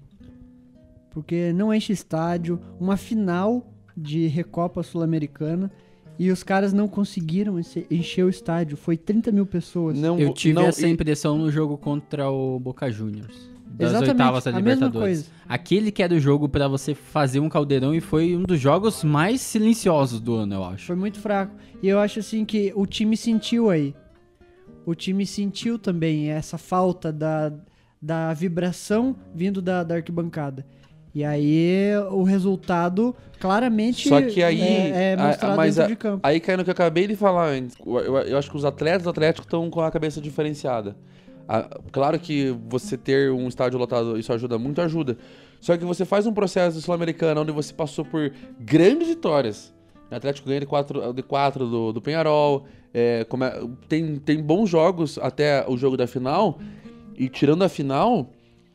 Porque 1.12 1.54
não 1.54 1.74
enche 1.74 1.94
estádio, 1.94 2.60
uma 2.80 2.98
final 2.98 3.68
de 3.96 4.26
Recopa 4.28 4.82
Sul-Americana 4.82 5.70
e 6.18 6.32
os 6.32 6.42
caras 6.44 6.74
não 6.74 6.88
conseguiram 6.88 7.60
enche- 7.60 7.86
encher 7.92 8.24
o 8.24 8.30
estádio. 8.30 8.76
Foi 8.78 8.98
30 8.98 9.32
mil 9.32 9.46
pessoas. 9.46 10.00
Não, 10.00 10.18
Eu 10.18 10.34
tive 10.34 10.56
não, 10.56 10.64
essa 10.66 10.88
e- 10.88 10.92
impressão 10.92 11.38
no 11.38 11.52
jogo 11.52 11.78
contra 11.78 12.30
o 12.32 12.60
Boca 12.60 12.90
Juniors. 12.90 13.52
Das 13.76 13.90
Exatamente, 13.90 14.12
oitavas 14.12 14.44
da 14.44 14.50
a 14.52 14.54
mesma 14.54 14.70
Libertadores. 14.88 15.18
coisa. 15.24 15.26
Aquele 15.50 15.92
que 15.92 16.04
era 16.04 16.14
o 16.14 16.20
jogo 16.20 16.48
pra 16.48 16.68
você 16.68 16.94
fazer 16.94 17.40
um 17.40 17.50
caldeirão 17.50 17.94
e 17.96 18.00
foi 18.00 18.36
um 18.36 18.44
dos 18.44 18.60
jogos 18.60 19.04
mais 19.04 19.42
silenciosos 19.42 20.20
do 20.22 20.36
ano, 20.36 20.54
eu 20.54 20.64
acho. 20.64 20.86
Foi 20.86 20.96
muito 20.96 21.20
fraco. 21.20 21.56
E 21.82 21.88
eu 21.90 22.00
acho 22.00 22.20
assim 22.20 22.46
que 22.46 22.72
o 22.76 22.86
time 22.86 23.18
sentiu 23.18 23.70
aí. 23.72 23.96
O 24.86 24.94
time 24.94 25.26
sentiu 25.26 25.80
também 25.80 26.30
essa 26.30 26.58
falta 26.58 27.12
da, 27.12 27.52
da 28.02 28.32
vibração 28.34 29.16
vindo 29.34 29.62
da, 29.62 29.84
da 29.84 29.96
arquibancada. 29.96 30.66
E 31.16 31.24
aí 31.24 31.92
o 32.12 32.24
resultado 32.24 33.16
claramente 33.40 34.08
Só 34.10 34.22
que 34.22 34.42
aí- 34.44 34.62
é, 34.62 34.90
é 34.90 35.14
a- 35.18 35.28
mostrado 35.28 35.58
mas 35.58 35.76
dentro 35.76 35.84
a- 35.84 35.88
de 35.88 35.96
campo. 35.96 36.20
Aí 36.24 36.40
cai 36.40 36.58
no 36.58 36.64
que 36.64 36.70
eu 36.70 36.74
acabei 36.74 37.08
de 37.08 37.16
falar 37.16 37.48
antes. 37.50 37.76
Eu, 37.86 37.98
eu- 38.00 38.18
eu 38.18 38.38
acho 38.38 38.50
que 38.52 38.58
os 38.58 38.66
atletas 38.66 39.04
do 39.04 39.10
Atlético 39.10 39.46
estão 39.46 39.70
com 39.70 39.82
a 39.82 39.90
cabeça 39.92 40.20
diferenciada. 40.22 40.96
Ah, 41.48 41.70
claro 41.92 42.20
que 42.20 42.56
você 42.68 42.98
ter 42.98 43.32
um 43.32 43.48
estádio 43.48 43.78
lotado, 43.78 44.18
isso 44.18 44.32
ajuda 44.32 44.58
muito, 44.58 44.82
ajuda. 44.82 45.18
Só 45.60 45.78
que 45.78 45.86
você 45.86 46.06
faz 46.06 46.26
um 46.28 46.34
processo 46.34 46.82
sul-americano 46.82 47.42
onde 47.42 47.52
você 47.52 47.74
passou 47.74 48.04
por 48.04 48.32
grandes 48.60 49.08
vitórias. 49.08 49.74
O 50.12 50.16
Atlético 50.16 50.48
ganha 50.48 50.60
de 50.60 50.66
4 50.66 51.14
de 51.14 51.24
quatro 51.24 51.68
do, 51.68 51.94
do 51.94 52.02
Penharol. 52.02 52.66
é, 52.94 53.26
tem, 53.88 54.18
tem 54.18 54.42
bons 54.42 54.70
jogos 54.70 55.18
até 55.18 55.66
o 55.68 55.78
jogo 55.78 55.98
da 55.98 56.06
final. 56.06 56.60
E 57.18 57.30
tirando 57.30 57.64
a 57.64 57.70
final, 57.70 58.30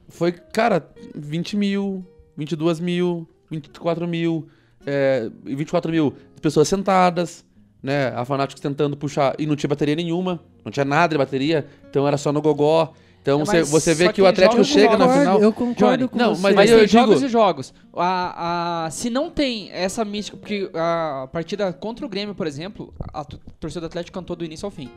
foi, 0.08 0.32
cara, 0.32 0.88
20 1.14 1.56
mil, 1.56 2.04
22 2.36 2.80
mil, 2.80 3.28
24 3.50 4.06
mil, 4.06 4.48
é, 4.86 5.30
e 5.44 5.54
24 5.54 5.90
mil 5.90 6.14
pessoas 6.40 6.68
sentadas, 6.68 7.44
né? 7.82 8.08
A 8.08 8.24
Fanáticos 8.24 8.60
tentando 8.60 8.96
puxar 8.96 9.34
e 9.38 9.46
não 9.46 9.56
tinha 9.56 9.68
bateria 9.68 9.94
nenhuma, 9.94 10.40
não 10.68 10.72
tinha 10.72 10.84
nada 10.84 11.12
de 11.14 11.18
bateria, 11.18 11.66
então 11.90 12.06
era 12.06 12.16
só 12.16 12.32
no 12.32 12.40
gogó. 12.40 12.92
Então 13.20 13.40
você, 13.40 13.58
mas 13.58 13.68
você 13.70 13.94
vê 13.94 14.10
que 14.12 14.22
o 14.22 14.26
Atlético 14.26 14.64
chega 14.64 14.96
na 14.96 15.08
final. 15.08 15.42
Eu 15.42 15.52
concordo 15.52 15.96
Johnny, 15.98 16.08
com 16.08 16.16
não, 16.16 16.34
você. 16.34 16.42
mas 16.42 16.54
Mas 16.54 16.70
eu 16.70 16.78
tem 16.78 16.86
digo- 16.86 16.98
jogos 17.02 17.22
e 17.22 17.28
jogos. 17.28 17.74
A, 17.94 18.84
a, 18.86 18.90
se 18.90 19.10
não 19.10 19.28
tem 19.28 19.70
essa 19.72 20.02
mística, 20.04 20.36
porque 20.36 20.70
a 20.74 21.28
partida 21.30 21.70
contra 21.72 22.06
o 22.06 22.08
Grêmio, 22.08 22.34
por 22.34 22.46
exemplo, 22.46 22.94
a 23.12 23.24
torcida 23.60 23.80
do 23.82 23.86
Atlético 23.86 24.14
cantou 24.18 24.34
do 24.36 24.44
início 24.44 24.64
ao 24.64 24.70
fim. 24.70 24.88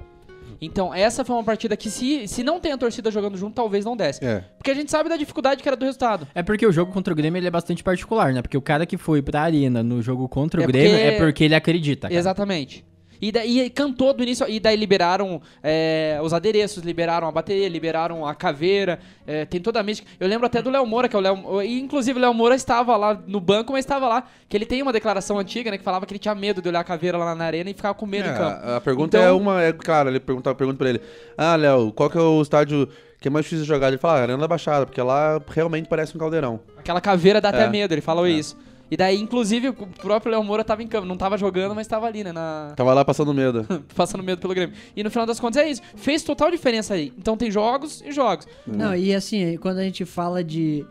Então, 0.62 0.94
essa 0.94 1.26
foi 1.26 1.36
uma 1.36 1.44
partida 1.44 1.76
que, 1.76 1.90
se, 1.90 2.28
se 2.28 2.44
não 2.44 2.60
tem 2.60 2.72
a 2.72 2.78
torcida 2.78 3.10
jogando 3.10 3.36
junto, 3.36 3.56
talvez 3.56 3.84
não 3.84 3.98
desse. 3.98 4.24
É. 4.24 4.44
Porque 4.60 4.70
a 4.70 4.76
gente 4.76 4.92
sabe 4.92 5.10
da 5.10 5.18
dificuldade 5.18 5.62
que 5.64 5.68
era 5.68 5.76
do 5.76 5.84
resultado. 5.84 6.28
É 6.36 6.44
porque 6.44 6.66
o 6.68 6.72
jogo 6.72 6.92
contra 6.94 7.12
o 7.12 7.16
Grêmio 7.16 7.40
ele 7.40 7.48
é 7.48 7.52
bastante 7.52 7.84
particular, 7.84 8.32
né? 8.32 8.44
Porque 8.44 8.56
o 8.56 8.62
cara 8.62 8.86
que 8.86 8.96
foi 8.96 9.24
pra 9.24 9.42
arena 9.42 9.82
no 9.82 10.02
jogo 10.04 10.30
contra 10.30 10.62
o 10.62 10.64
É 10.64 10.68
Grêmio 10.68 10.92
porque- 10.92 11.04
é 11.04 11.18
porque 11.18 11.44
ele 11.46 11.56
acredita. 11.56 12.08
cara. 12.08 12.18
Exatamente. 12.20 12.86
E 13.22 13.32
daí 13.32 13.70
cantou 13.70 14.14
do 14.14 14.24
início, 14.24 14.48
e 14.50 14.60
daí 14.60 14.76
liberaram 14.76 15.40
é, 15.62 16.20
os 16.24 16.34
adereços, 16.34 16.84
liberaram 16.84 17.28
a 17.28 17.32
bateria, 17.32 17.70
liberaram 17.70 18.26
a 18.26 18.34
caveira, 18.34 19.00
é, 19.28 19.46
tem 19.46 19.62
toda 19.62 19.80
a 19.80 19.84
mística. 19.84 20.10
Eu 20.20 20.28
lembro 20.28 20.48
até 20.48 20.62
do 20.62 20.70
Léo 20.72 20.86
Moura, 20.88 21.08
que 21.08 21.16
é 21.16 21.20
o 21.20 21.22
Léo. 21.22 21.62
E 21.62 21.80
inclusive 21.80 22.18
o 22.18 22.22
Léo 22.22 22.34
Moura 22.34 22.56
estava 22.56 22.98
lá 22.98 23.22
no 23.28 23.40
banco, 23.40 23.74
mas 23.74 23.86
estava 23.86 24.08
lá. 24.08 24.24
Que 24.50 24.58
ele 24.58 24.66
tem 24.66 24.82
uma 24.82 24.92
declaração 24.92 25.38
antiga, 25.38 25.70
né? 25.70 25.78
Que 25.78 25.84
falava 25.84 26.06
que 26.06 26.12
ele 26.14 26.20
tinha 26.20 26.34
medo 26.34 26.62
de 26.62 26.68
olhar 26.68 26.80
a 26.80 26.84
caveira 26.84 27.18
lá 27.18 27.36
na 27.36 27.46
arena 27.46 27.70
e 27.70 27.74
ficava 27.74 27.94
com 27.94 28.06
medo 28.08 28.28
É, 28.28 28.34
em 28.34 28.38
campo. 28.38 28.68
a, 28.70 28.82
pergunta 28.82 29.18
Então- 29.18 29.30
é 29.30 29.32
uma, 29.32 29.62
é 29.62 29.72
claro, 29.72 30.10
ele 30.10 30.20
pergunta, 30.20 30.56
pergunta 30.56 30.78
pra 30.80 30.90
ele: 30.90 31.02
Ah, 31.38 31.56
Léo, 31.56 31.92
qual 31.92 32.10
que 32.10 32.18
é 32.18 32.22
o 32.22 32.42
estádio 32.42 32.90
que 33.20 33.28
é 33.28 33.32
mais 33.32 33.46
difícil 33.46 33.64
de 33.64 33.68
jogar? 33.70 33.90
Ele 33.90 33.98
fala: 34.00 34.20
ah, 34.20 34.22
Arena 34.24 34.38
da 34.40 34.48
Baixada, 34.48 34.86
porque 34.86 35.02
lá 35.02 35.40
realmente 35.50 35.88
parece 35.88 36.16
um 36.16 36.20
caldeirão. 36.20 36.60
Aquela 36.78 37.00
caveira 37.00 37.40
dá 37.40 37.50
até 37.50 37.66
É. 37.66 37.70
medo, 37.70 37.94
ele 37.94 38.02
falou 38.02 38.28
isso. 38.28 38.58
E 38.92 38.98
daí, 38.98 39.18
inclusive, 39.18 39.70
o 39.70 39.74
próprio 39.74 40.34
Léo 40.34 40.44
Moura 40.44 40.66
tava 40.66 40.84
em 40.84 40.88
campo, 40.88 41.08
não 41.08 41.16
tava 41.16 41.38
jogando, 41.38 41.74
mas 41.74 41.88
tava 41.88 42.08
ali, 42.08 42.26
né? 42.26 42.34
Na... 42.34 42.74
Tava 42.76 42.94
lá 42.94 43.06
passando 43.06 43.34
medo. 43.34 43.66
Passando 43.96 44.22
medo 44.22 44.42
pelo 44.42 44.54
Grêmio. 44.54 44.76
E 44.94 45.02
no 45.02 45.10
final 45.10 45.26
das 45.26 45.40
contas 45.40 45.64
é 45.64 45.70
isso. 45.70 45.82
Fez 45.96 46.24
total 46.24 46.52
diferença 46.52 46.94
aí. 46.94 47.14
Então 47.18 47.38
tem 47.38 47.50
jogos 47.50 48.02
e 48.02 48.12
jogos. 48.12 48.46
Não, 48.68 48.94
e 48.94 49.16
assim, 49.16 49.58
quando 49.58 49.78
a 49.78 49.84
gente 49.84 50.04
fala 50.04 50.44
de 50.44 50.86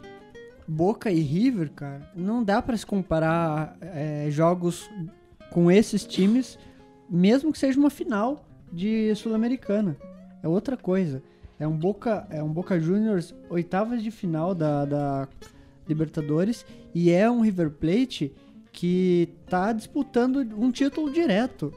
Boca 0.66 1.10
e 1.10 1.20
River, 1.20 1.70
cara, 1.72 2.10
não 2.16 2.42
dá 2.42 2.62
pra 2.62 2.74
se 2.74 2.86
comparar 2.86 3.76
é, 3.82 4.28
jogos 4.30 4.88
com 5.50 5.70
esses 5.70 6.06
times, 6.06 6.58
mesmo 7.08 7.52
que 7.52 7.58
seja 7.58 7.78
uma 7.78 7.90
final 7.90 8.46
de 8.72 9.14
Sul-Americana. 9.14 9.94
É 10.42 10.48
outra 10.48 10.74
coisa. 10.74 11.22
É 11.58 11.68
um 11.68 11.76
Boca, 11.76 12.26
é 12.30 12.42
um 12.42 12.48
Boca 12.48 12.80
Juniors 12.80 13.34
oitavas 13.50 14.02
de 14.02 14.10
final 14.10 14.54
da, 14.54 14.86
da 14.86 15.28
Libertadores 15.90 16.64
e 16.94 17.10
é 17.10 17.30
um 17.30 17.40
River 17.42 17.70
Plate 17.70 18.32
que 18.72 19.28
tá 19.46 19.72
disputando 19.72 20.36
um 20.56 20.70
título 20.70 21.12
direto. 21.12 21.72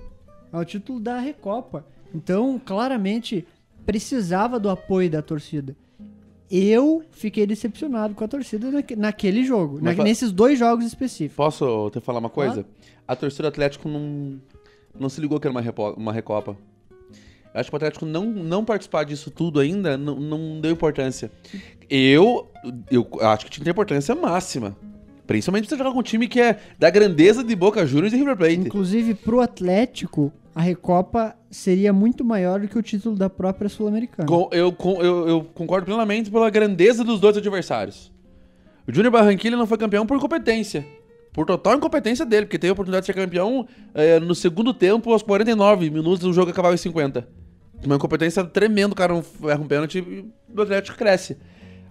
É 0.51 0.57
o 0.57 0.63
título 0.63 0.99
da 0.99 1.19
Recopa. 1.19 1.85
Então, 2.13 2.61
claramente, 2.63 3.45
precisava 3.85 4.59
do 4.59 4.69
apoio 4.69 5.09
da 5.09 5.21
torcida. 5.21 5.75
Eu 6.51 7.03
fiquei 7.11 7.47
decepcionado 7.47 8.13
com 8.13 8.23
a 8.23 8.27
torcida 8.27 8.69
naque- 8.69 8.95
naquele 8.95 9.43
jogo, 9.43 9.79
Mas 9.81 9.97
na- 9.97 10.03
nesses 10.03 10.31
dois 10.31 10.59
jogos 10.59 10.85
específicos. 10.85 11.35
Posso 11.35 11.89
te 11.91 11.99
falar 11.99 12.19
uma 12.19 12.29
coisa? 12.29 12.63
A 13.07 13.15
torcida 13.15 13.43
do 13.43 13.47
Atlético 13.47 13.89
não, 13.89 14.39
não 14.99 15.09
se 15.09 15.19
ligou 15.19 15.39
que 15.39 15.47
era 15.47 15.51
uma, 15.51 15.61
repo- 15.61 15.93
uma 15.97 16.13
recopa. 16.13 16.55
Acho 17.55 17.69
que 17.69 17.75
o 17.75 17.77
Atlético 17.77 18.05
não, 18.05 18.25
não 18.25 18.63
participar 18.65 19.03
disso 19.03 19.29
tudo 19.31 19.59
ainda 19.59 19.97
não, 19.97 20.19
não 20.19 20.59
deu 20.61 20.71
importância. 20.71 21.31
Eu, 21.95 22.49
eu 22.89 23.07
acho 23.21 23.45
que 23.45 23.51
tinha 23.51 23.59
que 23.59 23.65
ter 23.65 23.69
importância 23.69 24.15
máxima. 24.15 24.75
Principalmente 25.27 25.69
você 25.69 25.77
jogar 25.77 25.91
com 25.91 25.99
um 25.99 26.03
time 26.03 26.27
que 26.27 26.41
é 26.41 26.59
da 26.79 26.89
grandeza 26.89 27.43
de 27.43 27.55
Boca 27.55 27.85
Juniors 27.85 28.11
e 28.13 28.17
River 28.17 28.35
Plate. 28.35 28.55
Inclusive, 28.55 29.13
pro 29.13 29.39
Atlético, 29.39 30.33
a 30.55 30.61
Recopa 30.61 31.35
seria 31.51 31.93
muito 31.93 32.25
maior 32.25 32.59
do 32.59 32.67
que 32.67 32.79
o 32.79 32.81
título 32.81 33.15
da 33.15 33.29
própria 33.29 33.69
Sul-Americana. 33.69 34.27
Eu, 34.27 34.75
eu, 34.81 35.27
eu 35.27 35.47
concordo 35.53 35.85
plenamente 35.85 36.31
pela 36.31 36.49
grandeza 36.49 37.03
dos 37.03 37.19
dois 37.19 37.37
adversários. 37.37 38.11
O 38.87 38.91
Júnior 38.91 39.11
Barranquilla 39.11 39.55
não 39.55 39.67
foi 39.67 39.77
campeão 39.77 40.03
por 40.03 40.19
competência. 40.19 40.83
por 41.31 41.45
total 41.45 41.75
incompetência 41.75 42.25
dele, 42.25 42.47
porque 42.47 42.57
teve 42.57 42.71
a 42.71 42.73
oportunidade 42.73 43.03
de 43.03 43.13
ser 43.13 43.13
campeão 43.13 43.67
é, 43.93 44.19
no 44.19 44.33
segundo 44.33 44.73
tempo, 44.73 45.13
aos 45.13 45.21
49 45.21 45.91
minutos, 45.91 46.25
o 46.25 46.33
jogo 46.33 46.49
acabava 46.49 46.73
em 46.73 46.77
50. 46.77 47.27
Uma 47.85 47.97
incompetência 47.97 48.43
tremenda, 48.43 48.93
o 48.93 48.95
cara 48.95 49.13
erra 49.43 49.61
um 49.61 49.67
pênalti 49.67 49.99
e 49.99 50.25
o 50.51 50.61
Atlético 50.63 50.97
cresce. 50.97 51.37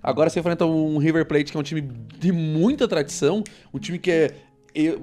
Agora 0.03 0.29
você 0.29 0.41
enfrenta 0.41 0.67
um 0.67 0.99
River 0.99 1.25
Plate, 1.27 1.51
que 1.53 1.57
é 1.57 1.61
um 1.61 1.63
time 1.63 1.81
de 2.19 2.33
muita 2.33 2.89
tradição, 2.89 3.45
um 3.73 3.79
time 3.79 3.99
que 3.99 4.11
é 4.11 4.35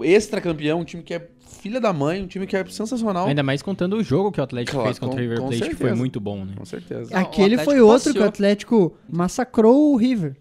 extra 0.02 0.41
campeão, 0.41 0.82
um 0.82 0.84
time 0.84 1.02
que 1.04 1.14
é 1.14 1.28
filha 1.62 1.80
da 1.80 1.93
mãe, 1.93 2.22
um 2.22 2.28
time 2.28 2.45
que 2.45 2.56
é 2.56 2.66
sensacional. 2.66 3.28
Ainda 3.28 3.43
mais 3.43 3.62
contando 3.62 3.95
o 3.97 4.04
jogo 4.04 4.32
que 4.32 4.39
o 4.39 4.43
Atlético 4.43 4.74
Claro, 4.78 4.88
fez 4.88 5.00
contra 5.00 5.16
com- 5.16 5.20
o 5.20 5.22
River 5.22 5.38
Plate, 5.41 5.70
que 5.70 5.76
foi 5.76 5.93
muito 5.93 6.20
bom, 6.20 6.43
né? 6.45 6.54
Com 6.58 6.66
certeza. 6.66 7.16
Aquele 7.18 7.58
foi 7.58 7.80
outro 7.82 8.04
que 8.12 8.20
o 8.20 8.22
passeou. 8.22 8.28
Atlético 8.28 8.97
massacrou 9.10 9.93
o 9.93 9.95
River. 9.95 10.36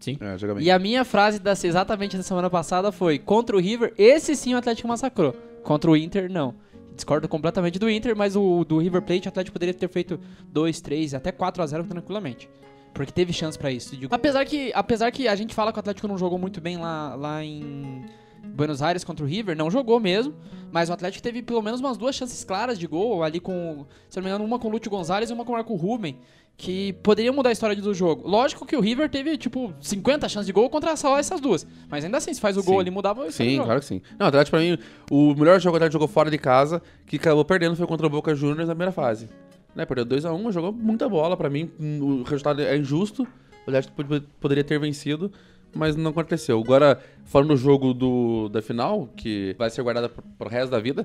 Sim. 0.00 0.18
É. 0.20 0.62
E 0.62 0.70
a 0.70 0.78
minha 0.78 1.02
frase 1.04 1.38
da, 1.38 1.52
exatamente 1.52 2.16
da 2.16 2.22
semana 2.22 2.50
passada 2.50 2.92
foi: 2.92 3.18
contra 3.18 3.56
o 3.56 3.60
River, 3.60 3.94
esse 3.96 4.36
sim 4.36 4.54
o 4.54 4.58
Atlético 4.58 4.86
massacrou. 4.88 5.34
Contra 5.62 5.90
o 5.90 5.96
Inter, 5.96 6.30
não. 6.30 6.54
Discordo 6.94 7.26
completamente 7.26 7.78
do 7.78 7.88
Inter, 7.88 8.14
mas 8.14 8.36
o 8.36 8.64
do 8.64 8.78
River 8.78 9.00
Plate, 9.02 9.26
o 9.26 9.30
Atlético 9.30 9.54
poderia 9.54 9.72
ter 9.74 9.88
feito 9.88 10.20
2, 10.52 10.80
3, 10.80 11.14
até 11.14 11.32
4 11.32 11.62
a 11.62 11.66
0 11.66 11.84
tranquilamente. 11.84 12.48
Porque 12.94 13.12
teve 13.12 13.32
chance 13.32 13.58
pra 13.58 13.70
isso. 13.70 13.96
Digo, 13.96 14.14
Apesar 14.14 14.44
que, 14.44 14.70
apesar 14.74 15.10
que 15.10 15.26
a 15.28 15.34
gente 15.34 15.54
fala 15.54 15.72
que 15.72 15.78
o 15.78 15.80
Atlético 15.80 16.06
não 16.08 16.16
jogou 16.16 16.38
muito 16.38 16.60
bem 16.60 16.76
lá, 16.78 17.14
lá 17.16 17.44
em 17.44 18.04
Buenos 18.44 18.80
Aires 18.80 19.02
contra 19.04 19.24
o 19.24 19.28
River, 19.28 19.56
não 19.56 19.70
jogou 19.70 19.98
mesmo, 19.98 20.32
mas 20.70 20.88
o 20.88 20.92
Atlético 20.92 21.22
teve 21.22 21.42
pelo 21.42 21.60
menos 21.60 21.80
umas 21.80 21.96
duas 21.96 22.14
chances 22.14 22.44
claras 22.44 22.78
de 22.78 22.86
gol, 22.86 23.22
ali 23.24 23.40
com, 23.40 23.84
se 24.08 24.16
não 24.16 24.22
me 24.24 24.30
engano, 24.30 24.44
uma 24.44 24.58
com 24.58 24.68
o 24.68 24.70
Lúcio 24.70 24.88
Gonzalez 24.90 25.28
e 25.28 25.32
uma 25.32 25.44
com 25.44 25.52
o 25.52 25.54
Marco 25.56 25.74
Ruben, 25.74 26.18
que 26.56 26.92
poderiam 27.02 27.34
mudar 27.34 27.48
a 27.48 27.52
história 27.52 27.74
do 27.74 27.92
jogo. 27.92 28.28
Lógico 28.28 28.64
que 28.64 28.76
o 28.76 28.80
River 28.80 29.10
teve, 29.10 29.36
tipo, 29.36 29.74
50 29.80 30.28
chances 30.28 30.46
de 30.46 30.52
gol 30.52 30.70
contra 30.70 30.94
só 30.94 31.18
essas 31.18 31.40
duas, 31.40 31.66
mas 31.90 32.04
ainda 32.04 32.18
assim, 32.18 32.32
se 32.32 32.40
faz 32.40 32.56
o 32.56 32.62
gol 32.62 32.74
Sim. 32.76 32.80
ali, 32.82 32.90
mudava 32.92 33.24
o 33.26 33.32
Sim, 33.32 33.54
jogo. 33.56 33.64
claro 33.64 33.80
que 33.80 33.86
sim. 33.86 34.00
Não, 34.16 34.26
o 34.26 34.28
Atlético 34.28 34.56
pra 34.56 34.60
mim, 34.64 34.78
o 35.10 35.34
melhor 35.34 35.58
jogo 35.58 35.72
que 35.72 35.74
o 35.74 35.76
Atlético 35.78 35.92
jogou 35.94 36.06
fora 36.08 36.30
de 36.30 36.38
casa, 36.38 36.80
que 37.06 37.16
acabou 37.16 37.44
perdendo, 37.44 37.74
foi 37.74 37.88
contra 37.88 38.06
o 38.06 38.10
Boca 38.10 38.36
Juniors 38.36 38.68
na 38.68 38.74
primeira 38.74 38.92
fase. 38.92 39.28
Né, 39.74 39.84
perdeu 39.84 40.06
2x1, 40.06 40.52
jogou 40.52 40.72
muita 40.72 41.08
bola 41.08 41.36
pra 41.36 41.50
mim, 41.50 41.68
o 42.00 42.22
resultado 42.22 42.62
é 42.62 42.76
injusto, 42.76 43.24
o 43.24 43.70
Atlético 43.70 43.94
pod- 44.04 44.24
poderia 44.40 44.62
ter 44.62 44.78
vencido, 44.78 45.32
mas 45.74 45.96
não 45.96 46.12
aconteceu. 46.12 46.60
Agora, 46.60 47.00
falando 47.24 47.48
do 47.48 47.56
jogo 47.56 47.92
do, 47.92 48.48
da 48.50 48.62
final, 48.62 49.08
que 49.16 49.56
vai 49.58 49.68
ser 49.70 49.82
guardada 49.82 50.08
pro, 50.08 50.48
resto 50.48 50.70
da 50.70 50.78
vida, 50.78 51.04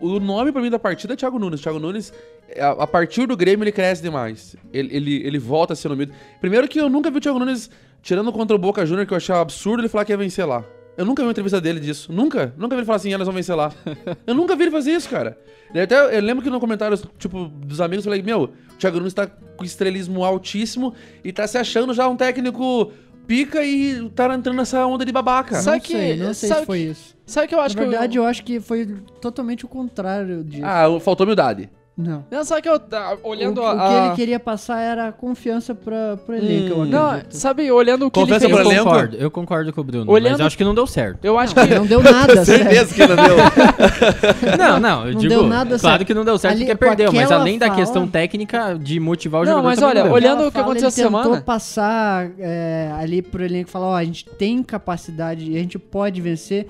o 0.00 0.18
nome 0.18 0.50
pra 0.50 0.62
mim 0.62 0.70
da 0.70 0.78
partida 0.78 1.12
é 1.12 1.16
Thiago 1.16 1.38
Nunes. 1.38 1.60
Thiago 1.60 1.78
Nunes, 1.78 2.10
a, 2.58 2.86
partir 2.86 3.26
do 3.26 3.36
Grêmio, 3.36 3.64
ele 3.64 3.72
cresce 3.72 4.00
demais. 4.02 4.56
Ele, 4.72 4.96
ele, 4.96 5.16
ele 5.26 5.38
volta 5.38 5.74
a 5.74 5.76
ser 5.76 5.90
no 5.90 5.96
meio. 5.96 6.10
Primeiro 6.40 6.66
que 6.66 6.80
eu 6.80 6.88
nunca 6.88 7.10
vi 7.10 7.18
o 7.18 7.20
Thiago 7.20 7.38
Nunes, 7.38 7.70
tirando 8.00 8.32
contra 8.32 8.56
o 8.56 8.58
Boca 8.58 8.86
Juniors, 8.86 9.06
que 9.06 9.12
eu 9.12 9.18
achava 9.18 9.42
absurdo 9.42 9.82
ele 9.82 9.88
falar 9.90 10.06
que 10.06 10.12
ia 10.12 10.16
vencer 10.16 10.46
lá. 10.46 10.64
Eu 11.00 11.06
nunca 11.06 11.22
vi 11.22 11.26
uma 11.28 11.30
entrevista 11.30 11.58
dele 11.62 11.80
disso. 11.80 12.12
Nunca. 12.12 12.52
Nunca 12.58 12.76
vi 12.76 12.80
ele 12.80 12.86
falar 12.86 12.96
assim, 12.96 13.10
elas 13.10 13.26
vão 13.26 13.34
vencer 13.34 13.56
lá. 13.56 13.72
eu 14.26 14.34
nunca 14.34 14.54
vi 14.54 14.64
ele 14.64 14.70
fazer 14.70 14.90
isso, 14.92 15.08
cara. 15.08 15.38
Até 15.70 16.18
eu 16.18 16.20
lembro 16.20 16.44
que 16.44 16.50
no 16.50 16.60
comentário, 16.60 16.94
tipo, 17.18 17.46
dos 17.48 17.80
amigos, 17.80 18.04
eu 18.04 18.10
falei, 18.10 18.22
meu, 18.22 18.42
o 18.42 18.76
Thiago 18.76 18.98
Nunes 18.98 19.14
tá 19.14 19.26
com 19.26 19.64
estrelismo 19.64 20.22
altíssimo 20.22 20.92
e 21.24 21.32
tá 21.32 21.46
se 21.46 21.56
achando 21.56 21.94
já 21.94 22.06
um 22.06 22.16
técnico 22.16 22.92
pica 23.26 23.64
e 23.64 24.10
tá 24.10 24.26
entrando 24.34 24.56
nessa 24.58 24.84
onda 24.86 25.02
de 25.02 25.10
babaca. 25.12 25.54
Sabe 25.62 25.76
não 25.78 25.82
que- 25.84 25.92
sei, 25.92 26.16
não 26.16 26.34
sei 26.34 26.48
sabe 26.50 26.60
se 26.60 26.66
foi 26.66 26.78
isso. 26.80 27.16
Sabe 27.24 27.48
que 27.48 27.54
eu 27.54 27.60
acho 27.60 27.76
Na 27.76 27.82
verdade, 27.82 28.12
que 28.12 28.18
eu... 28.18 28.22
eu 28.24 28.28
acho 28.28 28.44
que 28.44 28.60
foi 28.60 28.86
totalmente 29.22 29.64
o 29.64 29.68
contrário 29.68 30.44
disso. 30.44 30.66
Ah, 30.66 30.84
faltou 31.00 31.24
humildade. 31.24 31.70
Não. 32.00 32.24
Não, 32.30 32.44
sabe 32.44 32.62
que 32.62 32.68
eu... 32.68 32.80
ah, 32.92 33.16
Olhando 33.22 33.60
o, 33.60 33.64
a... 33.66 33.72
o 33.72 33.76
que 33.76 33.82
a- 33.82 34.06
ele 34.06 34.14
queria 34.16 34.40
passar 34.40 34.80
era 34.80 35.12
confiança 35.12 35.74
pra, 35.74 36.16
pro 36.24 36.34
elenco, 36.34 36.70
eu 36.74 36.78
Hum. 36.80 36.84
Não, 36.86 37.20
sabe, 37.30 37.70
olhando 37.70 38.06
o 38.06 38.10
que 38.10 38.18
Confiança 38.20 38.44
ele 38.46 38.52
Eu 38.54 38.56
pro 38.56 38.64
fez... 38.66 38.76
elenco? 38.76 38.90
concordo, 38.90 39.16
eu 39.16 39.30
concordo 39.30 39.72
com 39.72 39.80
o 39.80 39.84
Bruno, 39.84 40.10
Olhando- 40.10 40.30
mas 40.32 40.40
eu 40.40 40.46
acho 40.46 40.56
que 40.58 40.64
não 40.64 40.74
deu 40.74 40.86
certo. 40.86 41.24
Eu 41.24 41.38
acho 41.38 41.54
que... 41.54 41.66
Não 41.66 41.86
deu 41.86 42.02
nada. 42.04 42.44
Certeza 42.44 42.94
que 42.94 43.06
não 43.06 43.16
deu. 43.16 43.36
Não, 44.58 44.80
não, 44.80 45.06
eu 45.06 45.12
Não 45.14 45.20
digo, 45.20 45.34
deu 45.34 45.46
nada 45.46 45.78
claro 45.78 45.80
certo. 45.98 46.06
que 46.06 46.14
não 46.14 46.24
deu 46.24 46.38
certo 46.38 46.54
Ali, 46.56 46.64
porque 46.66 46.76
perdeu, 46.76 47.12
mas 47.12 47.30
além 47.30 47.58
da 47.58 47.66
fala- 47.66 47.78
questão 47.78 48.06
técnica 48.06 48.78
de 48.78 48.98
motivar 49.00 49.42
o 49.42 49.44
Não, 49.44 49.52
jogador 49.52 49.68
mas 49.68 49.82
olha, 49.82 49.94
não 50.00 50.04
deu. 50.04 50.12
olhando 50.12 50.32
Aquela 50.44 50.48
o 50.48 50.52
que 50.52 50.58
aconteceu 50.58 50.88
ele 50.88 50.94
essa 50.94 51.02
tentou 51.02 51.22
semana- 51.22 51.42
passar 51.42 52.30
é, 52.38 52.90
ali 52.98 53.22
pro 53.22 53.44
elenco 53.44 53.68
e 53.68 53.72
falar, 53.72 53.86
ó, 53.88 53.94
a 53.96 54.04
gente 54.04 54.24
tem 54.24 54.62
capacidade 54.62 55.50
e 55.50 55.56
a 55.56 55.60
gente 55.60 55.78
pode 55.78 56.20
vencer, 56.20 56.66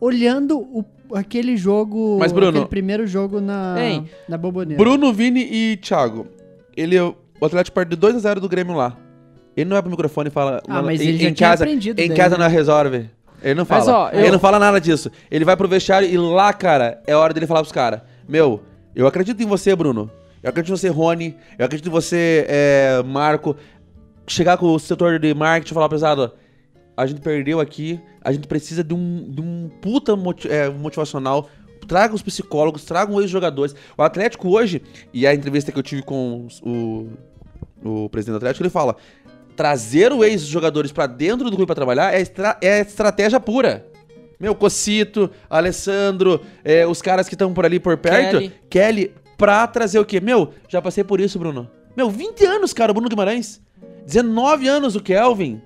olhando 0.00 0.58
o- 0.58 0.84
aquele 1.14 1.56
jogo, 1.56 2.18
Mas, 2.18 2.32
Bruno- 2.32 2.48
aquele 2.50 2.66
primeiro 2.66 3.06
jogo 3.06 3.40
na, 3.40 3.76
Hein? 3.78 4.08
na 4.28 4.36
Boboneira. 4.38 4.82
Bruno, 4.82 5.12
Vini 5.12 5.40
e 5.42 5.76
Thiago. 5.76 6.26
Ele, 6.76 6.98
o 7.00 7.14
Atlético 7.42 7.74
perde 7.74 7.96
2x0 7.96 8.40
do 8.40 8.48
Grêmio 8.48 8.74
lá. 8.74 8.96
Ele 9.56 9.68
não 9.68 9.74
vai 9.74 9.82
pro 9.82 9.90
microfone 9.90 10.28
e 10.28 10.30
fala. 10.30 10.62
Ah, 10.68 10.74
"Não, 10.76 10.82
mas 10.84 11.00
em, 11.00 11.08
ele 11.08 11.18
já 11.18 11.28
em 11.28 11.32
tinha 11.34 11.48
casa, 11.50 11.68
Em 11.68 11.78
daí, 11.94 12.08
casa 12.14 12.38
né? 12.38 12.44
não 12.44 12.50
resolve. 12.50 13.10
Ele 13.42 13.54
não 13.54 13.64
fala. 13.64 13.80
Mas, 13.80 13.88
ó, 13.88 14.10
Ele 14.12 14.28
eu- 14.28 14.32
não 14.32 14.38
fala 14.38 14.58
nada 14.58 14.80
disso. 14.80 15.10
Ele 15.30 15.44
vai 15.44 15.56
pro 15.56 15.66
vestiário 15.66 16.08
e 16.08 16.16
lá, 16.16 16.52
cara, 16.52 17.02
é 17.06 17.14
hora 17.16 17.32
dele 17.34 17.46
falar 17.46 17.60
pros 17.60 17.72
caras: 17.72 18.00
Meu, 18.28 18.60
eu 18.94 19.06
acredito 19.06 19.42
em 19.42 19.46
você, 19.46 19.74
Bruno. 19.74 20.10
Eu 20.42 20.50
acredito 20.50 20.72
em 20.72 20.76
você, 20.78 20.88
Rony. 20.88 21.36
Eu 21.58 21.66
acredito 21.66 21.88
em 21.88 21.90
você, 21.92 22.46
é, 22.48 23.02
Marco. 23.04 23.56
Chegar 24.26 24.56
com 24.56 24.66
o 24.66 24.78
setor 24.78 25.18
de 25.18 25.34
marketing 25.34 25.72
e 25.72 25.74
falar, 25.74 25.88
pesado, 25.88 26.32
a 26.96 27.06
gente 27.06 27.20
perdeu 27.20 27.60
aqui, 27.60 28.00
a 28.22 28.32
gente 28.32 28.46
precisa 28.46 28.82
de 28.84 28.94
um, 28.94 29.26
de 29.30 29.40
um 29.40 29.70
puta 29.80 30.12
é, 30.48 30.68
motivacional. 30.68 31.48
Traga 31.88 32.14
os 32.14 32.22
psicólogos, 32.22 32.84
tragam 32.84 33.16
os 33.16 33.22
ex-jogadores. 33.22 33.74
O 33.96 34.02
Atlético 34.02 34.48
hoje, 34.50 34.82
e 35.12 35.26
a 35.26 35.34
entrevista 35.34 35.72
que 35.72 35.78
eu 35.78 35.82
tive 35.82 36.02
com 36.02 36.46
o, 36.62 37.08
o 37.82 38.08
presidente 38.10 38.34
do 38.34 38.36
Atlético, 38.36 38.62
ele 38.62 38.70
fala: 38.70 38.94
trazer 39.56 40.12
os 40.12 40.24
ex-jogadores 40.24 40.92
pra 40.92 41.06
dentro 41.06 41.44
do 41.44 41.50
clube 41.50 41.66
pra 41.66 41.74
trabalhar 41.74 42.14
é, 42.14 42.20
estra- 42.20 42.56
é 42.62 42.80
estratégia 42.80 43.40
pura. 43.40 43.86
Meu, 44.38 44.54
Cocito, 44.54 45.30
Alessandro, 45.50 46.40
é, 46.64 46.86
os 46.86 47.02
caras 47.02 47.28
que 47.28 47.34
estão 47.34 47.52
por 47.52 47.64
ali 47.66 47.78
por 47.80 47.96
perto, 47.98 48.38
Kelly. 48.38 48.52
Kelly, 48.70 49.14
pra 49.36 49.66
trazer 49.66 49.98
o 49.98 50.04
quê? 50.04 50.20
Meu, 50.20 50.52
já 50.68 50.80
passei 50.80 51.04
por 51.04 51.20
isso, 51.20 51.38
Bruno. 51.38 51.68
Meu, 51.96 52.08
20 52.08 52.44
anos, 52.46 52.72
cara, 52.72 52.90
o 52.90 52.94
Bruno 52.94 53.08
Guimarães. 53.08 53.60
19 54.06 54.66
anos 54.68 54.96
o 54.96 55.00
Kelvin. 55.00 55.60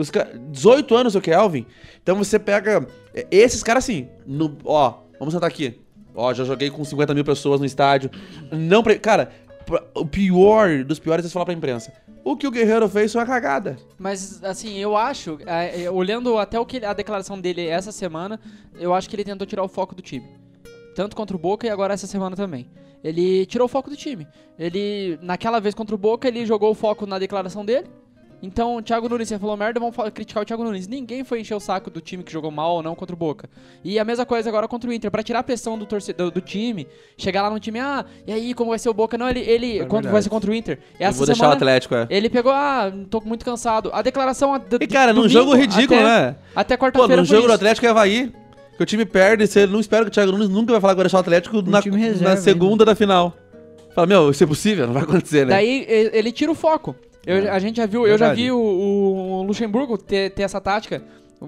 Os 0.00 0.10
ca- 0.10 0.28
18 0.50 0.94
anos 0.96 1.14
o 1.14 1.20
Kelvin. 1.20 1.66
Então 2.02 2.16
você 2.16 2.38
pega 2.38 2.86
é, 3.14 3.26
esses 3.30 3.62
caras 3.62 3.84
assim, 3.84 4.08
no, 4.26 4.56
ó, 4.64 4.94
vamos 5.18 5.34
sentar 5.34 5.48
aqui. 5.48 5.80
Ó, 6.14 6.32
já 6.34 6.44
joguei 6.44 6.70
com 6.70 6.84
50 6.84 7.14
mil 7.14 7.24
pessoas 7.24 7.60
no 7.60 7.66
estádio. 7.66 8.10
Não, 8.50 8.82
pre- 8.82 8.98
cara, 8.98 9.30
o 9.94 10.04
pior 10.04 10.82
dos 10.84 10.98
piores 10.98 11.24
é 11.24 11.28
falar 11.28 11.44
pra 11.44 11.54
imprensa. 11.54 11.92
O 12.24 12.36
que 12.36 12.46
o 12.46 12.50
Guerreiro 12.50 12.88
fez 12.88 13.12
foi 13.12 13.20
uma 13.20 13.26
cagada. 13.26 13.78
Mas, 13.98 14.42
assim, 14.44 14.76
eu 14.76 14.96
acho, 14.96 15.38
é, 15.46 15.84
é, 15.84 15.90
olhando 15.90 16.36
até 16.36 16.58
o 16.60 16.66
que 16.66 16.84
a 16.84 16.92
declaração 16.92 17.40
dele 17.40 17.66
essa 17.66 17.92
semana, 17.92 18.38
eu 18.78 18.92
acho 18.92 19.08
que 19.08 19.16
ele 19.16 19.24
tentou 19.24 19.46
tirar 19.46 19.62
o 19.62 19.68
foco 19.68 19.94
do 19.94 20.02
time. 20.02 20.26
Tanto 20.94 21.14
contra 21.16 21.34
o 21.36 21.38
Boca 21.40 21.66
e 21.66 21.70
agora 21.70 21.94
essa 21.94 22.06
semana 22.06 22.36
também. 22.36 22.68
Ele 23.02 23.46
tirou 23.46 23.64
o 23.64 23.68
foco 23.68 23.88
do 23.88 23.96
time. 23.96 24.26
Ele, 24.58 25.18
naquela 25.22 25.58
vez 25.60 25.74
contra 25.74 25.94
o 25.94 25.98
Boca, 25.98 26.28
ele 26.28 26.44
jogou 26.44 26.70
o 26.70 26.74
foco 26.74 27.06
na 27.06 27.18
declaração 27.18 27.64
dele. 27.64 27.86
Então, 28.42 28.76
o 28.76 28.82
Thiago 28.82 29.06
Nunes, 29.06 29.28
você 29.28 29.38
falou 29.38 29.54
merda, 29.54 29.78
vamos 29.78 29.94
criticar 30.14 30.42
o 30.42 30.46
Thiago 30.46 30.64
Nunes. 30.64 30.88
Ninguém 30.88 31.22
foi 31.24 31.40
encher 31.40 31.54
o 31.54 31.60
saco 31.60 31.90
do 31.90 32.00
time 32.00 32.22
que 32.22 32.32
jogou 32.32 32.50
mal 32.50 32.76
ou 32.76 32.82
não 32.82 32.94
contra 32.94 33.14
o 33.14 33.18
Boca. 33.18 33.50
E 33.84 33.98
a 33.98 34.04
mesma 34.04 34.24
coisa 34.24 34.48
agora 34.48 34.66
contra 34.66 34.88
o 34.88 34.92
Inter. 34.92 35.10
Pra 35.10 35.22
tirar 35.22 35.40
a 35.40 35.42
pressão 35.42 35.78
do, 35.78 35.84
torcedor, 35.84 36.30
do 36.30 36.40
time, 36.40 36.86
chegar 37.18 37.42
lá 37.42 37.50
no 37.50 37.60
time, 37.60 37.78
ah, 37.80 38.04
e 38.26 38.32
aí, 38.32 38.54
como 38.54 38.70
vai 38.70 38.78
ser 38.78 38.88
o 38.88 38.94
Boca? 38.94 39.18
Não, 39.18 39.28
ele, 39.28 39.40
ele 39.40 39.80
É 39.80 39.84
quando 39.84 40.08
vai 40.08 40.22
ser 40.22 40.30
contra 40.30 40.50
o 40.50 40.54
Inter. 40.54 40.78
eu 40.98 41.06
Essa 41.06 41.18
vou 41.18 41.26
deixar 41.26 41.34
o 41.40 41.44
semana, 41.44 41.56
Atlético, 41.56 41.94
é. 41.94 42.06
ele 42.08 42.30
pegou, 42.30 42.50
ah, 42.52 42.90
tô 43.10 43.20
muito 43.20 43.44
cansado. 43.44 43.90
A 43.92 44.00
declaração. 44.00 44.58
do- 44.58 44.78
E, 44.82 44.86
cara, 44.86 45.12
num 45.12 45.22
domingo 45.22 45.38
jogo 45.38 45.54
ridículo, 45.54 46.00
até, 46.00 46.08
né? 46.08 46.36
Até 46.56 46.76
Pô, 46.78 46.84
quarta-feira 46.86 47.20
no 47.20 47.28
foi 47.28 47.36
jogo 47.36 47.46
do 47.46 47.52
isso. 47.52 47.56
Atlético 47.56 47.86
é 47.86 47.90
Havaí. 47.90 48.32
Que 48.78 48.82
o 48.82 48.86
time 48.86 49.04
perde, 49.04 49.46
você 49.46 49.66
não 49.66 49.78
espera 49.78 50.04
que 50.04 50.08
o 50.08 50.12
Thiago 50.12 50.32
Nunes 50.32 50.48
nunca 50.48 50.72
vai 50.72 50.80
falar 50.80 50.94
que 50.94 50.96
vai 50.96 51.04
deixar 51.04 51.18
o 51.18 51.20
Atlético 51.20 51.60
na, 51.60 51.82
time 51.82 51.98
na 51.98 52.02
reserva 52.06 52.36
segunda 52.38 52.82
da 52.86 52.94
final. 52.94 53.36
Fala, 53.94 54.06
meu, 54.06 54.30
isso 54.30 54.42
é 54.42 54.46
possível? 54.46 54.86
Não 54.86 54.94
vai 54.94 55.02
acontecer, 55.02 55.44
né? 55.44 55.50
Daí 55.52 55.84
ele 55.86 56.32
tira 56.32 56.50
o 56.50 56.54
foco. 56.54 56.96
Eu- 57.26 57.36
É. 57.46 57.50
A 57.50 57.58
gente 57.58 57.76
já 57.76 57.86
viu, 57.86 58.02
eu 58.06 58.16
já 58.18 58.26
Verdade. 58.28 58.42
vi 58.42 58.50
o, 58.52 58.58
o 58.58 59.42
Luxemburgo 59.42 59.98
ter, 59.98 60.30
ter 60.30 60.42
essa 60.42 60.60
tática 60.60 61.02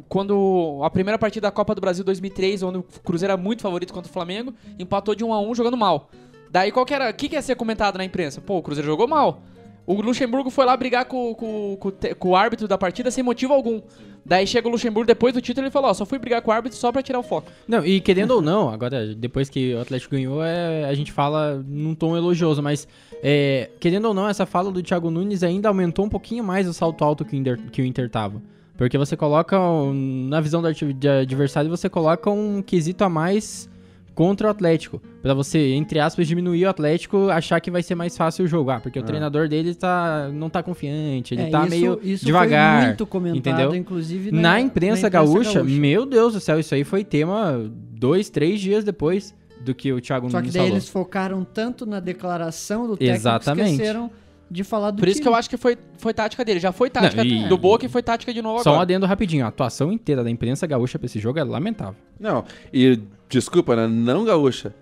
quando 0.08 0.80
a 0.82 0.90
primeira 0.90 1.18
partida 1.18 1.46
da 1.48 1.50
Copa 1.50 1.74
do 1.74 1.80
Brasil 1.80 2.02
2003, 2.04 2.62
onde 2.62 2.78
o 2.78 2.82
Cruzeiro 3.04 3.32
era 3.32 3.40
muito 3.40 3.62
favorito 3.62 3.92
contra 3.92 4.08
o 4.10 4.12
Flamengo, 4.12 4.54
empatou 4.78 5.14
de 5.14 5.22
1 5.24 5.32
a 5.32 5.40
1 5.40 5.54
jogando 5.54 5.76
mal. 5.76 6.10
Daí 6.50 6.70
qual 6.72 6.84
que 6.86 6.94
era, 6.94 7.10
o 7.10 7.14
que, 7.14 7.28
que 7.28 7.34
ia 7.34 7.42
ser 7.42 7.56
comentado 7.56 7.96
na 7.98 8.04
imprensa? 8.04 8.40
Pô, 8.40 8.58
o 8.58 8.62
Cruzeiro 8.62 8.86
jogou 8.88 9.06
mal. 9.06 9.42
O 9.86 9.94
Luxemburgo 10.00 10.48
foi 10.48 10.64
lá 10.64 10.76
brigar 10.76 11.04
com, 11.06 11.34
com, 11.34 11.76
com, 11.78 11.90
com 12.18 12.28
o 12.28 12.36
árbitro 12.36 12.68
da 12.68 12.78
partida 12.78 13.10
sem 13.10 13.22
motivo 13.24 13.52
algum. 13.52 13.82
Daí 14.24 14.46
chega 14.46 14.68
o 14.68 14.70
Luxemburgo 14.70 15.06
depois 15.06 15.34
do 15.34 15.40
título 15.40 15.64
e 15.64 15.66
ele 15.66 15.72
falou: 15.72 15.90
Ó, 15.90 15.94
só 15.94 16.06
fui 16.06 16.18
brigar 16.18 16.40
com 16.42 16.50
o 16.50 16.54
árbitro 16.54 16.78
só 16.78 16.92
pra 16.92 17.02
tirar 17.02 17.18
o 17.18 17.22
foco. 17.22 17.50
Não, 17.66 17.84
e 17.84 18.00
querendo 18.00 18.32
ou 18.32 18.42
não, 18.42 18.68
agora, 18.68 19.14
depois 19.14 19.48
que 19.48 19.74
o 19.74 19.80
Atlético 19.80 20.14
ganhou, 20.14 20.44
é, 20.44 20.84
a 20.84 20.94
gente 20.94 21.10
fala 21.10 21.62
num 21.66 21.94
tom 21.94 22.16
elogioso, 22.16 22.62
mas 22.62 22.86
é, 23.22 23.70
querendo 23.80 24.06
ou 24.06 24.14
não, 24.14 24.28
essa 24.28 24.46
fala 24.46 24.70
do 24.70 24.82
Thiago 24.82 25.10
Nunes 25.10 25.42
ainda 25.42 25.68
aumentou 25.68 26.04
um 26.04 26.08
pouquinho 26.08 26.44
mais 26.44 26.68
o 26.68 26.72
salto 26.72 27.02
alto 27.04 27.24
que 27.24 27.34
o 27.34 27.38
Inter, 27.38 27.58
que 27.70 27.82
o 27.82 27.84
Inter 27.84 28.08
tava. 28.08 28.40
Porque 28.76 28.96
você 28.96 29.16
coloca, 29.16 29.58
na 29.92 30.40
visão 30.40 30.62
do 30.62 30.68
adversário, 30.68 31.70
você 31.70 31.88
coloca 31.88 32.30
um 32.30 32.62
quesito 32.62 33.04
a 33.04 33.08
mais 33.08 33.68
contra 34.14 34.46
o 34.46 34.50
Atlético. 34.50 35.00
Pra 35.22 35.32
você, 35.34 35.72
entre 35.72 35.98
aspas, 35.98 36.26
diminuir 36.28 36.66
o 36.66 36.68
Atlético, 36.68 37.28
achar 37.30 37.60
que 37.60 37.70
vai 37.70 37.82
ser 37.82 37.94
mais 37.94 38.16
fácil 38.16 38.44
o 38.44 38.48
jogo. 38.48 38.70
Ah, 38.70 38.80
porque 38.80 38.98
o 38.98 39.02
treinador 39.02 39.48
dele 39.48 39.74
tá, 39.74 40.28
não 40.32 40.50
tá 40.50 40.62
confiante, 40.62 41.34
ele 41.34 41.42
É, 41.42 41.46
tá 41.50 41.60
isso- 41.62 41.70
meio 41.70 42.00
isso 42.02 42.24
devagar. 42.24 42.78
Foi 42.78 42.86
muito 42.88 43.06
comentado, 43.06 43.38
entendeu? 43.38 43.74
inclusive 43.74 44.30
Na, 44.32 44.60
imprensa, 44.60 45.08
gaúcha, 45.08 45.54
gaúcha. 45.54 45.64
meu 45.64 46.04
Deus 46.04 46.34
do 46.34 46.40
céu, 46.40 46.58
isso 46.60 46.74
aí 46.74 46.84
foi 46.84 47.04
tema 47.04 47.70
dois, 47.92 48.28
três 48.28 48.60
dias 48.60 48.84
depois 48.84 49.34
do 49.64 49.74
que 49.74 49.92
o 49.92 50.00
Thiago 50.00 50.28
Só 50.28 50.38
que 50.38 50.42
Nunes 50.42 50.52
daí 50.54 50.62
falou. 50.62 50.74
eles 50.76 50.88
focaram 50.88 51.44
tanto 51.44 51.86
na 51.86 52.00
declaração 52.00 52.86
do 52.86 52.96
técnico 52.96 53.14
Exatamente. 53.16 53.64
que 53.66 53.72
esqueceram 53.74 54.10
de 54.50 54.64
falar 54.64 54.90
do 54.90 54.98
Por 54.98 55.08
isso 55.08 55.14
time. 55.18 55.22
que 55.22 55.28
eu 55.28 55.34
acho 55.34 55.48
que 55.48 55.56
foi, 55.56 55.78
foi 55.96 56.12
tática 56.12 56.44
dele. 56.44 56.60
Já 56.60 56.72
foi 56.72 56.90
tática 56.90 57.24
Não, 57.24 57.30
e- 57.30 57.48
do 57.48 57.56
Boca 57.56 57.86
e 57.86 57.88
foi 57.88 58.02
tática 58.02 58.34
de 58.34 58.42
novo 58.42 58.62
Só 58.62 58.70
um 58.70 58.72
agora. 58.74 58.82
adendo 58.82 59.06
rapidinho, 59.06 59.44
a 59.46 59.48
atuação 59.48 59.90
inteira 59.90 60.22
da 60.22 60.28
imprensa 60.30 60.66
gaúcha 60.66 60.98
pra 60.98 61.06
esse 61.06 61.18
jogo 61.18 61.38
é 61.38 61.44
lamentável. 61.44 61.94
Não, 62.20 62.44
e 62.70 62.98
desculpa, 63.32 63.74
né? 63.76 63.86
Não 63.86 64.24
gaúcha. 64.24 64.74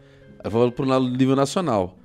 Eu 0.43 0.51
vou 0.51 0.71
pro 0.73 0.87
nível 1.01 1.37
nacional. 1.37 1.97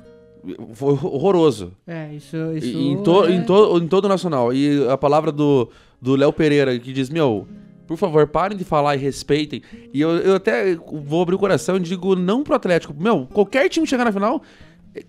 Foi 0.73 0.93
horroroso. 0.93 1.71
É, 1.87 2.13
isso, 2.13 2.37
isso 2.55 2.77
em, 2.77 3.01
to- 3.01 3.25
é- 3.25 3.31
em, 3.31 3.43
to- 3.43 3.77
em 3.81 3.87
todo 3.87 4.05
o 4.05 4.09
nacional. 4.09 4.53
E 4.53 4.87
a 4.87 4.97
palavra 4.97 5.31
do 5.31 5.69
do 6.01 6.15
Léo 6.15 6.31
Pereira, 6.31 6.77
que 6.77 6.93
diz: 6.93 7.09
Meu, 7.09 7.47
por 7.87 7.97
favor, 7.97 8.27
parem 8.27 8.55
de 8.57 8.63
falar 8.63 8.95
e 8.95 8.99
respeitem. 8.99 9.63
E 9.91 9.99
eu, 9.99 10.09
eu 10.17 10.35
até 10.35 10.75
vou 10.75 11.21
abrir 11.23 11.33
o 11.35 11.39
coração 11.39 11.77
e 11.77 11.79
digo: 11.79 12.15
Não 12.15 12.43
pro 12.43 12.53
Atlético. 12.55 12.93
Meu, 12.97 13.25
qualquer 13.33 13.67
time 13.69 13.87
chegar 13.87 14.05
na 14.05 14.11
final. 14.11 14.41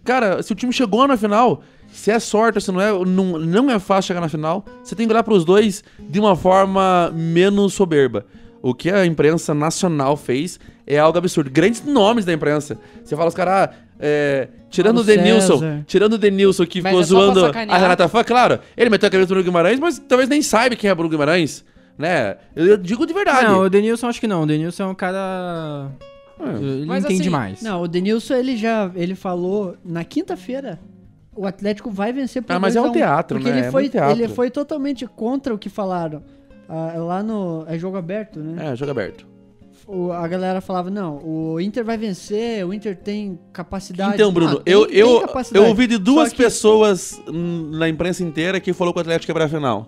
Cara, 0.04 0.42
se 0.42 0.50
o 0.52 0.54
time 0.56 0.72
chegou 0.72 1.06
na 1.06 1.16
final, 1.16 1.62
se 1.88 2.10
é 2.10 2.18
sorte, 2.18 2.60
se 2.60 2.72
não 2.72 2.80
é, 2.80 2.90
não, 3.04 3.38
não 3.38 3.70
é 3.70 3.78
fácil 3.78 4.08
chegar 4.08 4.20
na 4.20 4.28
final. 4.28 4.64
Você 4.82 4.96
tem 4.96 5.06
que 5.06 5.12
olhar 5.12 5.22
pros 5.22 5.44
dois 5.44 5.84
de 6.00 6.18
uma 6.18 6.34
forma 6.34 7.12
menos 7.14 7.74
soberba. 7.74 8.24
O 8.66 8.74
que 8.74 8.90
a 8.90 9.06
imprensa 9.06 9.54
nacional 9.54 10.16
fez 10.16 10.58
é 10.84 10.98
algo 10.98 11.16
absurdo. 11.16 11.48
Grandes 11.48 11.84
nomes 11.84 12.24
da 12.24 12.32
imprensa. 12.32 12.76
Você 13.04 13.14
fala 13.14 13.28
os 13.28 13.34
caras, 13.34 13.70
ah, 13.70 13.74
é, 14.00 14.48
tirando 14.68 14.96
Paulo 14.96 15.08
o 15.08 15.16
Denilson, 15.16 15.58
César. 15.60 15.84
tirando 15.86 16.12
o 16.14 16.18
Denilson 16.18 16.66
que 16.66 16.82
Mas 16.82 16.90
ficou 16.90 17.00
é 17.00 17.04
zoando 17.04 17.46
a 17.46 17.78
Renata 17.78 18.08
Fã, 18.08 18.24
claro, 18.24 18.58
ele 18.76 18.90
meteu 18.90 19.06
a 19.06 19.10
cabeça 19.10 19.28
do 19.28 19.34
Bruno 19.34 19.44
Guimarães, 19.44 19.78
mas 19.78 20.00
talvez 20.00 20.28
nem 20.28 20.42
saiba 20.42 20.74
quem 20.74 20.90
é 20.90 20.94
Bruno 20.96 21.08
Guimarães, 21.08 21.64
né? 21.96 22.38
Eu, 22.56 22.66
eu 22.66 22.76
digo 22.76 23.06
de 23.06 23.14
verdade. 23.14 23.46
Não, 23.46 23.60
o 23.60 23.70
Denilson 23.70 24.08
acho 24.08 24.18
que 24.18 24.26
não. 24.26 24.42
O 24.42 24.46
Denilson 24.46 24.82
é 24.82 24.86
um 24.86 24.94
cara. 24.96 25.88
Ele 26.60 26.86
Mas 26.86 27.04
entende 27.04 27.20
assim, 27.20 27.30
mais. 27.30 27.62
Não, 27.62 27.82
o 27.82 27.86
Denilson, 27.86 28.34
ele 28.34 28.56
já 28.56 28.90
ele 28.96 29.14
falou 29.14 29.76
na 29.84 30.02
quinta-feira. 30.02 30.80
O 31.36 31.46
Atlético 31.46 31.88
vai 31.88 32.12
vencer 32.12 32.42
por 32.42 32.52
Ah, 32.52 32.58
mas 32.58 32.74
é 32.74 32.80
2 32.80 32.84
um 32.84 32.88
a 32.88 32.90
1, 32.90 32.94
teatro, 32.94 33.38
porque 33.38 33.50
né? 33.50 33.58
Ele 33.58 33.66
É 33.68 33.70
muito 33.70 33.92
teatro. 33.92 34.10
ele 34.10 34.26
foi 34.26 34.50
totalmente 34.50 35.06
contra 35.06 35.54
o 35.54 35.58
que 35.58 35.68
falaram. 35.68 36.22
Ah, 36.68 36.94
lá 36.96 37.22
no. 37.22 37.64
É 37.68 37.78
jogo 37.78 37.96
aberto, 37.96 38.40
né? 38.40 38.72
É, 38.72 38.76
jogo 38.76 38.90
aberto. 38.90 39.26
O- 39.86 40.10
a 40.10 40.26
galera 40.26 40.60
falava: 40.60 40.90
não, 40.90 41.18
o 41.24 41.60
Inter 41.60 41.84
vai 41.84 41.96
vencer, 41.96 42.66
o 42.66 42.74
Inter 42.74 42.96
tem 42.96 43.38
capacidade. 43.52 44.14
Então, 44.14 44.32
Bruno, 44.32 44.58
Ah, 44.58 44.62
tem- 44.64 44.72
eu, 44.74 44.86
eu, 44.90 45.22
eu 45.54 45.64
ouvi 45.66 45.86
de 45.86 45.96
duas 45.98 46.30
que- 46.32 46.38
pessoas 46.42 47.20
na 47.70 47.88
imprensa 47.88 48.22
inteira 48.24 48.58
que 48.58 48.72
falou 48.72 48.92
que 48.92 48.98
o 48.98 49.02
Atlético 49.02 49.30
ia 49.30 49.34
pra 49.34 49.48
final. 49.48 49.86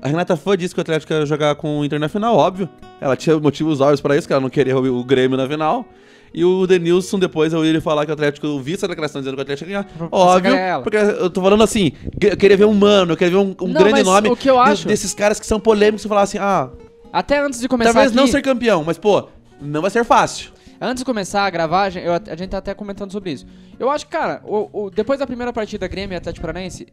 A 0.00 0.08
Renata 0.08 0.36
Fã 0.36 0.56
disse 0.56 0.74
que 0.74 0.80
o 0.80 0.82
Atlético 0.82 1.12
ia 1.12 1.26
jogar 1.26 1.54
com 1.56 1.80
o 1.80 1.84
Inter 1.84 1.98
na 1.98 2.08
final, 2.08 2.36
óbvio. 2.36 2.68
Ela 3.00 3.16
tinha 3.16 3.38
motivos 3.40 3.80
óbvios 3.80 4.00
pra 4.00 4.16
isso, 4.16 4.26
que 4.28 4.32
ela 4.32 4.40
não 4.42 4.50
queria 4.50 4.76
o 4.78 5.02
Grêmio 5.04 5.36
na 5.36 5.48
final. 5.48 5.84
E 6.32 6.44
o 6.44 6.66
Denilson, 6.66 7.18
depois 7.18 7.52
eu 7.52 7.64
ele 7.64 7.80
falar 7.80 8.04
que 8.04 8.10
o 8.10 8.14
Atlético, 8.14 8.46
eu 8.46 8.60
vi 8.60 8.74
essa 8.74 8.86
declaração 8.86 9.20
dizendo 9.20 9.34
que 9.34 9.40
o 9.40 9.42
Atlético 9.42 9.70
ia 9.70 9.82
ganhar. 9.82 10.08
Óbvio, 10.10 10.52
porque 10.82 10.96
eu 10.96 11.30
tô 11.30 11.40
falando 11.42 11.62
assim, 11.62 11.92
eu 12.20 12.36
queria 12.36 12.56
ver 12.56 12.64
um 12.66 12.74
mano, 12.74 13.12
eu 13.12 13.16
queria 13.16 13.32
ver 13.32 13.38
um, 13.38 13.54
um 13.62 13.68
Não, 13.68 13.80
grande 13.82 14.02
nome 14.02 14.28
o 14.28 14.36
que 14.36 14.48
eu 14.50 14.54
de- 14.54 14.60
acho- 14.70 14.86
desses 14.88 15.14
caras 15.14 15.40
que 15.40 15.46
são 15.46 15.58
polêmicos 15.58 16.04
e 16.04 16.08
falar 16.08 16.22
assim, 16.22 16.38
ah, 16.38 16.68
Até 17.12 17.38
antes 17.40 17.60
de 17.60 17.68
começar 17.68 17.92
talvez 17.92 18.12
não 18.12 18.24
aqui- 18.24 18.32
ser 18.32 18.42
campeão, 18.42 18.84
mas 18.84 18.98
pô, 18.98 19.28
não 19.60 19.80
vai 19.80 19.90
ser 19.90 20.04
fácil. 20.04 20.50
Antes 20.80 21.00
de 21.00 21.04
começar 21.04 21.44
a 21.44 21.90
gente, 21.90 22.06
eu- 22.06 22.12
a 22.12 22.36
gente 22.36 22.50
tá 22.50 22.58
até 22.58 22.72
comentando 22.74 23.10
sobre 23.10 23.32
isso. 23.32 23.44
Eu 23.80 23.90
acho 23.90 24.04
que, 24.06 24.12
cara, 24.12 24.40
o- 24.44 24.84
o- 24.84 24.90
depois 24.90 25.18
da 25.18 25.26
primeira 25.26 25.52
partida 25.52 25.88
Grêmio 25.88 26.14
e 26.14 26.16
Atlético 26.16 26.42
Paranaense, 26.46 26.86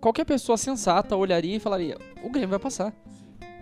qualquer 0.00 0.24
pessoa 0.24 0.56
sensata 0.56 1.14
olharia 1.16 1.56
e 1.56 1.60
falaria: 1.60 1.98
o 2.22 2.30
Grêmio 2.30 2.48
vai 2.50 2.58
passar. 2.58 2.92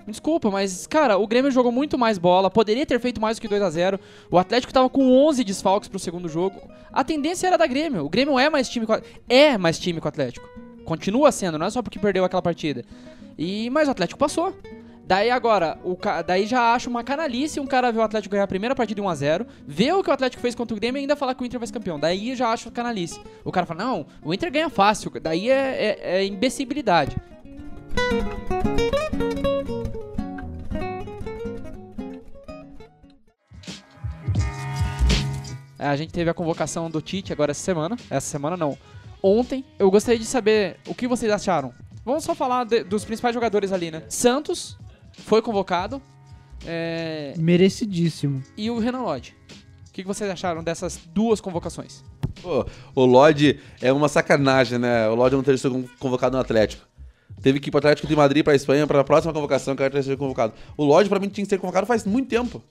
Desculpa, 0.06 0.50
mas, 0.50 0.86
cara, 0.86 1.16
o 1.16 1.26
Grêmio 1.26 1.50
jogou 1.50 1.72
muito 1.72 1.96
mais 1.96 2.18
bola, 2.18 2.50
poderia 2.50 2.84
ter 2.84 3.00
feito 3.00 3.20
mais 3.20 3.38
do 3.38 3.40
que 3.40 3.48
2 3.48 3.62
a 3.62 3.70
0 3.70 3.98
O 4.30 4.38
Atlético 4.38 4.72
tava 4.72 4.88
com 4.90 5.10
11 5.28 5.42
desfalques 5.42 5.88
pro 5.88 5.98
segundo 5.98 6.28
jogo. 6.28 6.60
A 6.92 7.02
tendência 7.02 7.46
era 7.46 7.56
da 7.56 7.66
Grêmio. 7.66 8.04
O 8.04 8.08
Grêmio 8.10 8.38
é 8.38 8.50
mais 8.50 8.68
time 8.68 8.84
com 8.86 8.94
é 9.28 9.56
mais 9.56 9.78
time 9.78 10.00
com 10.00 10.06
o 10.06 10.08
Atlético. 10.08 10.46
Continua 10.84 11.32
sendo, 11.32 11.58
não 11.58 11.66
é 11.66 11.70
só 11.70 11.80
porque 11.82 11.98
perdeu 11.98 12.24
aquela 12.24 12.42
partida. 12.42 12.84
E 13.38 13.70
mas 13.70 13.88
o 13.88 13.92
Atlético 13.92 14.18
passou. 14.18 14.54
Daí 15.06 15.30
agora, 15.30 15.78
o 15.84 15.96
ca- 15.96 16.22
daí 16.22 16.46
já 16.46 16.72
acho 16.74 16.88
uma 16.88 17.02
canalice 17.04 17.60
um 17.60 17.66
cara 17.66 17.90
ver 17.92 17.98
o 17.98 18.02
Atlético 18.02 18.32
ganhar 18.32 18.44
a 18.44 18.48
primeira 18.48 18.74
partida 18.74 19.02
1 19.02 19.08
a 19.08 19.14
0 19.14 19.46
ver 19.66 19.92
o 19.94 20.02
que 20.02 20.08
o 20.08 20.12
Atlético 20.12 20.40
fez 20.40 20.54
contra 20.54 20.74
o 20.74 20.80
Grêmio 20.80 20.98
e 20.98 21.02
ainda 21.02 21.14
falar 21.16 21.34
que 21.34 21.42
o 21.42 21.46
Inter 21.46 21.58
vai 21.60 21.66
ser 21.66 21.72
campeão. 21.74 21.98
Daí 21.98 22.34
já 22.36 22.48
acho 22.50 22.70
canalice. 22.70 23.20
O 23.44 23.50
cara 23.52 23.66
fala, 23.66 23.84
não, 23.84 24.06
o 24.22 24.32
Inter 24.32 24.50
ganha 24.52 24.68
fácil. 24.70 25.10
Daí 25.22 25.50
é, 25.50 25.98
é, 26.00 26.16
é 26.18 26.24
imbecilidade. 26.26 27.16
A 35.84 35.96
gente 35.96 36.12
teve 36.12 36.30
a 36.30 36.34
convocação 36.34 36.90
do 36.90 37.00
Tite 37.02 37.32
agora 37.32 37.50
essa 37.50 37.62
semana. 37.62 37.96
Essa 38.10 38.26
semana 38.28 38.56
não. 38.56 38.76
Ontem. 39.22 39.64
Eu 39.78 39.90
gostaria 39.90 40.18
de 40.18 40.24
saber 40.26 40.76
o 40.86 40.94
que 40.94 41.06
vocês 41.06 41.30
acharam. 41.30 41.72
Vamos 42.04 42.24
só 42.24 42.34
falar 42.34 42.64
de- 42.64 42.84
dos 42.84 43.04
principais 43.04 43.34
jogadores 43.34 43.72
ali, 43.72 43.90
né? 43.90 44.02
Santos 44.08 44.76
foi 45.12 45.40
convocado. 45.42 46.00
é, 46.66 47.34
Merecidíssimo. 47.36 48.42
e 48.56 48.70
o 48.70 48.78
Renan 48.78 49.02
Lodge. 49.02 49.34
O 49.88 49.92
que 49.92 50.02
vocês 50.02 50.30
acharam 50.30 50.62
dessas 50.64 50.98
duas 51.12 51.40
convocações? 51.40 52.02
Pô, 52.42 52.66
o 52.94 53.04
Lodge 53.04 53.60
é 53.82 53.92
uma 53.92 54.08
sacanagem, 54.08 54.78
né? 54.78 55.08
O 55.08 55.14
Lodge 55.14 55.36
não 55.36 55.42
ter 55.42 55.58
sido 55.58 55.88
convocado 55.98 56.36
no 56.36 56.40
Atlético. 56.40 56.82
Teve 57.42 57.60
que 57.60 57.68
ir 57.68 57.70
pro 57.70 57.78
Atlético 57.78 58.06
de 58.08 58.16
Madrid 58.16 58.42
pra 58.42 58.54
Espanha 58.54 58.86
pra 58.86 59.04
próxima 59.04 59.32
convocação 59.32 59.76
que 59.76 59.82
ele 59.82 59.90
ter 59.90 60.02
sido 60.02 60.16
convocado. 60.16 60.54
O 60.76 60.84
Lodge, 60.84 61.08
pra 61.10 61.20
mim, 61.20 61.28
tinha 61.28 61.44
que 61.44 61.50
ser 61.50 61.58
convocado 61.58 61.86
faz 61.86 62.04
muito 62.06 62.28
tempo. 62.28 62.62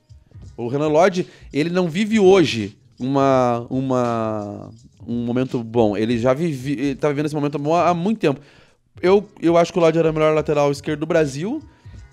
O 0.57 0.67
Renan 0.67 0.87
Lodge, 0.87 1.27
ele 1.51 1.69
não 1.69 1.87
vive 1.87 2.19
hoje 2.19 2.77
uma, 2.99 3.65
uma, 3.69 4.69
um 5.07 5.25
momento 5.25 5.63
bom. 5.63 5.95
Ele 5.97 6.17
já 6.17 6.33
vive, 6.33 6.73
ele 6.73 6.95
tá 6.95 7.09
vivendo 7.09 7.25
esse 7.27 7.35
momento 7.35 7.57
bom 7.59 7.75
há 7.75 7.93
muito 7.93 8.19
tempo. 8.19 8.39
Eu, 9.01 9.27
eu 9.41 9.57
acho 9.57 9.73
que 9.73 9.79
o 9.79 9.81
Lodge 9.81 9.97
era 9.97 10.11
o 10.11 10.13
melhor 10.13 10.33
lateral 10.33 10.71
esquerdo 10.71 11.01
do 11.01 11.05
Brasil. 11.05 11.61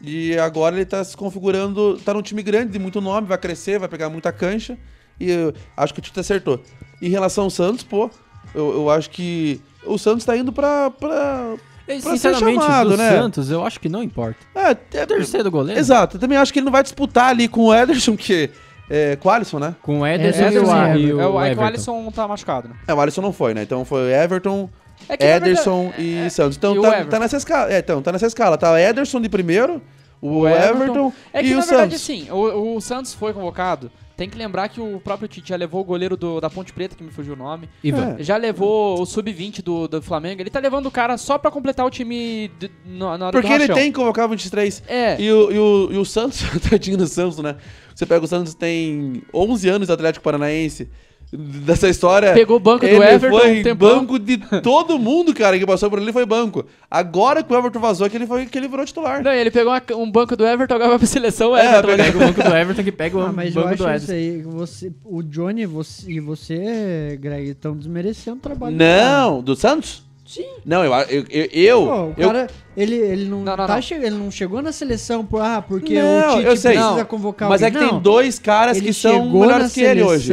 E 0.03 0.37
agora 0.39 0.75
ele 0.77 0.87
tá 0.87 1.05
se 1.05 1.17
configurando. 1.17 2.01
Tá 2.05 2.15
num 2.15 2.23
time 2.23 2.43
grande, 2.43 2.73
de 2.73 2.79
muito 2.79 3.01
nome, 3.01 3.27
vai 3.27 3.37
crescer, 3.37 3.79
vai 3.79 3.89
pegar 3.89 4.09
muita 4.09 4.33
cancha. 4.33 4.79
E 5.19 5.31
eu 5.31 5.53
acho 5.77 5.93
que 5.93 6.01
o 6.01 6.03
Tite 6.03 6.19
acertou. 6.19 6.61
Em 7.03 7.11
relação 7.11 7.45
ao 7.45 7.51
Santos, 7.51 7.85
pô, 7.85 8.11
eu, 8.55 8.73
eu 8.73 8.91
acho 8.91 9.11
que 9.11 9.61
o 9.85 9.99
Santos 9.99 10.25
tá 10.25 10.35
indo 10.37 10.53
pra. 10.53 10.91
pra 10.91 11.55
E, 11.87 12.01
pra 12.01 12.13
ser 12.13 12.31
Sinceramente, 12.31 12.63
chamado, 12.63 12.91
do 12.91 12.97
né? 12.97 13.11
Santos, 13.11 13.51
eu 13.51 13.65
acho 13.65 13.79
que 13.79 13.89
não 13.91 14.03
importa. 14.03 14.39
é, 14.55 14.71
é, 14.71 15.07
Terceiro 15.07 15.51
goleiro. 15.51 15.79
Exato, 15.79 16.17
eu 16.17 16.21
também 16.21 16.39
acho 16.39 16.51
que 16.51 16.59
ele 16.61 16.65
não 16.65 16.73
vai 16.73 16.83
disputar 16.83 17.29
ali 17.29 17.47
com 17.47 17.67
o 17.67 17.75
Ederson, 17.75 18.17
que 18.19 18.49
é 18.91 19.17
com 19.17 19.29
o 19.29 19.33
Alisson, 19.33 19.59
né? 19.59 19.75
Com 19.83 20.01
o 20.01 20.07
Ederson, 20.07 20.43
Ederson 20.47 20.87
e 20.95 20.97
o, 20.97 20.99
e 20.99 21.13
o 21.13 21.17
o 21.17 21.21
é, 21.21 21.27
o, 21.27 21.29
é 21.29 21.31
que 21.31 21.37
o 21.37 21.45
Everton. 21.47 21.65
Alisson 21.65 22.11
tá 22.11 22.27
machucado, 22.29 22.69
né? 22.69 22.75
É, 22.89 22.93
o 22.93 23.01
Alisson 23.01 23.23
não 23.23 23.33
foi, 23.33 23.55
né? 23.55 23.63
Então 23.63 23.85
foi 23.85 24.13
Everton, 24.13 24.69
É 25.09 25.17
que, 25.17 25.25
Ederson 25.25 25.83
verdade, 25.85 26.03
e 26.03 26.17
é- 26.19 26.29
Santos. 26.29 26.57
Então 26.57 26.77
e 26.77 26.83
tá, 26.83 27.05
tá 27.05 27.19
nessa 27.21 27.37
escala. 27.37 27.73
É, 27.73 27.79
então, 27.79 28.03
tá 28.03 28.13
nessa 28.13 28.27
escala. 28.27 28.59
Tá 28.59 28.73
o 28.73 28.77
Ederson 28.77 29.21
de 29.21 29.29
primeiro, 29.29 29.81
o, 30.21 30.41
O 30.41 30.49
Everton, 30.49 30.83
Everton. 30.83 31.13
É 31.33 31.43
que, 31.43 31.49
e 31.49 31.55
na 31.55 31.61
o 31.61 31.63
verdade, 31.63 31.99
Santos. 31.99 32.03
assim, 32.03 32.31
o, 32.31 32.77
o 32.77 32.81
Santos 32.81 33.15
foi 33.15 33.33
convocado. 33.33 33.91
Tem 34.21 34.29
que 34.29 34.37
lembrar 34.37 34.69
que 34.69 34.83
o 34.83 35.01
próprio 35.01 35.27
Tite 35.27 35.49
já 35.49 35.57
levou 35.57 35.81
o 35.81 35.85
goleiro 35.85 36.15
do- 36.15 36.43
da 36.43 36.51
Ponte 36.51 36.75
Preta, 36.75 36.95
que 36.95 37.03
me 37.03 37.11
fugiu 37.11 37.33
o 37.33 37.37
nome. 37.37 37.71
Ivan. 37.83 38.17
É. 38.19 38.23
Já 38.23 38.37
levou 38.37 39.01
o 39.01 39.07
sub-20 39.07 39.63
do, 39.63 39.89
do 39.89 40.03
Flamengo. 40.03 40.43
Ele 40.43 40.51
tá 40.51 40.61
levando 40.61 40.85
o 40.85 40.91
cara 40.91 41.17
só 41.17 41.39
pra 41.39 41.51
completar 41.51 41.87
o 41.87 41.91
time 41.91 42.49
de- 42.59 42.71
na, 42.85 43.17
na 43.17 43.27
hora 43.29 43.33
Porque 43.33 43.49
do 43.49 43.55
ele 43.65 43.73
tem 43.73 43.91
que 43.91 43.99
convocar 43.99 44.27
o 44.27 44.29
23. 44.29 44.83
É. 44.87 45.19
E 45.19 45.33
o, 45.33 45.51
e 45.51 45.59
o, 45.59 45.89
e 45.93 45.97
o 45.97 46.05
Santos, 46.05 46.43
tadinho 46.69 46.99
do 46.99 47.07
Santos, 47.07 47.39
né? 47.39 47.57
Você 47.95 48.05
pega 48.05 48.23
o 48.23 48.29
Santos, 48.29 48.53
tem 48.53 49.23
11 49.33 49.67
anos 49.71 49.87
de 49.89 49.95
Atlético 49.95 50.23
Paranaense. 50.23 50.91
Dessa 51.33 51.89
história. 51.89 52.33
Pegou 52.33 52.57
o 52.57 52.61
banco 52.61 52.81
do 52.81 52.87
ele 52.89 52.97
Everton 53.05 53.39
foi 53.39 53.71
um 53.73 53.75
banco 53.77 54.19
de 54.19 54.37
todo 54.63 54.99
mundo, 54.99 55.33
cara, 55.33 55.57
que 55.57 55.65
passou 55.65 55.89
por 55.89 56.01
ele 56.01 56.13
foi 56.13 56.27
banco. 56.27 56.65
Agora 56.91 57.41
que 57.43 57.53
o 57.53 57.57
Everton 57.57 57.79
vazou, 57.79 58.05
é 58.07 58.11
que 58.11 58.17
ele, 58.17 58.27
foi, 58.27 58.47
que 58.47 58.59
ele 58.59 58.67
virou 58.67 58.85
titular. 58.85 59.23
Não, 59.23 59.31
ele 59.31 59.49
pegou 59.51 59.73
uma- 59.73 59.83
um 59.97 60.11
banco 60.11 60.35
do 60.35 60.45
Everton, 60.45 60.75
agora 60.75 60.91
vai 60.91 60.99
pra 60.99 61.07
seleção. 61.07 61.53
O 61.53 61.57
É, 61.57 61.65
Everton, 61.67 61.87
pega- 61.89 61.97
né? 61.99 62.05
Pega 62.11 62.17
o 62.19 62.27
banco 62.27 62.43
do 62.43 62.57
Everton 62.57 62.83
que 62.83 62.93
pega 62.93 63.17
o 63.17 63.21
Ah, 63.21 63.33
mas 63.33 63.55
eu 63.55 63.63
banco 63.63 63.75
acho 63.75 63.83
do 63.85 63.91
isso 63.97 64.13
Ederson. 64.13 64.13
aí. 64.13 64.43
Você, 64.43 64.93
o 65.05 65.23
Johnny 65.23 65.67
você, 65.67 66.11
e 66.11 66.19
você, 66.21 67.19
Greg, 67.21 67.51
estão 67.51 67.77
desmerecendo 67.77 68.39
o 68.39 68.41
trabalho 68.41 68.75
do. 68.77 68.79
Não, 68.85 69.41
do 69.41 69.55
Santos? 69.55 70.03
Sim. 70.27 70.47
Não, 70.67 70.85
eu. 70.85 70.93
eu, 70.93 71.25
eu, 71.31 71.49
eu- 71.53 71.87
Pô, 71.87 71.95
o 72.07 72.15
eu- 72.17 72.27
cara, 72.29 72.47
ele, 72.77 72.95
ele, 72.97 73.25
não, 73.27 73.39
Não, 73.43 73.57
não, 73.57 73.67
tá 73.67 73.75
não. 73.77 73.83
che- 73.83 73.95
ele 73.95 74.11
não 74.17 74.31
chegou 74.33 74.61
na 74.63 74.73
seleção 74.73 75.25
por, 75.25 75.41
ah, 75.43 75.63
porque 75.63 75.95
Não, 76.01 76.33
o 76.35 76.37
Tite 76.39 76.47
eu 76.47 76.57
sei. 76.57 76.73
precisa 76.75 76.97
Não, 76.97 77.05
convocar 77.05 77.49
mas 77.49 77.63
é 77.63 77.67
alguém. 77.67 77.83
que 77.83 77.89
tem 77.89 78.01
dois 78.01 78.39
caras 78.41 78.77
ele 78.77 78.87
que 78.87 78.93
são 78.93 79.31
melhores 79.31 79.63
na 79.65 79.71
que 79.71 79.81
ele 79.81 80.03
hoje. 80.03 80.33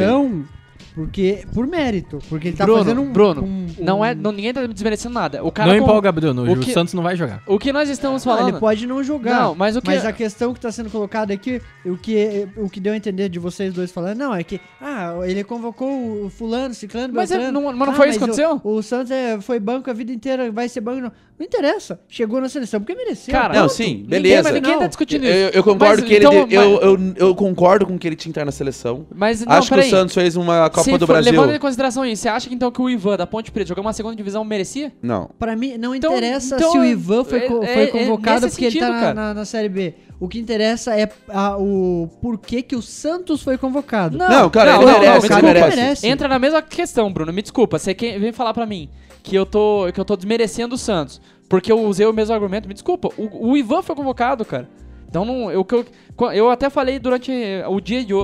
Porque, 0.98 1.44
por 1.54 1.64
mérito. 1.64 2.18
Porque 2.28 2.48
ele 2.48 2.56
tá 2.56 2.64
Bruno, 2.64 2.82
fazendo 2.82 3.00
um. 3.02 3.12
Bruno, 3.12 3.44
um- 3.44 3.66
Não 3.78 4.00
um- 4.00 4.04
é, 4.04 4.16
não, 4.16 4.32
ninguém 4.32 4.52
tá 4.52 4.66
desmerecendo 4.66 5.14
nada. 5.14 5.44
O 5.44 5.52
cara 5.52 5.70
Não 5.70 5.78
com- 5.78 5.84
empolga, 5.84 6.10
Bruno. 6.10 6.42
o 6.44 6.52
O, 6.54 6.58
que- 6.58 6.72
Santos 6.72 6.92
não 6.92 7.04
vai 7.04 7.14
jogar. 7.14 7.40
O 7.46 7.56
que 7.56 7.72
nós 7.72 7.88
estamos 7.88 8.24
Não, 8.24 8.32
falando... 8.34 8.48
ele 8.48 8.58
pode 8.58 8.84
não 8.84 9.00
jogar. 9.04 9.42
Não, 9.42 9.54
mas 9.54 9.76
o 9.76 9.80
que- 9.80 9.86
Mas 9.90 10.04
a 10.04 10.12
questão 10.12 10.52
que 10.52 10.58
tá 10.58 10.72
sendo 10.72 10.90
colocada 10.90 11.32
aqui, 11.32 11.62
o 11.84 11.96
que, 11.96 12.48
o 12.56 12.68
que 12.68 12.80
deu 12.80 12.92
a 12.94 12.96
entender 12.96 13.28
de 13.28 13.38
vocês 13.38 13.72
dois 13.72 13.92
falando, 13.92 14.18
não, 14.18 14.34
é 14.34 14.42
que, 14.42 14.60
ah, 14.80 15.14
ele 15.22 15.44
convocou 15.44 16.24
o 16.24 16.28
fulano, 16.30 16.74
ciclano, 16.74 17.14
Mas 17.14 17.30
é- 17.30 17.52
não- 17.52 17.62
mas 17.62 17.78
não 17.78 17.90
Ah, 17.90 17.92
foi 17.92 18.08
isso 18.08 18.18
que 18.18 18.24
o- 18.24 18.26
aconteceu? 18.26 18.60
O, 18.64 18.82
Santos 18.82 19.12
é, 19.12 19.40
foi 19.40 19.60
banco 19.60 19.88
a 19.88 19.92
vida 19.92 20.10
inteira, 20.12 20.50
vai 20.50 20.68
ser 20.68 20.80
banco, 20.80 21.00
não. 21.00 21.12
Não 21.38 21.46
interessa. 21.46 22.00
Chegou 22.08 22.40
na 22.40 22.48
seleção 22.48 22.80
porque 22.80 22.94
mereceu. 22.96 23.32
Cara, 23.32 23.54
Não, 23.54 23.68
sim, 23.68 23.98
Ninguém, 23.98 24.08
beleza. 24.08 24.42
mas 24.42 24.54
ninguém 24.54 24.72
Não. 24.72 24.78
tá 24.80 24.86
discutindo 24.88 25.24
Eu, 25.24 25.48
isso. 25.48 25.56
eu 25.58 25.62
concordo 25.62 26.00
Mas, 26.02 26.08
que 26.08 26.14
ele. 26.14 26.26
então, 26.26 26.46
de- 26.48 26.54
eu, 26.56 26.80
eu, 26.80 26.98
eu 27.16 27.34
concordo 27.36 27.86
com 27.86 27.96
que 27.96 28.08
ele 28.08 28.16
tinha 28.16 28.32
que 28.32 28.38
estar 28.38 28.44
na 28.44 28.50
seleção. 28.50 29.06
Mas, 29.14 29.44
não, 29.46 29.52
Acho 29.52 29.68
que 29.68 29.74
o 29.74 29.76
peraí. 29.76 29.90
Santos 29.90 30.14
fez 30.14 30.34
uma 30.34 30.68
Copa 30.68 30.82
Se 30.82 30.98
do 30.98 31.06
for- 31.06 31.12
Brasil. 31.12 31.30
Levando 31.32 31.54
em 31.54 31.58
consideração 31.60 32.04
isso, 32.04 32.22
você 32.22 32.28
acha 32.28 32.48
que 32.48 32.54
então 32.56 32.72
que 32.72 32.82
o 32.82 32.90
Ivan 32.90 33.16
da 33.16 33.26
Ponte 33.26 33.52
Preta 33.52 33.68
jogou 33.68 33.82
uma 33.84 33.92
segunda 33.92 34.16
divisão 34.16 34.42
merecia? 34.44 34.92
Não. 35.00 35.30
Pra 35.38 35.54
mim, 35.54 35.78
não 35.78 35.94
Então- 35.94 36.10
interessa 36.12 36.56
então, 36.56 36.72
se 36.72 36.78
o 36.78 36.84
Ivan 36.84 37.22
foi, 37.22 37.40
co- 37.42 37.62
é- 37.62 37.66
foi 37.74 37.82
é- 37.84 37.86
convocado 37.86 38.40
nesse 38.46 38.56
porque 38.56 38.64
ele 38.66 38.80
tá 38.80 38.86
sentido, 38.86 38.94
na, 38.94 39.00
cara. 39.00 39.14
na- 39.14 39.34
na 39.34 39.44
Série 39.44 39.68
B. 39.68 39.94
O 40.18 40.26
que 40.28 40.40
interessa 40.40 40.98
é 40.98 41.08
a- 41.28 41.56
o 41.56 42.08
porquê 42.20 42.62
que 42.62 42.74
o 42.74 42.82
Santos 42.82 43.40
foi 43.44 43.56
convocado. 43.56 44.18
Não, 44.18 44.50
cara, 44.50 44.72
não, 44.72 44.82
ele 44.82 44.90
não, 44.90 44.98
merece, 45.00 45.28
não, 45.28 45.38
ele 45.38 45.44
desculpa. 45.52 45.76
merece. 45.76 46.06
Entra 46.08 46.26
na 46.26 46.38
mesma 46.40 46.60
questão, 46.60 47.12
Bruno. 47.12 47.32
Me 47.32 47.42
desculpa, 47.42 47.78
você 47.78 47.94
vem 47.94 48.32
falar 48.32 48.52
pra 48.52 48.66
mim 48.66 48.88
que 49.28 49.36
eu 49.36 49.44
tô 49.44 49.92
que 49.92 50.00
eu 50.00 50.04
tô 50.06 50.16
desmerecendo 50.16 50.74
o 50.74 50.78
Santos, 50.78 51.20
porque 51.48 51.70
eu 51.70 51.80
usei 51.84 52.06
o 52.06 52.12
mesmo 52.12 52.34
argumento. 52.34 52.66
Me 52.66 52.72
desculpa, 52.72 53.10
o, 53.18 53.50
o 53.50 53.56
Ivan 53.56 53.82
foi 53.82 53.94
convocado, 53.94 54.44
cara. 54.44 54.68
Então 55.06 55.24
não, 55.24 55.50
eu, 55.50 55.66
eu, 55.70 56.32
eu 56.32 56.50
até 56.50 56.70
falei 56.70 56.98
durante 56.98 57.30
o 57.68 57.80
dia 57.80 58.04
de, 58.04 58.14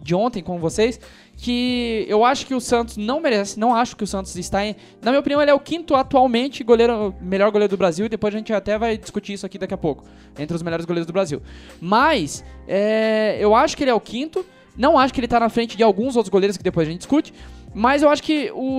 de 0.00 0.14
ontem 0.14 0.42
com 0.42 0.58
vocês 0.58 0.98
que 1.36 2.06
eu 2.08 2.24
acho 2.24 2.46
que 2.46 2.54
o 2.54 2.60
Santos 2.60 2.96
não 2.96 3.20
merece, 3.20 3.58
não 3.58 3.74
acho 3.74 3.96
que 3.96 4.04
o 4.04 4.06
Santos 4.06 4.36
está 4.36 4.64
em, 4.64 4.76
na 5.02 5.10
minha 5.10 5.20
opinião 5.20 5.42
ele 5.42 5.50
é 5.50 5.54
o 5.54 5.58
quinto 5.58 5.96
atualmente 5.96 6.62
goleiro, 6.62 7.12
melhor 7.20 7.50
goleiro 7.50 7.70
do 7.70 7.76
Brasil 7.76 8.06
e 8.06 8.08
depois 8.08 8.32
a 8.32 8.38
gente 8.38 8.52
até 8.52 8.78
vai 8.78 8.96
discutir 8.96 9.32
isso 9.32 9.44
aqui 9.44 9.58
daqui 9.58 9.74
a 9.74 9.76
pouco, 9.76 10.04
entre 10.38 10.54
os 10.56 10.62
melhores 10.62 10.86
goleiros 10.86 11.06
do 11.06 11.12
Brasil. 11.12 11.42
Mas 11.80 12.44
é, 12.68 13.36
eu 13.40 13.52
acho 13.54 13.76
que 13.76 13.82
ele 13.82 13.90
é 13.90 13.94
o 13.94 14.00
quinto, 14.00 14.46
não 14.76 14.96
acho 14.96 15.12
que 15.12 15.20
ele 15.20 15.28
tá 15.28 15.40
na 15.40 15.48
frente 15.48 15.76
de 15.76 15.82
alguns 15.82 16.16
outros 16.16 16.30
goleiros 16.30 16.56
que 16.56 16.62
depois 16.62 16.86
a 16.86 16.90
gente 16.90 17.00
discute. 17.00 17.32
Mas 17.74 18.02
eu 18.02 18.08
acho 18.08 18.22
que 18.22 18.50
o, 18.52 18.78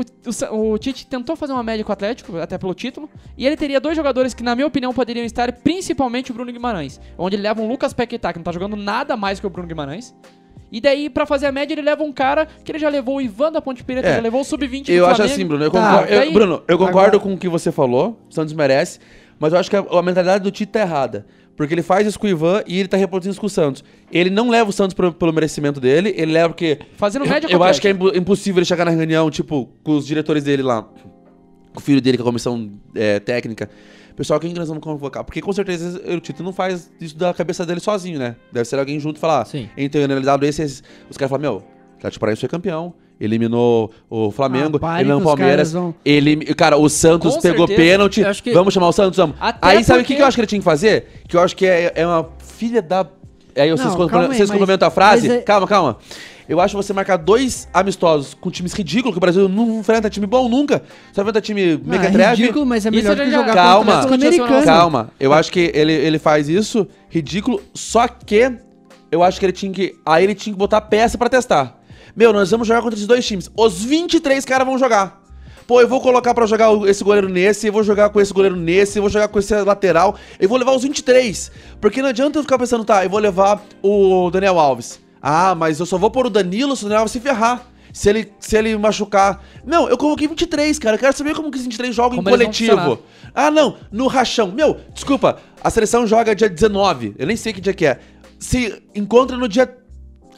o, 0.51 0.71
o 0.71 0.77
Tite 0.77 1.05
tentou 1.05 1.35
fazer 1.35 1.51
uma 1.51 1.61
média 1.63 1.83
com 1.83 1.91
o 1.91 1.93
Atlético, 1.93 2.37
até 2.37 2.57
pelo 2.57 2.73
título, 2.73 3.09
e 3.37 3.45
ele 3.45 3.57
teria 3.57 3.79
dois 3.79 3.95
jogadores 3.97 4.33
que, 4.33 4.41
na 4.41 4.55
minha 4.55 4.65
opinião, 4.67 4.93
poderiam 4.93 5.25
estar, 5.25 5.51
principalmente 5.51 6.31
o 6.31 6.33
Bruno 6.33 6.51
Guimarães, 6.51 6.99
onde 7.17 7.35
ele 7.35 7.43
leva 7.43 7.61
um 7.61 7.67
Lucas 7.67 7.93
Paquetá, 7.93 8.31
que 8.31 8.39
não 8.39 8.43
tá 8.43 8.51
jogando 8.53 8.75
nada 8.77 9.17
mais 9.17 9.39
que 9.39 9.45
o 9.45 9.49
Bruno 9.49 9.67
Guimarães. 9.67 10.15
E 10.71 10.81
daí, 10.81 11.09
pra 11.09 11.25
fazer 11.25 11.45
a 11.45 11.51
média, 11.51 11.73
ele 11.73 11.81
leva 11.81 12.03
um 12.03 12.11
cara 12.11 12.47
que 12.63 12.71
ele 12.71 12.79
já 12.79 12.89
levou 12.89 13.17
o 13.17 13.21
Ivan 13.21 13.51
da 13.51 13.61
Ponte 13.61 13.83
Preta, 13.83 14.07
É, 14.07 14.15
já 14.15 14.21
levou 14.21 14.41
o 14.41 14.43
Sub-20 14.43 14.85
do 14.85 14.91
Eu 14.91 15.05
acho 15.05 15.21
assim, 15.23 15.45
Bruno. 15.45 15.63
Eu 15.63 15.71
Tá, 15.71 15.89
concordo, 15.91 16.13
eu- 16.13 16.19
daí- 16.19 16.33
Bruno, 16.33 16.63
eu 16.67 16.77
concordo 16.77 16.99
Agora- 16.99 17.19
com 17.19 17.33
o 17.33 17.37
que 17.37 17.47
você 17.47 17.71
falou. 17.71 18.19
O 18.29 18.33
Santos 18.33 18.53
merece. 18.53 18.99
Mas 19.37 19.51
eu 19.53 19.59
acho 19.59 19.69
que 19.69 19.75
a, 19.75 19.79
a 19.79 20.01
mentalidade 20.01 20.43
do 20.43 20.49
Tite 20.51 20.71
tá 20.71 20.79
errada. 20.79 21.25
Porque 21.55 21.73
ele 21.73 21.81
faz 21.81 22.05
isso 22.05 22.19
com 22.19 22.27
o 22.27 22.29
Ivan 22.29 22.61
e 22.67 22.79
ele 22.79 22.87
tá 22.87 22.97
reproduzindo 22.97 23.31
isso 23.31 23.39
com 23.39 23.47
o 23.47 23.49
Santos. 23.49 23.83
Ele 24.11 24.29
não 24.29 24.49
leva 24.49 24.69
o 24.69 24.73
Santos 24.73 24.93
pro- 24.93 25.13
pelo 25.13 25.31
merecimento 25.31 25.79
dele, 25.79 26.13
ele 26.17 26.33
leva 26.33 26.49
porque. 26.49 26.79
Fazendo 26.97 27.23
Eu, 27.25 27.29
média 27.31 27.47
eu 27.49 27.59
o 27.59 27.63
acho 27.63 27.79
que 27.81 27.87
é 27.87 27.91
impossível 27.91 28.59
ele 28.59 28.65
chegar 28.65 28.83
na 28.85 28.91
reunião, 28.91 29.29
tipo, 29.31 29.69
com 29.83 29.93
os 29.95 30.05
diretores 30.05 30.43
dele 30.43 30.61
lá. 30.63 30.81
Com 30.83 31.79
o 31.79 31.79
filho 31.79 32.01
dele, 32.01 32.17
com 32.17 32.23
a 32.23 32.25
comissão 32.25 32.71
é, 32.93 33.19
técnica. 33.19 33.69
Pessoal, 34.15 34.39
quem 34.39 34.51
que 34.53 34.57
nós 34.59 34.67
vamos 34.69 34.81
convocar? 34.83 35.23
Porque 35.25 35.41
com 35.41 35.51
certeza 35.51 36.01
o 36.09 36.19
Tito 36.21 36.41
não 36.41 36.53
faz 36.53 36.89
isso 37.01 37.17
da 37.17 37.33
cabeça 37.33 37.65
dele 37.65 37.81
sozinho, 37.81 38.17
né? 38.17 38.35
Deve 38.51 38.65
ser 38.65 38.79
alguém 38.79 38.97
junto 38.99 39.17
e 39.17 39.19
falar. 39.19 39.43
Sim. 39.45 39.69
Então, 39.77 40.01
analisado 40.03 40.45
esse, 40.45 40.61
esse- 40.61 40.81
os 41.09 41.17
caras 41.17 41.29
falam, 41.29 41.41
meu, 41.41 41.63
Atlético 41.97 42.19
Paranaense 42.21 42.39
foi 42.39 42.49
campeão. 42.49 42.93
Eliminou 43.19 43.91
o 44.09 44.29
Flamengo, 44.29 44.77
Ah, 44.81 44.99
eliminou 44.99 45.21
o 45.21 45.23
Palmeiras. 45.23 45.71
vão- 45.71 45.95
Ele, 46.03 46.35
cara, 46.53 46.77
o 46.77 46.89
Santos 46.89 47.35
Com 47.35 47.41
pegou 47.41 47.65
certeza. 47.67 47.89
pênalti. 47.89 48.21
Que- 48.43 48.53
Vamos 48.53 48.73
chamar 48.73 48.89
o 48.89 48.91
Santos, 48.91 49.17
vamos. 49.17 49.35
Até 49.39 49.57
Aí 49.61 49.83
sabe 49.83 49.99
o 49.99 50.01
porque- 50.01 50.13
que, 50.13 50.17
que 50.17 50.21
eu 50.21 50.27
acho 50.27 50.35
que 50.35 50.41
ele 50.41 50.47
tinha 50.47 50.59
que 50.59 50.65
fazer? 50.65 51.21
Que 51.27 51.37
eu 51.37 51.41
acho 51.41 51.55
que 51.55 51.65
é, 51.65 51.93
é 51.95 52.05
uma 52.05 52.27
filha 52.39 52.81
da. 52.81 53.05
Aí 53.57 53.71
vocês, 53.71 53.95
Não, 53.95 54.01
aí, 54.19 54.27
vocês 54.27 54.39
mas- 54.49 54.51
complementam 54.51 54.87
a 54.87 54.91
frase. 54.91 55.31
é- 55.31 55.37
Calma, 55.41 55.65
calma. 55.67 55.97
Eu 56.47 56.59
acho 56.61 56.75
você 56.77 56.93
marcar 56.93 57.17
dois 57.17 57.67
amistosos 57.73 58.35
com 58.35 58.51
times 58.51 58.71
ridículos, 58.73 59.13
que 59.13 59.17
o 59.17 59.19
Brasil 59.21 59.49
não 59.49 59.79
enfrenta 59.79 60.09
time 60.11 60.27
bom 60.27 60.47
nunca. 60.47 60.83
Só 61.11 61.21
enfrenta 61.21 61.41
time 61.41 61.81
Não, 61.83 61.95
é 61.95 61.97
mequetrefe. 61.97 62.41
ridículo, 62.41 62.65
mas 62.67 62.85
é 62.85 62.89
Isso 62.89 62.97
melhor 62.97 63.17
já- 63.17 63.23
que 63.25 63.31
jogar 63.31 63.53
Calma. 63.53 63.85
contra 63.85 63.99
o 63.99 64.03
Sul-Americano. 64.19 64.65
Calma, 64.65 65.09
eu 65.19 65.33
acho 65.33 65.51
que 65.51 65.71
ele, 65.73 65.93
ele 65.93 66.19
faz 66.19 66.47
isso 66.47 66.85
ridículo, 67.09 67.61
só 67.73 68.07
que 68.07 68.51
eu 69.11 69.23
acho 69.23 69.39
que 69.39 69.45
ele 69.47 69.53
tinha 69.53 69.71
que. 69.71 69.95
Aí 70.05 70.23
ele 70.25 70.35
tinha 70.35 70.53
que 70.53 70.59
botar 70.59 70.81
peça 70.81 71.17
pra 71.17 71.29
testar. 71.29 71.79
Meu, 72.15 72.31
nós 72.31 72.49
vamos 72.49 72.67
jogar 72.67 72.81
contra 72.81 72.95
esses 72.95 73.07
dois 73.07 73.25
times. 73.25 73.49
Os 73.57 73.83
23 73.83 74.45
caras 74.45 74.65
vão 74.65 74.77
jogar. 74.77 75.21
Pô, 75.67 75.81
eu 75.81 75.87
vou 75.87 75.99
colocar 75.99 76.33
pra 76.33 76.45
jogar 76.45 76.71
esse 76.87 77.03
goleiro 77.03 77.27
nesse, 77.27 77.67
eu 77.67 77.73
vou 77.73 77.83
jogar 77.83 78.09
com 78.09 78.21
esse 78.21 78.31
goleiro 78.31 78.55
nesse, 78.55 78.99
eu 78.99 79.01
vou 79.01 79.09
jogar 79.09 79.27
com 79.27 79.39
esse 79.39 79.53
lateral, 79.63 80.15
eu 80.39 80.47
vou 80.47 80.57
levar 80.57 80.73
os 80.73 80.83
23. 80.83 81.51
Porque 81.81 82.01
não 82.01 82.09
adianta 82.09 82.37
eu 82.37 82.43
ficar 82.43 82.57
pensando, 82.59 82.85
tá, 82.85 83.03
eu 83.03 83.09
vou 83.09 83.19
levar 83.19 83.63
o 83.81 84.29
Daniel 84.29 84.59
Alves. 84.59 84.99
Ah, 85.21 85.55
mas 85.55 85.79
eu 85.79 85.85
só 85.85 85.97
vou 85.97 86.11
pôr 86.11 86.27
o 86.27 86.29
Danilo 86.29 86.75
se 86.75 86.83
o 86.83 86.85
Daniel 86.85 86.99
Alves 86.99 87.11
se 87.11 87.19
ferrar. 87.19 87.67
Se 87.91 88.09
ele, 88.09 88.31
se 88.39 88.57
ele 88.57 88.77
machucar. 88.77 89.41
Não, 89.65 89.87
eu 89.87 89.97
coloquei 89.97 90.27
23, 90.27 90.77
cara. 90.79 90.97
Eu 90.97 90.99
quero 90.99 91.15
saber 91.15 91.33
como 91.33 91.49
que 91.49 91.57
os 91.57 91.63
23 91.63 91.95
jogam 91.95 92.17
Como 92.17 92.27
em 92.27 92.31
coletivo. 92.31 92.99
Ah, 93.33 93.49
não, 93.49 93.77
no 93.89 94.07
rachão. 94.07 94.51
Meu, 94.51 94.77
desculpa, 94.93 95.37
a 95.63 95.69
seleção 95.69 96.05
joga 96.05 96.35
dia 96.35 96.49
19. 96.49 97.15
Eu 97.17 97.25
nem 97.25 97.37
sei 97.37 97.53
que 97.53 97.61
dia 97.61 97.73
que 97.73 97.85
é. 97.85 97.99
Se 98.37 98.83
encontra 98.93 99.37
no 99.37 99.47
dia 99.47 99.73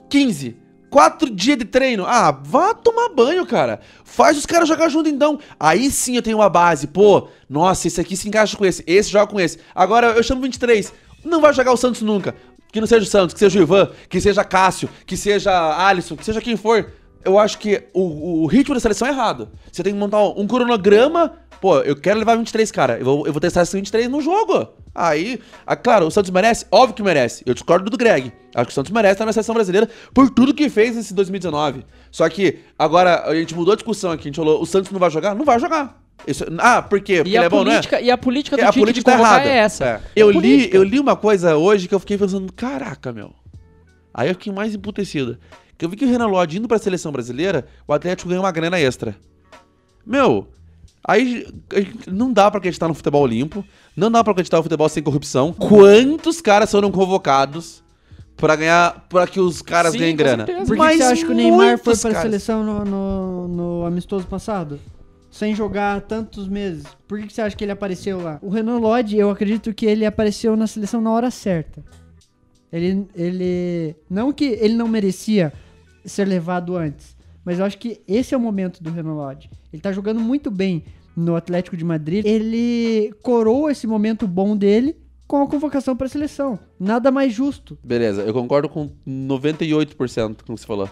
15. 0.07 0.66
Quatro 0.89 1.29
dias 1.29 1.57
de 1.57 1.65
treino. 1.65 2.05
Ah, 2.05 2.31
vá 2.31 2.73
tomar 2.73 3.09
banho, 3.09 3.45
cara. 3.45 3.79
Faz 4.03 4.37
os 4.37 4.45
caras 4.45 4.67
jogar 4.67 4.89
junto 4.89 5.09
então. 5.09 5.39
Aí 5.59 5.91
sim 5.91 6.15
eu 6.15 6.21
tenho 6.21 6.37
uma 6.37 6.49
base. 6.49 6.87
Pô, 6.87 7.27
nossa, 7.49 7.87
esse 7.87 7.99
aqui 7.99 8.15
se 8.15 8.27
encaixa 8.27 8.55
com 8.55 8.65
esse. 8.65 8.83
Esse 8.87 9.09
joga 9.09 9.31
com 9.31 9.39
esse. 9.39 9.59
Agora 9.75 10.07
eu 10.07 10.23
chamo 10.23 10.41
23. 10.41 10.93
Não 11.25 11.41
vai 11.41 11.53
jogar 11.53 11.73
o 11.73 11.77
Santos 11.77 12.01
nunca. 12.01 12.35
Que 12.71 12.79
não 12.79 12.87
seja 12.87 13.03
o 13.03 13.09
Santos, 13.09 13.33
que 13.33 13.39
seja 13.39 13.59
o 13.59 13.61
Ivan, 13.61 13.89
que 14.09 14.19
seja 14.19 14.43
Cássio, 14.43 14.89
que 15.05 15.15
seja 15.15 15.51
Alisson, 15.87 16.15
que 16.15 16.25
seja 16.25 16.41
quem 16.41 16.57
for. 16.57 16.91
Eu 17.27 17.37
acho 17.37 17.57
que 17.57 17.83
o, 17.93 18.43
o 18.43 18.45
ritmo 18.47 18.73
da 18.73 18.79
seleção 18.79 19.07
é 19.07 19.11
errado. 19.11 19.49
Você 19.71 19.83
tem 19.83 19.93
que 19.93 19.99
montar 19.99 20.19
um, 20.23 20.41
um 20.41 20.47
cronograma. 20.47 21.33
Pô, 21.61 21.79
eu 21.79 21.95
quero 21.95 22.19
levar 22.19 22.35
23, 22.37 22.71
cara. 22.71 22.97
Eu 22.99 23.05
vou, 23.05 23.25
eu 23.27 23.33
vou 23.33 23.39
testar 23.41 23.63
esses 23.63 23.73
23 23.73 24.07
no 24.09 24.21
jogo. 24.21 24.67
Aí, 24.93 25.39
ah, 25.65 25.75
claro, 25.75 26.05
o 26.05 26.11
Santos 26.11 26.29
merece? 26.31 26.65
Óbvio 26.71 26.95
que 26.95 27.03
merece. 27.03 27.43
Eu 27.45 27.53
discordo 27.53 27.89
do 27.89 27.97
Greg. 27.97 28.31
Acho 28.55 28.65
que 28.67 28.71
o 28.71 28.73
Santos 28.75 28.91
merece 28.91 29.13
estar 29.13 29.25
na 29.25 29.33
seleção 29.33 29.55
brasileira 29.55 29.89
por 30.13 30.29
tudo 30.29 30.53
que 30.53 30.69
fez 30.69 30.95
nesse 30.95 31.13
2019. 31.13 31.83
Só 32.11 32.29
que 32.29 32.59
agora 32.77 33.23
a 33.29 33.35
gente 33.35 33.53
mudou 33.55 33.73
a 33.73 33.75
discussão 33.75 34.11
aqui. 34.11 34.21
A 34.23 34.29
gente 34.29 34.35
falou, 34.37 34.61
o 34.61 34.65
Santos 34.65 34.91
não 34.91 34.99
vai 34.99 35.09
jogar? 35.09 35.35
Não 35.35 35.43
vai 35.45 35.59
jogar. 35.59 35.99
Isso- 36.27 36.45
ah, 36.59 36.81
por 36.81 36.99
quê? 37.01 37.17
Porque 37.17 37.29
E 37.29 37.35
ele 37.35 37.37
a, 37.37 37.43
é 37.43 37.49
bom, 37.49 37.63
não 37.63 37.71
é? 37.71 37.75
política, 37.75 38.01
e 38.01 38.11
a 38.11 38.17
política 38.17 38.55
do 38.57 38.61
É, 38.61 38.63
a 38.63 38.67
Tite 38.67 38.75
de 38.75 38.79
política 38.81 39.11
tá 39.11 39.17
errada. 39.19 39.45
é 39.49 39.57
essa. 39.57 39.85
É. 39.85 40.01
Eu, 40.15 40.29
É 40.29 40.33
li, 40.33 40.39
política. 40.39 40.77
eu 40.77 40.83
li 40.83 40.99
uma 40.99 41.15
coisa 41.15 41.57
hoje 41.57 41.87
que 41.87 41.93
eu 41.95 41.99
fiquei 41.99 42.17
pensando, 42.17 42.51
caraca, 42.53 43.11
meu. 43.11 43.33
Aí 44.13 44.27
eu 44.29 44.33
fiquei 44.35 44.51
mais 44.53 44.73
emputecido. 44.73 45.37
Que 45.77 45.85
eu 45.85 45.89
vi 45.89 45.95
que 45.95 46.05
o 46.05 46.09
Renan 46.09 46.27
Lodge 46.27 46.57
indo 46.57 46.67
pra 46.67 46.79
seleção 46.79 47.11
brasileira, 47.11 47.67
o 47.87 47.93
Atlético 47.93 48.29
ganhou 48.29 48.43
uma 48.43 48.51
grana 48.51 48.79
extra. 48.79 49.15
Meu, 50.05 50.47
aí 51.05 51.45
não 52.07 52.33
dá 52.33 52.49
pra 52.49 52.57
acreditar 52.57 52.87
no 52.87 52.93
futebol 52.93 53.25
limpo, 53.27 53.63
não 53.95 54.09
dá 54.09 54.23
pra 54.23 54.31
acreditar 54.31 54.57
no 54.57 54.63
futebol 54.63 54.89
sem 54.89 55.03
corrupção. 55.03 55.53
Quantos 55.53 56.41
caras 56.41 56.71
foram 56.71 56.91
convocados 56.91 57.83
pra 58.35 58.55
ganhar, 58.55 59.05
para 59.09 59.27
que 59.27 59.39
os 59.39 59.61
caras 59.61 59.91
Sim, 59.91 59.99
ganhem 59.99 60.15
grana? 60.15 60.45
Por 60.45 60.65
que, 60.65 60.75
Mas 60.75 60.97
você 60.97 61.03
acha 61.03 61.25
que 61.25 61.31
o 61.31 61.35
Neymar 61.35 61.77
foi 61.77 61.95
pra 61.95 62.11
caras. 62.11 62.21
seleção 62.23 62.63
no, 62.63 62.85
no, 62.85 63.47
no 63.47 63.85
amistoso 63.85 64.25
passado? 64.25 64.79
Sem 65.29 65.53
jogar 65.53 66.01
tantos 66.01 66.47
meses. 66.47 66.85
Por 67.07 67.19
que, 67.19 67.27
que 67.27 67.33
você 67.33 67.41
acha 67.41 67.55
que 67.55 67.63
ele 67.63 67.71
apareceu 67.71 68.19
lá? 68.21 68.39
O 68.41 68.49
Renan 68.49 68.79
Lodge, 68.79 69.17
eu 69.17 69.29
acredito 69.29 69.71
que 69.73 69.85
ele 69.85 70.05
apareceu 70.05 70.55
na 70.55 70.65
seleção 70.65 70.99
na 71.01 71.11
hora 71.11 71.29
certa. 71.29 71.83
Ele, 72.71 73.05
ele. 73.15 73.95
Não 74.09 74.31
que 74.31 74.45
ele 74.45 74.73
não 74.73 74.87
merecia 74.87 75.53
ser 76.07 76.25
levado 76.25 76.75
antes. 76.75 77.15
Mas 77.45 77.59
eu 77.59 77.65
acho 77.65 77.77
que 77.77 78.01
esse 78.07 78.33
é 78.33 78.37
o 78.37 78.41
momento 78.41 78.81
do 78.81 78.91
Renan 78.91 79.13
Lodge. 79.13 79.49
Ele 79.71 79.81
tá 79.81 79.91
jogando 79.91 80.19
muito 80.19 80.49
bem 80.49 80.83
no 81.15 81.35
Atlético 81.35 81.77
de 81.77 81.83
Madrid. 81.83 82.25
Ele 82.25 83.13
coroa 83.21 83.71
esse 83.71 83.87
momento 83.87 84.27
bom 84.27 84.55
dele 84.55 84.95
com 85.27 85.41
a 85.41 85.47
convocação 85.47 85.95
pra 85.95 86.07
seleção. 86.07 86.57
Nada 86.79 87.11
mais 87.11 87.33
justo. 87.33 87.77
Beleza, 87.83 88.21
eu 88.21 88.33
concordo 88.33 88.69
com 88.69 88.89
98% 89.07 89.95
com 90.43 90.53
o 90.53 90.55
que 90.55 90.61
você 90.61 90.65
falou. 90.65 90.89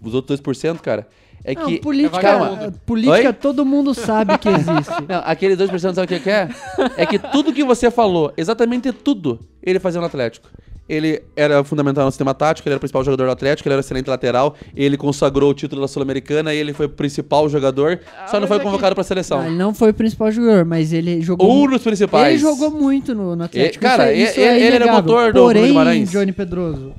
Os 0.00 0.14
outros 0.14 0.40
2%, 0.40 0.80
cara, 0.80 1.06
é 1.44 1.54
Não, 1.54 1.66
que... 1.66 1.78
política, 1.78 2.72
política 2.86 3.28
Oi? 3.28 3.32
todo 3.32 3.64
mundo 3.64 3.94
sabe 3.94 4.36
que 4.38 4.48
existe. 4.48 4.94
Não, 5.08 5.22
aqueles 5.24 5.58
2% 5.58 5.94
sabe 5.94 6.04
o 6.04 6.08
que 6.08 6.20
que 6.20 6.30
é? 6.30 6.48
É 6.96 7.06
que 7.06 7.18
tudo 7.18 7.52
que 7.52 7.64
você 7.64 7.90
falou, 7.90 8.32
exatamente 8.36 8.92
tudo, 8.92 9.40
ele 9.62 9.80
fazia 9.80 10.00
no 10.00 10.06
Atlético. 10.06 10.48
Ele 10.88 11.22
era 11.36 11.62
fundamental 11.62 12.04
no 12.04 12.10
sistema 12.10 12.34
tático, 12.34 12.68
ele 12.68 12.72
era 12.74 12.76
o 12.78 12.80
principal 12.80 13.04
jogador 13.04 13.26
do 13.26 13.30
Atlético, 13.30 13.68
ele 13.68 13.74
era 13.74 13.80
excelente 13.80 14.08
lateral, 14.10 14.56
ele 14.74 14.96
consagrou 14.96 15.50
o 15.50 15.54
título 15.54 15.80
da 15.80 15.88
Sul-Americana, 15.88 16.52
ele 16.52 16.72
foi 16.72 16.86
o 16.86 16.88
principal 16.88 17.48
jogador, 17.48 18.00
só 18.28 18.40
não 18.40 18.48
foi 18.48 18.58
convocado 18.60 18.94
pra 18.94 19.04
seleção. 19.04 19.38
Não, 19.38 19.46
ele 19.46 19.56
não 19.56 19.72
foi 19.72 19.90
o 19.90 19.94
principal 19.94 20.30
jogador, 20.32 20.64
mas 20.64 20.92
ele 20.92 21.22
jogou. 21.22 21.50
Um 21.64 21.68
dos 21.70 21.82
principais. 21.82 22.32
Ele 22.34 22.38
jogou 22.38 22.70
muito 22.70 23.14
no, 23.14 23.36
no 23.36 23.44
Atlético. 23.44 23.82
E- 23.84 23.88
cara, 23.88 24.12
isso 24.12 24.22
é, 24.22 24.24
isso 24.30 24.40
ele- 24.40 24.48
é 24.64 24.66
ele 24.66 24.76
era 24.76 24.92
motor 24.92 25.32
do 25.32 25.40
Porém, 25.40 25.66
Guimarães. 25.66 26.10
Johnny 26.10 26.32
Pedroso, 26.32 26.92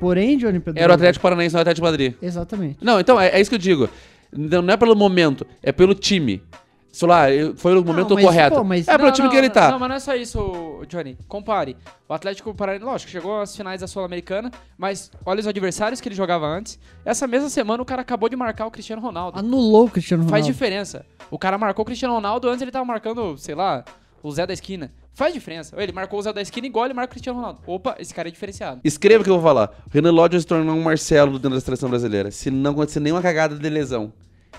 Porém, 0.00 0.36
Johnny 0.38 0.58
Pedro. 0.60 0.80
Era 0.82 0.92
o 0.92 0.94
Atlético 0.94 1.22
Paranaense, 1.22 1.52
não 1.54 1.58
o 1.58 1.62
Atlético 1.62 1.84
de 1.86 1.90
Madrid. 1.90 2.14
Exatamente. 2.22 2.76
Não, 2.80 2.98
então, 2.98 3.20
é, 3.20 3.28
é 3.28 3.40
isso 3.40 3.50
que 3.50 3.56
eu 3.56 3.60
digo. 3.60 3.88
Não 4.32 4.72
é 4.72 4.76
pelo 4.76 4.94
momento, 4.96 5.46
é 5.62 5.70
pelo 5.72 5.94
time. 5.94 6.42
Sei 6.98 7.06
lá, 7.06 7.30
eu- 7.30 7.54
foi 7.54 7.78
o 7.78 7.84
momento 7.84 8.14
mas, 8.14 8.24
correto. 8.24 8.56
pô, 8.56 8.64
mas- 8.64 8.88
é 8.88 8.98
Não, 8.98 9.12
time 9.12 9.26
não, 9.26 9.30
que 9.30 9.36
ele 9.38 9.48
tá. 9.48 9.70
Não, 9.70 9.78
mas 9.78 9.88
não 9.88 9.94
é 9.94 10.00
só 10.00 10.16
isso, 10.16 10.82
Johnny. 10.88 11.16
Compare. 11.28 11.76
O 12.08 12.12
Atlético 12.12 12.52
Paranaense, 12.52 12.84
lógico, 12.84 13.12
chegou 13.12 13.40
às 13.40 13.56
finais 13.56 13.80
da 13.80 13.86
Sul-Americana, 13.86 14.50
mas 14.76 15.08
olha 15.24 15.38
os 15.38 15.46
adversários 15.46 16.00
que 16.00 16.08
ele 16.08 16.16
jogava 16.16 16.44
antes. 16.44 16.76
Essa 17.04 17.28
mesma 17.28 17.48
semana 17.50 17.80
o 17.80 17.86
cara 17.86 18.02
acabou 18.02 18.28
de 18.28 18.34
marcar 18.34 18.66
o 18.66 18.70
Cristiano 18.72 19.00
Ronaldo. 19.00 19.38
Anulou 19.38 19.86
o 19.86 19.90
Cristiano 19.90 20.24
Faz 20.24 20.30
Ronaldo. 20.42 20.52
diferença. 20.52 21.06
O 21.30 21.38
cara 21.38 21.56
marcou 21.56 21.84
o 21.84 21.86
Cristiano 21.86 22.14
Ronaldo, 22.14 22.48
antes 22.48 22.62
ele 22.62 22.72
tava 22.72 22.84
marcando, 22.84 23.38
sei 23.38 23.54
lá, 23.54 23.84
o 24.20 24.32
Zé 24.32 24.44
da 24.44 24.52
esquina. 24.52 24.90
Faz 25.14 25.32
diferença. 25.32 25.80
Ele 25.80 25.92
marcou 25.92 26.18
o 26.18 26.22
Zé 26.22 26.32
da 26.32 26.42
esquina 26.42 26.66
igual 26.66 26.84
ele 26.86 26.94
marca 26.94 27.10
o 27.10 27.12
Cristiano 27.12 27.38
Ronaldo. 27.38 27.60
Opa, 27.64 27.94
esse 28.00 28.12
cara 28.12 28.26
é 28.26 28.32
diferenciado. 28.32 28.80
Escreva 28.82 29.20
o 29.20 29.24
que 29.24 29.30
eu 29.30 29.34
vou 29.34 29.42
falar. 29.44 29.70
O 29.86 29.90
Renan 29.94 30.10
Lodge 30.10 30.40
se 30.40 30.46
tornar 30.48 30.72
um 30.72 30.82
Marcelo 30.82 31.38
dentro 31.38 31.50
da 31.50 31.60
seleção 31.60 31.88
brasileira. 31.88 32.32
Se 32.32 32.50
não 32.50 32.72
acontecer 32.72 32.98
nenhuma 32.98 33.22
cagada 33.22 33.54
de 33.56 33.70
lesão. 33.70 34.12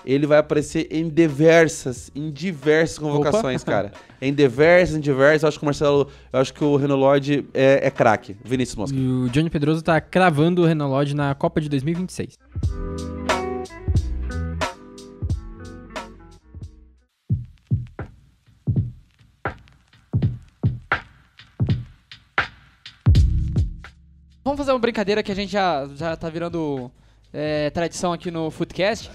Ele 0.04 0.26
vai 0.26 0.38
aparecer 0.38 0.88
em 0.90 1.08
diversas, 1.08 2.10
em 2.14 2.30
diversas 2.30 2.98
convocações, 2.98 3.62
cara. 3.62 3.92
Em 4.22 4.34
diversas, 4.34 4.96
em 4.96 5.00
diversas. 5.00 5.44
Eu 5.44 5.48
acho 5.48 5.58
que 5.58 5.64
o 5.64 5.66
Marcelo, 5.66 6.08
eu 6.30 6.40
acho 6.40 6.52
que 6.52 6.62
o 6.62 6.76
Renan 6.76 6.96
Lodge 6.96 7.46
é, 7.54 7.86
é 7.86 7.90
craque. 7.90 8.36
Vinícius 8.44 8.76
Mosca. 8.76 8.94
E 8.94 9.00
o 9.00 9.30
Johnny 9.30 9.48
Pedroso 9.48 9.80
tá 9.80 9.98
cravando 9.98 10.60
o 10.60 10.66
Renan 10.66 10.88
Lodge 10.88 11.14
na 11.14 11.34
Copa 11.34 11.58
de 11.58 11.70
2026. 11.70 12.36
Vamos 24.50 24.58
fazer 24.58 24.72
uma 24.72 24.78
brincadeira 24.80 25.22
que 25.22 25.30
a 25.30 25.34
gente 25.34 25.52
já, 25.52 25.88
já 25.94 26.16
tá 26.16 26.28
virando 26.28 26.90
é, 27.32 27.70
tradição 27.70 28.12
aqui 28.12 28.30
no 28.30 28.50
Footcast, 28.50 29.08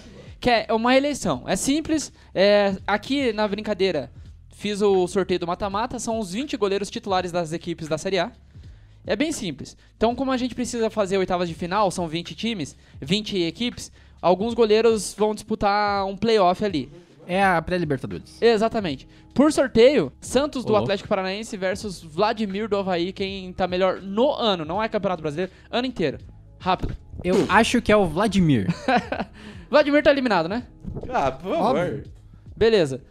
que 0.45 0.49
é 0.51 0.67
uma 0.71 0.95
eleição. 0.95 1.41
É 1.47 1.55
simples. 1.55 2.13
é, 2.31 2.77
aqui 2.85 3.33
na 3.33 3.47
brincadeira, 3.47 4.11
fiz 4.53 4.79
o 4.79 5.07
sorteio 5.07 5.39
do 5.39 5.47
mata-mata, 5.47 5.97
são 5.97 6.19
os 6.19 6.33
20 6.33 6.55
goleiros 6.55 6.91
titulares 6.91 7.31
das 7.31 7.51
equipes 7.51 7.87
da 7.87 7.97
Série 7.97 8.19
A. 8.19 8.31
É 9.07 9.15
bem 9.15 9.31
simples. 9.31 9.75
Então, 9.97 10.13
como 10.13 10.31
a 10.31 10.37
gente 10.37 10.53
precisa 10.53 10.87
fazer 10.91 11.17
oitavas 11.17 11.49
de 11.49 11.55
final, 11.55 11.89
são 11.89 12.07
20 12.07 12.35
times, 12.35 12.77
20 13.01 13.41
equipes, 13.41 13.91
alguns 14.21 14.53
goleiros 14.53 15.15
vão 15.17 15.33
disputar 15.33 16.05
um 16.05 16.15
playoff 16.15 16.63
ali. 16.63 16.91
É 17.25 17.43
a 17.43 17.59
pré-Libertadores. 17.59 18.39
Exatamente. 18.39 19.07
Por 19.33 19.51
sorteio, 19.51 20.13
Santos 20.21 20.63
do 20.63 20.73
Ô. 20.73 20.75
Atlético 20.75 21.09
Paranaense 21.09 21.57
versus 21.57 22.03
Vladimir 22.03 22.69
do 22.69 22.77
Havaí, 22.77 23.11
quem 23.11 23.51
tá 23.51 23.67
melhor 23.67 23.99
no 23.99 24.31
ano, 24.31 24.63
não 24.63 24.81
é 24.81 24.87
Campeonato 24.87 25.23
Brasileiro, 25.23 25.51
ano 25.71 25.87
inteiro. 25.87 26.19
Rápido. 26.59 26.95
Eu 27.23 27.45
acho 27.49 27.81
que 27.81 27.91
é 27.91 27.97
o 27.97 28.05
Vladimir. 28.05 28.67
Vladimir 29.69 30.03
tá 30.03 30.11
eliminado, 30.11 30.47
né? 30.47 30.67
Ah, 31.09 31.31
por 31.31 31.51
Óbvio. 31.51 32.03
Beleza. 32.55 33.01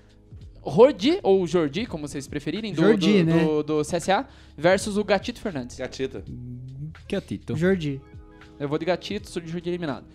Rodi, 0.62 1.18
ou 1.22 1.46
Jordi, 1.46 1.84
como 1.84 2.08
vocês 2.08 2.26
preferirem, 2.26 2.72
do, 2.72 2.82
Jordi, 2.82 3.22
do, 3.22 3.30
né? 3.30 3.44
do, 3.44 3.62
do 3.62 3.82
CSA, 3.82 4.26
versus 4.56 4.96
o 4.96 5.04
Gatito 5.04 5.40
Fernandes. 5.40 5.76
Gatita. 5.76 6.24
que 7.06 7.14
é 7.14 7.18
o 7.18 7.20
Tito. 7.20 7.54
Jordi. 7.54 8.00
Eu 8.58 8.68
vou 8.68 8.78
de 8.78 8.86
Gatito, 8.86 9.28
sou 9.28 9.42
de 9.42 9.50
Jordi 9.50 9.68
eliminado. 9.68 10.06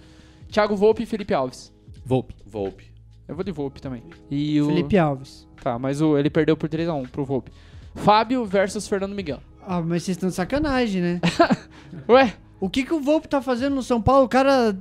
Thiago 0.50 0.76
Volpe 0.76 1.04
e 1.04 1.06
Felipe 1.06 1.34
Alves. 1.34 1.72
Volpe. 2.04 2.34
Volpe. 2.46 2.92
Eu 3.28 3.36
vou 3.36 3.44
de 3.44 3.52
Volpe 3.52 3.80
também. 3.80 4.04
E 4.32 4.60
o... 4.60 4.66
Felipe 4.66 4.98
Alves. 4.98 5.48
Tá, 5.62 5.78
mas 5.78 6.02
o, 6.02 6.18
ele 6.18 6.32
perdeu 6.32 6.58
por 6.58 6.68
3x1 6.68 7.10
pro 7.10 7.24
Volpe. 7.24 7.52
Fábio 7.94 8.44
versus 8.46 8.88
Fernando 8.88 9.14
Miguel. 9.14 9.40
Ah, 9.62 9.82
mas 9.82 10.04
vocês 10.04 10.18
estão 10.18 10.30
de 10.30 10.36
sacanagem, 10.36 11.02
né? 11.02 11.22
Ué, 12.10 12.34
O 12.60 12.70
que, 12.70 12.84
que 12.84 12.94
o 12.94 13.00
Volpe 13.00 13.28
tá 13.28 13.42
fazendo 13.42 13.76
no 13.76 13.84
São 13.84 14.02
Paulo? 14.02 14.26
O 14.26 14.30
cara. 14.30 14.76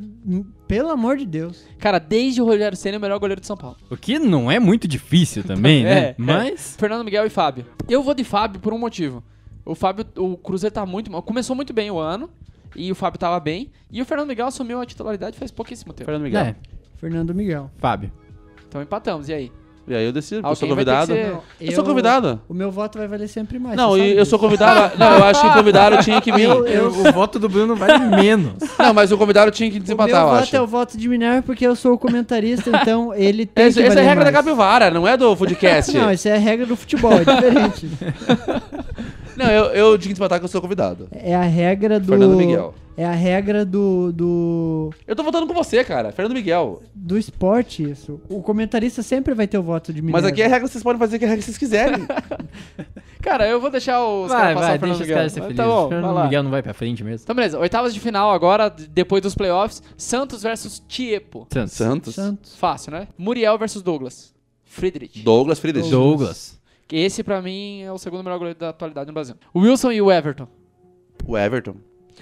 Pelo 0.69 0.91
amor 0.91 1.17
de 1.17 1.25
Deus. 1.27 1.65
cara, 1.79 1.99
desde 1.99 2.41
o 2.43 2.45
Rogério 2.45 2.77
Senna 2.77 2.97
é 2.97 2.99
o 2.99 3.01
melhor 3.01 3.19
goleiro 3.19 3.41
de 3.41 3.47
São 3.47 3.57
Paulo. 3.57 3.77
O 3.91 3.97
que 3.97 4.19
não 4.19 4.51
é 4.51 4.61
muito 4.61 4.87
difícil 4.87 5.43
também, 5.43 5.81
É, 5.87 5.95
né? 5.95 6.01
é. 6.11 6.15
Mas. 6.19 6.77
Fernando 6.79 7.05
Miguel 7.05 7.25
e 7.27 7.31
Fábio. 7.31 7.65
Eu 7.89 8.03
vou 8.03 8.15
de 8.15 8.23
Fábio 8.23 8.61
por 8.61 8.73
um 8.75 8.79
motivo. 8.79 9.25
O 9.65 9.75
Fábio, 9.75 10.05
o 10.17 10.37
Cruzeiro 10.37 10.73
tá 10.75 10.85
muito 10.87 11.11
mal. 11.11 11.23
Começou 11.23 11.57
muito 11.57 11.73
bem 11.73 11.91
o 11.91 11.99
ano. 11.99 12.31
E 12.77 12.93
o 12.93 12.95
Fábio 12.95 13.19
tava 13.19 13.41
bem. 13.41 13.71
E 13.91 14.01
o 14.01 14.05
Fernando 14.05 14.29
Miguel 14.29 14.47
assumiu 14.47 14.81
a 14.81 14.87
titularidade 14.87 15.39
faz 15.39 15.51
pouquíssimo 15.51 15.93
tempo. 15.93 16.05
Fernando 16.05 16.25
Miguel. 16.25 16.41
É, 16.43 16.57
Fernando 16.97 17.35
Miguel. 17.35 17.71
Fábio. 17.79 18.13
Então 18.69 18.83
empatamos, 18.83 19.29
e 19.31 19.33
aí? 19.33 19.53
E 19.89 19.95
aí 19.95 20.05
eu 20.07 20.13
decido, 20.13 20.47
eu 20.47 20.55
sou 20.55 20.69
convidado. 20.69 21.13
ser- 21.13 21.27
Não, 21.33 21.41
Eu 21.61 21.73
sou 21.73 21.85
convidado. 21.85 22.41
O 22.49 22.55
meu 22.55 22.71
voto 22.71 22.99
vai 22.99 23.07
valer 23.09 23.29
sempre 23.29 23.59
mais. 23.59 23.77
Não, 23.77 23.97
e 23.97 24.11
eu 24.11 24.17
disso. 24.19 24.31
sou 24.31 24.39
convidado. 24.39 24.97
Não, 24.99 25.19
eu 25.19 25.25
acho 25.25 25.41
que 25.41 25.47
o 25.47 25.53
convidado 25.55 26.03
tinha 26.03 26.21
que 26.21 26.31
vir. 26.33 26.49
o 26.51 27.13
voto 27.13 27.39
do 27.39 27.49
Bruno 27.49 27.75
vale 27.77 27.99
menos. 28.17 28.55
Não, 28.79 28.93
mas 28.95 29.11
o 29.13 29.19
convidado 29.19 29.51
tinha 29.51 29.69
que 29.71 29.77
O 29.77 29.79
meu 29.79 29.83
desempatar, 29.83 30.23
eu 30.23 30.29
voto 30.29 30.43
acho. 30.43 30.57
é 30.57 30.61
o 30.61 30.67
voto 30.67 30.97
de 30.99 31.09
Minerva 31.09 31.43
porque 31.43 31.67
eu 31.67 31.75
sou 31.77 31.95
o 31.95 31.99
comentarista, 31.99 32.71
então 32.71 33.15
ele 33.17 33.47
tem 33.47 33.67
Essa, 33.67 33.81
que 33.81 33.87
essa 33.87 33.99
é 34.01 34.03
a 34.03 34.09
regra 34.09 34.25
da 34.25 34.33
mais. 34.33 34.45
capivara, 34.45 34.91
não 34.91 35.07
é 35.07 35.17
do 35.17 35.35
Foodcast. 35.37 35.97
Não, 35.97 36.13
isso 36.13 36.29
é 36.29 36.35
a 36.35 36.39
regra 36.39 36.67
do 36.67 36.77
futebol, 36.77 37.13
é 37.13 37.25
diferente. 37.25 37.89
Não, 39.37 39.47
eu, 39.47 39.65
eu 39.67 39.91
tinha 39.99 40.09
que 40.09 40.15
desempatar 40.15 40.39
que 40.39 40.45
eu 40.45 40.49
sou 40.49 40.61
convidado. 40.61 41.09
É 41.13 41.35
a 41.35 41.43
regra 41.43 42.01
do. 42.01 42.07
Fernando 42.09 42.37
Miguel. 42.37 42.75
É 43.01 43.05
a 43.05 43.13
regra 43.13 43.65
do, 43.65 44.13
do, 44.13 44.91
Eu 45.07 45.15
tô 45.15 45.23
votando 45.23 45.47
com 45.47 45.55
você, 45.55 45.85
cara. 45.85 46.11
Fernando 46.11 46.35
Miguel. 46.35 46.83
do 46.93 47.17
esporte, 47.17 47.89
isso. 47.89 48.21
O 48.29 48.43
comentarista 48.43 49.05
sempre 49.05 49.35
vai 49.35 49.47
ter 49.47 49.57
o 49.57 49.63
voto 49.63 49.93
de 49.93 50.03
Minerva. 50.03 50.21
Mas 50.21 50.33
aqui 50.33 50.43
é 50.43 50.49
regra, 50.49 50.67
vocês 50.67 50.83
podem 50.83 50.99
fazer 50.99 51.17
que 51.17 51.25
a 51.25 51.29
regra 51.29 51.39
que 51.41 51.45
vocês 51.45 51.57
quiserem. 51.57 52.05
Cara, 53.23 53.47
eu 53.47 53.61
vou 53.61 53.71
deixar 53.71 54.05
os 54.05 54.29
Vai, 54.29 54.41
caras 54.41 54.55
passar 54.55 54.67
vai, 54.67 54.77
o 54.77 54.81
Fernando 54.81 54.81
deixa 54.81 54.93
os 54.95 55.01
Miguel. 55.01 55.17
caras 55.17 55.33
ser 55.33 55.41
Mas 55.41 55.47
felizes. 55.49 55.65
Tá 55.65 55.71
bom, 55.73 55.81
vai 55.83 55.89
Fernando 55.91 56.15
lá. 56.15 56.25
Miguel 56.25 56.43
não 56.43 56.51
vai 56.51 56.63
pra 56.63 56.75
frente 56.75 57.05
mesmo. 57.05 57.23
Então 57.23 57.37
beleza, 57.37 57.59
oitavas 57.61 57.95
de 57.95 58.01
final 58.01 58.33
agora, 58.33 58.69
depois 58.69 59.23
dos 59.23 59.35
playoffs. 59.37 59.81
Santos 59.97 60.43
versus 60.43 60.83
Tiepo. 60.89 61.47
Santos. 61.53 61.73
Santos. 61.75 62.15
Santos. 62.17 62.57
Fácil, 62.57 62.91
né? 62.91 63.07
Muriel 63.17 63.57
versus 63.59 63.81
Douglas. 63.81 64.35
Friedrich. 64.65 65.23
Douglas 65.23 65.61
Friedrich. 65.61 65.89
Douglas. 65.89 66.59
Que 66.89 66.97
Esse 66.97 67.23
pra 67.23 67.41
mim 67.41 67.83
é 67.83 67.93
o 67.93 67.99
segundo 67.99 68.25
melhor 68.25 68.39
goleiro 68.39 68.59
da 68.59 68.71
atualidade 68.71 69.07
no 69.07 69.13
Brasil. 69.13 69.37
O 69.55 69.61
Wilson 69.61 69.93
e 69.93 70.03
o 70.03 70.11
Everton. 70.11 70.49
O 71.25 71.37
Everton. 71.39 71.77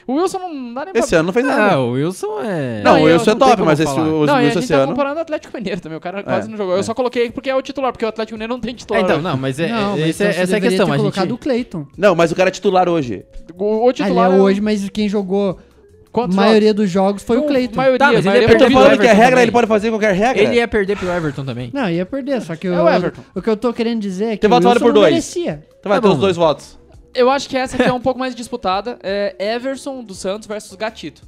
O 0.07 0.15
Wilson 0.15 0.39
não 0.39 0.73
dá 0.75 0.85
nem 0.85 0.93
pra... 0.95 1.01
Esse 1.03 1.15
ano 1.17 1.27
não 1.27 1.33
fez 1.33 1.45
nada. 1.45 1.75
Ah, 1.75 1.81
o 1.81 1.91
Wilson 1.93 2.41
é. 2.41 2.81
não, 2.85 2.93
não, 2.95 3.01
o 3.01 3.05
Wilson 3.07 3.31
é 3.33 3.35
top, 3.35 3.63
mas 3.63 3.81
esse, 3.81 3.93
falar. 3.93 4.07
o 4.07 4.25
Não, 4.27 4.35
a 4.35 4.39
Wilson 4.39 4.51
gente 4.53 4.59
esse 4.65 4.73
tá 4.73 4.79
ano. 4.79 4.93
comparando 4.93 5.17
o 5.19 5.21
Atlético 5.23 5.57
Mineiro 5.57 5.81
também. 5.81 5.99
O 5.99 6.01
cara 6.01 6.23
quase 6.23 6.47
É, 6.47 6.51
não 6.51 6.57
jogou. 6.57 6.75
Eu 6.75 6.81
é. 6.81 6.83
só 6.85 6.95
coloquei 6.95 7.29
porque 7.31 7.51
é 7.51 7.57
o 7.57 7.61
titular, 7.61 7.91
porque 7.91 8.05
o 8.05 8.09
Atlético 8.09 8.35
Mineiro 8.37 8.53
não 8.53 8.61
tem 8.61 8.71
É, 8.71 8.75
titular. 8.75 9.03
então, 9.03 9.17
hoje. 9.17 9.25
não, 9.25 9.37
mas 9.37 9.59
é, 9.59 9.69
Não, 9.69 9.91
mas 9.97 10.07
esse 10.09 10.23
é- 10.23 10.27
então 10.27 10.33
você 10.37 10.43
essa 10.43 10.55
é 10.55 10.59
a 10.59 10.61
questão. 10.61 10.87
ter 10.87 10.93
A 10.93 10.97
colocado 10.97 11.27
o 11.27 11.31
gente... 11.31 11.39
Cleiton. 11.41 11.87
Não, 11.99 12.15
mas 12.15 12.31
o 12.31 12.37
cara 12.37 12.49
é 12.49 12.53
titular 12.53 12.89
hoje. 12.89 13.25
O, 13.59 13.65
o 13.65 13.85
Ele 13.87 13.93
titular 13.95 14.31
é 14.31 14.35
é 14.35 14.39
o- 14.39 14.43
hoje, 14.43 14.61
mas 14.61 14.89
quem 14.91 15.09
jogou 15.09 15.59
a 15.59 16.11
Quantos 16.13 16.37
maioria 16.37 16.73
dos 16.73 16.89
jogos 16.89 17.23
foi 17.25 17.37
o 17.37 17.41
jogos? 17.41 17.53
Cleiton. 17.55 17.77
Maioria, 17.77 17.99
Tá, 17.99 18.13
mas 18.13 18.25
ele 18.25 18.29
ia 18.37 18.37
Eu 18.37 18.43
tô 18.43 18.49
perder 18.49 18.67
do 18.69 18.73
falando 18.73 19.01
que 19.01 19.07
é 19.07 19.13
regra, 19.13 19.29
também. 19.31 19.43
ele 19.43 19.53
pode 19.53 19.67
fazer 19.67 19.91
qualquer 19.91 20.15
regra. 20.15 20.43
Ele 20.43 20.55
ia 20.55 20.69
perder 20.69 20.97
pro 20.97 21.09
Everton 21.11 21.45
também. 21.45 21.71
Não, 21.75 21.91
ia 21.91 22.07
perder, 22.07 22.41
só 22.43 22.55
que 22.57 22.69
É 22.69 22.71
eu- 22.71 22.85
o 22.85 22.89
Everton. 22.89 23.23
o 23.35 23.43
que 23.43 23.51
eu 23.51 23.57
tô 23.57 23.73
querendo 23.73 24.01
dizer 24.01 24.25
é 24.27 24.31
que 24.31 24.39
Tem 24.39 24.49
o 24.49 24.51
voto 24.51 24.63
vale 24.63 24.75
Wilson 24.77 24.85
por 24.87 24.95
não 24.95 25.01
dois. 25.03 25.11
merecia. 25.13 25.65
Então 25.81 25.91
vai 25.91 25.99
Tá 25.99 26.03
ter 26.03 26.09
os 26.09 26.15
bom. 26.15 26.21
dois 26.21 26.37
votos. 26.37 26.79
Eu 27.17 27.31
acho 27.31 27.49
que 27.49 27.57
essa 27.57 27.77
aqui 27.77 27.89
é 27.89 27.93
um 27.93 28.01
pouco 28.01 28.19
mais 28.19 28.35
disputada. 28.35 28.99
É 29.03 29.35
Everson 29.55 30.05
do 30.05 30.15
Santos 30.15 30.47
versus 30.47 30.75
Gatito. 30.77 31.23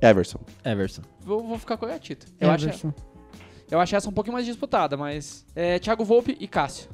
Everson. 0.00 0.38
Everson. 0.64 1.02
Vou, 1.20 1.42
vou 1.42 1.58
ficar 1.58 1.76
com 1.76 1.86
o 1.86 1.88
Gatito. 1.88 2.26
Eu 2.40 2.50
acho, 2.50 2.66
Everson. 2.66 2.92
eu 3.70 3.80
acho 3.80 3.96
essa 3.96 4.08
um 4.08 4.12
pouquinho 4.12 4.34
mais 4.34 4.46
disputada, 4.46 4.96
mas... 4.96 5.44
É 5.54 5.78
Thiago 5.78 6.04
Volpe 6.04 6.36
e 6.38 6.46
Cássio. 6.46 6.88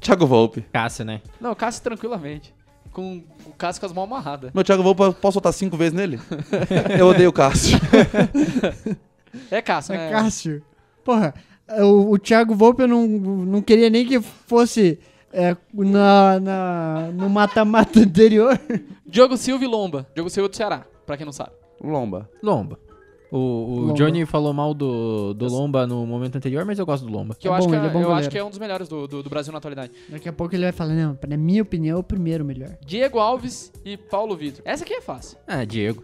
Thiago 0.00 0.26
Volpe. 0.26 0.62
Cássio, 0.72 1.04
né? 1.04 1.20
Não, 1.40 1.54
Cássio 1.54 1.82
tranquilamente. 1.82 2.54
Com 2.92 3.24
o 3.46 3.52
Cássio 3.52 3.80
com 3.80 3.86
as 3.86 3.92
mãos 3.92 4.04
amarradas. 4.04 4.52
Meu 4.52 4.64
Thiago 4.64 4.82
Volpe, 4.82 5.14
posso 5.20 5.34
soltar 5.34 5.52
cinco 5.52 5.76
vezes 5.76 5.92
nele? 5.94 6.20
eu 6.98 7.06
odeio 7.08 7.30
o 7.30 7.32
Cássio. 7.32 7.78
É 9.50 9.62
Cássio, 9.62 9.94
né? 9.94 10.08
É 10.08 10.10
Cássio. 10.10 10.60
Porra, 11.04 11.32
o, 11.78 12.14
o 12.14 12.18
Thiago 12.18 12.52
Volpe 12.54 12.82
eu 12.82 12.88
não, 12.88 13.06
não 13.06 13.62
queria 13.62 13.88
nem 13.88 14.04
que 14.04 14.20
fosse 14.20 14.98
é, 15.32 15.56
na, 15.74 16.40
na- 16.40 17.10
no 17.12 17.28
mata-mata 17.30 18.00
anterior. 18.00 18.58
Diogo 19.06 19.36
Silva 19.36 19.64
e 19.64 19.68
Lomba. 19.68 20.06
Diogo 20.14 20.30
Silva 20.30 20.48
do 20.48 20.56
Ceará, 20.56 20.84
pra 21.06 21.16
quem 21.16 21.24
não 21.26 21.32
sabe. 21.32 21.50
Lomba. 21.82 22.28
Lomba. 22.42 22.78
O, 23.32 23.36
o 23.38 23.80
Lomba. 23.82 23.92
Johnny 23.94 24.26
falou 24.26 24.52
mal 24.52 24.74
do, 24.74 25.32
do 25.34 25.46
Lomba 25.46 25.86
no 25.86 26.04
momento 26.04 26.34
anterior, 26.36 26.64
mas 26.64 26.78
eu 26.80 26.84
gosto 26.86 27.06
do 27.06 27.12
Lomba. 27.12 27.34
Que 27.38 27.46
eu, 27.46 27.54
É 27.54 27.58
acho, 27.58 27.66
bom, 27.66 27.70
que 27.72 27.76
ele 27.78 27.86
é 27.86 27.90
bom 27.90 28.00
eu 28.02 28.12
acho 28.12 28.28
que 28.28 28.36
é 28.38 28.42
um 28.44 28.50
dos 28.50 28.58
melhores 28.58 28.88
do, 28.88 29.06
do, 29.06 29.22
do 29.22 29.30
Brasil 29.30 29.52
na 29.52 29.58
atualidade. 29.58 29.92
Daqui 30.08 30.28
a 30.28 30.32
pouco 30.32 30.54
ele 30.54 30.64
vai 30.64 30.72
falar, 30.72 30.94
não, 30.94 31.16
na 31.28 31.36
minha 31.36 31.62
opinião, 31.62 31.96
é 31.96 32.00
o 32.00 32.02
primeiro 32.02 32.44
melhor. 32.44 32.76
Diego 32.84 33.18
Alves 33.20 33.72
e 33.84 33.96
Paulo 33.96 34.36
Vitor. 34.36 34.62
Essa 34.64 34.82
aqui 34.84 34.94
é 34.94 35.00
fácil. 35.00 35.38
Ah, 35.46 35.64
Diego. 35.64 36.02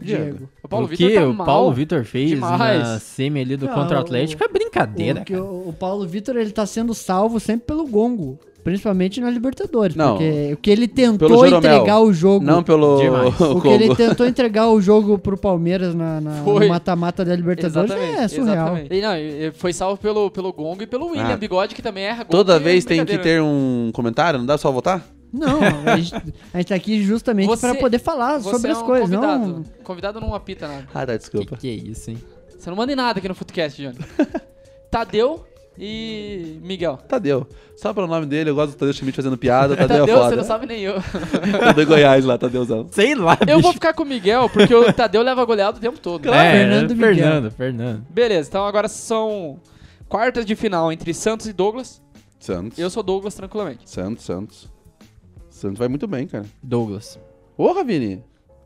Diego. 0.00 0.48
O 0.62 0.68
Paulo 0.68 0.86
o 0.86 0.88
Vitor 0.88 1.08
que 1.08 1.14
tá 1.14 1.26
o 1.28 1.34
mal. 1.34 1.46
Paulo 1.46 1.72
Vitor 1.72 2.04
fez 2.04 2.30
demais. 2.30 2.80
na 2.82 2.98
semi 3.00 3.40
ali 3.40 3.56
do 3.56 3.66
Não, 3.66 3.74
contra 3.74 3.96
o 3.96 4.00
o- 4.00 4.02
Atlético 4.04 4.42
é 4.42 4.48
brincadeira, 4.48 5.20
O, 5.20 5.24
que 5.24 5.32
cara. 5.34 5.44
o, 5.44 5.68
o 5.68 5.72
Paulo 5.74 6.06
Vitor, 6.06 6.36
ele 6.36 6.52
tá 6.52 6.64
sendo 6.64 6.94
salvo 6.94 7.38
sempre 7.38 7.66
pelo 7.66 7.86
gongo. 7.86 8.38
Principalmente 8.62 9.20
na 9.20 9.30
Libertadores. 9.30 9.96
Não. 9.96 10.16
Porque 10.16 10.52
o 10.52 10.56
que 10.58 10.70
ele 10.70 10.86
tentou 10.86 11.46
entregar 11.46 12.00
o 12.00 12.12
jogo... 12.12 12.44
Não 12.44 12.62
pelo 12.62 12.98
Demais. 13.00 13.40
O 13.40 13.60
que 13.60 13.68
ele 13.68 13.94
tentou 13.94 14.26
entregar 14.26 14.68
o 14.68 14.80
jogo 14.80 15.18
pro 15.18 15.36
Palmeiras 15.36 15.94
na, 15.94 16.20
na- 16.20 16.42
no 16.42 16.68
mata-mata 16.68 17.24
da 17.24 17.34
Libertadores 17.34 17.90
é 17.92 18.28
surreal. 18.28 18.76
E, 18.90 19.00
não, 19.00 19.12
foi 19.54 19.72
salvo 19.72 19.96
pelo, 20.00 20.30
pelo 20.30 20.52
Gongo 20.52 20.82
e 20.82 20.86
pelo 20.86 21.06
William 21.08 21.32
Ah. 21.34 21.36
Bigode, 21.36 21.74
que 21.74 21.82
também 21.82 22.04
erra 22.04 22.24
gol. 22.24 22.30
Toda 22.30 22.54
que 22.54 22.60
é 22.60 22.64
vez 22.64 22.84
tem 22.84 23.04
que 23.04 23.18
ter 23.18 23.40
um 23.40 23.90
comentário, 23.94 24.38
não 24.38 24.46
dá 24.46 24.58
só 24.58 24.70
votar? 24.70 25.06
Não, 25.32 25.58
a 25.86 25.96
gente, 25.98 26.14
a 26.52 26.58
gente 26.58 26.68
tá 26.68 26.74
aqui 26.74 27.02
justamente 27.02 27.56
pra 27.56 27.74
poder 27.76 27.98
falar 28.00 28.38
Você 28.38 28.50
sobre 28.50 28.68
é 28.68 28.72
as 28.72 28.82
um 28.82 28.84
coisas, 28.84 29.08
convidado. 29.10 29.46
não... 29.46 29.64
Convidado 29.84 30.20
não 30.20 30.34
apita 30.34 30.66
nada. 30.68 30.86
Ah, 30.92 31.06
tá, 31.06 31.12
Que, 31.12 31.18
desculpa. 31.18 31.56
que 31.56 31.68
é 31.68 31.72
isso, 31.72 32.10
hein? 32.10 32.18
Você 32.58 32.68
não 32.68 32.76
manda 32.76 32.92
em 32.92 32.96
nada 32.96 33.18
aqui 33.20 33.28
no 33.28 33.34
Footcast, 33.34 33.80
Johnny. 33.80 33.96
Tadeu 34.90 35.44
e 35.78 36.58
Miguel. 36.62 36.98
Tadeu. 37.08 37.46
Só 37.76 37.94
pelo 37.94 38.06
nome 38.06 38.26
dele, 38.26 38.50
eu 38.50 38.54
gosto 38.54 38.72
do 38.72 38.76
Tadeu 38.78 38.92
Schmidt 38.92 39.16
fazendo 39.16 39.38
piada. 39.38 39.76
Tadeu, 39.76 39.98
Tadeu, 39.98 40.14
é 40.14 40.18
foda. 40.18 40.30
você 40.30 40.36
não 40.36 40.44
sabe 40.44 40.66
nem 40.66 40.80
eu. 40.82 40.94
Tadeu 41.60 41.86
Goiás 41.86 42.24
lá, 42.24 42.36
Tadeuzão. 42.36 42.86
Sei 42.90 43.14
lá, 43.14 43.38
Eu 43.40 43.46
bicho. 43.56 43.60
vou 43.62 43.72
ficar 43.72 43.94
com 43.94 44.02
o 44.02 44.06
Miguel, 44.06 44.48
porque 44.50 44.74
o 44.74 44.92
Tadeu 44.92 45.22
leva 45.22 45.44
goleado 45.44 45.78
o 45.78 45.80
tempo 45.80 45.98
todo. 45.98 46.28
É, 46.32 46.52
Fernando 46.52 46.90
Miguel. 46.94 47.14
Fernando, 47.14 47.50
Fernando. 47.50 48.06
Beleza, 48.10 48.48
então 48.48 48.66
agora 48.66 48.88
são 48.88 49.58
quartas 50.08 50.44
de 50.44 50.54
final 50.54 50.92
entre 50.92 51.14
Santos 51.14 51.46
e 51.46 51.52
Douglas. 51.52 52.02
Santos. 52.38 52.78
Eu 52.78 52.90
sou 52.90 53.02
Douglas 53.02 53.34
tranquilamente. 53.34 53.88
Santos, 53.88 54.24
Santos. 54.24 54.68
Santos 55.48 55.78
vai 55.78 55.88
muito 55.88 56.06
bem, 56.06 56.26
cara. 56.26 56.44
Douglas. 56.62 57.18
Porra, 57.56 57.84
Vini. 57.84 58.22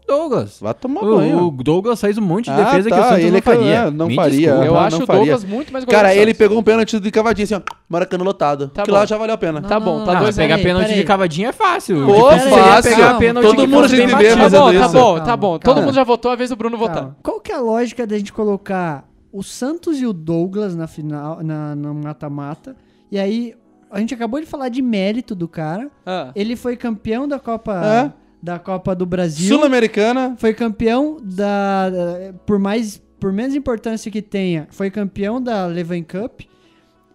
Douglas. 0.06 0.58
Vai 0.60 0.74
tomar 0.74 1.02
O, 1.02 1.16
banho. 1.16 1.46
o 1.46 1.50
Douglas 1.50 2.00
faz 2.00 2.18
um 2.18 2.22
monte 2.22 2.44
de 2.44 2.50
Ah, 2.50 2.64
defesa 2.64 2.90
que 2.90 2.94
tá, 2.94 3.00
o 3.00 3.04
Santos 3.04 3.18
ele 3.20 3.30
não 3.30 3.38
é 3.38 3.40
que- 3.40 3.44
faria. 3.50 3.74
é, 3.74 3.90
não 3.90 4.06
Me 4.06 4.14
faria. 4.16 4.38
desculpa. 4.40 4.64
eu 4.66 4.72
não 4.74 4.80
acho 4.80 5.02
o 5.02 5.06
faria. 5.06 5.20
Douglas 5.22 5.44
muito 5.44 5.72
mais 5.72 5.84
goleiro. 5.84 6.02
Cara, 6.02 6.12
que 6.14 6.18
o 6.18 6.22
ele 6.22 6.30
Santos. 6.32 6.38
pegou 6.38 6.58
um 6.58 6.62
pênalti 6.62 7.00
de 7.00 7.10
cavadinha 7.10 7.44
assim, 7.44 7.54
ó. 7.54 7.60
Maracanã 7.88 8.24
lotado. 8.24 8.68
Tá 8.68 8.82
que 8.82 8.90
bom. 8.90 8.96
lá 8.96 9.06
já 9.06 9.16
valeu 9.16 9.34
a 9.34 9.38
pena. 9.38 9.62
Tá 9.62 9.80
bom, 9.80 10.04
tá 10.04 10.12
Ah, 10.12 10.14
dois 10.16 10.26
mas 10.26 10.36
pegar 10.36 10.58
pênalti 10.58 10.94
de 10.94 11.04
cavadinha 11.04 11.48
é 11.48 11.52
fácil. 11.52 12.04
Pô, 12.04 12.30
fácil. 12.30 12.94
pegar 12.94 13.18
pênalti 13.18 13.44
Todo 13.46 13.60
que 13.62 13.66
mundo 13.66 13.88
bem 13.88 14.06
vê 14.06 14.12
batido. 14.12 14.34
Tá 14.36 14.42
fazendo 14.42 14.60
bom, 14.60 14.66
tá 14.66 14.72
isso. 14.84 14.92
bom, 14.92 15.00
Calma, 15.14 15.20
tá 15.24 15.36
bom. 15.36 15.58
Todo 15.58 15.80
mundo 15.82 15.94
já 15.94 16.04
votou, 16.04 16.30
a 16.30 16.36
vez 16.36 16.50
do 16.50 16.56
Bruno 16.56 16.76
votar. 16.76 17.16
Qual 17.22 17.40
que 17.40 17.50
é 17.50 17.54
a 17.54 17.60
lógica 17.60 18.06
da 18.06 18.16
gente 18.18 18.32
colocar 18.32 19.04
o 19.32 19.42
Santos 19.42 20.00
e 20.00 20.06
o 20.06 20.12
Douglas 20.12 20.76
na 20.76 20.86
final, 20.86 21.42
na 21.42 21.74
na 21.74 21.92
mata-mata? 21.94 22.76
E 23.10 23.18
aí, 23.18 23.54
a 23.90 23.98
gente 24.00 24.12
acabou 24.12 24.38
de 24.40 24.46
falar 24.46 24.68
de 24.68 24.82
mérito 24.82 25.34
do 25.34 25.48
cara. 25.48 25.88
Ah. 26.04 26.30
Ele 26.34 26.56
foi 26.56 26.76
campeão 26.76 27.26
da 27.26 27.38
Copa, 27.38 27.72
É. 27.84 28.12
da 28.44 28.58
Copa 28.58 28.94
do 28.94 29.06
Brasil. 29.06 29.48
Sul-Americana. 29.48 30.36
Foi 30.38 30.52
campeão 30.52 31.16
da, 31.22 31.90
por 32.44 32.58
mais 32.58 33.02
por 33.18 33.32
menos 33.32 33.54
importância 33.54 34.10
que 34.10 34.20
tenha, 34.20 34.68
foi 34.70 34.90
campeão 34.90 35.40
da 35.40 35.64
Levan 35.64 36.02
Cup. 36.02 36.42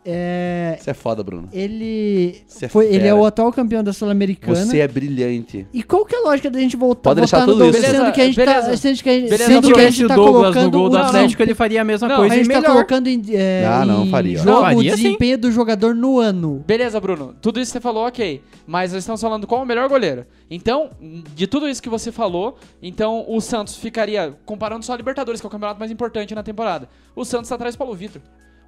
É, 0.05 0.77
Você 0.79 0.91
é 0.91 0.93
foda, 0.93 1.21
Bruno. 1.23 1.49
ele 1.51 2.41
Você 2.47 2.65
é 2.65 2.69
foi, 2.69 2.85
ele 2.87 3.05
é 3.05 3.13
o 3.13 3.25
atual 3.25 3.51
campeão 3.51 3.83
da 3.83 3.91
Sul-Americana. 3.91 4.55
Você 4.55 4.79
é 4.79 4.87
brilhante. 4.87 5.67
E 5.73 5.83
qual 5.83 6.05
que 6.05 6.15
é 6.15 6.19
a 6.19 6.21
lógica 6.21 6.49
da 6.49 6.57
gente 6.57 6.77
voltar, 6.77 7.09
Pode 7.09 7.19
deixar 7.19 7.39
votar 7.41 7.47
no 7.47 7.53
tudo 7.53 7.63
Douglas, 7.65 7.83
isso. 7.83 7.91
sendo 8.01 8.11
que 8.13 8.21
a 8.21 8.25
gente 8.25 8.35
Beleza, 8.37 8.69
tá, 8.71 8.77
sendo 8.77 9.03
que 9.03 9.09
a 9.09 9.13
gente, 9.13 9.29
beleza, 9.29 9.45
sendo 9.45 9.67
Se 9.67 9.73
que 9.73 9.79
a 9.79 9.89
gente 9.89 10.05
o 10.05 10.07
tá 10.07 10.15
Douglas 10.15 10.41
colocando 10.41 10.63
no 10.63 10.71
gol 10.71 10.89
do 10.89 10.95
o 10.95 10.99
Atlético, 10.99 11.43
ele 11.43 11.53
faria 11.53 11.81
a 11.81 11.83
mesma 11.83 12.07
Não, 12.07 12.15
coisa 12.15 12.33
a 12.33 12.37
e 12.37 12.39
gente 12.43 12.47
tá 12.53 12.61
melhor. 12.61 12.73
colocando 12.73 13.07
em, 13.07 13.21
é, 13.33 13.65
Ah, 13.67 13.85
não, 13.85 14.05
em 14.05 14.09
faria. 14.09 14.37
jogo 14.37 14.49
Não, 14.49 14.61
faria 14.61 14.77
o 14.77 14.81
sim. 14.83 14.89
desempenho 15.03 15.37
do 15.37 15.51
jogador 15.51 15.93
no 15.93 16.17
ano. 16.17 16.63
Beleza, 16.65 16.99
Bruno. 17.01 17.35
Tudo 17.41 17.59
isso 17.59 17.71
que 17.71 17.77
você 17.77 17.81
falou, 17.81 18.07
ok. 18.07 18.41
Mas 18.65 18.93
nós 18.93 19.03
estamos 19.03 19.19
falando 19.21 19.45
qual 19.45 19.59
é 19.61 19.63
o 19.63 19.67
melhor 19.67 19.89
goleiro. 19.89 20.25
Então, 20.49 20.91
de 21.35 21.45
tudo 21.45 21.67
isso 21.67 21.83
que 21.83 21.89
você 21.89 22.09
falou, 22.11 22.57
então 22.81 23.25
o 23.27 23.41
Santos 23.41 23.75
ficaria, 23.75 24.33
comparando 24.45 24.85
só 24.85 24.93
a 24.93 24.97
Libertadores, 24.97 25.41
que 25.41 25.45
é 25.45 25.49
o 25.49 25.51
campeonato 25.51 25.77
mais 25.79 25.91
importante 25.91 26.33
na 26.33 26.41
temporada. 26.41 26.87
O 27.15 27.25
Santos 27.25 27.49
tá 27.49 27.55
atrás 27.55 27.75
do 27.75 27.77
Paulo 27.77 27.93
Vitor. 27.93 28.21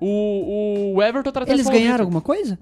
O, 0.04 0.08
o 0.08 0.81
Everton 1.00 1.32
tá 1.32 1.44
Eles 1.48 1.70
ganharam 1.70 2.06
alguma 2.06 2.22
coisa? 2.22 2.58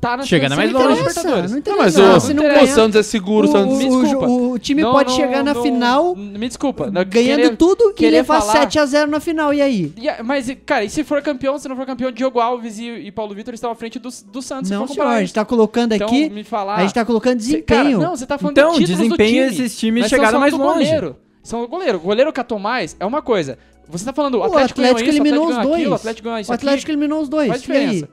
Tá 0.00 0.16
na 0.16 0.24
Chega 0.24 0.48
na 0.48 0.56
chance 0.56 0.72
mais 0.72 0.84
longe. 0.88 0.98
Libertadores. 0.98 1.44
não 1.44 1.50
Não, 1.52 1.58
interessa. 1.60 1.82
mas 1.84 1.94
Não, 1.94 2.16
o, 2.16 2.20
se 2.20 2.34
não 2.34 2.42
o 2.44 2.48
ganhar- 2.48 2.66
Santos 2.66 2.96
é 2.96 3.02
seguro. 3.04 3.46
o, 3.46 3.50
o 3.50 3.52
Santos... 3.52 3.74
o- 3.74 3.78
Me 3.78 3.84
o- 3.88 4.02
desculpa. 4.02 4.26
o 4.26 4.58
time 4.58 4.82
Não, 4.82 4.90
pode 4.90 5.10
não, 5.10 5.16
chegar 5.16 5.44
na 5.44 5.54
não- 5.54 5.62
final 5.62 6.16
Me 6.16 6.48
desculpa. 6.48 6.90
não, 6.90 7.04
ganhando 7.04 7.40
querer- 7.42 7.56
tudo 7.56 7.90
e 7.90 7.94
querer 7.94 8.10
levar 8.16 8.40
falar- 8.40 8.66
7x0 8.66 9.06
na 9.06 9.20
final. 9.20 9.54
E 9.54 9.62
aí? 9.62 9.92
E 9.96 10.08
a- 10.08 10.20
Mas, 10.24 10.52
cara, 10.66 10.84
e 10.84 10.90
se 10.90 11.04
for 11.04 11.22
campeão, 11.22 11.56
se 11.56 11.68
não 11.68 11.76
for 11.76 11.86
campeão, 11.86 12.10
Diogo 12.10 12.40
Alves 12.40 12.80
e, 12.80 12.88
e 12.88 13.12
Paulo 13.12 13.32
Vitor 13.32 13.54
estão 13.54 13.70
à 13.70 13.76
frente 13.76 14.00
do, 14.00 14.08
do 14.08 14.42
Santos. 14.42 14.66
se 14.66 14.74
Não, 14.74 14.88
for 14.88 14.92
senhor. 14.92 15.04
comparar 15.04 15.18
A 15.18 15.20
gente 15.20 15.34
tá 15.34 15.44
colocando 15.44 15.92
Então, 15.94 16.08
aqui. 16.08 16.28
me 16.30 16.42
falar... 16.42 16.78
A 16.78 16.80
gente 16.82 16.94
tá 16.94 17.04
colocando 17.04 17.40
Cê- 17.40 17.62
cara, 17.62 17.82
desempenho. 17.84 18.04
não, 18.04 18.16
você 18.16 18.26
tá 18.26 18.36
falando 18.38 18.58
Então, 18.58 18.72
de 18.72 18.78
títulos 18.80 18.98
do 19.08 19.16
desempenho, 19.16 19.50
time. 19.52 19.64
esses 19.66 19.78
times 19.78 20.08
chegaram 20.08 20.40
mais 20.40 20.52
do 20.52 20.58
longe. 20.60 20.84
Goleiro. 20.84 21.16
São 21.44 21.62
o 21.62 21.68
goleiro. 21.68 21.98
O 21.98 22.00
goleiro 22.00 22.32
catou 22.32 22.58
mais 22.58 22.96
é 22.98 23.06
uma 23.06 23.22
coisa. 23.22 23.56
Você 23.88 24.04
tá 24.04 24.12
falando, 24.12 24.34
o 24.36 24.38
O 24.38 24.44
Atlético, 24.44 24.80
Atlético 24.80 24.80
ganhou 24.80 24.98
isso, 25.00 25.10
eliminou 25.20 25.44
o 25.44 25.48
os 25.48 25.56
Atlético 25.56 25.62
ganhou 25.62 25.70
dois. 25.70 25.80
aquilo, 25.82 25.92
o 25.92 25.94
Atlético 25.96 26.24
ganhou 26.24 26.40
isso 26.40 26.50
o 26.50 26.54
Atlético 26.54 26.82
aqui. 26.82 26.92
eliminou 26.92 27.20
os 27.22 27.28
dois. 27.28 27.48
Faz 27.48 27.60
E 27.68 27.72
aí? 27.72 27.78
diferença. 27.86 28.08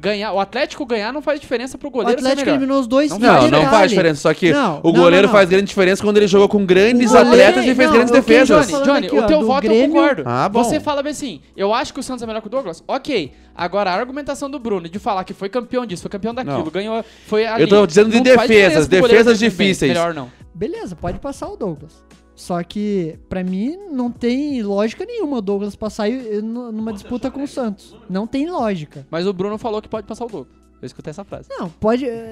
Ganhar, 0.00 0.32
o 0.32 0.38
Atlético 0.38 0.86
ganhar 0.86 1.12
não 1.12 1.20
faz 1.20 1.40
diferença 1.40 1.76
pro 1.76 1.88
O 1.88 1.90
goleiro 1.90 2.20
ser 2.22 2.28
Atlético 2.28 2.50
eliminou 2.50 2.78
os 2.78 2.86
dois. 2.86 3.10
Não 3.10 3.18
Não, 3.18 3.48
não 3.50 3.64
faz 3.68 3.90
diferença. 3.90 4.20
Só 4.20 4.32
que 4.32 4.52
Não, 4.52 4.78
o 4.84 4.92
goleiro 4.92 5.26
não, 5.26 5.32
não. 5.32 5.38
faz 5.40 5.48
grande 5.48 5.64
diferença 5.66 6.00
quando 6.04 6.18
ele 6.18 6.28
jogou 6.28 6.48
com 6.48 6.64
grandes 6.64 7.10
O 7.10 7.14
goleiro- 7.14 7.32
atletas 7.32 7.64
e 7.64 7.74
fez 7.74 7.88
não, 7.88 7.92
grandes 7.96 8.10
o 8.12 8.14
o 8.14 8.20
defesas. 8.20 8.68
Johnny- 8.68 8.84
Johnny, 8.84 9.06
aqui, 9.08 9.18
o 9.18 9.26
teu 9.26 9.44
voto 9.44 9.66
eu 9.66 9.70
Grêmio- 9.70 9.96
concordo. 9.96 10.22
Ah, 10.24 10.48
bom. 10.48 10.62
Você 10.62 10.78
fala 10.78 11.02
bem 11.02 11.10
assim, 11.10 11.40
eu 11.56 11.74
acho 11.74 11.92
que 11.92 11.98
o 11.98 12.02
Santos 12.04 12.22
é 12.22 12.26
melhor 12.28 12.40
que 12.40 12.46
o 12.46 12.50
Douglas? 12.50 12.80
Ok. 12.86 13.32
Agora, 13.56 13.90
a 13.90 13.94
argumentação 13.94 14.48
do 14.48 14.60
Bruno 14.60 14.88
de 14.88 15.00
falar 15.00 15.24
que 15.24 15.34
foi 15.34 15.48
campeão 15.48 15.84
disso, 15.84 16.02
foi 16.02 16.10
campeão 16.12 16.32
daquilo, 16.32 16.58
Não. 16.58 16.70
ganhou, 16.70 17.04
foi 17.26 17.44
ali. 17.44 17.62
Eu 17.64 17.68
tô 17.68 17.84
dizendo 17.84 18.08
de 18.08 18.20
defesas, 18.20 18.86
defesas 18.86 19.36
difíceis. 19.36 19.90
Melhor 19.90 20.14
não. 20.14 20.30
Beleza, 20.54 20.94
pode 20.94 21.18
passar 21.18 21.48
o 21.48 21.56
Douglas. 21.56 22.04
Só 22.38 22.62
que, 22.62 23.18
pra 23.28 23.42
mim, 23.42 23.76
não 23.90 24.12
tem 24.12 24.62
lógica 24.62 25.04
nenhuma 25.04 25.38
o 25.38 25.40
Douglas 25.42 25.74
passar 25.74 26.08
nu- 26.08 26.70
numa 26.70 26.92
disputa 26.92 27.32
com 27.32 27.42
o 27.42 27.48
Santos. 27.48 27.96
Não 28.08 28.28
tem 28.28 28.48
lógica. 28.48 29.04
Mas 29.10 29.26
o 29.26 29.32
Bruno 29.32 29.58
falou 29.58 29.82
que 29.82 29.88
pode 29.88 30.06
passar 30.06 30.24
o 30.24 30.28
Douglas. 30.28 30.56
Eu 30.80 30.86
escutei 30.86 31.10
essa 31.10 31.24
frase. 31.24 31.48
Não, 31.50 31.68
pode. 31.68 32.06
é, 32.08 32.30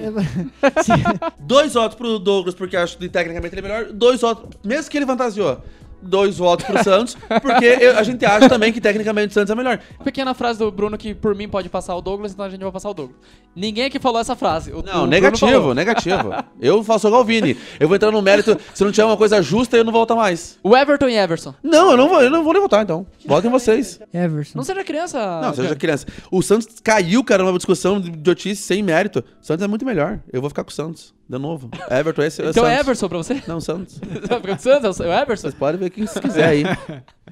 se- 0.85 0.93
Dois 1.41 1.75
votos 1.75 1.97
pro 1.97 2.21
Douglas, 2.21 2.55
porque 2.55 2.77
acho 2.77 2.97
que 2.97 3.09
tecnicamente 3.09 3.53
ele 3.53 3.67
é 3.67 3.69
melhor. 3.69 3.93
Dois 3.93 4.21
votos, 4.21 4.57
mesmo 4.65 4.89
que 4.89 4.97
ele 4.97 5.07
fantasiou. 5.07 5.61
Dois 6.07 6.39
votos 6.39 6.65
pro 6.67 6.83
Santos, 6.85 7.17
porque 7.43 7.65
eu- 7.65 7.99
a 7.99 8.03
gente 8.03 8.25
acha 8.25 8.49
também 8.49 8.73
que 8.73 8.81
tecnicamente 8.81 9.31
o 9.31 9.35
Santos 9.35 9.51
é 9.51 9.55
melhor. 9.55 9.79
Pequena 10.05 10.35
frase 10.35 10.59
do 10.59 10.71
Bruno 10.71 10.97
que 10.97 11.15
por 11.15 11.35
mim 11.35 11.49
pode 11.49 11.69
passar 11.69 11.95
o 11.97 12.01
Douglas, 12.01 12.33
então 12.33 12.45
a 12.45 12.49
gente 12.49 12.63
vai 12.63 12.71
passar 12.73 12.91
o 12.91 12.95
Douglas. 12.95 13.19
Ninguém 13.55 13.87
aqui 13.87 13.99
falou 13.99 14.21
essa 14.21 14.37
frase. 14.37 14.71
O- 14.73 14.79
o 14.79 14.83
Não, 14.83 14.93
Bruno 14.93 15.07
negativo, 15.07 15.75
negativo. 15.75 16.33
Eu 16.61 16.85
faço 16.85 17.07
igual 17.09 17.23
o 17.23 17.25
Vini. 17.25 17.57
Eu 17.81 17.89
vou 17.89 17.97
entrar 17.97 18.11
no 18.11 18.21
mérito, 18.23 18.57
se 18.75 18.85
não 18.85 18.91
tiver 18.93 19.05
uma 19.07 19.17
coisa 19.17 19.41
justa, 19.43 19.77
eu 19.77 19.85
não 19.85 19.93
votar 19.93 20.17
mais. 20.17 20.59
O 20.63 20.77
Everton 20.77 21.09
e 21.09 21.17
Everson. 21.17 21.55
Não, 21.63 21.91
eu 21.91 21.97
não 21.97 22.09
vou, 22.09 22.23
eu 22.23 22.31
não 22.31 22.45
vou 22.45 22.53
nem 22.53 22.63
votar, 22.63 22.83
então. 22.83 23.07
Votem 23.25 23.51
vocês. 23.51 23.99
Everson. 24.13 24.53
Não 24.59 24.65
seja 24.65 24.85
criança. 24.85 25.41
Não, 25.41 25.51
seja 25.55 25.69
Johnny. 25.69 25.79
criança. 25.81 26.07
O 26.31 26.43
Santos 26.43 26.69
caiu, 26.83 27.25
cara, 27.25 27.43
numa 27.43 27.57
discussão 27.57 28.01
de 28.01 28.09
idiotice 28.09 28.63
sem 28.63 28.83
mérito. 28.83 29.25
O 29.43 29.47
Santos 29.47 29.65
é 29.65 29.69
muito 29.69 29.85
melhor. 29.85 30.21
Eu 30.33 30.41
vou 30.41 30.51
ficar 30.51 30.63
com 30.63 30.71
o 30.71 30.75
Santos, 30.75 31.15
de 31.29 31.39
novo. 31.39 31.71
Everton, 31.91 32.23
esse 32.23 32.41
é 32.43 32.47
o 32.47 32.51
Então 32.51 32.65
é 32.67 32.71
Santos. 32.71 32.81
Everson 32.87 33.09
pra 33.09 33.19
você? 33.19 33.43
Não, 33.47 33.61
Santos. 33.61 33.95
Você 33.99 34.27
vai 34.27 34.41
ficar 34.41 34.41
com 34.41 34.55
o 34.55 34.59
Santos? 34.59 35.01
É 35.01 35.07
o 35.09 35.13
Everson? 35.13 35.43
Vocês 35.43 35.55
podem 35.55 35.81
ver 35.81 35.91
quem 35.91 36.07
vocês 36.07 36.25
quiser 36.25 36.49
aí. 36.49 36.65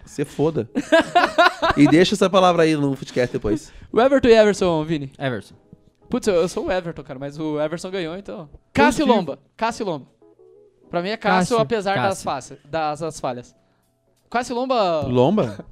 Você 0.04 0.24
foda. 0.24 0.68
E 1.76 1.88
deixa 1.88 2.14
essa 2.14 2.28
palavra 2.30 2.62
aí 2.64 2.76
no 2.76 2.94
Footcast 2.94 3.32
depois. 3.32 3.72
O 3.90 4.00
Everton 4.00 4.28
e 4.28 4.32
Everson, 4.32 4.84
Vini. 4.84 5.10
Everson. 5.18 5.54
Putz, 6.08 6.28
eu, 6.28 6.34
eu 6.34 6.48
sou 6.48 6.66
o 6.66 6.70
Everton, 6.72 7.02
cara, 7.02 7.18
mas 7.18 7.38
o 7.38 7.58
Everson 7.60 7.90
ganhou, 7.90 8.16
então. 8.16 8.48
Cássio 8.72 9.06
Lomba. 9.06 9.38
Cássio 9.56 9.84
Lomba. 9.86 10.06
Pra 10.90 11.02
mim 11.02 11.08
é 11.08 11.16
Cássio, 11.16 11.56
Cássio. 11.56 11.58
apesar 11.58 11.94
Das, 11.96 12.22
Cássio. 12.22 12.58
das, 12.64 13.00
das 13.00 13.18
falhas. 13.18 13.56
Cássio 14.30 14.54
Lomba, 14.54 15.00
Lomba? 15.08 15.64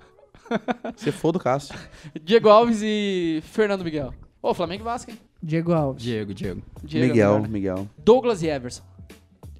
Você 0.96 1.12
foda 1.12 1.38
o 1.38 1.40
Cássio. 1.40 1.74
Diego 2.20 2.48
Alves 2.48 2.80
e 2.82 3.40
Fernando 3.44 3.84
Miguel. 3.84 4.12
Ô, 4.40 4.52
Flamengo 4.54 4.82
e 4.82 4.84
Vasco, 4.84 5.10
hein? 5.10 5.18
Diego 5.42 5.72
Alves. 5.72 6.02
Diego, 6.02 6.32
Diego. 6.34 6.62
Diego 6.84 7.04
é 7.04 7.08
Miguel, 7.08 7.38
né? 7.40 7.48
Miguel. 7.48 7.88
Douglas 7.98 8.42
e 8.42 8.48
Everson. 8.48 8.82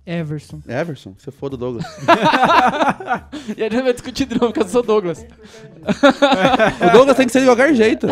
Everson. 0.04 0.60
Everson, 0.68 1.14
você 1.16 1.30
foda 1.30 1.54
o 1.54 1.58
Douglas. 1.58 1.84
E 3.56 3.62
a 3.62 3.68
gente 3.68 3.82
vai 3.82 3.92
discutir 3.92 4.24
de 4.26 4.34
novo, 4.34 4.46
porque 4.46 4.60
eu 4.60 4.68
sou 4.68 4.82
Douglas. 4.82 5.24
O 6.80 6.92
Douglas 6.92 7.16
tem 7.16 7.26
que 7.26 7.32
ser 7.32 7.40
de 7.40 7.46
qualquer 7.46 7.74
jeito. 7.74 8.06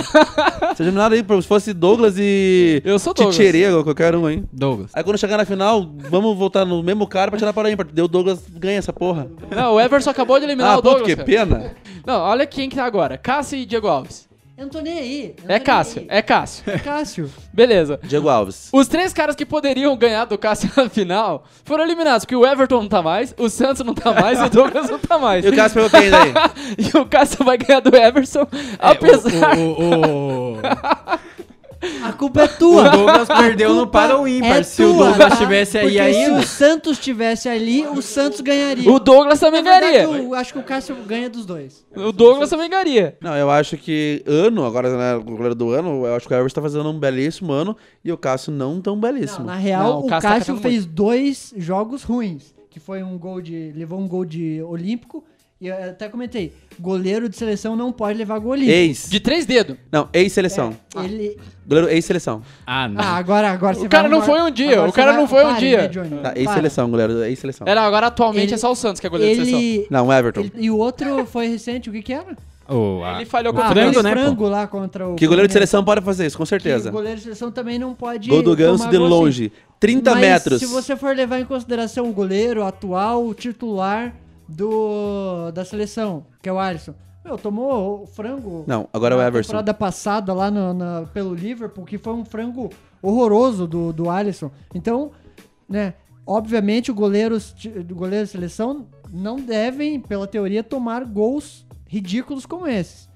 Seja 0.77 0.91
nada 0.93 1.15
aí, 1.15 1.25
se 1.25 1.49
fosse 1.49 1.73
Douglas 1.73 2.15
e. 2.19 2.81
Eu 2.85 2.99
sou 2.99 3.13
Douglas. 3.15 3.37
Titcherê, 3.37 3.65
qualquer 3.83 4.15
um 4.15 4.27
aí. 4.27 4.43
Douglas. 4.53 4.91
Aí 4.95 5.03
quando 5.03 5.19
chegar 5.19 5.37
na 5.37 5.45
final, 5.45 5.89
vamos 6.11 6.37
voltar 6.37 6.65
no 6.65 6.83
mesmo 6.83 7.07
cara 7.07 7.31
pra 7.31 7.39
tirar 7.39 7.53
para 7.53 7.71
ímpar. 7.71 7.87
Deu 7.87 8.05
o 8.05 8.09
Douglas 8.09 8.43
ganha 8.49 8.79
essa 8.79 8.93
porra. 8.93 9.29
Não, 9.51 9.75
o 9.75 9.81
Everson 9.81 10.11
acabou 10.11 10.39
de 10.39 10.45
eliminar 10.47 10.73
Ah, 10.75 10.79
o 10.79 10.83
Douglas. 10.83 11.07
que 11.07 11.17
cara. 11.17 11.27
pena. 11.27 11.73
Não, 12.07 12.21
olha 12.21 12.47
quem 12.47 12.69
que 12.69 12.77
tá 12.77 12.85
agora. 12.85 13.17
Cássio 13.19 13.59
e 13.59 13.67
Diego 13.67 13.89
Alves. 13.89 14.29
Eu 14.61 14.65
não 14.65 14.71
tô 14.71 14.81
nem 14.81 14.99
aí. 14.99 15.35
É 15.49 15.59
tô 15.59 15.65
Cássio, 15.65 16.05
é 16.07 16.21
Cássio. 16.21 16.65
É 16.67 16.79
Cássio. 16.79 17.31
Beleza. 17.51 17.99
Diego 18.03 18.29
Alves. 18.29 18.69
Os 18.71 18.87
três 18.89 19.11
caras 19.11 19.35
que 19.35 19.47
poderiam 19.47 19.97
ganhar 19.97 20.27
do 20.27 20.37
Cássio 20.37 20.71
na 20.77 20.87
final 20.91 21.47
foram 21.65 21.83
eliminados, 21.83 22.27
porque 22.27 22.37
o 22.37 22.45
Everton 22.45 22.83
não 22.83 22.89
tá 22.91 23.01
mais, 23.01 23.35
o 23.39 23.49
Santos 23.49 23.83
não 23.87 23.95
tá 23.95 24.13
mais 24.13 24.39
e 24.39 24.43
o 24.43 24.51
Douglas 24.51 24.91
não 24.91 24.99
tá 24.99 25.19
mais. 25.19 25.47
E 25.47 25.49
o 25.49 25.57
Cássio 25.57 25.83
pegou 25.83 25.99
quem 25.99 26.11
daí? 26.11 26.35
E 26.77 26.99
o 26.99 27.07
Cássio 27.07 27.43
vai 27.43 27.57
ganhar 27.57 27.81
do 27.81 27.97
Everson, 27.97 28.47
apesar... 28.79 29.57
O, 29.57 29.71
o, 29.71 30.53
o, 30.53 30.61
A 32.03 32.13
culpa 32.13 32.43
é 32.43 32.45
o 32.45 32.49
tua. 32.59 32.89
Douglas 32.91 33.29
perdeu 33.29 33.75
no 33.75 33.87
para 33.87 34.21
o 34.21 34.29
ímpar. 34.29 34.59
é 34.59 34.63
Se 34.63 34.83
o 34.83 34.93
tua, 34.95 35.07
Douglas 35.09 35.29
tá? 35.29 35.35
estivesse 35.35 35.79
aí 35.79 35.85
Porque 35.85 35.99
ainda. 35.99 36.35
Se 36.43 36.45
o 36.45 36.47
Santos 36.47 36.93
estivesse 36.93 37.49
ali, 37.49 37.87
o 37.87 38.03
Santos 38.03 38.41
ganharia. 38.41 38.91
O 38.91 38.99
Douglas 39.01 39.41
também 39.41 39.63
ganharia. 39.63 40.03
eu 40.03 40.35
acho 40.35 40.53
que 40.53 40.59
o 40.59 40.63
Cássio 40.63 40.95
ganha 41.07 41.31
dos 41.31 41.47
dois. 41.47 41.87
O 41.97 42.13
Douglas 42.13 42.51
também 42.51 42.69
ganharia. 42.69 43.17
Não, 43.21 43.35
eu 43.35 43.51
acho 43.51 43.77
que 43.79 44.23
ano, 44.27 44.65
agora 44.65 44.95
né, 44.97 45.15
o 45.17 45.23
goleiro 45.23 45.55
do 45.55 45.71
ano, 45.71 46.05
eu 46.07 46.15
acho 46.15 46.29
que 46.29 46.35
o 46.35 46.37
Everson 46.37 46.55
tá 46.57 46.63
fazendo 46.63 46.89
um 46.91 46.99
belíssimo 46.99 47.53
ano 47.53 47.77
e 48.05 48.13
o 48.13 48.19
Cássio 48.19 48.53
não 48.53 48.81
tão 48.81 48.95
Não, 48.95 49.01
belíssimo. 49.01 49.47
na 49.47 49.57
real, 49.57 49.85
Não, 49.85 50.01
o 50.01 50.05
o 50.05 50.07
Cássio 50.09 50.29
tá 50.29 50.35
Cássio 50.35 50.55
catando 50.57 50.61
fez 50.63 50.85
dois 50.87 51.55
jogos 51.57 52.03
ruins. 52.03 52.55
Que 52.69 52.79
foi 52.79 53.03
um 53.03 53.19
gol 53.19 53.41
de. 53.41 53.73
levou 53.75 53.99
um 53.99 54.07
gol 54.07 54.25
de 54.25 54.63
Olímpico 54.63 55.25
E 55.61 55.67
eu 55.67 55.75
até 55.91 56.09
comentei, 56.09 56.55
goleiro 56.79 57.29
de 57.29 57.37
seleção 57.37 57.77
não 57.77 57.93
pode 57.93 58.17
levar 58.17 58.39
golinho. 58.39 58.71
Ex. 58.71 59.11
De 59.11 59.21
três 59.21 59.45
dedos. 59.45 59.77
Não, 59.93 60.09
ex-seleção. 60.11 60.75
Ele... 60.97 61.37
Goleiro 61.67 61.91
ex-seleção. 61.91 62.41
Ah, 62.67 62.89
não. 62.89 62.99
Ah, 62.99 63.17
agora, 63.17 63.51
agora 63.51 63.75
você 63.75 63.85
O 63.85 63.89
cara 63.91 64.09
vai 64.09 64.19
não 64.19 64.25
foi 64.25 64.41
um 64.41 64.51
dia, 64.51 64.83
o 64.85 64.91
cara 64.93 65.13
não 65.13 65.29
foi 65.29 65.45
um 65.45 65.55
dia. 65.59 65.83
né? 65.83 66.21
Tá, 66.23 66.33
ex-seleção, 66.35 66.91
goleiro 66.91 67.23
ex-seleção. 67.25 67.67
Era, 67.69 67.83
agora 67.83 68.07
atualmente 68.07 68.47
Ele- 68.47 68.55
é 68.55 68.57
só 68.57 68.73
o 68.73 68.75
Santos 68.75 69.01
que 69.01 69.07
é 69.07 69.11
goleiro 69.11 69.35
de 69.39 69.45
seleção. 69.51 69.61
Ele, 69.61 69.87
Não, 69.91 70.07
o 70.07 70.13
Everton. 70.13 70.41
ele- 70.41 70.53
E 70.57 70.71
o 70.71 70.79
outro 70.79 71.27
foi 71.27 71.49
recente, 71.49 71.91
o 71.91 71.93
que 71.93 72.01
que 72.03 72.13
era? 72.15 72.35
Oh, 72.67 73.03
ah. 73.05 73.17
Ele 73.17 73.27
falhou 73.27 73.53
com 73.53 73.61
Ah, 73.61 73.67
o 73.67 73.73
frango, 73.73 74.03
né, 74.03 74.15
pô? 74.15 74.21
frango 74.21 74.49
lá 74.49 74.67
contra 74.67 75.09
o... 75.09 75.15
Que 75.17 75.27
goleiro 75.27 75.47
de 75.49 75.53
seleção 75.53 75.85
pode 75.85 76.01
fazer 76.01 76.25
isso, 76.27 76.39
com 76.39 76.45
Que 76.45 76.49
certeza. 76.49 76.89
o 76.89 76.93
goleiro 76.93 77.19
de 77.19 77.25
seleção 77.25 77.51
também 77.51 77.79
não 77.79 77.95
pode 77.95 78.31
Gol 78.31 78.43
do 78.43 78.57
Ganso 78.57 78.89
de 78.89 78.97
gol 78.97 79.07
assim. 79.07 79.15
longe. 79.15 79.53
30 79.79 80.13
Mas 80.13 80.21
metros. 80.21 80.59
se 80.61 80.67
você 80.67 80.97
for 80.97 81.15
levar 81.15 81.39
em 81.39 81.45
consideração 81.45 82.09
o 82.09 82.13
goleiro 82.13 82.63
atual, 82.65 83.27
o 83.27 83.35
titular 83.35 84.15
do, 84.51 85.51
da 85.53 85.65
seleção, 85.65 86.27
que 86.43 86.49
é 86.49 86.53
o 86.53 86.59
Alisson. 86.59 86.95
Meu, 87.25 87.37
tomou 87.37 88.03
o 88.03 88.07
frango. 88.07 88.65
Não, 88.67 88.89
agora 88.93 89.15
é 89.15 89.19
o 89.19 89.21
na 89.21 89.27
Everson. 89.27 89.49
temporada 89.49 89.75
passada 89.75 90.33
lá 90.33 90.51
no- 90.51 90.73
na- 90.75 91.03
pelo 91.13 91.35
Liverpool, 91.35 91.85
que 91.85 91.99
foi 91.99 92.15
um 92.15 92.25
frango 92.25 92.71
horroroso 93.03 93.67
do, 93.67 93.93
do 93.93 94.09
Alisson. 94.09 94.51
Então, 94.75 95.11
né, 95.69 95.95
obviamente 96.27 96.91
o 96.91 96.95
goleiro, 96.95 97.37
o 97.37 97.95
goleiro 97.95 98.25
de 98.25 98.33
seleção 98.33 98.87
não 99.13 99.37
devem, 99.37 100.01
pela 100.01 100.27
teoria, 100.27 100.63
tomar 100.65 101.05
gols 101.05 101.67
ridículos 101.87 102.47
como 102.47 102.67
esses. 102.67 103.09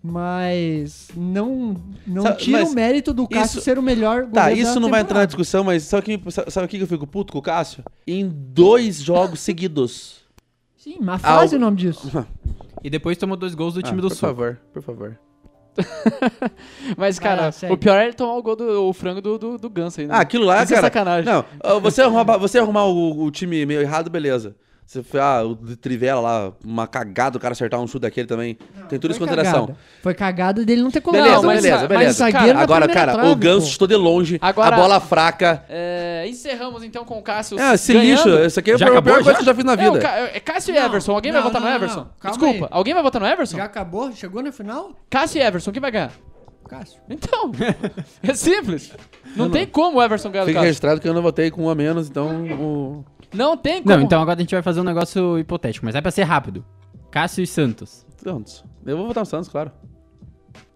Mas 0.00 1.08
não, 1.16 1.76
não 2.06 2.22
Sa- 2.22 2.32
tira 2.34 2.64
o 2.64 2.72
mérito 2.72 3.12
do 3.12 3.26
Cássio 3.26 3.56
isso- 3.58 3.60
ser 3.64 3.78
o 3.78 3.82
melhor 3.82 4.22
goleiro 4.26 4.32
Tá, 4.34 4.44
da 4.44 4.52
isso 4.52 4.78
não 4.78 4.88
vai 4.88 5.00
entrar 5.00 5.18
na 5.20 5.24
discussão, 5.26 5.64
mas 5.64 5.82
sabe 5.82 6.14
o 6.14 6.18
que, 6.18 6.30
sabe 6.50 6.66
o 6.66 6.68
que 6.68 6.78
eu 6.80 6.86
fico 6.86 7.06
puto 7.06 7.32
com 7.32 7.40
o 7.40 7.42
Cássio? 7.42 7.82
Em 8.06 8.28
dois 8.28 9.00
jogos 9.02 9.40
seguidos. 9.40 10.17
Sim, 10.88 10.98
má 11.00 11.18
fase 11.18 11.54
Algo- 11.54 11.56
o 11.56 11.58
nome 11.58 11.76
disso. 11.76 12.10
E 12.82 12.88
depois 12.88 13.18
tomou 13.18 13.36
dois 13.36 13.56
gols 13.56 13.74
do 13.74 13.82
time 13.82 13.98
Ah, 13.98 14.02
do 14.02 14.08
por 14.08 14.14
Sul. 14.14 14.28
favor, 14.28 14.56
por 14.72 14.80
favor. 14.82 15.18
Mas, 16.96 17.18
cara, 17.18 17.50
segue. 17.50 17.72
o 17.72 17.76
pior 17.76 17.96
é 17.96 18.04
ele 18.04 18.12
tomar 18.12 18.34
o 18.36 18.42
gol 18.42 18.54
do 18.54 18.88
o 18.88 18.92
frango 18.92 19.20
do, 19.20 19.36
do, 19.36 19.58
do 19.58 19.68
Ganso 19.68 20.00
aí, 20.00 20.06
né? 20.06 20.14
Ah, 20.14 20.20
aquilo 20.20 20.44
lá, 20.44 20.62
Isso 20.62 20.72
é 20.72 20.76
cara. 20.76 20.86
sacanagem. 20.86 21.32
Não, 21.32 21.44
ah, 21.60 21.74
você 21.80 22.02
arrumar, 22.02 22.36
você 22.36 22.58
arrumar 22.58 22.84
o, 22.84 23.24
o 23.24 23.30
time 23.32 23.66
meio 23.66 23.80
errado, 23.80 24.08
beleza. 24.08 24.54
Você 24.88 25.02
foi, 25.02 25.20
ah, 25.20 25.42
o 25.44 25.54
de 25.54 25.76
Trivela 25.76 26.18
lá, 26.18 26.52
uma 26.64 26.86
cagada 26.86 27.36
o 27.36 27.40
cara 27.40 27.52
acertar 27.52 27.78
um 27.78 27.86
chute 27.86 28.00
daquele 28.00 28.26
também. 28.26 28.56
Tem 28.88 28.98
tudo 28.98 29.10
isso 29.10 29.20
consideração. 29.20 29.66
cagada. 29.66 29.78
Foi 30.02 30.14
cagada 30.14 30.64
dele 30.64 30.80
não 30.80 30.90
ter 30.90 31.02
colocado. 31.02 31.24
Beleza, 31.26 31.46
mas- 31.46 31.62
beleza, 31.62 31.78
mas, 31.80 31.88
beleza. 31.88 32.12
zagueiro 32.14 32.46
cara, 32.46 32.60
Agora, 32.62 32.88
cara, 32.88 33.12
trave, 33.12 33.28
o 33.28 33.36
Ganso 33.36 33.66
pô. 33.66 33.72
chutou 33.72 33.86
de 33.86 33.96
longe, 33.96 34.38
Agora- 34.40 34.74
a 34.74 34.78
bola 34.80 34.98
fraca. 34.98 35.62
É, 35.68 36.24
encerramos 36.26 36.82
então 36.82 37.04
com 37.04 37.18
o 37.18 37.22
Cássio 37.22 37.60
É, 37.60 37.74
esse 37.74 37.92
ganhando. 37.92 38.08
lixo, 38.30 38.46
isso 38.46 38.58
aqui 38.60 38.70
Já 38.78 38.78
foi 38.78 38.86
a 38.86 38.90
acabou, 38.92 39.12
pior 39.12 39.24
coisa 39.24 39.36
que 39.36 39.42
eu 39.42 39.46
já 39.46 39.54
fiz 39.54 39.64
na 39.66 39.72
É, 39.74 39.76
vida. 39.76 39.98
É 40.34 40.40
Cássio 40.40 40.74
e 40.74 40.78
Não, 40.78 40.86
Everson. 40.86 41.12
Alguém 41.12 41.32
não, 41.32 41.42
vai 41.42 41.50
votar 41.50 41.60
não, 41.60 41.68
no 41.68 41.74
não, 41.78 41.84
Everson? 41.84 42.06
não. 42.24 42.30
Desculpa, 42.30 42.64
aí. 42.64 42.68
alguém 42.70 42.94
vai 42.94 43.02
votar 43.02 43.20
no 43.20 43.28
Everson? 43.28 43.56
Já 43.58 43.64
acabou? 43.64 44.10
Chegou 44.12 44.42
na 44.42 44.52
final? 44.52 44.92
Cássio 45.10 45.38
e 45.38 45.42
Everson, 45.42 45.70
quem 45.70 45.82
vai 45.82 45.90
ganhar? 45.90 46.12
Cássio. 46.66 46.98
Então, 47.10 47.52
é 48.22 48.32
simples. 48.32 48.90
Não 49.36 49.50
tem 49.50 49.66
como 49.66 49.98
o 49.98 50.02
Everson 50.02 50.30
ganhar 50.30 50.44
Fica 50.46 50.54
Cássio. 50.54 50.66
registrado 50.66 50.98
que 50.98 51.06
eu 51.06 51.12
não 51.12 51.20
votei 51.20 51.50
com 51.50 51.64
um 51.64 51.68
a 51.68 51.74
menos, 51.74 52.08
então 52.08 52.46
o... 52.54 53.04
Não 53.32 53.56
tem 53.56 53.82
como. 53.82 53.94
Não, 53.96 54.02
então 54.02 54.20
agora 54.22 54.38
a 54.38 54.40
gente 54.40 54.54
vai 54.54 54.62
fazer 54.62 54.80
um 54.80 54.84
negócio 54.84 55.38
hipotético, 55.38 55.84
mas 55.84 55.94
é 55.94 56.00
pra 56.00 56.10
ser 56.10 56.22
rápido. 56.22 56.64
Cássio 57.10 57.42
e 57.42 57.46
Santos. 57.46 58.06
Santos. 58.22 58.64
Eu 58.86 58.96
vou 58.96 59.06
votar 59.06 59.22
no 59.22 59.26
Santos, 59.26 59.48
claro. 59.48 59.70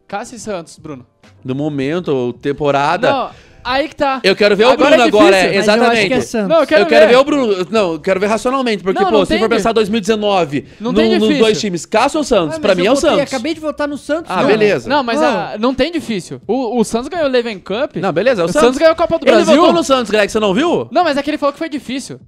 Cássio 0.07 0.37
e 0.37 0.39
Santos, 0.39 0.79
Bruno. 0.79 1.07
No 1.45 1.55
momento, 1.55 2.33
temporada. 2.35 3.11
Não, 3.11 3.31
aí 3.65 3.89
que 3.89 3.97
tá. 3.97 4.21
Eu 4.23 4.37
quero 4.37 4.55
ver 4.55 4.65
o 4.67 4.71
Agora 4.71 4.91
Bruno 4.91 5.03
é 5.05 5.09
agora, 5.09 5.37
difícil. 5.37 5.51
é, 5.53 5.57
Mas 5.57 5.67
eu 5.67 5.73
acho 5.73 5.83
exatamente. 5.83 6.31
que 6.31 6.37
é. 6.37 6.43
Não, 6.47 6.61
eu 6.61 6.67
quero, 6.67 6.83
eu 6.83 6.87
quero 6.87 7.07
ver. 7.07 7.13
ver 7.13 7.17
o 7.19 7.25
Bruno. 7.25 7.67
Não, 7.71 7.93
eu 7.95 8.01
quero 8.01 8.21
ver 8.21 8.27
racionalmente. 8.27 8.83
Porque, 8.83 9.01
Não, 9.03 9.11
pô, 9.11 9.19
não 9.19 9.25
se 9.25 9.31
tem 9.31 9.39
for 9.41 9.49
pensar 9.49 9.73
2019 9.73 10.67
Não 10.79 10.93
no- 10.93 10.99
tem 10.99 11.19
nos 11.19 11.39
dois 11.39 11.59
times, 11.61 11.87
Cássio 11.87 12.19
ou 12.19 12.25
Santos? 12.25 12.59
Ah, 12.59 12.61
pra 12.61 12.75
mim 12.75 12.83
eu 12.83 12.89
é 12.89 12.91
o 12.93 12.95
votei, 12.95 13.11
Santos. 13.11 13.33
Acabei 13.33 13.55
de 13.55 13.61
votar 13.61 13.89
no 13.89 13.97
Santos. 13.97 14.31
Ah, 14.31 14.43
Não. 14.43 14.47
beleza. 14.47 14.89
Não, 14.89 15.03
mas 15.03 15.21
ah, 15.23 15.57
não 15.59 15.75
tem 15.75 15.91
difícil. 15.91 16.41
O, 16.47 16.79
o 16.79 16.85
Santos 16.85 17.09
ganhou 17.09 17.27
o 17.27 17.31
Leven 17.31 17.59
Cup. 17.59 17.97
Não, 17.97 18.13
beleza, 18.13 18.43
é 18.43 18.45
o, 18.45 18.49
o 18.49 18.53
Santos. 18.53 18.63
Santos 18.67 18.79
ganhou 18.79 18.93
a 18.93 18.97
Copa 18.97 19.19
do 19.19 19.25
Ele 19.27 19.37
Brasil. 19.37 19.57
votou 19.57 19.73
no 19.73 19.83
Santos, 19.83 20.11
Greg, 20.11 20.31
você 20.31 20.39
não 20.39 20.53
viu? 20.53 20.89
Não, 20.93 21.03
mas 21.03 21.17
é 21.17 21.23
que 21.23 21.31
ele 21.31 21.39
falou 21.39 21.53
que 21.55 21.59
foi 21.59 21.69
difícil. 21.71 22.21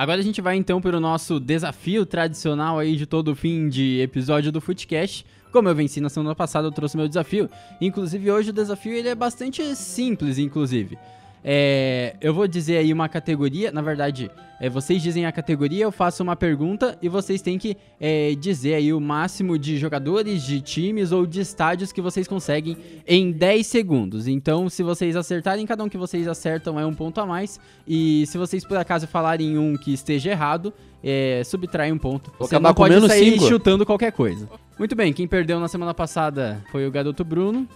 Agora 0.00 0.18
a 0.18 0.24
gente 0.24 0.40
vai 0.40 0.56
então 0.56 0.80
para 0.80 0.96
o 0.96 1.00
nosso 1.00 1.38
desafio 1.38 2.06
tradicional 2.06 2.78
aí 2.78 2.96
de 2.96 3.04
todo 3.04 3.36
fim 3.36 3.68
de 3.68 4.00
episódio 4.00 4.50
do 4.50 4.58
Footcast. 4.58 5.26
Como 5.52 5.68
eu 5.68 5.74
venci 5.74 6.00
na 6.00 6.08
semana 6.08 6.34
passada, 6.34 6.66
eu 6.66 6.72
trouxe 6.72 6.96
meu 6.96 7.06
desafio. 7.06 7.50
Inclusive 7.82 8.30
hoje 8.30 8.48
o 8.48 8.52
desafio 8.54 8.94
ele 8.94 9.10
é 9.10 9.14
bastante 9.14 9.76
simples, 9.76 10.38
inclusive. 10.38 10.96
É, 11.42 12.16
eu 12.20 12.34
vou 12.34 12.46
dizer 12.46 12.78
aí 12.78 12.92
uma 12.92 13.08
categoria, 13.08 13.72
na 13.72 13.80
verdade, 13.80 14.30
é, 14.60 14.68
vocês 14.68 15.02
dizem 15.02 15.24
a 15.24 15.32
categoria, 15.32 15.84
eu 15.84 15.92
faço 15.92 16.22
uma 16.22 16.36
pergunta 16.36 16.98
e 17.00 17.08
vocês 17.08 17.40
têm 17.40 17.58
que 17.58 17.76
é, 17.98 18.34
dizer 18.34 18.74
aí 18.74 18.92
o 18.92 19.00
máximo 19.00 19.58
de 19.58 19.78
jogadores, 19.78 20.42
de 20.42 20.60
times 20.60 21.12
ou 21.12 21.24
de 21.26 21.40
estádios 21.40 21.92
que 21.92 22.00
vocês 22.02 22.28
conseguem 22.28 22.76
em 23.06 23.32
10 23.32 23.66
segundos. 23.66 24.28
Então, 24.28 24.68
se 24.68 24.82
vocês 24.82 25.16
acertarem, 25.16 25.64
cada 25.64 25.82
um 25.82 25.88
que 25.88 25.96
vocês 25.96 26.28
acertam 26.28 26.78
é 26.78 26.84
um 26.84 26.94
ponto 26.94 27.18
a 27.20 27.26
mais. 27.26 27.58
E 27.88 28.26
se 28.26 28.36
vocês 28.36 28.62
por 28.62 28.76
acaso 28.76 29.06
falarem 29.06 29.56
um 29.56 29.78
que 29.78 29.94
esteja 29.94 30.30
errado, 30.30 30.74
é, 31.02 31.42
subtrai 31.44 31.90
um 31.90 31.98
ponto. 31.98 32.30
Vou 32.38 32.46
Você 32.46 32.58
não 32.58 32.70
com 32.74 32.82
pode 32.82 32.94
menos 32.94 33.08
sair 33.08 33.32
cinco. 33.32 33.48
chutando 33.48 33.86
qualquer 33.86 34.12
coisa. 34.12 34.46
Muito 34.78 34.94
bem, 34.94 35.10
quem 35.12 35.26
perdeu 35.26 35.58
na 35.58 35.68
semana 35.68 35.94
passada 35.94 36.62
foi 36.70 36.86
o 36.86 36.90
garoto 36.90 37.24
Bruno. 37.24 37.66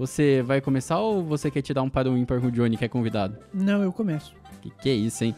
Você 0.00 0.40
vai 0.40 0.62
começar 0.62 0.98
ou 0.98 1.22
você 1.22 1.50
quer 1.50 1.60
te 1.60 1.74
dar 1.74 1.82
um 1.82 1.90
para 1.90 2.10
o 2.10 2.16
ímpar 2.16 2.40
com 2.40 2.46
o 2.46 2.50
Johnny, 2.50 2.74
que 2.74 2.86
é 2.86 2.88
convidado? 2.88 3.36
Não, 3.52 3.82
eu 3.82 3.92
começo. 3.92 4.32
Que 4.62 4.70
que 4.70 4.88
é 4.88 4.94
isso, 4.94 5.24
hein? 5.24 5.36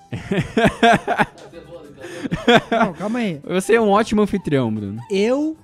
Não, 2.71 2.93
calma 2.93 3.19
aí. 3.19 3.41
Você 3.45 3.75
é 3.75 3.81
um 3.81 3.91
ótimo 3.91 4.23
anfitrião, 4.23 4.73
Bruno. 4.73 5.01
Eu 5.11 5.57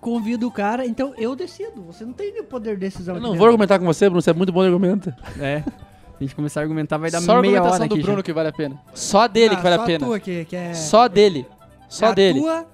convido 0.00 0.46
o 0.46 0.50
cara, 0.52 0.86
então 0.86 1.12
eu 1.18 1.34
decido. 1.34 1.82
Você 1.86 2.04
não 2.04 2.12
tem 2.12 2.40
poder 2.44 2.74
de 2.74 2.82
decisão. 2.82 3.16
Eu 3.16 3.20
não 3.20 3.34
vou 3.34 3.46
argumentar 3.48 3.80
com 3.80 3.84
você, 3.84 4.08
Bruno, 4.08 4.22
você 4.22 4.30
é 4.30 4.32
muito 4.32 4.52
bom 4.52 4.60
de 4.60 4.66
argumento. 4.68 5.12
É. 5.40 5.64
A 5.66 6.22
gente 6.22 6.36
começar 6.36 6.60
a 6.60 6.62
argumentar, 6.62 6.98
vai 6.98 7.10
dar 7.10 7.20
Só 7.22 7.38
a 7.38 7.42
meia 7.42 7.56
argumentação 7.58 7.80
hora 7.80 7.88
do 7.88 7.94
aqui 7.94 8.02
Bruno 8.02 8.18
já. 8.18 8.22
que 8.22 8.32
vale 8.32 8.48
a 8.48 8.52
pena. 8.52 8.80
Só 8.94 9.26
dele 9.26 9.54
Ah, 9.54 9.56
que 9.56 9.62
vale 9.64 9.76
só 9.76 9.82
a 9.82 9.86
pena. 9.86 10.06
tua 10.06 10.20
que, 10.20 10.44
que 10.44 10.54
é... 10.54 10.72
Só 10.72 11.08
dele. 11.08 11.46
Só 11.88 12.06
a 12.06 12.12
dele. 12.12 12.38
A 12.38 12.42
tua 12.42 12.66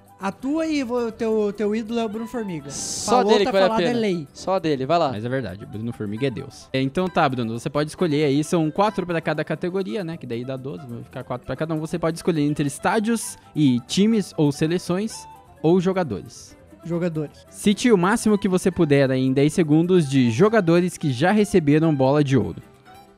e 0.65 0.85
o 0.85 1.11
teu, 1.11 1.53
teu 1.53 1.75
ídolo 1.75 1.99
é 1.99 2.05
o 2.05 2.09
Bruno 2.09 2.27
Formiga. 2.29 2.71
Só 2.71 3.17
Falou, 3.17 3.33
dele 3.33 3.45
tá 3.45 3.51
que 3.51 3.53
vale 3.59 3.65
a 3.65 3.69
falado, 3.69 3.83
pena. 3.87 3.99
é 3.99 4.01
lei. 4.01 4.29
Só 4.33 4.59
dele, 4.61 4.87
vai 4.87 4.99
lá. 4.99 5.11
Mas 5.11 5.25
é 5.25 5.29
verdade, 5.29 5.67
Bruno 5.67 5.93
Formiga 5.93 6.27
é 6.29 6.31
Deus. 6.31 6.69
É, 6.73 6.81
então 6.81 7.09
tá, 7.09 7.29
Bruno, 7.29 7.59
você 7.59 7.69
pode 7.69 7.91
escolher 7.91 8.25
aí, 8.25 8.45
são 8.45 8.71
quatro 8.71 9.05
pra 9.05 9.21
cada 9.21 9.45
categoria, 9.45 10.05
né? 10.05 10.17
Que 10.17 10.27
daí 10.27 10.45
dá 10.45 10.57
12, 10.57 10.87
vai 10.87 11.03
ficar 11.03 11.25
quatro 11.25 11.45
pra 11.45 11.57
cada 11.57 11.75
um. 11.75 11.81
Você 11.81 11.99
pode 11.99 12.17
escolher 12.19 12.43
entre 12.43 12.67
estádios 12.67 13.37
e 13.55 13.81
times 13.81 14.33
ou 14.37 14.53
seleções 14.53 15.27
ou 15.61 15.81
jogadores. 15.81 16.57
Jogadores. 16.85 17.47
Cite 17.51 17.91
o 17.91 17.99
máximo 17.99 18.39
que 18.39 18.49
você 18.49 18.71
puder 18.71 19.11
aí 19.11 19.21
em 19.25 19.33
10 19.33 19.53
segundos 19.53 20.09
de 20.09 20.31
jogadores 20.31 20.97
que 20.97 21.13
já 21.13 21.31
receberam 21.33 21.95
bola 21.95 22.23
de 22.23 22.37
ouro. 22.37 22.63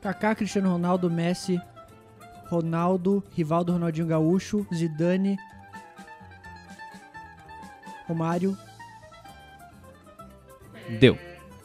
Kaká, 0.01 0.35
Cristiano 0.35 0.71
Ronaldo, 0.71 1.09
Messi, 1.09 1.59
Ronaldo, 2.47 3.23
Rivaldo, 3.35 3.73
Ronaldinho 3.73 4.07
Gaúcho, 4.07 4.65
Zidane, 4.73 5.35
Romário. 8.07 8.57
Deu. 10.99 11.17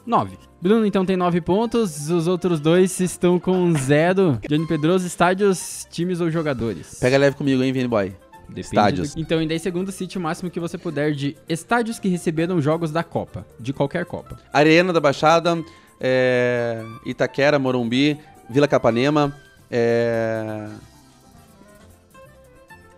9. 0.07 0.38
Bruno 0.61 0.84
então 0.86 1.05
tem 1.07 1.16
9 1.16 1.41
pontos, 1.41 2.11
os 2.11 2.26
outros 2.26 2.59
dois 2.61 2.99
estão 3.01 3.38
com 3.38 3.72
zero. 3.76 4.38
Johnny 4.49 4.66
Pedroso, 4.66 5.07
estádios, 5.07 5.86
times 5.91 6.20
ou 6.20 6.30
jogadores? 6.30 6.99
Pega 7.01 7.16
leve 7.18 7.36
comigo, 7.36 7.62
hein, 7.62 7.72
Vini 7.72 7.88
Boy. 7.88 8.14
Depende 8.49 8.61
Estádios. 8.61 9.14
do- 9.14 9.20
Então, 9.20 9.41
em 9.41 9.47
10 9.47 9.62
segundos, 9.62 9.95
cite 9.95 10.18
o 10.18 10.20
máximo 10.20 10.51
que 10.51 10.59
você 10.59 10.76
puder 10.76 11.12
de 11.12 11.36
estádios 11.49 11.99
que 11.99 12.09
receberam 12.09 12.61
jogos 12.61 12.91
da 12.91 13.05
Copa, 13.05 13.47
de 13.61 13.72
qualquer 13.72 14.05
Copa. 14.05 14.38
Arena 14.53 14.93
da 14.93 14.99
Baixada, 15.01 15.62
é, 16.01 16.82
Itaquera, 17.07 17.59
Morumbi, 17.61 18.18
Vila 18.49 18.66
Capanema, 18.66 19.32
é... 19.70 20.66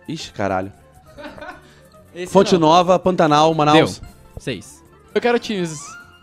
Ixi, 0.07 0.31
caralho. 0.33 0.71
Esse 2.15 2.31
Fonte 2.31 2.53
não. 2.53 2.61
Nova, 2.61 2.97
Pantanal, 2.99 3.53
Manaus. 3.53 4.01
6. 4.37 4.83
Eu 5.13 5.21
quero 5.21 5.39
times. 5.39 5.79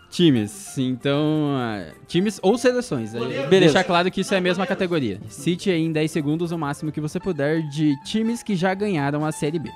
Times, 0.09 0.77
então. 0.77 1.55
ah, 1.55 1.93
times 2.05 2.37
ou 2.43 2.57
seleções. 2.57 3.13
Beleza. 3.13 3.49
Deixar 3.49 3.83
claro 3.85 4.11
que 4.11 4.19
isso 4.21 4.33
é 4.33 4.37
a 4.37 4.41
mesma 4.41 4.67
categoria. 4.67 5.21
Cite 5.29 5.69
aí 5.69 5.81
em 5.81 5.91
10 5.91 6.11
segundos 6.11 6.51
o 6.51 6.57
máximo 6.57 6.91
que 6.91 6.99
você 6.99 7.17
puder 7.19 7.61
de 7.69 7.95
times 8.03 8.43
que 8.43 8.53
já 8.55 8.73
ganharam 8.73 9.25
a 9.25 9.31
Série 9.31 9.57
B. 9.57 9.71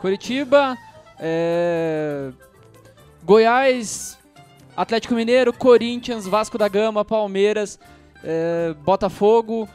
Curitiba, 0.00 0.76
é, 1.20 2.32
Goiás, 3.22 4.18
Atlético 4.76 5.14
Mineiro, 5.14 5.52
Corinthians, 5.52 6.26
Vasco 6.26 6.58
da 6.58 6.66
Gama, 6.66 7.04
Palmeiras, 7.04 7.78
é, 8.24 8.74
Botafogo. 8.84 9.68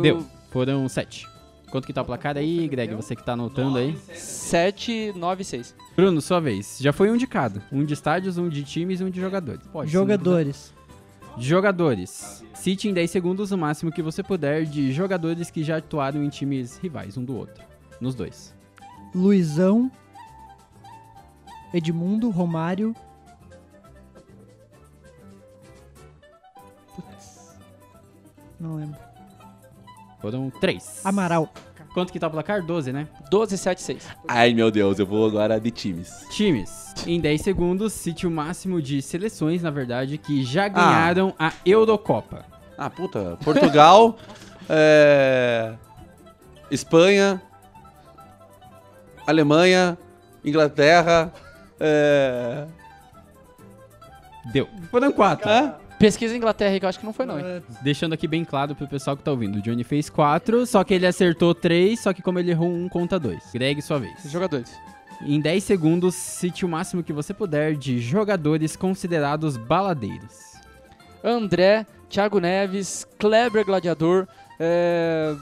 Deu. 0.00 0.24
Foram 0.50 0.88
7. 0.88 1.26
Quanto 1.70 1.86
que 1.86 1.92
tá 1.92 2.02
o 2.02 2.04
placar 2.04 2.36
aí, 2.36 2.66
Greg? 2.68 2.94
Você 2.94 3.16
que 3.16 3.24
tá 3.24 3.32
anotando 3.32 3.78
aí. 3.78 3.96
7, 4.14 5.12
9, 5.16 5.44
6. 5.44 5.74
Bruno, 5.96 6.20
sua 6.20 6.40
vez. 6.40 6.78
Já 6.80 6.92
foi 6.92 7.10
um 7.10 7.16
de 7.16 7.26
cada. 7.26 7.62
Um 7.72 7.84
de 7.84 7.92
estádios, 7.94 8.38
um 8.38 8.48
de 8.48 8.62
times 8.62 9.00
e 9.00 9.04
um 9.04 9.10
de 9.10 9.20
jogadores. 9.20 9.66
Pode, 9.72 9.90
Jogadores. 9.90 10.72
Jogadores. 11.38 12.44
Cite 12.54 12.88
em 12.88 12.94
10 12.94 13.10
segundos 13.10 13.52
o 13.52 13.58
máximo 13.58 13.92
que 13.92 14.00
você 14.00 14.22
puder 14.22 14.64
de 14.64 14.92
jogadores 14.92 15.50
que 15.50 15.62
já 15.62 15.76
atuaram 15.78 16.22
em 16.22 16.28
times 16.28 16.78
rivais 16.78 17.16
um 17.16 17.24
do 17.24 17.36
outro. 17.36 17.62
Nos 18.00 18.14
dois. 18.14 18.54
Luizão. 19.14 19.90
Edmundo, 21.74 22.30
Romário. 22.30 22.94
Putz. 26.94 27.58
Não 28.58 28.76
lembro. 28.76 29.05
Foram 30.26 30.50
três. 30.50 31.02
Amaral. 31.04 31.48
Quanto 31.94 32.12
que 32.12 32.18
tá 32.18 32.26
o 32.26 32.30
placar? 32.32 32.60
12, 32.60 32.92
né? 32.92 33.06
12, 33.30 33.56
7, 33.56 33.80
6. 33.80 34.08
Ai, 34.26 34.52
meu 34.52 34.72
Deus, 34.72 34.98
eu 34.98 35.06
vou 35.06 35.24
agora 35.24 35.60
de 35.60 35.70
times. 35.70 36.26
Times. 36.30 36.92
Em 37.06 37.20
10 37.20 37.40
segundos, 37.40 37.92
cite 37.92 38.26
o 38.26 38.30
máximo 38.30 38.82
de 38.82 39.00
seleções, 39.00 39.62
na 39.62 39.70
verdade, 39.70 40.18
que 40.18 40.42
já 40.42 40.66
ganharam 40.66 41.32
a 41.38 41.52
Eurocopa. 41.64 42.44
Ah, 42.76 42.90
puta. 42.90 43.38
Portugal, 43.44 44.18
é, 44.68 45.74
Espanha, 46.72 47.40
Alemanha, 49.28 49.96
Inglaterra, 50.44 51.32
é... 51.78 52.66
Deu. 54.52 54.68
Foram 54.90 55.12
quatro. 55.12 55.48
Hã? 55.48 55.76
Pesquisa 55.98 56.36
Inglaterra 56.36 56.72
aí, 56.72 56.80
que 56.80 56.84
eu 56.84 56.88
acho 56.88 56.98
que 57.00 57.06
não 57.06 57.12
foi 57.12 57.24
não, 57.24 57.38
hein? 57.38 57.62
Deixando 57.80 58.12
aqui 58.12 58.28
bem 58.28 58.44
claro 58.44 58.74
pro 58.74 58.86
pessoal 58.86 59.16
que 59.16 59.22
tá 59.22 59.30
ouvindo. 59.30 59.56
O 59.56 59.62
Johnny 59.62 59.82
fez 59.82 60.10
quatro, 60.10 60.66
só 60.66 60.84
que 60.84 60.92
ele 60.92 61.06
acertou 61.06 61.54
três, 61.54 62.00
só 62.00 62.12
que 62.12 62.20
como 62.20 62.38
ele 62.38 62.50
errou 62.50 62.68
um, 62.68 62.88
conta 62.88 63.18
dois. 63.18 63.42
Greg, 63.52 63.80
sua 63.80 63.98
vez. 63.98 64.14
Jogadores. 64.30 64.70
Em 65.22 65.40
10 65.40 65.64
segundos, 65.64 66.14
cite 66.14 66.66
o 66.66 66.68
máximo 66.68 67.02
que 67.02 67.12
você 67.12 67.32
puder 67.32 67.74
de 67.74 67.98
jogadores 67.98 68.76
considerados 68.76 69.56
baladeiros. 69.56 70.56
André, 71.24 71.86
Thiago 72.10 72.38
Neves, 72.38 73.06
Kleber 73.18 73.64
Gladiador, 73.64 74.28
é... 74.60 75.34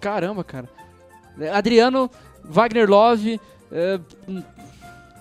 Caramba, 0.00 0.42
cara. 0.42 0.68
É, 1.38 1.50
Adriano, 1.50 2.10
Wagner 2.42 2.88
Love, 2.88 3.38
é... 3.70 4.00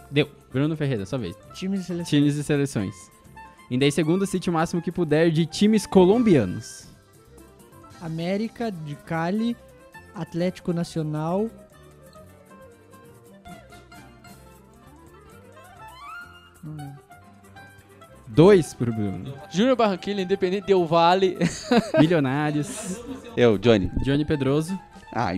Deu. 0.10 0.30
Bruno 0.52 0.76
Ferreira, 0.76 1.06
sua 1.06 1.20
vez. 1.20 1.36
Time 1.54 1.78
de 1.78 1.84
seleção. 1.84 2.10
Times 2.10 2.36
e 2.36 2.44
seleções. 2.44 3.11
Em 3.72 3.80
10 3.80 3.94
segundos, 3.94 4.30
cite 4.30 4.50
o 4.50 4.54
máximo 4.54 4.82
que 4.82 4.92
puder 4.92 5.32
de 5.32 5.46
times 5.46 5.88
colombianos. 5.88 6.90
América 8.02 8.70
de 8.70 8.96
Cali. 8.96 9.56
Atlético 10.14 10.74
Nacional. 10.74 11.50
Não 16.62 16.76
lembro. 16.76 17.00
Dois 18.28 18.74
pro 18.74 18.92
Bruno. 18.92 19.34
Júnior 19.50 19.78
Barranquilla, 19.78 20.22
Independente 20.22 20.68
Del 20.68 20.86
Vale. 20.86 21.38
Milionários. 21.98 23.00
Eu, 23.38 23.58
Johnny. 23.58 23.90
Johnny 24.04 24.26
Pedroso. 24.26 24.78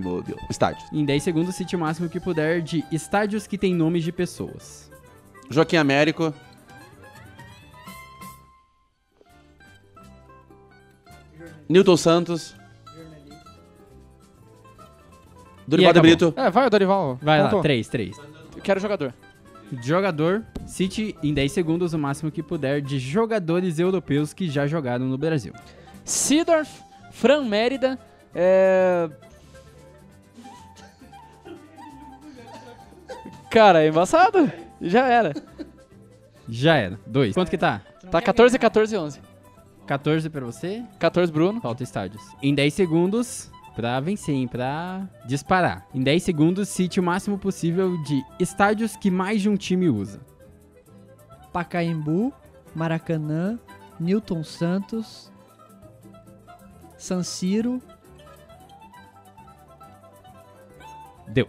Meu 0.02 0.24
Deus. 0.24 0.42
Estádio. 0.50 0.84
Em 0.92 1.06
10 1.06 1.22
segundos, 1.22 1.54
cite 1.54 1.76
o 1.76 1.80
máximo 1.80 2.10
que 2.10 2.20
puder 2.20 2.64
de 2.64 2.84
estádios 2.92 3.46
que 3.46 3.60
têm 3.60 3.76
nomes 3.76 4.04
de 4.04 4.12
pessoas. 4.12 4.90
Joaquim 5.52 5.76
Américo. 5.76 6.34
Newton 11.68 11.98
Santos. 11.98 12.56
Dorival 15.68 15.94
de 15.94 16.00
acabou. 16.00 16.18
Brito. 16.18 16.34
É, 16.40 16.50
vai, 16.50 16.70
Dorival. 16.70 17.20
Vai 17.22 17.42
Pontuou. 17.42 17.60
lá, 17.60 17.64
3, 17.64 17.88
3. 17.88 18.18
Eu 18.56 18.62
Quero 18.62 18.80
jogador. 18.80 19.14
Jogador, 19.82 20.44
cite 20.68 21.16
em 21.24 21.34
10 21.34 21.52
segundos 21.52 21.94
o 21.94 21.98
máximo 22.00 22.30
que 22.32 22.44
puder 22.44 22.82
de 22.82 23.00
jogadores 23.00 23.80
europeus 23.80 24.34
que 24.34 24.48
já 24.48 24.68
jogaram 24.68 25.06
no 25.06 25.18
Brasil. 25.18 25.54
Sidorf, 26.06 26.70
Fran 27.12 27.46
Mérida, 27.46 27.98
é... 28.36 29.10
Cara, 33.50 33.84
é 33.84 33.88
embaçado. 33.88 34.52
Já 34.82 35.08
era. 35.08 35.34
Já 36.50 36.76
era. 36.76 37.00
2. 37.06 37.34
Quanto 37.34 37.50
que 37.50 37.58
tá? 37.58 37.82
Tá 38.12 38.22
14, 38.22 38.58
14 38.58 38.94
e 38.94 38.98
11. 38.98 39.20
14 39.86 40.30
pra 40.30 40.46
você, 40.46 40.84
14 41.00 41.32
Bruno. 41.32 41.60
falta 41.62 41.84
estádios. 41.84 42.24
Em 42.42 42.54
10 42.56 42.74
segundos, 42.74 43.52
pra 43.76 44.00
vencer, 44.00 44.36
hein? 44.36 44.48
Pra 44.48 45.08
disparar. 45.26 45.88
Em 45.94 46.02
10 46.02 46.24
segundos, 46.24 46.70
cite 46.70 47.00
o 47.00 47.04
máximo 47.04 47.38
possível 47.38 48.02
de 48.04 48.24
estádios 48.40 48.96
que 48.96 49.12
mais 49.12 49.42
de 49.42 49.50
um 49.50 49.56
time 49.56 49.90
usa. 49.90 50.22
Pacaembu. 51.52 52.34
Maracanã. 52.76 53.60
Newton 54.00 54.44
Santos. 54.44 55.32
San 56.98 57.22
Siro. 57.22 57.82
Deu. 61.28 61.48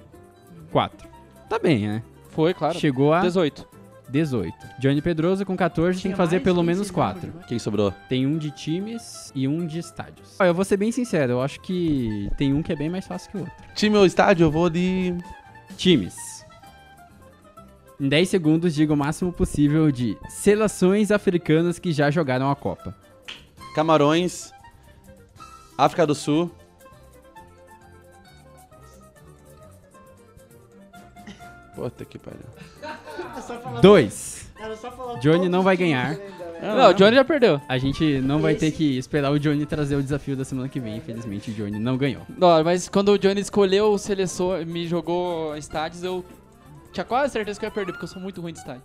4. 0.70 1.08
Tá 1.48 1.58
bem, 1.58 1.86
né? 1.86 2.02
Foi, 2.30 2.52
claro. 2.52 2.78
Chegou 2.78 3.12
a 3.12 3.20
18. 3.20 3.66
18. 4.14 4.54
Johnny 4.78 5.02
Pedroso 5.02 5.44
com 5.44 5.56
14 5.56 6.00
tem 6.00 6.12
que 6.12 6.16
fazer 6.16 6.38
pelo 6.38 6.62
menos 6.62 6.86
se 6.86 6.92
4. 6.92 7.20
lembra, 7.20 7.40
né? 7.40 7.46
Quem 7.48 7.58
sobrou? 7.58 7.92
Tem 8.08 8.24
um 8.24 8.38
de 8.38 8.52
times 8.52 9.32
e 9.34 9.48
um 9.48 9.66
de 9.66 9.80
estádios. 9.80 10.36
Ó, 10.38 10.44
eu 10.44 10.54
vou 10.54 10.64
ser 10.64 10.76
bem 10.76 10.92
sincero, 10.92 11.32
eu 11.32 11.42
acho 11.42 11.60
que 11.60 12.30
tem 12.36 12.54
um 12.54 12.62
que 12.62 12.72
é 12.72 12.76
bem 12.76 12.88
mais 12.88 13.04
fácil 13.08 13.32
que 13.32 13.38
o 13.38 13.40
outro. 13.40 13.54
Time 13.74 13.96
ou 13.96 14.06
estádio, 14.06 14.44
eu 14.44 14.52
vou 14.52 14.70
de. 14.70 15.12
Times. 15.76 16.14
Em 18.00 18.08
10 18.08 18.28
segundos, 18.28 18.72
diga 18.72 18.92
o 18.92 18.96
máximo 18.96 19.32
possível 19.32 19.90
de 19.90 20.16
seleções 20.28 21.10
africanas 21.10 21.80
que 21.80 21.90
já 21.90 22.08
jogaram 22.08 22.48
a 22.48 22.54
Copa. 22.54 22.96
Camarões. 23.74 24.52
África 25.76 26.06
do 26.06 26.14
Sul. 26.14 26.48
Puta 31.74 32.04
que 32.04 32.16
pariu. 32.16 32.46
2. 33.80 34.50
Johnny 35.20 35.48
não 35.48 35.62
vai 35.62 35.76
ganhar. 35.76 36.16
Não, 36.62 36.90
o 36.90 36.94
Johnny 36.94 37.16
já 37.16 37.24
perdeu. 37.24 37.60
A 37.68 37.76
gente 37.76 38.20
não 38.20 38.38
vai 38.40 38.54
ter 38.54 38.70
que 38.70 38.96
esperar 38.96 39.30
o 39.30 39.38
Johnny 39.38 39.66
trazer 39.66 39.96
o 39.96 40.02
desafio 40.02 40.36
da 40.36 40.44
semana 40.44 40.68
que 40.68 40.80
vem. 40.80 40.96
Infelizmente, 40.96 41.50
o 41.50 41.54
Johnny 41.54 41.78
não 41.78 41.96
ganhou. 41.96 42.22
Não, 42.38 42.64
mas 42.64 42.88
quando 42.88 43.10
o 43.10 43.18
Johnny 43.18 43.40
escolheu 43.40 43.92
o 43.92 43.98
seleção, 43.98 44.64
me 44.64 44.86
jogou 44.86 45.56
estádios, 45.56 46.02
eu 46.02 46.24
tinha 46.92 47.04
quase 47.04 47.32
certeza 47.32 47.58
que 47.58 47.66
eu 47.66 47.68
ia 47.68 47.74
perder, 47.74 47.92
porque 47.92 48.04
eu 48.04 48.08
sou 48.08 48.22
muito 48.22 48.40
ruim 48.40 48.52
de 48.52 48.60
estádio. 48.60 48.82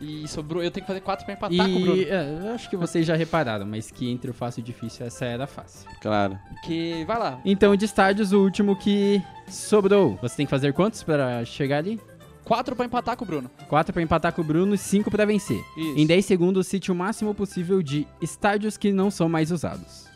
E 0.00 0.28
sobrou, 0.28 0.62
eu 0.62 0.70
tenho 0.70 0.84
que 0.84 0.92
fazer 0.92 1.00
4 1.00 1.24
pra 1.24 1.34
empatar 1.34 1.66
com 1.66 1.76
o 1.76 1.80
Bruno. 1.80 1.96
E 1.96 2.04
é, 2.04 2.38
eu 2.44 2.54
acho 2.54 2.70
que 2.70 2.76
vocês 2.76 3.04
já 3.04 3.16
repararam, 3.16 3.66
mas 3.66 3.90
que 3.90 4.08
entre 4.08 4.30
o 4.30 4.34
fácil 4.34 4.60
e 4.60 4.62
o 4.62 4.64
difícil, 4.64 5.04
essa 5.04 5.24
era 5.24 5.46
fácil. 5.46 5.88
Claro. 6.00 6.38
Que 6.64 7.04
vai 7.04 7.18
lá. 7.18 7.40
Então, 7.44 7.74
de 7.74 7.84
estádios, 7.84 8.32
o 8.32 8.40
último 8.40 8.76
que 8.76 9.20
sobrou. 9.48 10.16
Você 10.22 10.36
tem 10.36 10.46
que 10.46 10.50
fazer 10.50 10.72
quantos 10.72 11.02
para 11.02 11.44
chegar 11.44 11.78
ali? 11.78 12.00
4 12.48 12.74
pra 12.74 12.86
empatar 12.86 13.14
com 13.14 13.24
o 13.24 13.28
Bruno. 13.28 13.50
4 13.68 13.92
para 13.92 14.02
empatar 14.02 14.32
com 14.32 14.40
o 14.40 14.44
Bruno 14.44 14.74
e 14.74 14.78
5 14.78 15.10
para 15.10 15.26
vencer. 15.26 15.62
Isso. 15.76 15.98
Em 15.98 16.06
10 16.06 16.24
segundos, 16.24 16.66
cite 16.66 16.90
o 16.90 16.94
máximo 16.94 17.34
possível 17.34 17.82
de 17.82 18.06
estádios 18.22 18.78
que 18.78 18.90
não 18.90 19.10
são 19.10 19.28
mais 19.28 19.52
usados. 19.52 20.06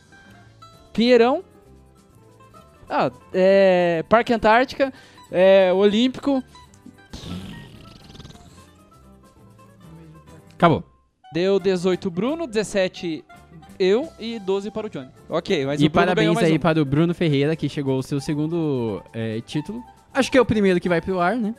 Pinheirão. 0.95 1.45
Ah, 2.89 3.11
é. 3.35 4.03
Parque 4.09 4.33
Antártica. 4.33 4.91
É. 5.31 5.71
Olímpico. 5.75 6.43
Acabou. 10.55 10.83
Deu 11.35 11.61
18 11.61 12.11
Bruno, 12.11 12.47
17 12.47 13.25
eu 13.79 14.09
e 14.19 14.39
12 14.39 14.71
para 14.71 14.87
o 14.87 14.91
Johnny. 14.91 15.11
Ok, 15.29 15.67
mas 15.67 15.81
e 15.81 15.87
o 15.87 15.91
Bruno 15.91 16.07
parabéns 16.07 16.39
aí 16.39 16.55
um. 16.55 16.59
para 16.59 16.81
o 16.81 16.85
Bruno 16.85 17.15
Ferreira, 17.15 17.55
que 17.55 17.69
chegou 17.69 17.97
ao 17.97 18.03
seu 18.03 18.21
segundo 18.21 19.03
é, 19.13 19.41
título. 19.43 19.83
Acho 20.15 20.31
que 20.31 20.39
é 20.39 20.41
o 20.41 20.47
primeiro 20.47 20.81
que 20.81 20.89
vai 20.89 21.01
pro 21.01 21.21
ar, 21.21 21.37
né? 21.37 21.55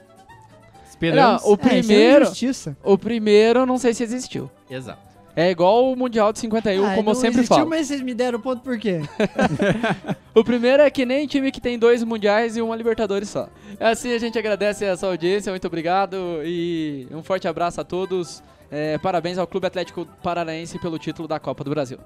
Esperamos. 0.93 1.41
Não, 1.43 1.49
o 1.49 1.53
É, 1.53 1.53
é 1.53 1.57
primeiro, 1.69 2.25
injustiça. 2.25 2.77
o 2.83 2.97
primeiro 2.97 3.59
eu 3.61 3.65
não 3.65 3.77
sei 3.77 3.93
se 3.93 4.03
existiu. 4.03 4.49
Exato. 4.69 4.99
É 5.35 5.49
igual 5.49 5.91
o 5.91 5.95
Mundial 5.95 6.31
de 6.31 6.37
51, 6.37 6.85
Ah, 6.85 6.89
como 6.95 7.09
eu 7.09 7.13
não 7.15 7.19
sempre 7.19 7.39
existiu, 7.39 7.55
falo. 7.57 7.69
mas 7.69 7.87
vocês 7.87 8.01
me 8.01 8.13
deram 8.13 8.39
ponto 8.39 8.61
por 8.61 8.77
quê? 8.77 9.01
O 10.35 10.43
primeiro 10.43 10.81
é 10.83 10.89
que 10.89 11.05
nem 11.05 11.25
time 11.27 11.51
que 11.51 11.61
tem 11.61 11.77
dois 11.77 12.03
mundiais 12.03 12.55
e 12.57 12.61
uma 12.61 12.75
Libertadores 12.75 13.29
só. 13.29 13.47
Assim 13.79 14.13
a 14.13 14.17
gente 14.19 14.37
agradece 14.37 14.83
a 14.85 14.95
sua 14.97 15.09
audiência, 15.09 15.51
muito 15.51 15.65
obrigado 15.67 16.41
e 16.43 17.07
um 17.11 17.21
forte 17.23 17.47
abraço 17.47 17.79
a 17.81 17.83
todos. 17.83 18.41
É, 18.71 18.97
parabéns 18.97 19.37
ao 19.37 19.45
Clube 19.45 19.67
Atlético 19.67 20.07
Paranaense 20.23 20.79
pelo 20.79 20.97
título 20.97 21.27
da 21.27 21.39
Copa 21.39 21.63
do 21.63 21.69
Brasil. 21.69 21.97